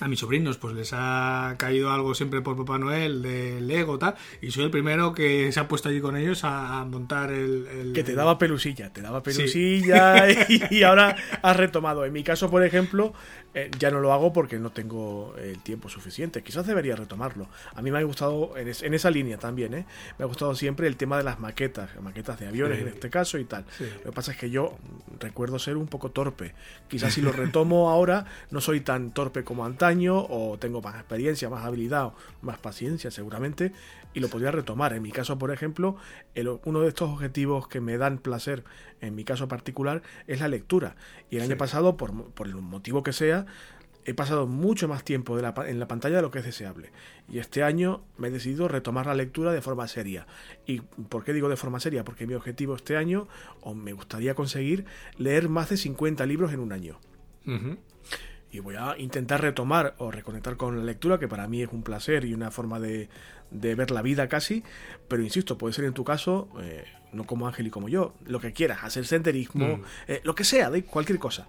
a 0.00 0.08
mis 0.08 0.20
sobrinos 0.20 0.58
pues 0.58 0.74
les 0.74 0.90
ha 0.92 1.54
caído 1.56 1.90
algo 1.90 2.14
siempre 2.14 2.42
por 2.42 2.56
Papá 2.56 2.78
Noel 2.78 3.22
de 3.22 3.60
Lego 3.62 3.98
tal 3.98 4.14
y 4.42 4.50
soy 4.50 4.64
el 4.64 4.70
primero 4.70 5.14
que 5.14 5.50
se 5.52 5.60
ha 5.60 5.68
puesto 5.68 5.88
allí 5.88 6.00
con 6.00 6.16
ellos 6.16 6.40
a, 6.44 6.84
montar 6.84 7.32
el, 7.32 7.92
que 7.94 8.04
te 8.04 8.14
daba 8.14 8.36
pelusilla 8.36 8.92
te 8.92 9.00
daba 9.00 9.22
pelusilla 9.22 10.26
y, 10.70 10.82
ahora 10.82 11.16
has 11.42 11.56
retomado. 11.56 12.04
En 12.04 12.12
mi 12.12 12.22
caso 12.22 12.50
por 12.50 12.62
ejemplo 12.62 13.14
eh, 13.54 13.70
ya 13.78 13.90
no 13.90 14.00
lo 14.00 14.12
hago 14.12 14.34
porque 14.34 14.58
no 14.58 14.70
tengo 14.70 15.34
el 15.38 15.60
tiempo 15.60 15.88
suficiente. 15.88 16.42
Quizás 16.42 16.66
debería 16.66 16.94
retomarlo. 16.94 17.48
A 17.74 17.80
mí 17.80 17.90
me 17.90 17.98
ha 17.98 18.02
gustado 18.02 18.54
en, 18.56 18.68
esa 18.68 19.10
línea 19.10 19.38
también 19.38 19.72
¿eh? 19.72 19.86
me 20.18 20.24
ha 20.24 20.26
gustado 20.26 20.54
siempre 20.54 20.88
el 20.88 20.96
tema 20.96 21.16
de 21.16 21.24
las 21.24 21.40
maquetas 21.40 21.90
maquetas 22.02 22.38
de 22.38 22.48
aviones 22.48 22.80
en 22.80 22.88
este 22.88 23.08
caso 23.08 23.38
y 23.38 23.44
tal. 23.44 23.64
Lo 24.04 24.10
que 24.10 24.12
pasa 24.12 24.32
es 24.32 24.38
que 24.38 24.50
yo 24.50 24.76
recuerdo 25.18 25.58
ser 25.58 25.78
un 25.78 25.86
poco 25.86 26.10
torpe. 26.10 26.52
Quizás 26.88 27.14
si 27.14 27.22
lo 27.22 27.32
retomo 27.32 27.88
ahora 27.88 28.26
no 28.50 28.60
soy 28.60 28.80
tan 28.80 29.12
torpe 29.12 29.42
como 29.42 29.64
antes 29.64 29.85
o 30.28 30.58
tengo 30.58 30.82
más 30.82 30.96
experiencia, 30.96 31.48
más 31.48 31.64
habilidad, 31.64 32.12
más 32.42 32.58
paciencia 32.58 33.10
seguramente 33.10 33.72
y 34.14 34.20
lo 34.20 34.28
podría 34.28 34.50
retomar. 34.50 34.92
En 34.92 35.02
mi 35.02 35.12
caso, 35.12 35.38
por 35.38 35.50
ejemplo, 35.50 35.96
uno 36.64 36.80
de 36.80 36.88
estos 36.88 37.10
objetivos 37.10 37.68
que 37.68 37.80
me 37.80 37.98
dan 37.98 38.18
placer, 38.18 38.64
en 39.00 39.14
mi 39.14 39.24
caso 39.24 39.46
particular, 39.48 40.02
es 40.26 40.40
la 40.40 40.48
lectura. 40.48 40.96
Y 41.30 41.36
el 41.36 41.42
año 41.42 41.56
pasado, 41.56 41.96
por, 41.96 42.30
por, 42.32 42.46
el 42.46 42.56
motivo 42.56 43.02
que 43.02 43.12
sea, 43.12 43.46
he 44.04 44.14
pasado 44.14 44.46
mucho 44.46 44.88
más 44.88 45.04
tiempo 45.04 45.38
en 45.38 45.78
la 45.78 45.88
pantalla 45.88 46.16
de 46.16 46.22
lo 46.22 46.30
que 46.30 46.38
es 46.40 46.44
deseable. 46.44 46.90
Y 47.28 47.38
este 47.38 47.62
año 47.62 48.02
me 48.16 48.28
he 48.28 48.30
decidido 48.30 48.68
retomar 48.68 49.06
la 49.06 49.14
lectura 49.14 49.52
de 49.52 49.60
forma 49.60 49.86
seria. 49.86 50.26
¿Y 50.66 50.80
por 50.80 51.24
qué 51.24 51.32
digo 51.32 51.48
de 51.48 51.56
forma 51.56 51.78
seria? 51.78 52.04
Porque 52.04 52.26
mi 52.26 52.34
objetivo 52.34 52.74
este 52.74 52.96
año, 52.96 53.28
o 53.60 53.74
me 53.74 53.92
gustaría 53.92 54.34
conseguir, 54.34 54.84
leer 55.18 55.48
más 55.48 55.70
de 55.70 55.76
50 55.76 56.24
libros 56.26 56.52
en 56.52 56.60
un 56.60 56.72
año 56.72 56.98
y 58.56 58.60
voy 58.60 58.76
a 58.76 58.96
intentar 58.98 59.42
retomar 59.42 59.94
o 59.98 60.10
reconectar 60.10 60.56
con 60.56 60.78
la 60.78 60.84
lectura, 60.84 61.18
que 61.18 61.28
para 61.28 61.46
mí 61.46 61.62
es 61.62 61.68
un 61.70 61.82
placer 61.82 62.24
y 62.24 62.32
una 62.32 62.50
forma 62.50 62.80
de, 62.80 63.08
ver 63.50 63.90
la 63.90 64.02
vida 64.02 64.28
casi, 64.28 64.64
pero 65.08 65.22
insisto, 65.22 65.58
puede 65.58 65.74
ser 65.74 65.84
en 65.84 65.92
tu 65.92 66.04
caso, 66.04 66.48
eh, 66.60 66.84
no 67.12 67.24
como 67.24 67.46
Ángel 67.46 67.66
y 67.66 67.70
como 67.70 67.88
yo, 67.88 68.14
lo 68.24 68.40
que 68.40 68.52
quieras, 68.52 68.82
hacer 68.82 69.06
senderismo, 69.06 69.76
mm. 69.76 69.82
eh, 70.08 70.20
lo 70.24 70.34
que 70.34 70.44
sea, 70.44 70.70
de 70.70 70.84
cualquier 70.84 71.18
cosa, 71.18 71.46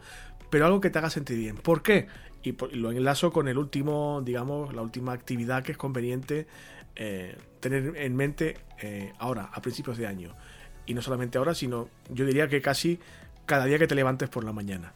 pero 0.49 0.66
algo 0.66 0.82
que 0.82 0.89
te 0.89 0.99
haga 0.99 1.10
sentir 1.10 1.38
bien. 1.38 1.55
¿Por 1.55 1.82
qué? 1.82 2.08
Y, 2.43 2.55
lo 2.76 2.91
enlazo 2.91 3.32
con 3.32 3.47
el 3.47 3.58
último, 3.58 4.22
digamos, 4.24 4.74
la 4.74 4.82
última 4.82 5.14
actividad 5.14 5.64
que 5.64 5.72
es 5.72 5.78
conveniente 5.78 6.45
eh, 6.95 7.38
tener 7.62 7.93
en 7.95 8.16
mente 8.16 8.58
ahora, 9.18 9.49
a 9.53 9.62
principios 9.62 9.97
de 9.97 10.08
año. 10.08 10.36
Y 10.86 10.93
no 10.93 11.01
solamente 11.01 11.38
ahora, 11.38 11.53
sino 11.53 11.89
yo 12.10 12.26
diría 12.26 12.47
que 12.47 12.62
casi 12.62 12.99
cada 13.45 13.66
día 13.66 13.80
que 13.80 13.88
te 13.88 13.95
levantes 13.95 14.30
por 14.30 14.43
la 14.43 14.51
mañana 14.51 14.93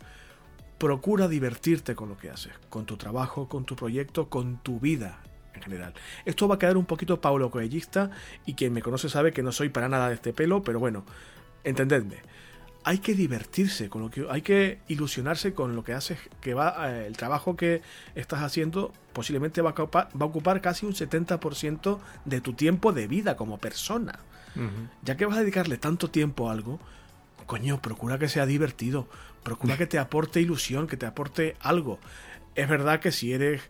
procura 0.81 1.27
divertirte 1.27 1.93
con 1.93 2.09
lo 2.09 2.17
que 2.17 2.31
haces, 2.31 2.53
con 2.71 2.87
tu 2.87 2.97
trabajo, 2.97 3.47
con 3.47 3.65
tu 3.65 3.75
proyecto, 3.75 4.29
con 4.29 4.57
tu 4.63 4.79
vida 4.79 5.19
en 5.53 5.61
general. 5.61 5.93
Esto 6.25 6.47
va 6.47 6.55
a 6.55 6.57
quedar 6.57 6.75
un 6.75 6.85
poquito 6.85 7.21
paulo 7.21 7.51
coellista 7.51 8.09
y 8.47 8.55
quien 8.55 8.73
me 8.73 8.81
conoce 8.81 9.07
sabe 9.07 9.31
que 9.31 9.43
no 9.43 9.51
soy 9.51 9.69
para 9.69 9.89
nada 9.89 10.07
de 10.09 10.15
este 10.15 10.33
pelo, 10.33 10.63
pero 10.63 10.79
bueno, 10.79 11.05
entendedme. 11.63 12.15
Hay 12.83 12.97
que 12.97 13.13
divertirse 13.13 13.89
con 13.89 14.01
lo 14.01 14.09
que 14.09 14.25
hay 14.27 14.41
que 14.41 14.79
ilusionarse 14.87 15.53
con 15.53 15.75
lo 15.75 15.83
que 15.83 15.93
haces, 15.93 16.17
que 16.41 16.55
va 16.55 16.89
eh, 16.89 17.05
el 17.05 17.15
trabajo 17.15 17.55
que 17.55 17.83
estás 18.15 18.41
haciendo 18.41 18.91
posiblemente 19.13 19.61
va 19.61 19.69
a 19.69 19.73
ocupar, 19.73 20.09
va 20.19 20.25
a 20.25 20.29
ocupar 20.29 20.61
casi 20.61 20.87
un 20.87 20.93
70% 20.93 21.99
de 22.25 22.41
tu 22.41 22.53
tiempo 22.53 22.91
de 22.91 23.05
vida 23.05 23.35
como 23.35 23.59
persona. 23.59 24.17
Ya 25.03 25.15
que 25.15 25.27
vas 25.27 25.37
a 25.37 25.41
dedicarle 25.41 25.77
tanto 25.77 26.09
tiempo 26.09 26.49
a 26.49 26.53
algo, 26.53 26.79
coño, 27.45 27.81
procura 27.81 28.17
que 28.17 28.27
sea 28.27 28.45
divertido, 28.45 29.07
procura 29.43 29.77
que 29.77 29.87
te 29.87 29.99
aporte 29.99 30.41
ilusión, 30.41 30.87
que 30.87 30.97
te 30.97 31.05
aporte 31.05 31.55
algo. 31.59 31.99
Es 32.55 32.67
verdad 32.67 32.99
que 32.99 33.11
si 33.11 33.33
eres 33.33 33.61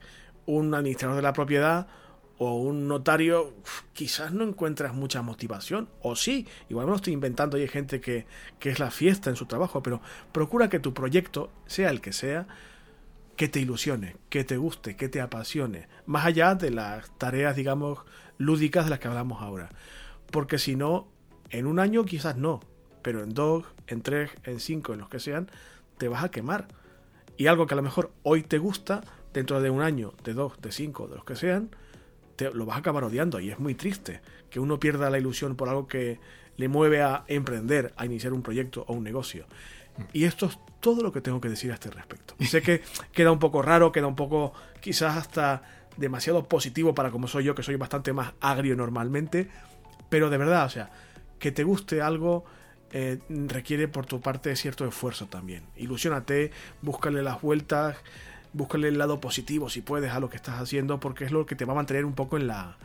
un 0.46 0.74
administrador 0.74 1.16
de 1.16 1.22
la 1.22 1.34
propiedad 1.34 1.88
o 2.38 2.56
un 2.56 2.88
notario, 2.88 3.54
quizás 3.94 4.34
no 4.34 4.44
encuentras 4.44 4.96
mucha 4.96 5.22
motivación, 5.22 5.90
o 6.02 6.16
sí, 6.16 6.48
igual 6.70 6.88
me 6.88 6.92
lo 6.92 6.96
estoy 6.96 7.14
inventando 7.14 7.56
y 7.58 7.62
hay 7.62 7.68
gente 7.68 8.02
que, 8.02 8.26
que 8.58 8.72
es 8.72 8.80
la 8.80 8.90
fiesta 8.90 9.30
en 9.30 9.36
su 9.36 9.46
trabajo, 9.46 9.84
pero 9.84 10.02
procura 10.32 10.68
que 10.68 10.80
tu 10.80 10.92
proyecto, 10.92 11.52
sea 11.68 11.92
el 11.92 12.02
que 12.02 12.14
sea, 12.14 12.48
que 13.36 13.48
te 13.48 13.60
ilusione, 13.60 14.16
que 14.30 14.44
te 14.44 14.58
guste, 14.58 14.96
que 14.96 15.08
te 15.08 15.22
apasione, 15.22 15.88
más 16.08 16.26
allá 16.26 16.56
de 16.56 16.72
las 16.72 17.16
tareas, 17.20 17.56
digamos, 17.56 18.00
lúdicas 18.40 18.86
de 18.86 18.90
las 18.90 19.00
que 19.00 19.08
hablamos 19.08 19.42
ahora. 19.42 19.70
Porque 20.32 20.58
si 20.58 20.76
no, 20.76 21.08
en 21.52 21.68
un 21.68 21.80
año 21.80 22.06
quizás 22.06 22.38
no, 22.38 22.62
pero 23.02 23.24
en 23.24 23.34
dos, 23.34 23.66
en 23.88 24.02
tres, 24.02 24.32
en 24.44 24.60
cinco, 24.60 24.94
en 24.94 25.00
los 25.00 25.10
que 25.10 25.20
sean, 25.20 25.50
te 25.98 26.08
vas 26.08 26.24
a 26.24 26.32
quemar. 26.32 26.68
Y 27.38 27.48
algo 27.48 27.68
que 27.68 27.74
a 27.74 27.78
lo 27.78 27.84
mejor 27.84 28.12
hoy 28.24 28.44
te 28.44 28.58
gusta, 28.58 29.02
dentro 29.34 29.62
de 29.62 29.70
un 29.70 29.82
año, 29.82 30.14
de 30.24 30.34
dos, 30.34 30.62
de 30.62 30.72
cinco, 30.72 31.08
de 31.08 31.16
los 31.16 31.26
que 31.26 31.36
sean, 31.36 31.70
te, 32.36 32.52
lo 32.52 32.66
vas 32.66 32.78
a 32.78 32.80
acabar 32.80 33.04
odiando. 33.04 33.40
Y 33.40 33.50
es 33.50 33.60
muy 33.60 33.76
triste 33.76 34.22
que 34.50 34.60
uno 34.60 34.80
pierda 34.80 35.10
la 35.10 35.18
ilusión 35.18 35.56
por 35.56 35.70
algo 35.70 35.88
que 35.88 36.20
le 36.58 36.68
mueve 36.68 37.02
a 37.02 37.24
emprender, 37.28 37.94
a 37.98 38.06
iniciar 38.06 38.34
un 38.34 38.44
proyecto 38.44 38.86
o 38.88 38.94
un 38.94 39.04
negocio. 39.04 39.46
Y 40.14 40.26
esto 40.26 40.46
es 40.46 40.60
todo 40.80 41.02
lo 41.04 41.12
que 41.12 41.22
tengo 41.22 41.42
que 41.42 41.50
decir 41.50 41.72
a 41.72 41.76
este 41.76 41.90
respecto. 41.90 42.36
sé 42.46 42.62
que 42.62 42.82
queda 43.14 43.32
un 43.32 43.40
poco 43.40 43.62
raro, 43.62 43.92
queda 43.92 44.08
un 44.08 44.16
poco 44.16 44.54
quizás 44.80 45.18
hasta 45.18 45.64
demasiado 45.98 46.48
positivo 46.48 46.96
para 46.96 47.12
como 47.12 47.28
soy 47.28 47.46
yo, 47.46 47.56
que 47.56 47.64
soy 47.64 47.76
bastante 47.76 48.14
más 48.14 48.34
agrio 48.40 48.76
normalmente, 48.76 49.50
pero 50.10 50.30
de 50.30 50.38
verdad, 50.38 50.66
o 50.66 50.70
sea, 50.70 50.92
que 51.40 51.52
te 51.52 51.64
guste 51.64 52.02
algo, 52.02 52.46
eh, 52.94 53.20
requiere 53.30 53.88
por 53.88 54.06
tu 54.06 54.22
parte 54.22 54.56
cierto 54.56 54.86
esfuerzo 54.86 55.28
también. 55.28 55.64
Ilusionate, 55.78 56.52
búscale 56.82 57.24
las 57.24 57.42
vueltas, 57.42 57.98
búscale 58.54 58.90
el 58.90 58.98
lado 58.98 59.20
positivo 59.22 59.70
si 59.70 59.82
puedes 59.82 60.12
a 60.12 60.20
lo 60.20 60.30
que 60.30 60.38
estás 60.38 60.60
haciendo, 60.60 61.00
porque 61.00 61.26
es 61.26 61.32
lo 61.32 61.46
que 61.46 61.56
te 61.56 61.66
va 61.66 61.74
a 61.74 61.78
mantener 61.78 62.06
un 62.06 62.14
poco 62.14 62.38
en 62.38 62.48
la, 62.48 62.78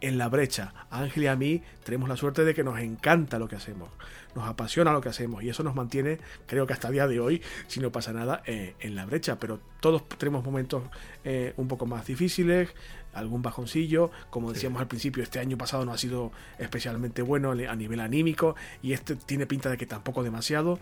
en 0.00 0.18
la 0.18 0.28
brecha. 0.28 0.72
Ángel 0.90 1.24
y 1.24 1.26
a 1.26 1.36
mí 1.36 1.62
tenemos 1.84 2.08
la 2.08 2.16
suerte 2.16 2.44
de 2.44 2.54
que 2.54 2.64
nos 2.64 2.78
encanta 2.80 3.38
lo 3.38 3.48
que 3.48 3.56
hacemos, 3.56 3.90
nos 4.34 4.48
apasiona 4.48 4.92
lo 4.92 5.00
que 5.00 5.08
hacemos 5.08 5.42
y 5.42 5.48
eso 5.48 5.62
nos 5.62 5.74
mantiene, 5.74 6.18
creo 6.46 6.66
que 6.66 6.72
hasta 6.72 6.88
el 6.88 6.94
día 6.94 7.06
de 7.06 7.20
hoy, 7.20 7.42
si 7.66 7.80
no 7.80 7.90
pasa 7.92 8.12
nada, 8.12 8.42
eh, 8.46 8.74
en 8.80 8.94
la 8.94 9.06
brecha. 9.06 9.38
Pero 9.38 9.60
todos 9.80 10.08
tenemos 10.08 10.44
momentos 10.44 10.82
eh, 11.24 11.52
un 11.56 11.68
poco 11.68 11.86
más 11.86 12.06
difíciles, 12.06 12.70
algún 13.12 13.42
bajoncillo. 13.42 14.10
Como 14.30 14.52
decíamos 14.52 14.80
al 14.80 14.88
principio, 14.88 15.22
este 15.22 15.38
año 15.38 15.58
pasado 15.58 15.84
no 15.84 15.92
ha 15.92 15.98
sido 15.98 16.32
especialmente 16.58 17.22
bueno 17.22 17.50
a 17.50 17.76
nivel 17.76 18.00
anímico 18.00 18.56
y 18.82 18.92
este 18.92 19.16
tiene 19.16 19.46
pinta 19.46 19.70
de 19.70 19.76
que 19.76 19.86
tampoco 19.86 20.22
demasiado. 20.22 20.78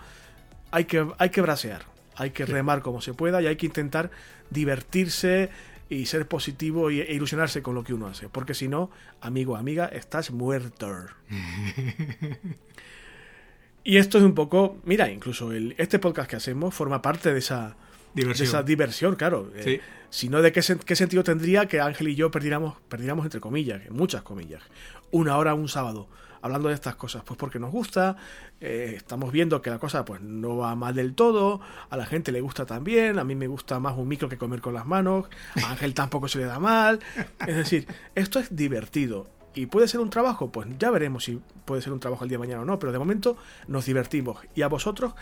Hay 0.70 0.84
que, 0.84 1.06
hay 1.18 1.30
que 1.30 1.40
brasear, 1.40 1.82
hay 2.14 2.30
que 2.30 2.44
remar 2.44 2.82
como 2.82 3.00
se 3.00 3.14
pueda 3.14 3.40
y 3.40 3.46
hay 3.46 3.56
que 3.56 3.66
intentar 3.66 4.10
divertirse 4.50 5.50
y 5.88 6.06
ser 6.06 6.28
positivo 6.28 6.90
e 6.90 7.14
ilusionarse 7.14 7.62
con 7.62 7.74
lo 7.74 7.84
que 7.84 7.94
uno 7.94 8.06
hace. 8.06 8.28
Porque 8.28 8.54
si 8.54 8.68
no, 8.68 8.90
amigo, 9.20 9.56
amiga, 9.56 9.86
estás 9.86 10.30
muerto. 10.30 11.06
y 13.84 13.96
esto 13.96 14.18
es 14.18 14.24
un 14.24 14.34
poco, 14.34 14.78
mira, 14.84 15.10
incluso 15.10 15.52
el, 15.52 15.74
este 15.78 15.98
podcast 15.98 16.30
que 16.30 16.36
hacemos 16.36 16.74
forma 16.74 17.00
parte 17.00 17.32
de 17.32 17.38
esa 17.38 17.76
diversión, 18.14 18.48
esa 18.48 18.62
diversión 18.62 19.16
claro. 19.16 19.50
Eh, 19.54 19.80
si 20.10 20.28
no, 20.28 20.42
¿de 20.42 20.52
qué, 20.52 20.60
qué, 20.84 20.96
sentido 20.96 21.24
tendría 21.24 21.66
que 21.66 21.80
Ángel 21.80 22.08
y 22.08 22.14
yo 22.14 22.30
perdiéramos, 22.30 22.76
perdiéramos 22.88 23.24
entre 23.24 23.40
comillas, 23.40 23.88
muchas 23.90 24.22
comillas, 24.22 24.62
una 25.10 25.36
hora 25.36 25.54
un 25.54 25.68
sábado 25.68 26.08
hablando 26.42 26.68
de 26.68 26.74
estas 26.74 26.96
cosas? 26.96 27.22
Pues 27.24 27.38
porque 27.38 27.58
nos 27.58 27.70
gusta, 27.70 28.16
eh, 28.60 28.94
estamos 28.96 29.32
viendo 29.32 29.62
que 29.62 29.70
la 29.70 29.78
cosa 29.78 30.04
pues 30.04 30.20
no 30.20 30.56
va 30.56 30.74
mal 30.74 30.94
del 30.94 31.14
todo, 31.14 31.60
a 31.90 31.96
la 31.96 32.06
gente 32.06 32.32
le 32.32 32.40
gusta 32.40 32.66
también, 32.66 33.18
a 33.18 33.24
mí 33.24 33.34
me 33.34 33.46
gusta 33.46 33.80
más 33.80 33.96
un 33.96 34.08
micro 34.08 34.28
que 34.28 34.38
comer 34.38 34.60
con 34.60 34.74
las 34.74 34.86
manos, 34.86 35.26
a 35.62 35.70
Ángel 35.70 35.94
tampoco 35.94 36.28
se 36.28 36.38
le 36.38 36.44
da 36.44 36.58
mal. 36.58 37.00
Es 37.46 37.56
decir, 37.56 37.86
esto 38.14 38.38
es 38.38 38.54
divertido 38.54 39.38
¿Y 39.58 39.66
puede 39.66 39.88
ser 39.88 39.98
un 39.98 40.08
trabajo? 40.08 40.52
Pues 40.52 40.68
ya 40.78 40.88
veremos 40.90 41.24
si 41.24 41.40
puede 41.64 41.82
ser 41.82 41.92
un 41.92 41.98
trabajo 41.98 42.22
el 42.22 42.30
día 42.30 42.38
de 42.38 42.46
mañana 42.46 42.62
o 42.62 42.64
no, 42.64 42.78
pero 42.78 42.92
de 42.92 42.98
momento 43.00 43.36
nos 43.66 43.86
divertimos 43.86 44.38
y 44.54 44.62
a 44.62 44.68
vosotros 44.68 45.14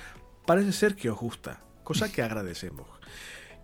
parece 0.44 0.72
ser 0.72 0.94
que 0.94 1.08
os 1.08 1.18
gusta, 1.18 1.60
cosa 1.84 2.12
que 2.12 2.20
agradecemos. 2.22 2.86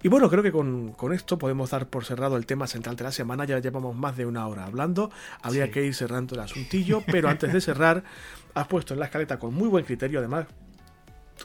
Y 0.02 0.08
bueno, 0.08 0.28
creo 0.28 0.42
que 0.42 0.50
con, 0.50 0.94
esto 1.12 1.38
podemos 1.38 1.70
dar 1.70 1.86
por 1.86 2.04
cerrado 2.04 2.36
el 2.36 2.44
tema 2.44 2.66
central 2.66 2.96
de 2.96 3.04
la 3.04 3.12
semana. 3.12 3.44
Ya 3.44 3.60
llevamos 3.60 3.94
más 3.94 4.16
de 4.16 4.26
una 4.26 4.46
hora 4.48 4.64
hablando. 4.64 5.10
Habría 5.42 5.70
que 5.70 5.84
ir 5.84 5.94
cerrando 5.94 6.34
el 6.34 6.40
asuntillo, 6.40 7.02
pero 7.06 7.28
antes 7.28 7.52
de 7.52 7.60
cerrar, 7.60 8.02
has 8.54 8.66
puesto 8.66 8.94
en 8.94 9.00
la 9.00 9.06
escaleta 9.06 9.38
con 9.38 9.54
muy 9.54 9.68
buen 9.68 9.84
criterio, 9.84 10.18
además, 10.18 10.46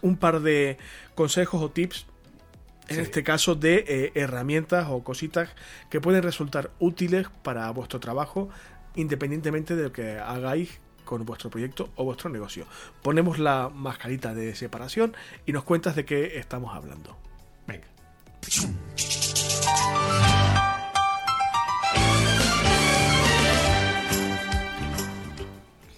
un 0.02 0.18
par 0.18 0.42
de 0.42 0.78
consejos 1.14 1.62
o 1.62 1.70
tips 1.70 2.08
en 2.90 3.00
este 3.02 3.22
caso 3.22 3.56
de 3.56 3.84
eh, 3.88 4.12
herramientas 4.16 4.88
o 4.90 5.04
cositas 5.04 5.50
que 5.90 6.00
pueden 6.00 6.24
resultar 6.24 6.72
útiles 6.80 7.28
para 7.44 7.70
vuestro 7.72 8.00
trabajo 8.00 8.50
independientemente 8.96 9.76
de 9.76 9.84
lo 9.84 9.92
que 9.92 10.18
hagáis 10.18 10.80
con 11.06 11.26
vuestro 11.26 11.50
proyecto 11.50 11.90
o 11.96 12.04
vuestro 12.06 12.30
negocio. 12.30 12.66
Ponemos 13.02 13.40
la 13.40 13.70
mascarita 13.74 14.34
de 14.34 14.56
separación 14.56 15.16
y 15.46 15.52
nos 15.52 15.64
cuentas 15.64 15.96
de 15.96 16.06
qué 16.06 16.38
estamos 16.38 16.76
hablando. 16.76 17.27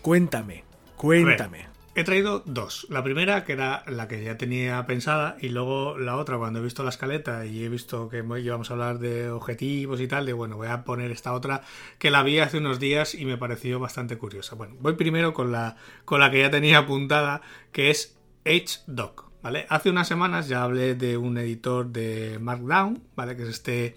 Cuéntame, 0.01 0.63
cuéntame. 0.95 1.67
He 1.95 2.03
traído 2.03 2.41
dos. 2.45 2.87
La 2.89 3.03
primera, 3.03 3.43
que 3.43 3.51
era 3.51 3.83
la 3.85 4.07
que 4.07 4.23
ya 4.23 4.37
tenía 4.37 4.85
pensada, 4.85 5.35
y 5.41 5.49
luego 5.49 5.97
la 5.97 6.15
otra, 6.15 6.37
cuando 6.37 6.59
he 6.59 6.63
visto 6.63 6.81
la 6.81 6.91
escaleta 6.91 7.45
y 7.45 7.63
he 7.63 7.69
visto 7.69 8.07
que 8.07 8.23
íbamos 8.41 8.69
a 8.69 8.73
hablar 8.73 8.99
de 8.99 9.29
objetivos 9.29 9.99
y 9.99 10.07
tal, 10.07 10.25
de 10.25 10.33
bueno, 10.33 10.55
voy 10.55 10.69
a 10.69 10.85
poner 10.85 11.11
esta 11.11 11.33
otra 11.33 11.61
que 11.97 12.09
la 12.09 12.23
vi 12.23 12.39
hace 12.39 12.57
unos 12.57 12.79
días 12.79 13.15
y 13.15 13.25
me 13.25 13.37
pareció 13.37 13.79
bastante 13.79 14.17
curiosa. 14.17 14.55
Bueno, 14.55 14.77
voy 14.79 14.93
primero 14.93 15.33
con 15.33 15.51
la, 15.51 15.75
con 16.05 16.21
la 16.21 16.31
que 16.31 16.39
ya 16.39 16.49
tenía 16.49 16.79
apuntada, 16.79 17.41
que 17.71 17.89
es 17.89 18.17
HDoc. 18.45 19.28
¿Vale? 19.41 19.65
Hace 19.69 19.89
unas 19.89 20.07
semanas 20.07 20.47
ya 20.47 20.63
hablé 20.63 20.95
de 20.95 21.17
un 21.17 21.37
editor 21.37 21.87
de 21.87 22.39
Markdown, 22.39 23.01
¿vale? 23.15 23.37
Que 23.37 23.43
es 23.43 23.49
este 23.49 23.95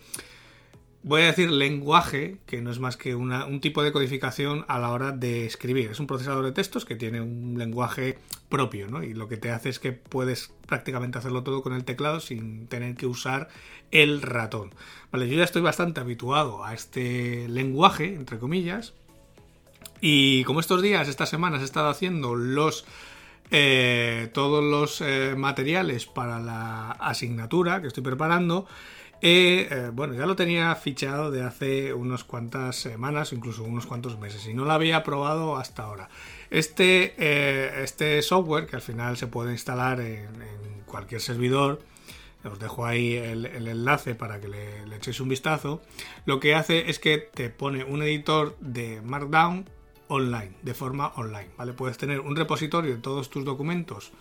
voy 1.02 1.22
a 1.22 1.26
decir 1.26 1.50
lenguaje, 1.50 2.38
que 2.46 2.60
no 2.60 2.70
es 2.70 2.78
más 2.78 2.96
que 2.96 3.14
un 3.14 3.60
tipo 3.60 3.82
de 3.82 3.92
codificación 3.92 4.64
a 4.68 4.78
la 4.78 4.90
hora 4.90 5.10
de 5.12 5.46
escribir. 5.46 5.90
Es 5.90 6.00
un 6.00 6.06
procesador 6.06 6.44
de 6.44 6.52
textos 6.52 6.84
que 6.84 6.96
tiene 6.96 7.20
un 7.20 7.56
lenguaje 7.58 8.18
propio, 8.48 8.86
¿no? 8.88 9.02
Y 9.02 9.14
lo 9.14 9.28
que 9.28 9.36
te 9.36 9.50
hace 9.50 9.68
es 9.68 9.78
que 9.78 9.92
puedes 9.92 10.52
prácticamente 10.66 11.18
hacerlo 11.18 11.42
todo 11.42 11.62
con 11.62 11.72
el 11.72 11.84
teclado 11.84 12.20
sin 12.20 12.68
tener 12.68 12.94
que 12.94 13.06
usar 13.06 13.48
el 13.90 14.22
ratón. 14.22 14.74
Yo 15.12 15.24
ya 15.24 15.44
estoy 15.44 15.62
bastante 15.62 16.00
habituado 16.00 16.64
a 16.64 16.74
este 16.74 17.48
lenguaje, 17.48 18.14
entre 18.14 18.38
comillas. 18.38 18.94
Y 20.00 20.44
como 20.44 20.60
estos 20.60 20.82
días, 20.82 21.08
estas 21.08 21.28
semanas 21.28 21.62
he 21.62 21.64
estado 21.64 21.88
haciendo 21.88 22.34
los 22.34 22.84
eh, 23.50 24.30
todos 24.32 24.62
los 24.64 25.00
eh, 25.00 25.34
materiales 25.36 26.06
para 26.06 26.38
la 26.38 26.92
asignatura 26.92 27.80
que 27.80 27.88
estoy 27.88 28.02
preparando, 28.02 28.66
eh, 29.24 29.90
bueno, 29.92 30.14
ya 30.14 30.26
lo 30.26 30.34
tenía 30.34 30.74
fichado 30.74 31.30
de 31.30 31.44
hace 31.44 31.94
unas 31.94 32.24
cuantas 32.24 32.74
semanas, 32.74 33.32
incluso 33.32 33.62
unos 33.62 33.86
cuantos 33.86 34.18
meses, 34.18 34.44
y 34.48 34.52
no 34.52 34.64
lo 34.64 34.72
había 34.72 35.04
probado 35.04 35.56
hasta 35.56 35.84
ahora. 35.84 36.08
Este, 36.50 37.14
eh, 37.18 37.82
este 37.84 38.20
software, 38.22 38.66
que 38.66 38.74
al 38.74 38.82
final 38.82 39.16
se 39.16 39.28
puede 39.28 39.52
instalar 39.52 40.00
en, 40.00 40.26
cualquier 40.86 41.20
servidor, 41.20 41.80
os 42.44 42.58
dejo 42.58 42.84
ahí 42.84 43.14
el, 43.14 43.46
enlace 43.46 44.16
para 44.16 44.40
que 44.40 44.48
le, 44.48 44.86
le, 44.86 44.96
echéis 44.96 45.20
un 45.20 45.28
vistazo, 45.28 45.80
lo 46.26 46.40
que 46.40 46.56
hace 46.56 46.90
es 46.90 46.98
que 46.98 47.16
te 47.16 47.48
pone 47.48 47.84
un 47.84 48.02
editor 48.02 48.56
de 48.60 49.00
Markdown 49.02 49.66
online, 50.12 50.52
de 50.60 50.74
forma 50.74 51.12
online, 51.16 51.48
¿vale? 51.56 51.72
Puedes 51.72 51.96
tener 51.96 52.20
un 52.20 52.36
repositorio 52.36 52.94
de 52.94 53.00
todos 53.00 53.30
tus 53.30 53.46
documentos 53.46 54.12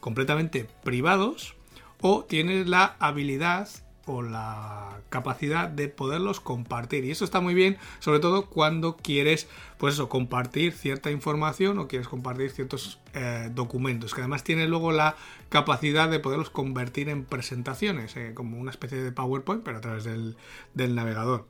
completamente 0.00 0.68
privados 0.82 1.54
o 2.00 2.24
tienes 2.24 2.66
la 2.66 2.96
habilidad 2.98 3.68
o 4.06 4.22
la 4.22 5.00
capacidad 5.08 5.68
de 5.68 5.88
poderlos 5.88 6.40
compartir. 6.40 7.04
Y 7.04 7.12
eso 7.12 7.24
está 7.24 7.40
muy 7.40 7.54
bien, 7.54 7.76
sobre 8.00 8.18
todo 8.18 8.46
cuando 8.46 8.96
quieres, 8.96 9.48
pues 9.78 9.94
eso, 9.94 10.08
compartir 10.08 10.72
cierta 10.72 11.12
información 11.12 11.78
o 11.78 11.86
quieres 11.86 12.08
compartir 12.08 12.50
ciertos 12.50 12.98
eh, 13.14 13.48
documentos, 13.54 14.14
que 14.14 14.22
además 14.22 14.42
tiene 14.42 14.66
luego 14.66 14.90
la 14.90 15.16
capacidad 15.48 16.08
de 16.08 16.18
poderlos 16.18 16.50
convertir 16.50 17.08
en 17.08 17.24
presentaciones, 17.24 18.16
eh, 18.16 18.32
como 18.34 18.58
una 18.58 18.72
especie 18.72 18.98
de 18.98 19.12
PowerPoint, 19.12 19.62
pero 19.62 19.78
a 19.78 19.80
través 19.80 20.02
del, 20.02 20.36
del 20.74 20.96
navegador. 20.96 21.46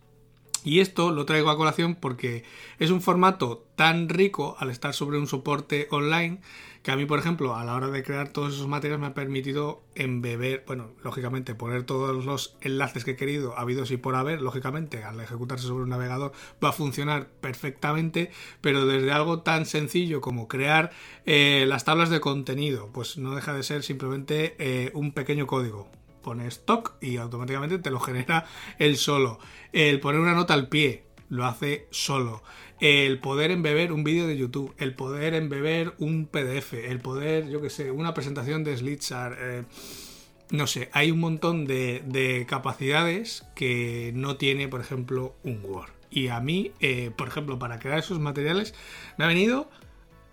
Y 0.67 0.81
esto 0.81 1.13
lo 1.13 1.27
traigo 1.27 1.51
a 1.51 1.57
colación 1.57 1.95
porque 1.95 2.43
es 2.81 2.91
un 2.91 3.01
formato 3.01 3.65
tan 3.77 4.09
rico 4.09 4.57
al 4.59 4.69
estar 4.71 4.95
sobre 4.95 5.17
un 5.17 5.29
soporte 5.29 5.87
online 5.93 6.41
que 6.83 6.91
a 6.91 6.97
mí, 6.97 7.07
por 7.07 7.21
ejemplo, 7.21 7.55
a 7.55 7.65
la 7.65 7.77
hora 7.77 7.87
de 7.87 8.03
crear 8.03 8.31
todos 8.31 8.55
esos 8.55 8.67
materiales 8.67 9.01
me 9.01 9.07
ha 9.07 9.15
permitido 9.15 9.85
embeber, 9.95 10.65
bueno, 10.67 10.91
lógicamente 11.05 11.55
poner 11.55 11.85
todos 11.85 12.25
los 12.25 12.57
enlaces 12.61 13.05
que 13.05 13.13
he 13.13 13.17
querido, 13.17 13.57
habidos 13.57 13.93
y 13.93 13.97
por 13.97 14.17
haber, 14.17 14.43
lógicamente, 14.43 15.05
al 15.05 15.21
ejecutarse 15.21 15.69
sobre 15.69 15.85
un 15.85 15.91
navegador 15.91 16.33
va 16.63 16.71
a 16.71 16.73
funcionar 16.73 17.29
perfectamente, 17.41 18.33
pero 18.61 18.87
desde 18.87 19.13
algo 19.13 19.43
tan 19.43 19.67
sencillo 19.67 20.21
como 20.21 20.49
crear 20.49 20.91
eh, 21.27 21.65
las 21.69 21.85
tablas 21.85 22.11
de 22.11 22.19
contenido, 22.19 22.91
pues 22.93 23.19
no 23.19 23.37
deja 23.37 23.55
de 23.55 23.63
ser 23.63 23.85
simplemente 23.85 24.57
eh, 24.59 24.91
un 24.95 25.13
pequeño 25.13 25.47
código, 25.47 25.89
pones 26.27 26.49
stock 26.49 26.95
y 27.01 27.19
automáticamente 27.19 27.79
te 27.79 27.91
lo 27.91 28.01
genera 28.01 28.45
él 28.79 28.97
solo. 28.97 29.39
El 29.73 30.01
poner 30.01 30.21
una 30.21 30.35
nota 30.35 30.53
al 30.53 30.69
pie 30.69 31.05
lo 31.29 31.47
hace 31.47 31.87
solo 31.91 32.43
el 32.81 33.19
poder 33.21 33.51
embeber 33.51 33.93
un 33.93 34.05
vídeo 34.05 34.27
de 34.27 34.37
YouTube, 34.37 34.75
el 34.79 34.95
poder 34.95 35.35
embeber 35.35 35.95
un 35.99 36.27
PDF, 36.27 36.75
el 36.75 37.01
poder, 37.01 37.49
yo 37.49 37.63
que 37.63 37.71
sé, 37.71 37.91
una 37.91 38.13
presentación 38.13 38.65
de 38.65 38.77
Slitzar, 38.77 39.37
eh, 39.41 39.63
no 40.51 40.67
sé, 40.67 40.91
hay 40.93 41.11
un 41.11 41.21
montón 41.21 41.67
de, 41.67 42.45
capacidades 42.49 43.45
que 43.55 44.13
no 44.15 44.37
tiene, 44.37 44.69
por 44.69 44.81
ejemplo, 44.81 45.35
un 45.43 45.61
Word. 45.65 45.91
Y 46.11 46.29
a 46.29 46.41
mí, 46.41 46.73
eh, 46.81 47.11
por 47.17 47.29
ejemplo, 47.29 47.59
para 47.59 47.79
crear 47.79 47.99
esos 47.99 48.21
materiales, 48.21 48.75
me 49.19 49.25
ha 49.25 49.29
venido 49.29 49.69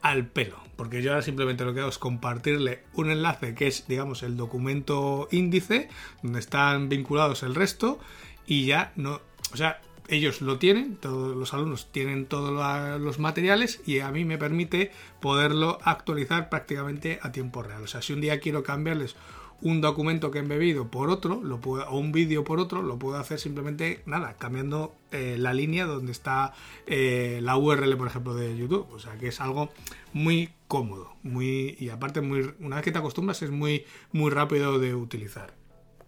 al 0.04 0.28
pelo, 0.28 0.58
porque 0.76 1.02
yo 1.02 1.12
ahora 1.12 1.24
simplemente 1.24 1.66
lo 1.66 1.74
que 1.74 1.80
hago 1.80 1.90
es 1.90 1.98
compartirle 1.98 2.84
un 2.94 3.10
enlace 3.10 3.56
que 3.56 3.68
es, 3.68 3.88
digamos, 3.88 4.22
el 4.22 4.38
documento 4.38 5.30
índice, 5.32 5.90
donde 6.22 6.40
están 6.40 6.90
vinculados 6.90 7.42
el 7.42 7.56
resto, 7.56 8.00
y 8.46 8.66
ya 8.66 8.92
no, 8.98 9.22
o 9.54 9.58
sea, 9.58 9.82
ellos 10.10 10.42
lo 10.42 10.60
tienen, 10.60 10.98
todos 10.98 11.36
los 11.38 11.54
alumnos 11.54 11.88
tienen 11.92 12.26
todos 12.26 12.52
los 13.00 13.20
materiales 13.20 13.82
y 13.86 14.00
a 14.00 14.12
mí 14.12 14.26
me 14.26 14.38
permite 14.38 14.92
poderlo 15.22 15.80
actualizar 15.84 16.50
prácticamente 16.50 17.20
a 17.22 17.32
tiempo 17.32 17.64
real. 17.64 17.84
O 17.84 17.88
sea, 17.88 18.02
si 18.02 18.12
un 18.12 18.20
día 18.20 18.42
quiero 18.42 18.62
cambiarles 18.62 19.16
un 19.64 19.80
documento 19.80 20.30
que 20.30 20.40
he 20.40 20.42
embebido 20.42 20.90
por 20.90 21.10
otro, 21.10 21.42
lo 21.42 21.62
puedo, 21.62 21.88
o 21.90 21.98
un 21.98 22.12
vídeo 22.12 22.44
por 22.44 22.60
otro, 22.60 22.82
lo 22.82 23.00
puedo 23.00 23.18
hacer 23.18 23.40
simplemente, 23.40 24.04
nada, 24.06 24.36
cambiando 24.38 24.94
eh, 25.12 25.38
la 25.40 25.54
línea 25.54 25.86
donde 25.86 26.12
está 26.12 26.54
eh, 26.86 27.40
la 27.42 27.58
URL, 27.58 27.96
por 27.98 28.08
ejemplo, 28.08 28.36
de 28.36 28.58
YouTube. 28.58 28.88
O 28.92 29.00
sea, 29.00 29.18
que 29.18 29.30
es 29.30 29.40
algo 29.40 29.70
muy 30.12 30.50
cómodo, 30.68 31.16
muy 31.24 31.78
y 31.80 31.90
aparte 31.90 32.20
muy, 32.20 32.54
una 32.60 32.76
vez 32.76 32.86
que 32.86 32.92
te 32.92 33.00
acostumbras 33.00 33.42
es 33.42 33.52
muy 33.52 33.86
muy 34.12 34.32
rápido 34.32 34.80
de 34.80 34.96
utilizar. 34.96 35.54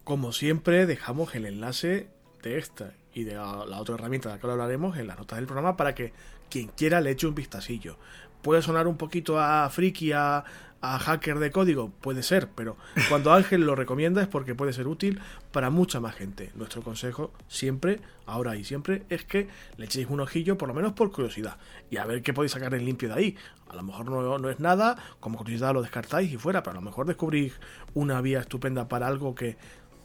Como 0.04 0.32
siempre, 0.32 0.86
dejamos 0.86 1.34
el 1.34 1.46
enlace 1.46 2.08
de 2.42 2.58
esta 2.58 2.94
y 3.14 3.24
de 3.24 3.34
la, 3.34 3.80
otra 3.80 3.94
herramienta 3.94 4.28
de 4.28 4.34
la 4.34 4.40
que 4.40 4.46
hablaremos 4.46 4.98
en 4.98 5.06
las 5.06 5.18
notas 5.18 5.38
del 5.38 5.46
programa 5.46 5.76
para 5.76 5.94
que 5.94 6.12
quien 6.50 6.68
quiera 6.68 7.00
le 7.00 7.12
eche 7.12 7.26
un 7.26 7.34
vistacillo. 7.34 7.96
Puede 8.42 8.60
sonar 8.60 8.86
un 8.86 8.98
poquito 8.98 9.40
a 9.40 9.68
friki, 9.70 10.12
a, 10.12 10.44
a 10.80 10.98
hacker 10.98 11.38
de 11.38 11.50
código, 11.50 11.90
puede 12.00 12.22
ser, 12.22 12.48
pero 12.54 12.76
cuando 13.08 13.32
Ángel 13.32 13.62
lo 13.62 13.74
recomienda 13.74 14.22
es 14.22 14.28
porque 14.28 14.54
puede 14.54 14.72
ser 14.72 14.86
útil 14.86 15.20
para 15.50 15.70
mucha 15.70 16.00
más 16.00 16.14
gente. 16.14 16.52
Nuestro 16.54 16.82
consejo 16.82 17.32
siempre, 17.48 18.00
ahora 18.26 18.56
y 18.56 18.64
siempre, 18.64 19.04
es 19.08 19.24
que 19.24 19.48
le 19.78 19.86
echéis 19.86 20.08
un 20.08 20.20
ojillo, 20.20 20.58
por 20.58 20.68
lo 20.68 20.74
menos 20.74 20.92
por 20.92 21.10
curiosidad, 21.10 21.56
y 21.90 21.96
a 21.96 22.04
ver 22.04 22.22
qué 22.22 22.32
podéis 22.32 22.52
sacar 22.52 22.74
en 22.74 22.84
limpio 22.84 23.08
de 23.08 23.14
ahí. 23.14 23.36
A 23.68 23.74
lo 23.74 23.82
mejor 23.82 24.10
no, 24.10 24.38
no 24.38 24.50
es 24.50 24.60
nada, 24.60 24.96
como 25.18 25.38
curiosidad 25.38 25.74
lo 25.74 25.82
descartáis 25.82 26.32
y 26.32 26.36
fuera, 26.36 26.62
pero 26.62 26.72
a 26.72 26.80
lo 26.80 26.82
mejor 26.82 27.06
descubrís 27.06 27.54
una 27.94 28.20
vía 28.20 28.40
estupenda 28.40 28.88
para 28.88 29.06
algo 29.06 29.34
que 29.34 29.56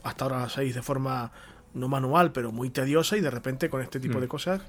hasta 0.04 0.26
ahora 0.26 0.44
hacéis 0.44 0.74
de 0.74 0.82
forma 0.82 1.32
no 1.74 1.88
manual, 1.88 2.32
pero 2.32 2.52
muy 2.52 2.70
tediosa 2.70 3.18
y 3.18 3.22
de 3.22 3.30
repente 3.30 3.70
con 3.70 3.82
este 3.82 4.00
tipo 4.00 4.20
de 4.20 4.26
mm. 4.26 4.30
cosas 4.30 4.62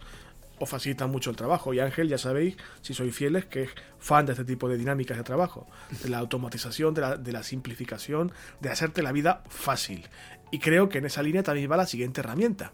os 0.63 0.71
facilita 0.71 1.09
mucho 1.09 1.31
el 1.31 1.37
trabajo. 1.37 1.75
Y 1.75 1.81
Ángel, 1.81 2.09
ya 2.09 2.19
sabéis, 2.19 2.57
si 2.83 2.95
sois 2.95 3.15
fieles, 3.15 3.47
que 3.47 3.65
es 3.65 3.71
fan 3.99 4.27
de 4.27 4.33
este 4.33 4.45
tipo 4.45 4.69
de 4.69 4.79
dinámicas 4.79 5.17
de 5.17 5.25
trabajo, 5.25 5.67
de 6.03 6.09
la 6.09 6.19
automatización, 6.19 6.95
de 6.95 7.33
la, 7.33 7.43
simplificación, 7.43 8.31
de 8.61 8.71
hacerte 8.71 9.03
la 9.03 9.11
vida 9.11 9.43
fácil. 9.49 10.09
Y 10.53 10.61
creo 10.61 10.89
que 10.89 10.99
en 10.99 11.07
esa 11.07 11.23
línea 11.23 11.43
también 11.43 11.71
va 11.71 11.77
la 11.77 11.87
siguiente 11.87 12.21
herramienta. 12.21 12.73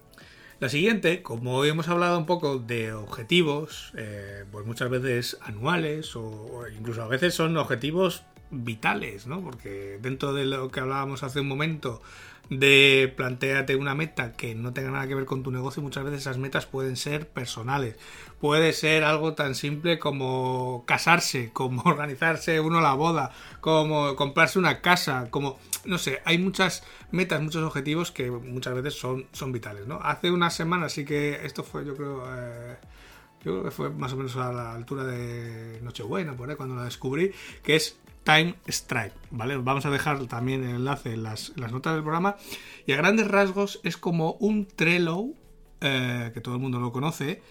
La 0.61 0.69
siguiente, 0.69 1.23
como 1.23 1.65
hemos 1.65 1.89
hablado 1.89 2.19
un 2.19 2.27
poco 2.27 2.59
de 2.59 2.93
objetivos, 2.93 3.93
eh, 3.97 4.45
pues 4.51 4.67
muchas 4.67 4.91
veces 4.91 5.39
anuales 5.41 6.15
o, 6.15 6.67
incluso 6.77 7.03
a 7.03 7.09
veces 7.09 7.33
son 7.33 7.57
objetivos 7.57 8.25
vitales, 8.51 9.27
¿no? 9.27 9.41
Porque 9.41 9.99
dentro 10.03 10.35
de 10.35 10.45
lo 10.45 10.71
que 10.71 10.81
hablábamos 10.81 11.23
hace 11.23 11.41
un 11.41 11.49
momento 11.49 12.03
de 12.51 13.13
plantearte 13.15 13.77
una 13.77 13.95
meta 13.95 14.33
que 14.33 14.55
no 14.55 14.73
tenga 14.73 14.91
nada 14.91 15.07
que 15.07 15.15
ver 15.15 15.27
con 15.27 15.43
tu 15.43 15.51
negocio, 15.51 15.83
muchas 15.83 16.05
veces 16.05 16.21
esas 16.21 16.39
metas 16.39 16.67
pueden 16.67 16.97
ser 16.97 17.29
personales. 17.29 17.97
Puede 18.41 18.73
ser 18.73 19.05
algo 19.05 19.35
tan 19.35 19.55
simple 19.55 19.99
como 19.99 20.85
casarse, 20.87 21.51
como 21.53 21.83
organizarse 21.85 22.61
uno 22.61 22.81
la 22.81 22.95
boda, 22.95 23.33
como 23.61 24.17
comprarse 24.17 24.59
una 24.59 24.81
casa, 24.81 25.29
como, 25.31 25.59
no 25.85 25.99
sé, 25.99 26.23
hay 26.25 26.39
muchas 26.39 26.85
metas, 27.11 27.43
muchos 27.43 27.63
objetivos 27.63 28.11
que 28.11 28.31
muchas 28.31 28.75
veces 28.75 28.95
son, 28.95 29.27
son 29.33 29.53
vitales, 29.53 29.87
¿no? 29.87 30.01
Hace 30.03 30.31
unas 30.31 30.55
semanas 30.55 30.93
sí 30.93 31.05
que 31.05 31.41
esto 31.45 31.63
fue, 31.63 31.85
yo 31.85 31.97
creo... 31.97 32.25
Eh, 32.29 32.77
yo 33.45 33.53
creo 33.53 33.65
que 33.65 33.71
fue 33.71 33.91
más 33.91 34.13
o 34.13 34.17
menos 34.17 34.35
a 34.35 34.53
la 34.53 34.75
altura 34.75 35.05
de 35.05 35.79
Nochebuena, 35.83 36.37
por 36.37 36.51
ahí, 36.51 36.57
cuando 36.57 36.75
la 36.75 36.83
descubrí, 36.83 37.31
que 37.63 37.77
es 37.77 37.97
Time 38.25 38.57
Stripe, 38.69 39.15
¿vale? 39.31 39.57
Vamos 39.57 39.87
a 39.87 39.91
dejar 39.91 40.27
también 40.27 40.63
el 40.63 40.77
enlace 40.77 41.15
en 41.15 41.23
las, 41.23 41.57
notas 41.57 41.95
del 41.95 42.03
programa. 42.03 42.37
Y 42.87 42.93
a 42.93 42.97
grandes 42.97 43.29
rasgos 43.29 43.81
es 43.85 43.97
como 43.97 44.33
un 44.35 44.67
Trello, 44.67 45.29
eh, 45.81 46.31
que 46.35 46.41
todo 46.41 46.55
el 46.55 46.61
mundo 46.61 46.79
lo 46.79 46.93
conoce, 46.93 47.43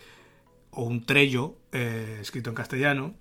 o 0.71 0.83
un 0.83 1.05
Trello, 1.05 1.57
eh, 1.71 2.19
escrito 2.21 2.49
en 2.49 2.55
castellano, 2.55 3.15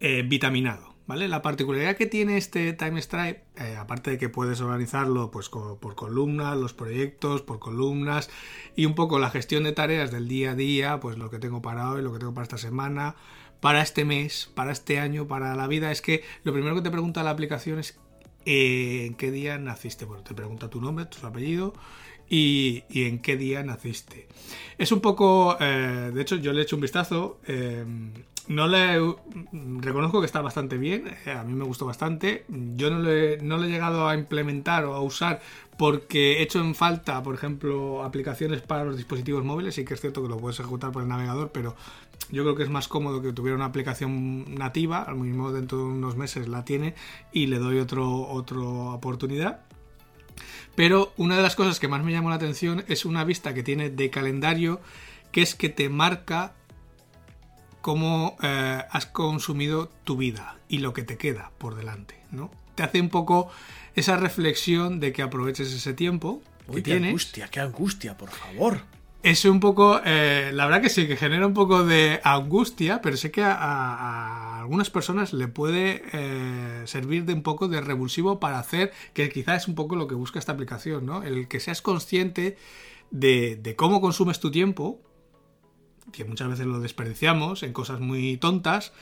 eh, 0.00 0.22
vitaminado. 0.22 0.92
¿Vale? 1.04 1.26
La 1.26 1.42
particularidad 1.42 1.96
que 1.96 2.06
tiene 2.06 2.36
este 2.38 2.72
Time 2.72 3.02
Stripe, 3.02 3.42
aparte 3.76 4.12
de 4.12 4.18
que 4.18 4.28
puedes 4.28 4.60
organizarlo 4.60 5.32
pues, 5.32 5.48
por 5.48 5.94
columnas, 5.96 6.56
los 6.56 6.74
proyectos, 6.74 7.42
por 7.42 7.58
columnas 7.58 8.30
y 8.76 8.86
un 8.86 8.94
poco 8.94 9.18
la 9.18 9.28
gestión 9.28 9.64
de 9.64 9.72
tareas 9.72 10.12
del 10.12 10.28
día 10.28 10.52
a 10.52 10.54
día, 10.54 11.00
pues 11.00 11.18
lo 11.18 11.28
que 11.28 11.40
tengo 11.40 11.60
para 11.60 11.90
hoy, 11.90 12.02
lo 12.02 12.12
que 12.12 12.20
tengo 12.20 12.32
para 12.32 12.44
esta 12.44 12.56
semana, 12.56 13.16
para 13.62 13.80
este 13.80 14.04
mes, 14.04 14.50
para 14.56 14.72
este 14.72 14.98
año, 14.98 15.28
para 15.28 15.54
la 15.54 15.68
vida, 15.68 15.92
es 15.92 16.02
que 16.02 16.24
lo 16.42 16.52
primero 16.52 16.74
que 16.74 16.82
te 16.82 16.90
pregunta 16.90 17.22
la 17.22 17.30
aplicación 17.30 17.78
es 17.78 17.96
eh, 18.44 19.06
en 19.06 19.14
qué 19.14 19.30
día 19.30 19.56
naciste. 19.56 20.04
Bueno, 20.04 20.24
te 20.24 20.34
pregunta 20.34 20.68
tu 20.68 20.80
nombre, 20.80 21.06
tu 21.06 21.24
apellido 21.24 21.72
y, 22.28 22.82
en 22.92 23.20
qué 23.20 23.36
día 23.36 23.62
naciste. 23.62 24.26
Es 24.78 24.90
un 24.90 25.00
poco, 25.00 25.56
eh, 25.60 26.10
de 26.12 26.20
hecho 26.20 26.34
yo 26.36 26.52
le 26.52 26.58
he 26.58 26.62
hecho 26.64 26.74
un 26.74 26.82
vistazo, 26.82 27.38
eh, 27.46 27.84
no 28.48 28.66
le 28.66 28.98
reconozco 29.78 30.18
que 30.18 30.26
está 30.26 30.40
bastante 30.40 30.76
bien, 30.76 31.14
a 31.26 31.44
mí 31.44 31.52
me 31.52 31.64
gustó 31.64 31.86
bastante, 31.86 32.44
yo 32.48 32.90
no 32.90 32.98
le, 32.98 33.38
no 33.42 33.58
le 33.58 33.68
he 33.68 33.70
llegado 33.70 34.08
a 34.08 34.16
implementar 34.16 34.84
o 34.86 34.94
a 34.94 35.00
usar 35.00 35.40
porque 35.78 36.38
he 36.38 36.42
hecho 36.42 36.58
en 36.58 36.74
falta, 36.74 37.22
por 37.22 37.34
ejemplo, 37.34 38.02
aplicaciones 38.02 38.60
para 38.60 38.84
los 38.84 38.96
dispositivos 38.96 39.44
móviles, 39.44 39.76
sí 39.76 39.84
que 39.84 39.94
es 39.94 40.00
cierto 40.00 40.22
que 40.22 40.28
lo 40.28 40.38
puedes 40.38 40.58
ejecutar 40.58 40.90
por 40.90 41.02
el 41.02 41.08
navegador, 41.08 41.50
pero 41.52 41.76
yo 42.30 42.42
creo 42.42 42.54
que 42.54 42.62
es 42.62 42.70
más 42.70 42.88
cómodo 42.88 43.22
que 43.22 43.32
tuviera 43.32 43.56
una 43.56 43.66
aplicación 43.66 44.54
nativa, 44.54 45.02
al 45.02 45.16
mismo 45.16 45.52
dentro 45.52 45.78
de 45.78 45.84
unos 45.84 46.16
meses 46.16 46.48
la 46.48 46.64
tiene 46.64 46.94
y 47.32 47.46
le 47.46 47.58
doy 47.58 47.78
otro, 47.78 48.28
otra 48.28 48.58
oportunidad. 48.58 49.60
Pero 50.74 51.12
una 51.16 51.36
de 51.36 51.42
las 51.42 51.56
cosas 51.56 51.78
que 51.78 51.88
más 51.88 52.02
me 52.02 52.12
llamó 52.12 52.30
la 52.30 52.36
atención 52.36 52.84
es 52.88 53.04
una 53.04 53.24
vista 53.24 53.52
que 53.54 53.62
tiene 53.62 53.90
de 53.90 54.10
calendario, 54.10 54.80
que 55.30 55.42
es 55.42 55.54
que 55.54 55.68
te 55.68 55.88
marca 55.88 56.54
cómo 57.80 58.36
eh, 58.42 58.82
has 58.90 59.06
consumido 59.06 59.90
tu 60.04 60.16
vida 60.16 60.58
y 60.68 60.78
lo 60.78 60.92
que 60.92 61.02
te 61.02 61.18
queda 61.18 61.50
por 61.58 61.74
delante, 61.74 62.18
¿no? 62.30 62.50
Te 62.74 62.82
hace 62.82 63.00
un 63.00 63.10
poco 63.10 63.50
esa 63.94 64.16
reflexión 64.16 65.00
de 65.00 65.12
que 65.12 65.20
aproveches 65.20 65.72
ese 65.72 65.92
tiempo 65.92 66.40
que 66.72 66.82
qué 66.82 66.94
angustia, 66.94 67.48
qué 67.48 67.60
angustia, 67.60 68.16
por 68.16 68.30
favor 68.30 68.80
es 69.22 69.44
un 69.44 69.60
poco, 69.60 70.00
eh, 70.04 70.50
la 70.52 70.66
verdad 70.66 70.82
que 70.82 70.88
sí, 70.88 71.06
que 71.06 71.16
genera 71.16 71.46
un 71.46 71.54
poco 71.54 71.84
de 71.84 72.20
angustia, 72.24 73.00
pero 73.00 73.16
sé 73.16 73.30
que 73.30 73.42
a, 73.42 74.60
algunas 74.60 74.90
personas 74.90 75.32
le 75.32 75.48
puede 75.48 76.02
eh, 76.12 76.82
servir 76.86 77.24
de 77.24 77.32
un 77.32 77.42
poco 77.42 77.68
de 77.68 77.80
revulsivo 77.80 78.40
para 78.40 78.58
hacer, 78.58 78.92
que 79.12 79.28
quizás 79.28 79.62
es 79.62 79.68
un 79.68 79.74
poco 79.74 79.96
lo 79.96 80.08
que 80.08 80.14
busca 80.14 80.38
esta 80.38 80.52
aplicación, 80.52 81.06
¿no? 81.06 81.22
El 81.22 81.46
que 81.46 81.60
seas 81.60 81.82
consciente 81.82 82.56
de, 83.10 83.56
de 83.56 83.76
cómo 83.76 84.00
consumes 84.00 84.40
tu 84.40 84.50
tiempo, 84.50 85.00
que 86.10 86.24
muchas 86.24 86.48
veces 86.48 86.66
lo 86.66 86.80
desperdiciamos 86.80 87.62
en 87.62 87.72
cosas 87.72 88.00
muy 88.00 88.36
tontas, 88.38 88.92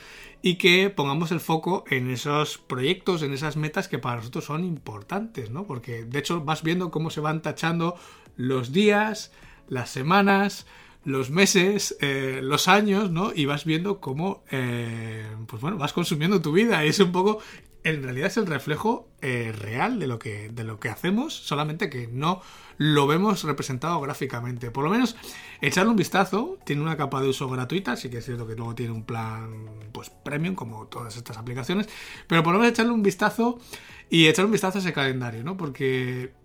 y 0.43 0.57
que 0.57 0.91
pongamos 0.91 1.33
el 1.33 1.41
foco 1.41 1.85
en 1.89 2.11
esos 2.11 2.59
proyectos, 2.59 3.23
en 3.23 3.33
esas 3.33 3.57
metas 3.57 3.89
que 3.89 3.99
para 3.99 4.17
nosotros 4.17 4.45
son 4.45 4.65
importantes, 4.65 5.51
¿no? 5.51 5.67
Porque 5.67 6.05
de 6.05 6.19
hecho 6.19 6.43
vas 6.43 6.63
viendo 6.63 6.91
cómo 6.91 7.09
se 7.11 7.21
van 7.21 7.41
tachando 7.41 7.97
los 8.37 8.73
días, 8.73 9.33
las 9.71 9.89
semanas, 9.89 10.67
los 11.05 11.31
meses, 11.31 11.97
eh, 12.01 12.41
los 12.43 12.69
años, 12.69 13.11
¿no? 13.11 13.33
Y 13.35 13.47
vas 13.47 13.65
viendo 13.65 14.01
cómo, 14.01 14.45
eh, 14.51 15.27
pues 15.47 15.63
bueno, 15.63 15.79
vas 15.79 15.95
consumiendo 15.95 16.43
tu 16.43 16.53
vida. 16.53 16.85
Y 16.85 16.89
es 16.89 17.01
un 17.01 17.13
poco, 17.13 17.39
en 17.85 18.03
realidad 18.03 18.27
es 18.27 18.37
el 18.37 18.47
reflejo 18.47 19.09
eh, 19.23 19.53
real 19.57 19.99
de 19.99 20.07
lo, 20.07 20.19
que, 20.19 20.51
de 20.51 20.65
lo 20.65 20.79
que 20.79 20.91
hacemos, 20.91 21.35
solamente 21.35 21.89
que 21.89 22.09
no 22.09 22.43
lo 22.77 23.07
vemos 23.07 23.45
representado 23.45 24.01
gráficamente. 24.01 24.71
Por 24.71 24.85
lo 24.85 24.91
menos, 24.91 25.17
echarle 25.61 25.91
un 25.91 25.97
vistazo. 25.97 26.59
Tiene 26.65 26.83
una 26.83 26.97
capa 26.97 27.23
de 27.23 27.29
uso 27.29 27.49
gratuita, 27.49 27.97
sí 27.97 28.11
que 28.11 28.19
es 28.19 28.25
cierto 28.25 28.47
que 28.47 28.57
luego 28.57 28.75
tiene 28.75 28.93
un 28.93 29.05
plan, 29.05 29.69
pues, 29.93 30.11
premium, 30.11 30.55
como 30.55 30.87
todas 30.89 31.17
estas 31.17 31.39
aplicaciones. 31.39 31.89
Pero 32.27 32.43
por 32.43 32.53
lo 32.53 32.59
menos 32.59 32.73
echarle 32.73 32.93
un 32.93 33.03
vistazo 33.03 33.59
y 34.11 34.27
echar 34.27 34.45
un 34.45 34.53
vistazo 34.53 34.79
a 34.79 34.81
ese 34.81 34.93
calendario, 34.93 35.45
¿no? 35.45 35.57
Porque 35.57 36.40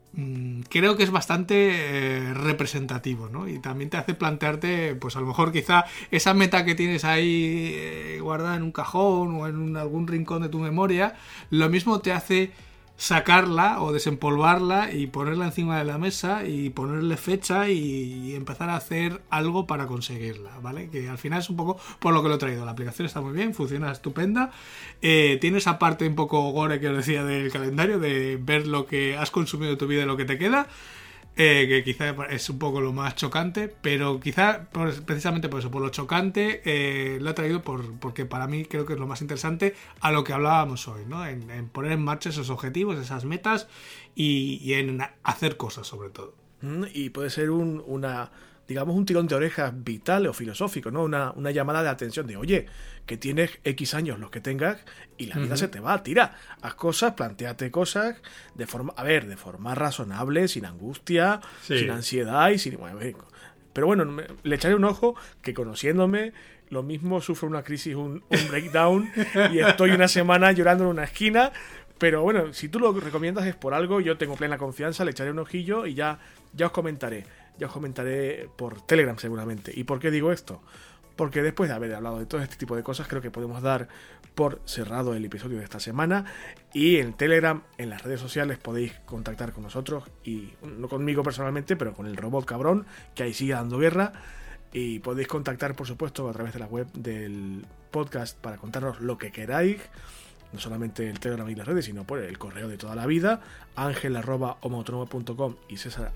creo 0.69 0.95
que 0.95 1.03
es 1.03 1.11
bastante 1.11 1.55
eh, 1.71 2.33
representativo, 2.33 3.29
¿no? 3.29 3.47
Y 3.47 3.59
también 3.59 3.89
te 3.89 3.97
hace 3.97 4.13
plantearte, 4.13 4.95
pues 4.95 5.15
a 5.15 5.19
lo 5.19 5.27
mejor 5.27 5.51
quizá 5.51 5.85
esa 6.11 6.33
meta 6.33 6.63
que 6.63 6.75
tienes 6.75 7.03
ahí 7.03 7.71
eh, 7.75 8.19
guardada 8.21 8.55
en 8.55 8.63
un 8.63 8.71
cajón 8.71 9.35
o 9.35 9.47
en 9.47 9.75
algún 9.77 10.07
rincón 10.07 10.41
de 10.41 10.49
tu 10.49 10.59
memoria, 10.59 11.15
lo 11.49 11.69
mismo 11.69 11.99
te 11.99 12.11
hace 12.11 12.51
sacarla 12.97 13.81
o 13.81 13.91
desempolvarla 13.91 14.91
y 14.93 15.07
ponerla 15.07 15.45
encima 15.45 15.77
de 15.77 15.83
la 15.83 15.97
mesa 15.97 16.45
y 16.45 16.69
ponerle 16.69 17.17
fecha 17.17 17.69
y, 17.69 18.35
empezar 18.35 18.69
a 18.69 18.75
hacer 18.75 19.21
algo 19.29 19.65
para 19.65 19.87
conseguirla, 19.87 20.59
¿vale? 20.61 20.89
Que 20.89 21.09
al 21.09 21.17
final 21.17 21.39
es 21.39 21.49
un 21.49 21.55
poco 21.55 21.77
por 21.99 22.13
lo 22.13 22.21
que 22.21 22.29
lo 22.29 22.35
he 22.35 22.37
traído. 22.37 22.65
La 22.65 22.71
aplicación 22.71 23.05
está 23.05 23.21
muy 23.21 23.33
bien, 23.33 23.53
funciona 23.53 23.91
estupenda. 23.91 24.51
Eh, 25.01 25.37
tiene 25.41 25.57
esa 25.57 25.79
parte 25.79 26.07
un 26.07 26.15
poco 26.15 26.51
gore 26.51 26.79
que 26.79 26.89
os 26.89 26.97
decía 26.97 27.23
del 27.23 27.51
calendario, 27.51 27.99
de 27.99 28.37
ver 28.41 28.67
lo 28.67 28.85
que 28.85 29.17
has 29.17 29.31
consumido 29.31 29.71
de 29.71 29.77
tu 29.77 29.87
vida 29.87 30.03
y 30.03 30.05
lo 30.05 30.17
que 30.17 30.25
te 30.25 30.37
queda. 30.37 30.67
Eh, 31.37 31.65
que 31.67 31.83
quizá 31.83 32.15
es 32.29 32.49
un 32.49 32.59
poco 32.59 32.79
lo 32.79 32.93
más 32.93 33.15
chocante, 33.15 33.67
pero 33.81 34.21
quizá 34.21 34.69
precisamente 35.05 35.49
por 35.49 35.59
eso, 35.59 35.69
por 35.69 35.81
lo 35.81 35.89
chocante, 35.89 36.61
eh, 36.63 37.19
lo 37.19 37.31
he 37.31 37.33
traído 37.33 37.61
por, 37.61 37.99
porque 37.99 38.25
para 38.25 38.47
mí 38.47 38.63
creo 38.63 38.85
que 38.85 38.93
es 38.93 38.99
lo 38.99 39.05
más 39.05 39.21
interesante 39.21 39.75
a 39.99 40.13
lo 40.13 40.23
que 40.23 40.31
hablábamos 40.31 40.87
hoy, 40.87 41.03
¿no? 41.05 41.25
En, 41.25 41.67
poner 41.67 41.91
en 41.91 42.03
marcha 42.03 42.29
esos 42.29 42.49
objetivos, 42.49 42.97
esas 42.97 43.25
metas 43.25 43.67
y, 44.15 44.73
en 44.73 45.01
hacer 45.23 45.57
cosas 45.57 45.87
sobre 45.87 46.09
todo. 46.09 46.33
Mm, 46.61 46.85
y 46.93 47.09
puede 47.09 47.29
ser 47.29 47.49
un, 47.49 47.83
una, 47.85 48.31
digamos, 48.67 48.95
un 48.95 49.05
tirón 49.05 49.27
de 49.27 49.35
orejas 49.35 49.73
vital 49.83 50.27
o 50.27 50.33
filosófico, 50.33 50.91
¿no? 50.91 51.03
Una, 51.03 51.31
una 51.31 51.51
llamada 51.51 51.83
de 51.83 51.89
atención 51.89 52.25
de, 52.27 52.37
oye, 52.37 52.65
que 53.05 53.17
tienes 53.17 53.59
X 53.63 53.93
años 53.93 54.19
los 54.19 54.31
que 54.31 54.41
tengas 54.41 54.79
y 55.17 55.27
la 55.27 55.37
vida 55.37 55.57
se 55.57 55.67
te 55.67 55.79
va, 55.79 56.01
tira, 56.03 56.35
haz 56.61 56.75
cosas, 56.75 57.13
planteate 57.13 57.69
cosas 57.71 58.17
de 58.55 58.65
forma, 58.65 58.93
a 58.97 59.03
ver, 59.03 59.27
de 59.27 59.37
forma 59.37 59.75
razonable, 59.75 60.47
sin 60.47 60.65
angustia, 60.65 61.41
sin 61.61 61.89
ansiedad 61.91 62.49
y 62.49 62.57
sin... 62.57 62.77
pero 63.73 63.87
bueno, 63.87 64.23
le 64.43 64.55
echaré 64.55 64.75
un 64.75 64.85
ojo 64.85 65.15
que 65.41 65.53
conociéndome, 65.53 66.33
lo 66.69 66.81
mismo 66.81 67.21
sufro 67.21 67.47
una 67.47 67.63
crisis, 67.63 67.95
un, 67.95 68.23
un 68.27 68.47
breakdown 68.49 69.11
y 69.53 69.59
estoy 69.59 69.91
una 69.91 70.07
semana 70.07 70.51
llorando 70.51 70.85
en 70.85 70.89
una 70.89 71.03
esquina, 71.03 71.51
pero 71.97 72.23
bueno, 72.23 72.53
si 72.53 72.67
tú 72.67 72.79
lo 72.79 72.91
recomiendas 72.91 73.45
es 73.45 73.55
por 73.55 73.73
algo, 73.73 74.01
yo 74.01 74.17
tengo 74.17 74.35
plena 74.35 74.57
confianza, 74.57 75.05
le 75.05 75.11
echaré 75.11 75.31
un 75.31 75.39
ojillo 75.39 75.85
y 75.85 75.93
ya, 75.93 76.19
ya 76.53 76.67
os 76.67 76.71
comentaré. 76.71 77.25
Ya 77.57 77.67
os 77.67 77.73
comentaré 77.73 78.49
por 78.55 78.81
Telegram 78.81 79.17
seguramente. 79.17 79.71
¿Y 79.73 79.83
por 79.83 79.99
qué 79.99 80.11
digo 80.11 80.31
esto? 80.31 80.61
porque 81.15 81.41
después 81.41 81.69
de 81.69 81.75
haber 81.75 81.93
hablado 81.93 82.19
de 82.19 82.25
todo 82.25 82.41
este 82.41 82.57
tipo 82.57 82.75
de 82.75 82.83
cosas, 82.83 83.07
creo 83.07 83.21
que 83.21 83.31
podemos 83.31 83.61
dar 83.61 83.87
por 84.35 84.61
cerrado 84.65 85.13
el 85.13 85.23
episodio 85.23 85.57
de 85.57 85.63
esta 85.63 85.79
semana. 85.79 86.25
Y 86.73 86.97
en 86.97 87.13
Telegram, 87.13 87.63
en 87.77 87.89
las 87.89 88.03
redes 88.03 88.19
sociales, 88.19 88.57
podéis 88.57 88.93
contactar 89.05 89.53
con 89.53 89.63
nosotros, 89.63 90.03
y 90.23 90.53
no 90.61 90.89
conmigo 90.89 91.23
personalmente, 91.23 91.75
pero 91.75 91.93
con 91.93 92.05
el 92.05 92.17
robot 92.17 92.45
cabrón, 92.45 92.85
que 93.13 93.23
ahí 93.23 93.33
sigue 93.33 93.53
dando 93.53 93.77
guerra. 93.77 94.11
Y 94.73 94.99
podéis 94.99 95.29
contactar, 95.29 95.73
por 95.75 95.87
supuesto, 95.87 96.29
a 96.29 96.33
través 96.33 96.53
de 96.53 96.59
la 96.59 96.65
web 96.65 96.91
del 96.91 97.65
podcast 97.91 98.37
para 98.37 98.57
contarnos 98.57 98.99
lo 98.99 99.17
que 99.17 99.31
queráis. 99.31 99.81
No 100.55 100.61
solamente 100.61 101.09
el 101.09 101.19
Telegram 101.19 101.49
y 101.49 101.55
las 101.55 101.67
redes, 101.67 101.85
sino 101.85 102.05
por 102.05 102.19
el 102.19 102.37
correo 102.37 102.67
de 102.67 102.77
toda 102.77 102.95
la 102.95 103.05
vida, 103.05 103.41
ángel 103.75 104.17
y 105.67 105.77
césar 105.77 106.13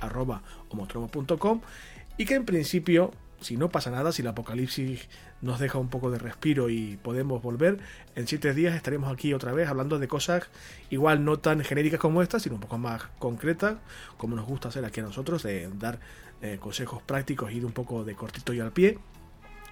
Y 2.18 2.26
que 2.26 2.36
en 2.36 2.46
principio 2.46 3.12
si 3.42 3.58
no 3.58 3.70
pasa 3.70 3.92
nada, 3.92 4.12
si 4.12 4.22
el 4.22 4.28
apocalipsis 4.28 5.08
nos 5.42 5.60
deja 5.60 5.78
un 5.78 5.90
poco 5.90 6.12
de 6.12 6.20
respiro 6.20 6.70
y 6.70 6.98
podemos 6.98 7.42
volver, 7.42 7.80
en 8.16 8.28
siete 8.28 8.54
días 8.54 8.76
estaremos 8.76 9.12
aquí 9.12 9.34
otra 9.34 9.54
vez 9.54 9.68
hablando 9.70 10.00
de 10.00 10.08
cosas 10.08 10.50
igual 10.90 11.24
no 11.24 11.40
tan 11.40 11.64
genéricas 11.64 12.00
como 12.00 12.22
estas, 12.22 12.44
sino 12.44 12.56
un 12.56 12.62
poco 12.62 12.78
más 12.78 13.04
concretas, 13.20 13.78
como 14.18 14.36
nos 14.36 14.46
gusta 14.46 14.70
hacer 14.70 14.86
aquí 14.86 15.00
a 15.00 15.04
nosotros, 15.04 15.44
de 15.44 15.70
dar 15.76 16.00
eh, 16.42 16.58
consejos 16.60 17.02
prácticos 17.02 17.52
y 17.52 17.58
ir 17.58 17.66
un 17.66 17.72
poco 17.72 18.04
de 18.04 18.16
cortito 18.16 18.54
y 18.54 18.60
al 18.60 18.72
pie. 18.72 19.00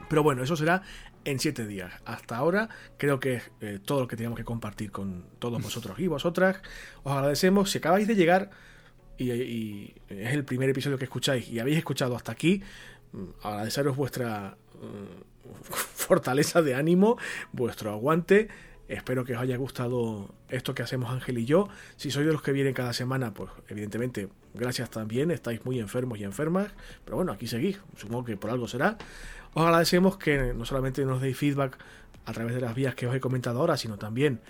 Pero 0.09 0.23
bueno, 0.23 0.43
eso 0.43 0.55
será 0.55 0.83
en 1.27 1.39
siete 1.39 1.67
días. 1.67 1.91
Hasta 2.05 2.37
ahora 2.37 2.69
creo 2.97 3.19
que 3.19 3.35
es 3.35 3.51
eh, 3.59 3.79
todo 3.83 3.99
lo 3.99 4.07
que 4.07 4.15
teníamos 4.15 4.37
que 4.37 4.45
compartir 4.45 4.91
con 4.91 5.25
todos 5.39 5.61
vosotros 5.61 5.99
y 5.99 6.07
vosotras. 6.17 6.61
Os 7.03 7.11
agradecemos. 7.11 7.69
Si 7.69 7.79
acabáis 7.79 8.07
de 8.07 8.15
llegar, 8.15 8.49
y, 9.17 9.93
es 10.07 10.33
el 10.33 10.45
primer 10.45 10.69
episodio 10.69 10.97
que 10.97 11.03
escucháis 11.03 11.49
y 11.49 11.59
habéis 11.59 11.77
escuchado 11.79 12.15
hasta 12.15 12.31
aquí, 12.31 12.63
mm, 13.11 13.25
agradeceros 13.43 13.97
vuestra 13.97 14.55
mm, 14.75 15.63
fortaleza 15.73 16.61
de 16.61 16.75
ánimo, 16.75 17.17
vuestro 17.51 17.91
aguante. 17.91 18.47
Espero 18.87 19.25
que 19.25 19.35
os 19.35 19.41
haya 19.41 19.57
gustado 19.57 20.33
esto 20.49 20.73
que 20.73 20.81
hacemos 20.81 21.11
Ángel 21.11 21.37
y 21.39 21.45
yo. 21.45 21.67
Si 21.97 22.09
sois 22.09 22.25
de 22.25 22.31
los 22.31 22.41
que 22.41 22.51
vienen 22.51 22.73
cada 22.73 22.93
semana, 22.93 23.33
pues 23.33 23.49
evidentemente 23.67 24.29
gracias 24.53 24.89
también. 24.89 25.31
Estáis 25.31 25.65
muy 25.65 25.79
enfermos 25.79 26.19
y 26.19 26.23
enfermas. 26.23 26.71
Pero 27.03 27.17
bueno, 27.17 27.31
aquí 27.33 27.47
seguís. 27.47 27.79
Supongo 27.97 28.25
que 28.25 28.37
por 28.37 28.49
algo 28.49 28.67
será. 28.67 28.97
Os 29.53 29.65
agradecemos 29.65 30.17
que 30.17 30.53
no 30.53 30.65
solamente 30.65 31.03
nos 31.03 31.21
deis 31.21 31.37
feedback 31.37 31.77
a 32.25 32.33
través 32.33 32.55
de 32.55 32.61
las 32.61 32.75
vías 32.75 32.95
que 32.95 33.07
os 33.07 33.15
he 33.15 33.19
comentado 33.19 33.59
ahora, 33.59 33.77
sino 33.77 33.97
también 33.97 34.41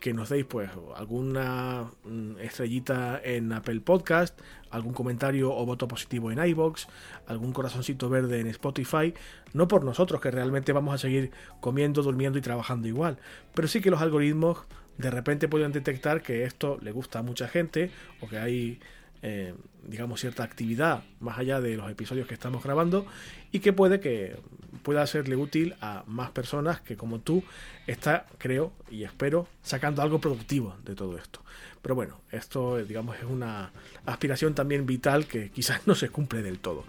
que 0.00 0.12
nos 0.12 0.28
deis 0.28 0.44
pues 0.44 0.70
alguna 0.94 1.90
mm, 2.04 2.38
estrellita 2.40 3.20
en 3.22 3.52
Apple 3.52 3.80
Podcast, 3.80 4.38
algún 4.70 4.92
comentario 4.92 5.54
o 5.54 5.64
voto 5.64 5.88
positivo 5.88 6.30
en 6.30 6.38
iBox, 6.38 6.88
algún 7.26 7.52
corazoncito 7.52 8.08
verde 8.08 8.40
en 8.40 8.46
Spotify, 8.48 9.14
no 9.52 9.68
por 9.68 9.84
nosotros 9.84 10.20
que 10.20 10.30
realmente 10.30 10.72
vamos 10.72 10.94
a 10.94 10.98
seguir 10.98 11.30
comiendo, 11.60 12.02
durmiendo 12.02 12.38
y 12.38 12.42
trabajando 12.42 12.88
igual, 12.88 13.18
pero 13.54 13.68
sí 13.68 13.80
que 13.80 13.90
los 13.90 14.00
algoritmos 14.00 14.58
de 14.98 15.10
repente 15.10 15.48
pueden 15.48 15.72
detectar 15.72 16.22
que 16.22 16.44
esto 16.44 16.78
le 16.80 16.92
gusta 16.92 17.18
a 17.18 17.22
mucha 17.22 17.48
gente 17.48 17.90
o 18.20 18.28
que 18.28 18.38
hay 18.38 18.80
eh, 19.28 19.52
digamos, 19.82 20.20
cierta 20.20 20.44
actividad 20.44 21.02
más 21.18 21.36
allá 21.36 21.60
de 21.60 21.76
los 21.76 21.90
episodios 21.90 22.28
que 22.28 22.34
estamos 22.34 22.62
grabando 22.62 23.06
y 23.50 23.58
que 23.58 23.72
puede 23.72 23.98
que 23.98 24.36
pueda 24.84 25.04
serle 25.08 25.34
útil 25.34 25.74
a 25.80 26.04
más 26.06 26.30
personas 26.30 26.80
que 26.80 26.96
como 26.96 27.18
tú 27.18 27.42
está, 27.88 28.26
creo 28.38 28.72
y 28.88 29.02
espero, 29.02 29.48
sacando 29.64 30.00
algo 30.00 30.20
productivo 30.20 30.76
de 30.84 30.94
todo 30.94 31.18
esto. 31.18 31.40
Pero 31.82 31.96
bueno, 31.96 32.20
esto 32.30 32.76
digamos 32.76 33.16
es 33.16 33.24
una 33.24 33.72
aspiración 34.04 34.54
también 34.54 34.86
vital 34.86 35.26
que 35.26 35.50
quizás 35.50 35.88
no 35.88 35.96
se 35.96 36.08
cumple 36.08 36.40
del 36.42 36.60
todo. 36.60 36.84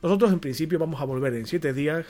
Nosotros 0.00 0.32
en 0.32 0.38
principio 0.38 0.78
vamos 0.78 1.00
a 1.00 1.06
volver 1.06 1.34
en 1.34 1.46
siete 1.46 1.72
días 1.72 2.06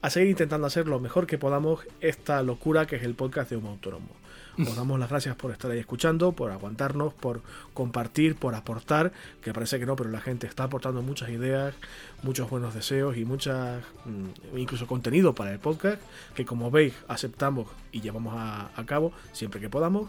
a 0.00 0.10
seguir 0.10 0.30
intentando 0.30 0.68
hacer 0.68 0.86
lo 0.86 1.00
mejor 1.00 1.26
que 1.26 1.38
podamos 1.38 1.80
esta 2.00 2.40
locura 2.44 2.86
que 2.86 2.94
es 2.94 3.02
el 3.02 3.16
podcast 3.16 3.50
de 3.50 3.56
un 3.56 3.66
autónomo. 3.66 4.10
Os 4.58 4.76
damos 4.76 5.00
las 5.00 5.10
gracias 5.10 5.34
por 5.34 5.50
estar 5.50 5.70
ahí 5.70 5.78
escuchando, 5.78 6.32
por 6.32 6.52
aguantarnos, 6.52 7.12
por 7.12 7.42
compartir, 7.72 8.36
por 8.36 8.54
aportar, 8.54 9.12
que 9.42 9.52
parece 9.52 9.80
que 9.80 9.86
no, 9.86 9.96
pero 9.96 10.10
la 10.10 10.20
gente 10.20 10.46
está 10.46 10.64
aportando 10.64 11.02
muchas 11.02 11.30
ideas, 11.30 11.74
muchos 12.22 12.48
buenos 12.48 12.72
deseos 12.72 13.16
y 13.16 13.24
muchas, 13.24 13.82
mm, 14.04 14.56
incluso 14.58 14.86
contenido 14.86 15.34
para 15.34 15.52
el 15.52 15.58
podcast, 15.58 16.00
que 16.34 16.44
como 16.44 16.70
veis 16.70 16.94
aceptamos 17.08 17.66
y 17.90 18.00
llevamos 18.00 18.34
a, 18.36 18.70
a 18.76 18.86
cabo 18.86 19.12
siempre 19.32 19.60
que 19.60 19.68
podamos. 19.68 20.08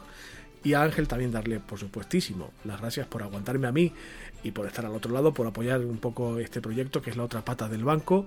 Y 0.64 0.74
a 0.74 0.82
Ángel 0.82 1.08
también 1.08 1.32
darle, 1.32 1.60
por 1.60 1.78
supuestísimo, 1.78 2.52
las 2.64 2.82
gracias 2.82 3.06
por 3.08 3.22
aguantarme 3.22 3.68
a 3.68 3.72
mí 3.72 3.94
y 4.44 4.52
por 4.52 4.66
estar 4.66 4.86
al 4.86 4.96
otro 4.96 5.12
lado, 5.12 5.34
por 5.34 5.46
apoyar 5.46 5.82
un 5.82 5.98
poco 5.98 6.40
este 6.40 6.62
proyecto 6.62 7.02
que 7.02 7.12
es 7.12 7.18
la 7.18 7.24
otra 7.24 7.46
pata 7.46 7.68
del 7.68 7.84
banco. 7.84 8.26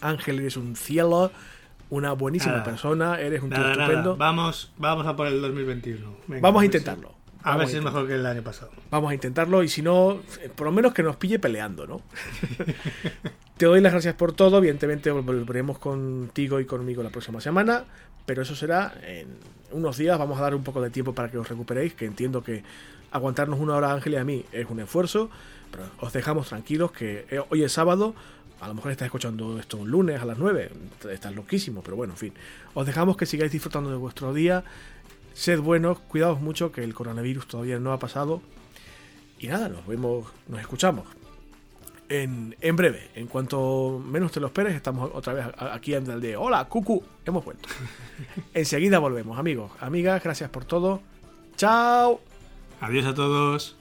Ángel 0.00 0.40
es 0.40 0.56
un 0.56 0.76
cielo 0.76 1.30
una 1.92 2.14
buenísima 2.14 2.64
persona, 2.64 3.20
eres 3.20 3.42
un 3.42 3.50
tío 3.50 3.70
estupendo. 3.70 4.16
Vamos, 4.16 4.72
vamos 4.78 5.06
a 5.06 5.14
por 5.14 5.26
el 5.26 5.42
2021. 5.42 6.40
vamos 6.40 6.62
a 6.62 6.64
intentarlo. 6.64 7.14
a 7.42 7.58
ver 7.58 7.68
si 7.68 7.76
es 7.76 7.82
mejor 7.82 8.06
que 8.08 8.14
el 8.14 8.24
año 8.24 8.40
pasado. 8.40 8.70
Vamos 8.90 9.10
a 9.10 9.14
intentarlo 9.14 9.62
y 9.62 9.68
si 9.68 9.82
no, 9.82 10.22
eh, 10.40 10.50
por 10.56 10.64
lo 10.64 10.72
menos 10.72 10.94
que 10.94 11.02
nos 11.02 11.16
pille 11.16 11.38
peleando, 11.38 11.86
¿no? 11.86 12.00
Te 13.58 13.66
doy 13.66 13.82
las 13.82 13.92
gracias 13.92 14.14
por 14.14 14.32
todo. 14.32 14.56
Evidentemente 14.56 15.10
volveremos 15.10 15.78
contigo 15.78 16.60
y 16.60 16.64
conmigo 16.64 17.02
la 17.02 17.10
próxima 17.10 17.42
semana, 17.42 17.84
pero 18.24 18.40
eso 18.40 18.56
será 18.56 18.94
en 19.06 19.26
unos 19.70 19.98
días. 19.98 20.18
Vamos 20.18 20.38
a 20.38 20.44
dar 20.44 20.54
un 20.54 20.64
poco 20.64 20.80
de 20.80 20.88
tiempo 20.88 21.14
para 21.14 21.30
que 21.30 21.36
os 21.36 21.46
recuperéis, 21.46 21.92
que 21.92 22.06
entiendo 22.06 22.42
que 22.42 22.62
aguantarnos 23.10 23.60
una 23.60 23.76
hora 23.76 23.92
Ángel 23.92 24.14
y 24.14 24.16
a 24.16 24.24
mí 24.24 24.46
es 24.52 24.66
un 24.70 24.80
esfuerzo, 24.80 25.28
pero 25.70 25.84
os 26.00 26.10
dejamos 26.14 26.48
tranquilos 26.48 26.90
que 26.90 27.26
eh, 27.30 27.42
hoy 27.50 27.62
es 27.62 27.72
sábado, 27.72 28.14
a 28.62 28.68
lo 28.68 28.74
mejor 28.74 28.92
estás 28.92 29.06
escuchando 29.06 29.58
esto 29.58 29.76
un 29.76 29.90
lunes 29.90 30.22
a 30.22 30.24
las 30.24 30.38
9, 30.38 30.70
estás 31.10 31.34
loquísimo, 31.34 31.82
pero 31.82 31.96
bueno, 31.96 32.12
en 32.12 32.16
fin. 32.16 32.32
Os 32.74 32.86
dejamos 32.86 33.16
que 33.16 33.26
sigáis 33.26 33.50
disfrutando 33.50 33.90
de 33.90 33.96
vuestro 33.96 34.32
día. 34.32 34.62
Sed 35.34 35.58
buenos, 35.58 35.98
cuidaos 35.98 36.40
mucho, 36.40 36.70
que 36.70 36.84
el 36.84 36.94
coronavirus 36.94 37.48
todavía 37.48 37.80
no 37.80 37.92
ha 37.92 37.98
pasado. 37.98 38.40
Y 39.40 39.48
nada, 39.48 39.68
nos 39.68 39.84
vemos, 39.84 40.26
nos 40.46 40.60
escuchamos. 40.60 41.04
En, 42.08 42.54
en 42.60 42.76
breve, 42.76 43.10
en 43.16 43.26
cuanto 43.26 44.00
menos 44.04 44.30
te 44.30 44.38
lo 44.38 44.46
esperes, 44.46 44.76
estamos 44.76 45.10
otra 45.12 45.32
vez 45.32 45.46
aquí 45.58 45.94
en 45.94 46.08
el 46.08 46.20
de 46.20 46.36
Hola, 46.36 46.64
Cucu, 46.66 47.02
hemos 47.24 47.44
vuelto. 47.44 47.68
Enseguida 48.54 49.00
volvemos, 49.00 49.40
amigos, 49.40 49.72
amigas, 49.80 50.22
gracias 50.22 50.50
por 50.50 50.64
todo. 50.64 51.02
Chao. 51.56 52.20
Adiós 52.80 53.06
a 53.06 53.14
todos. 53.14 53.76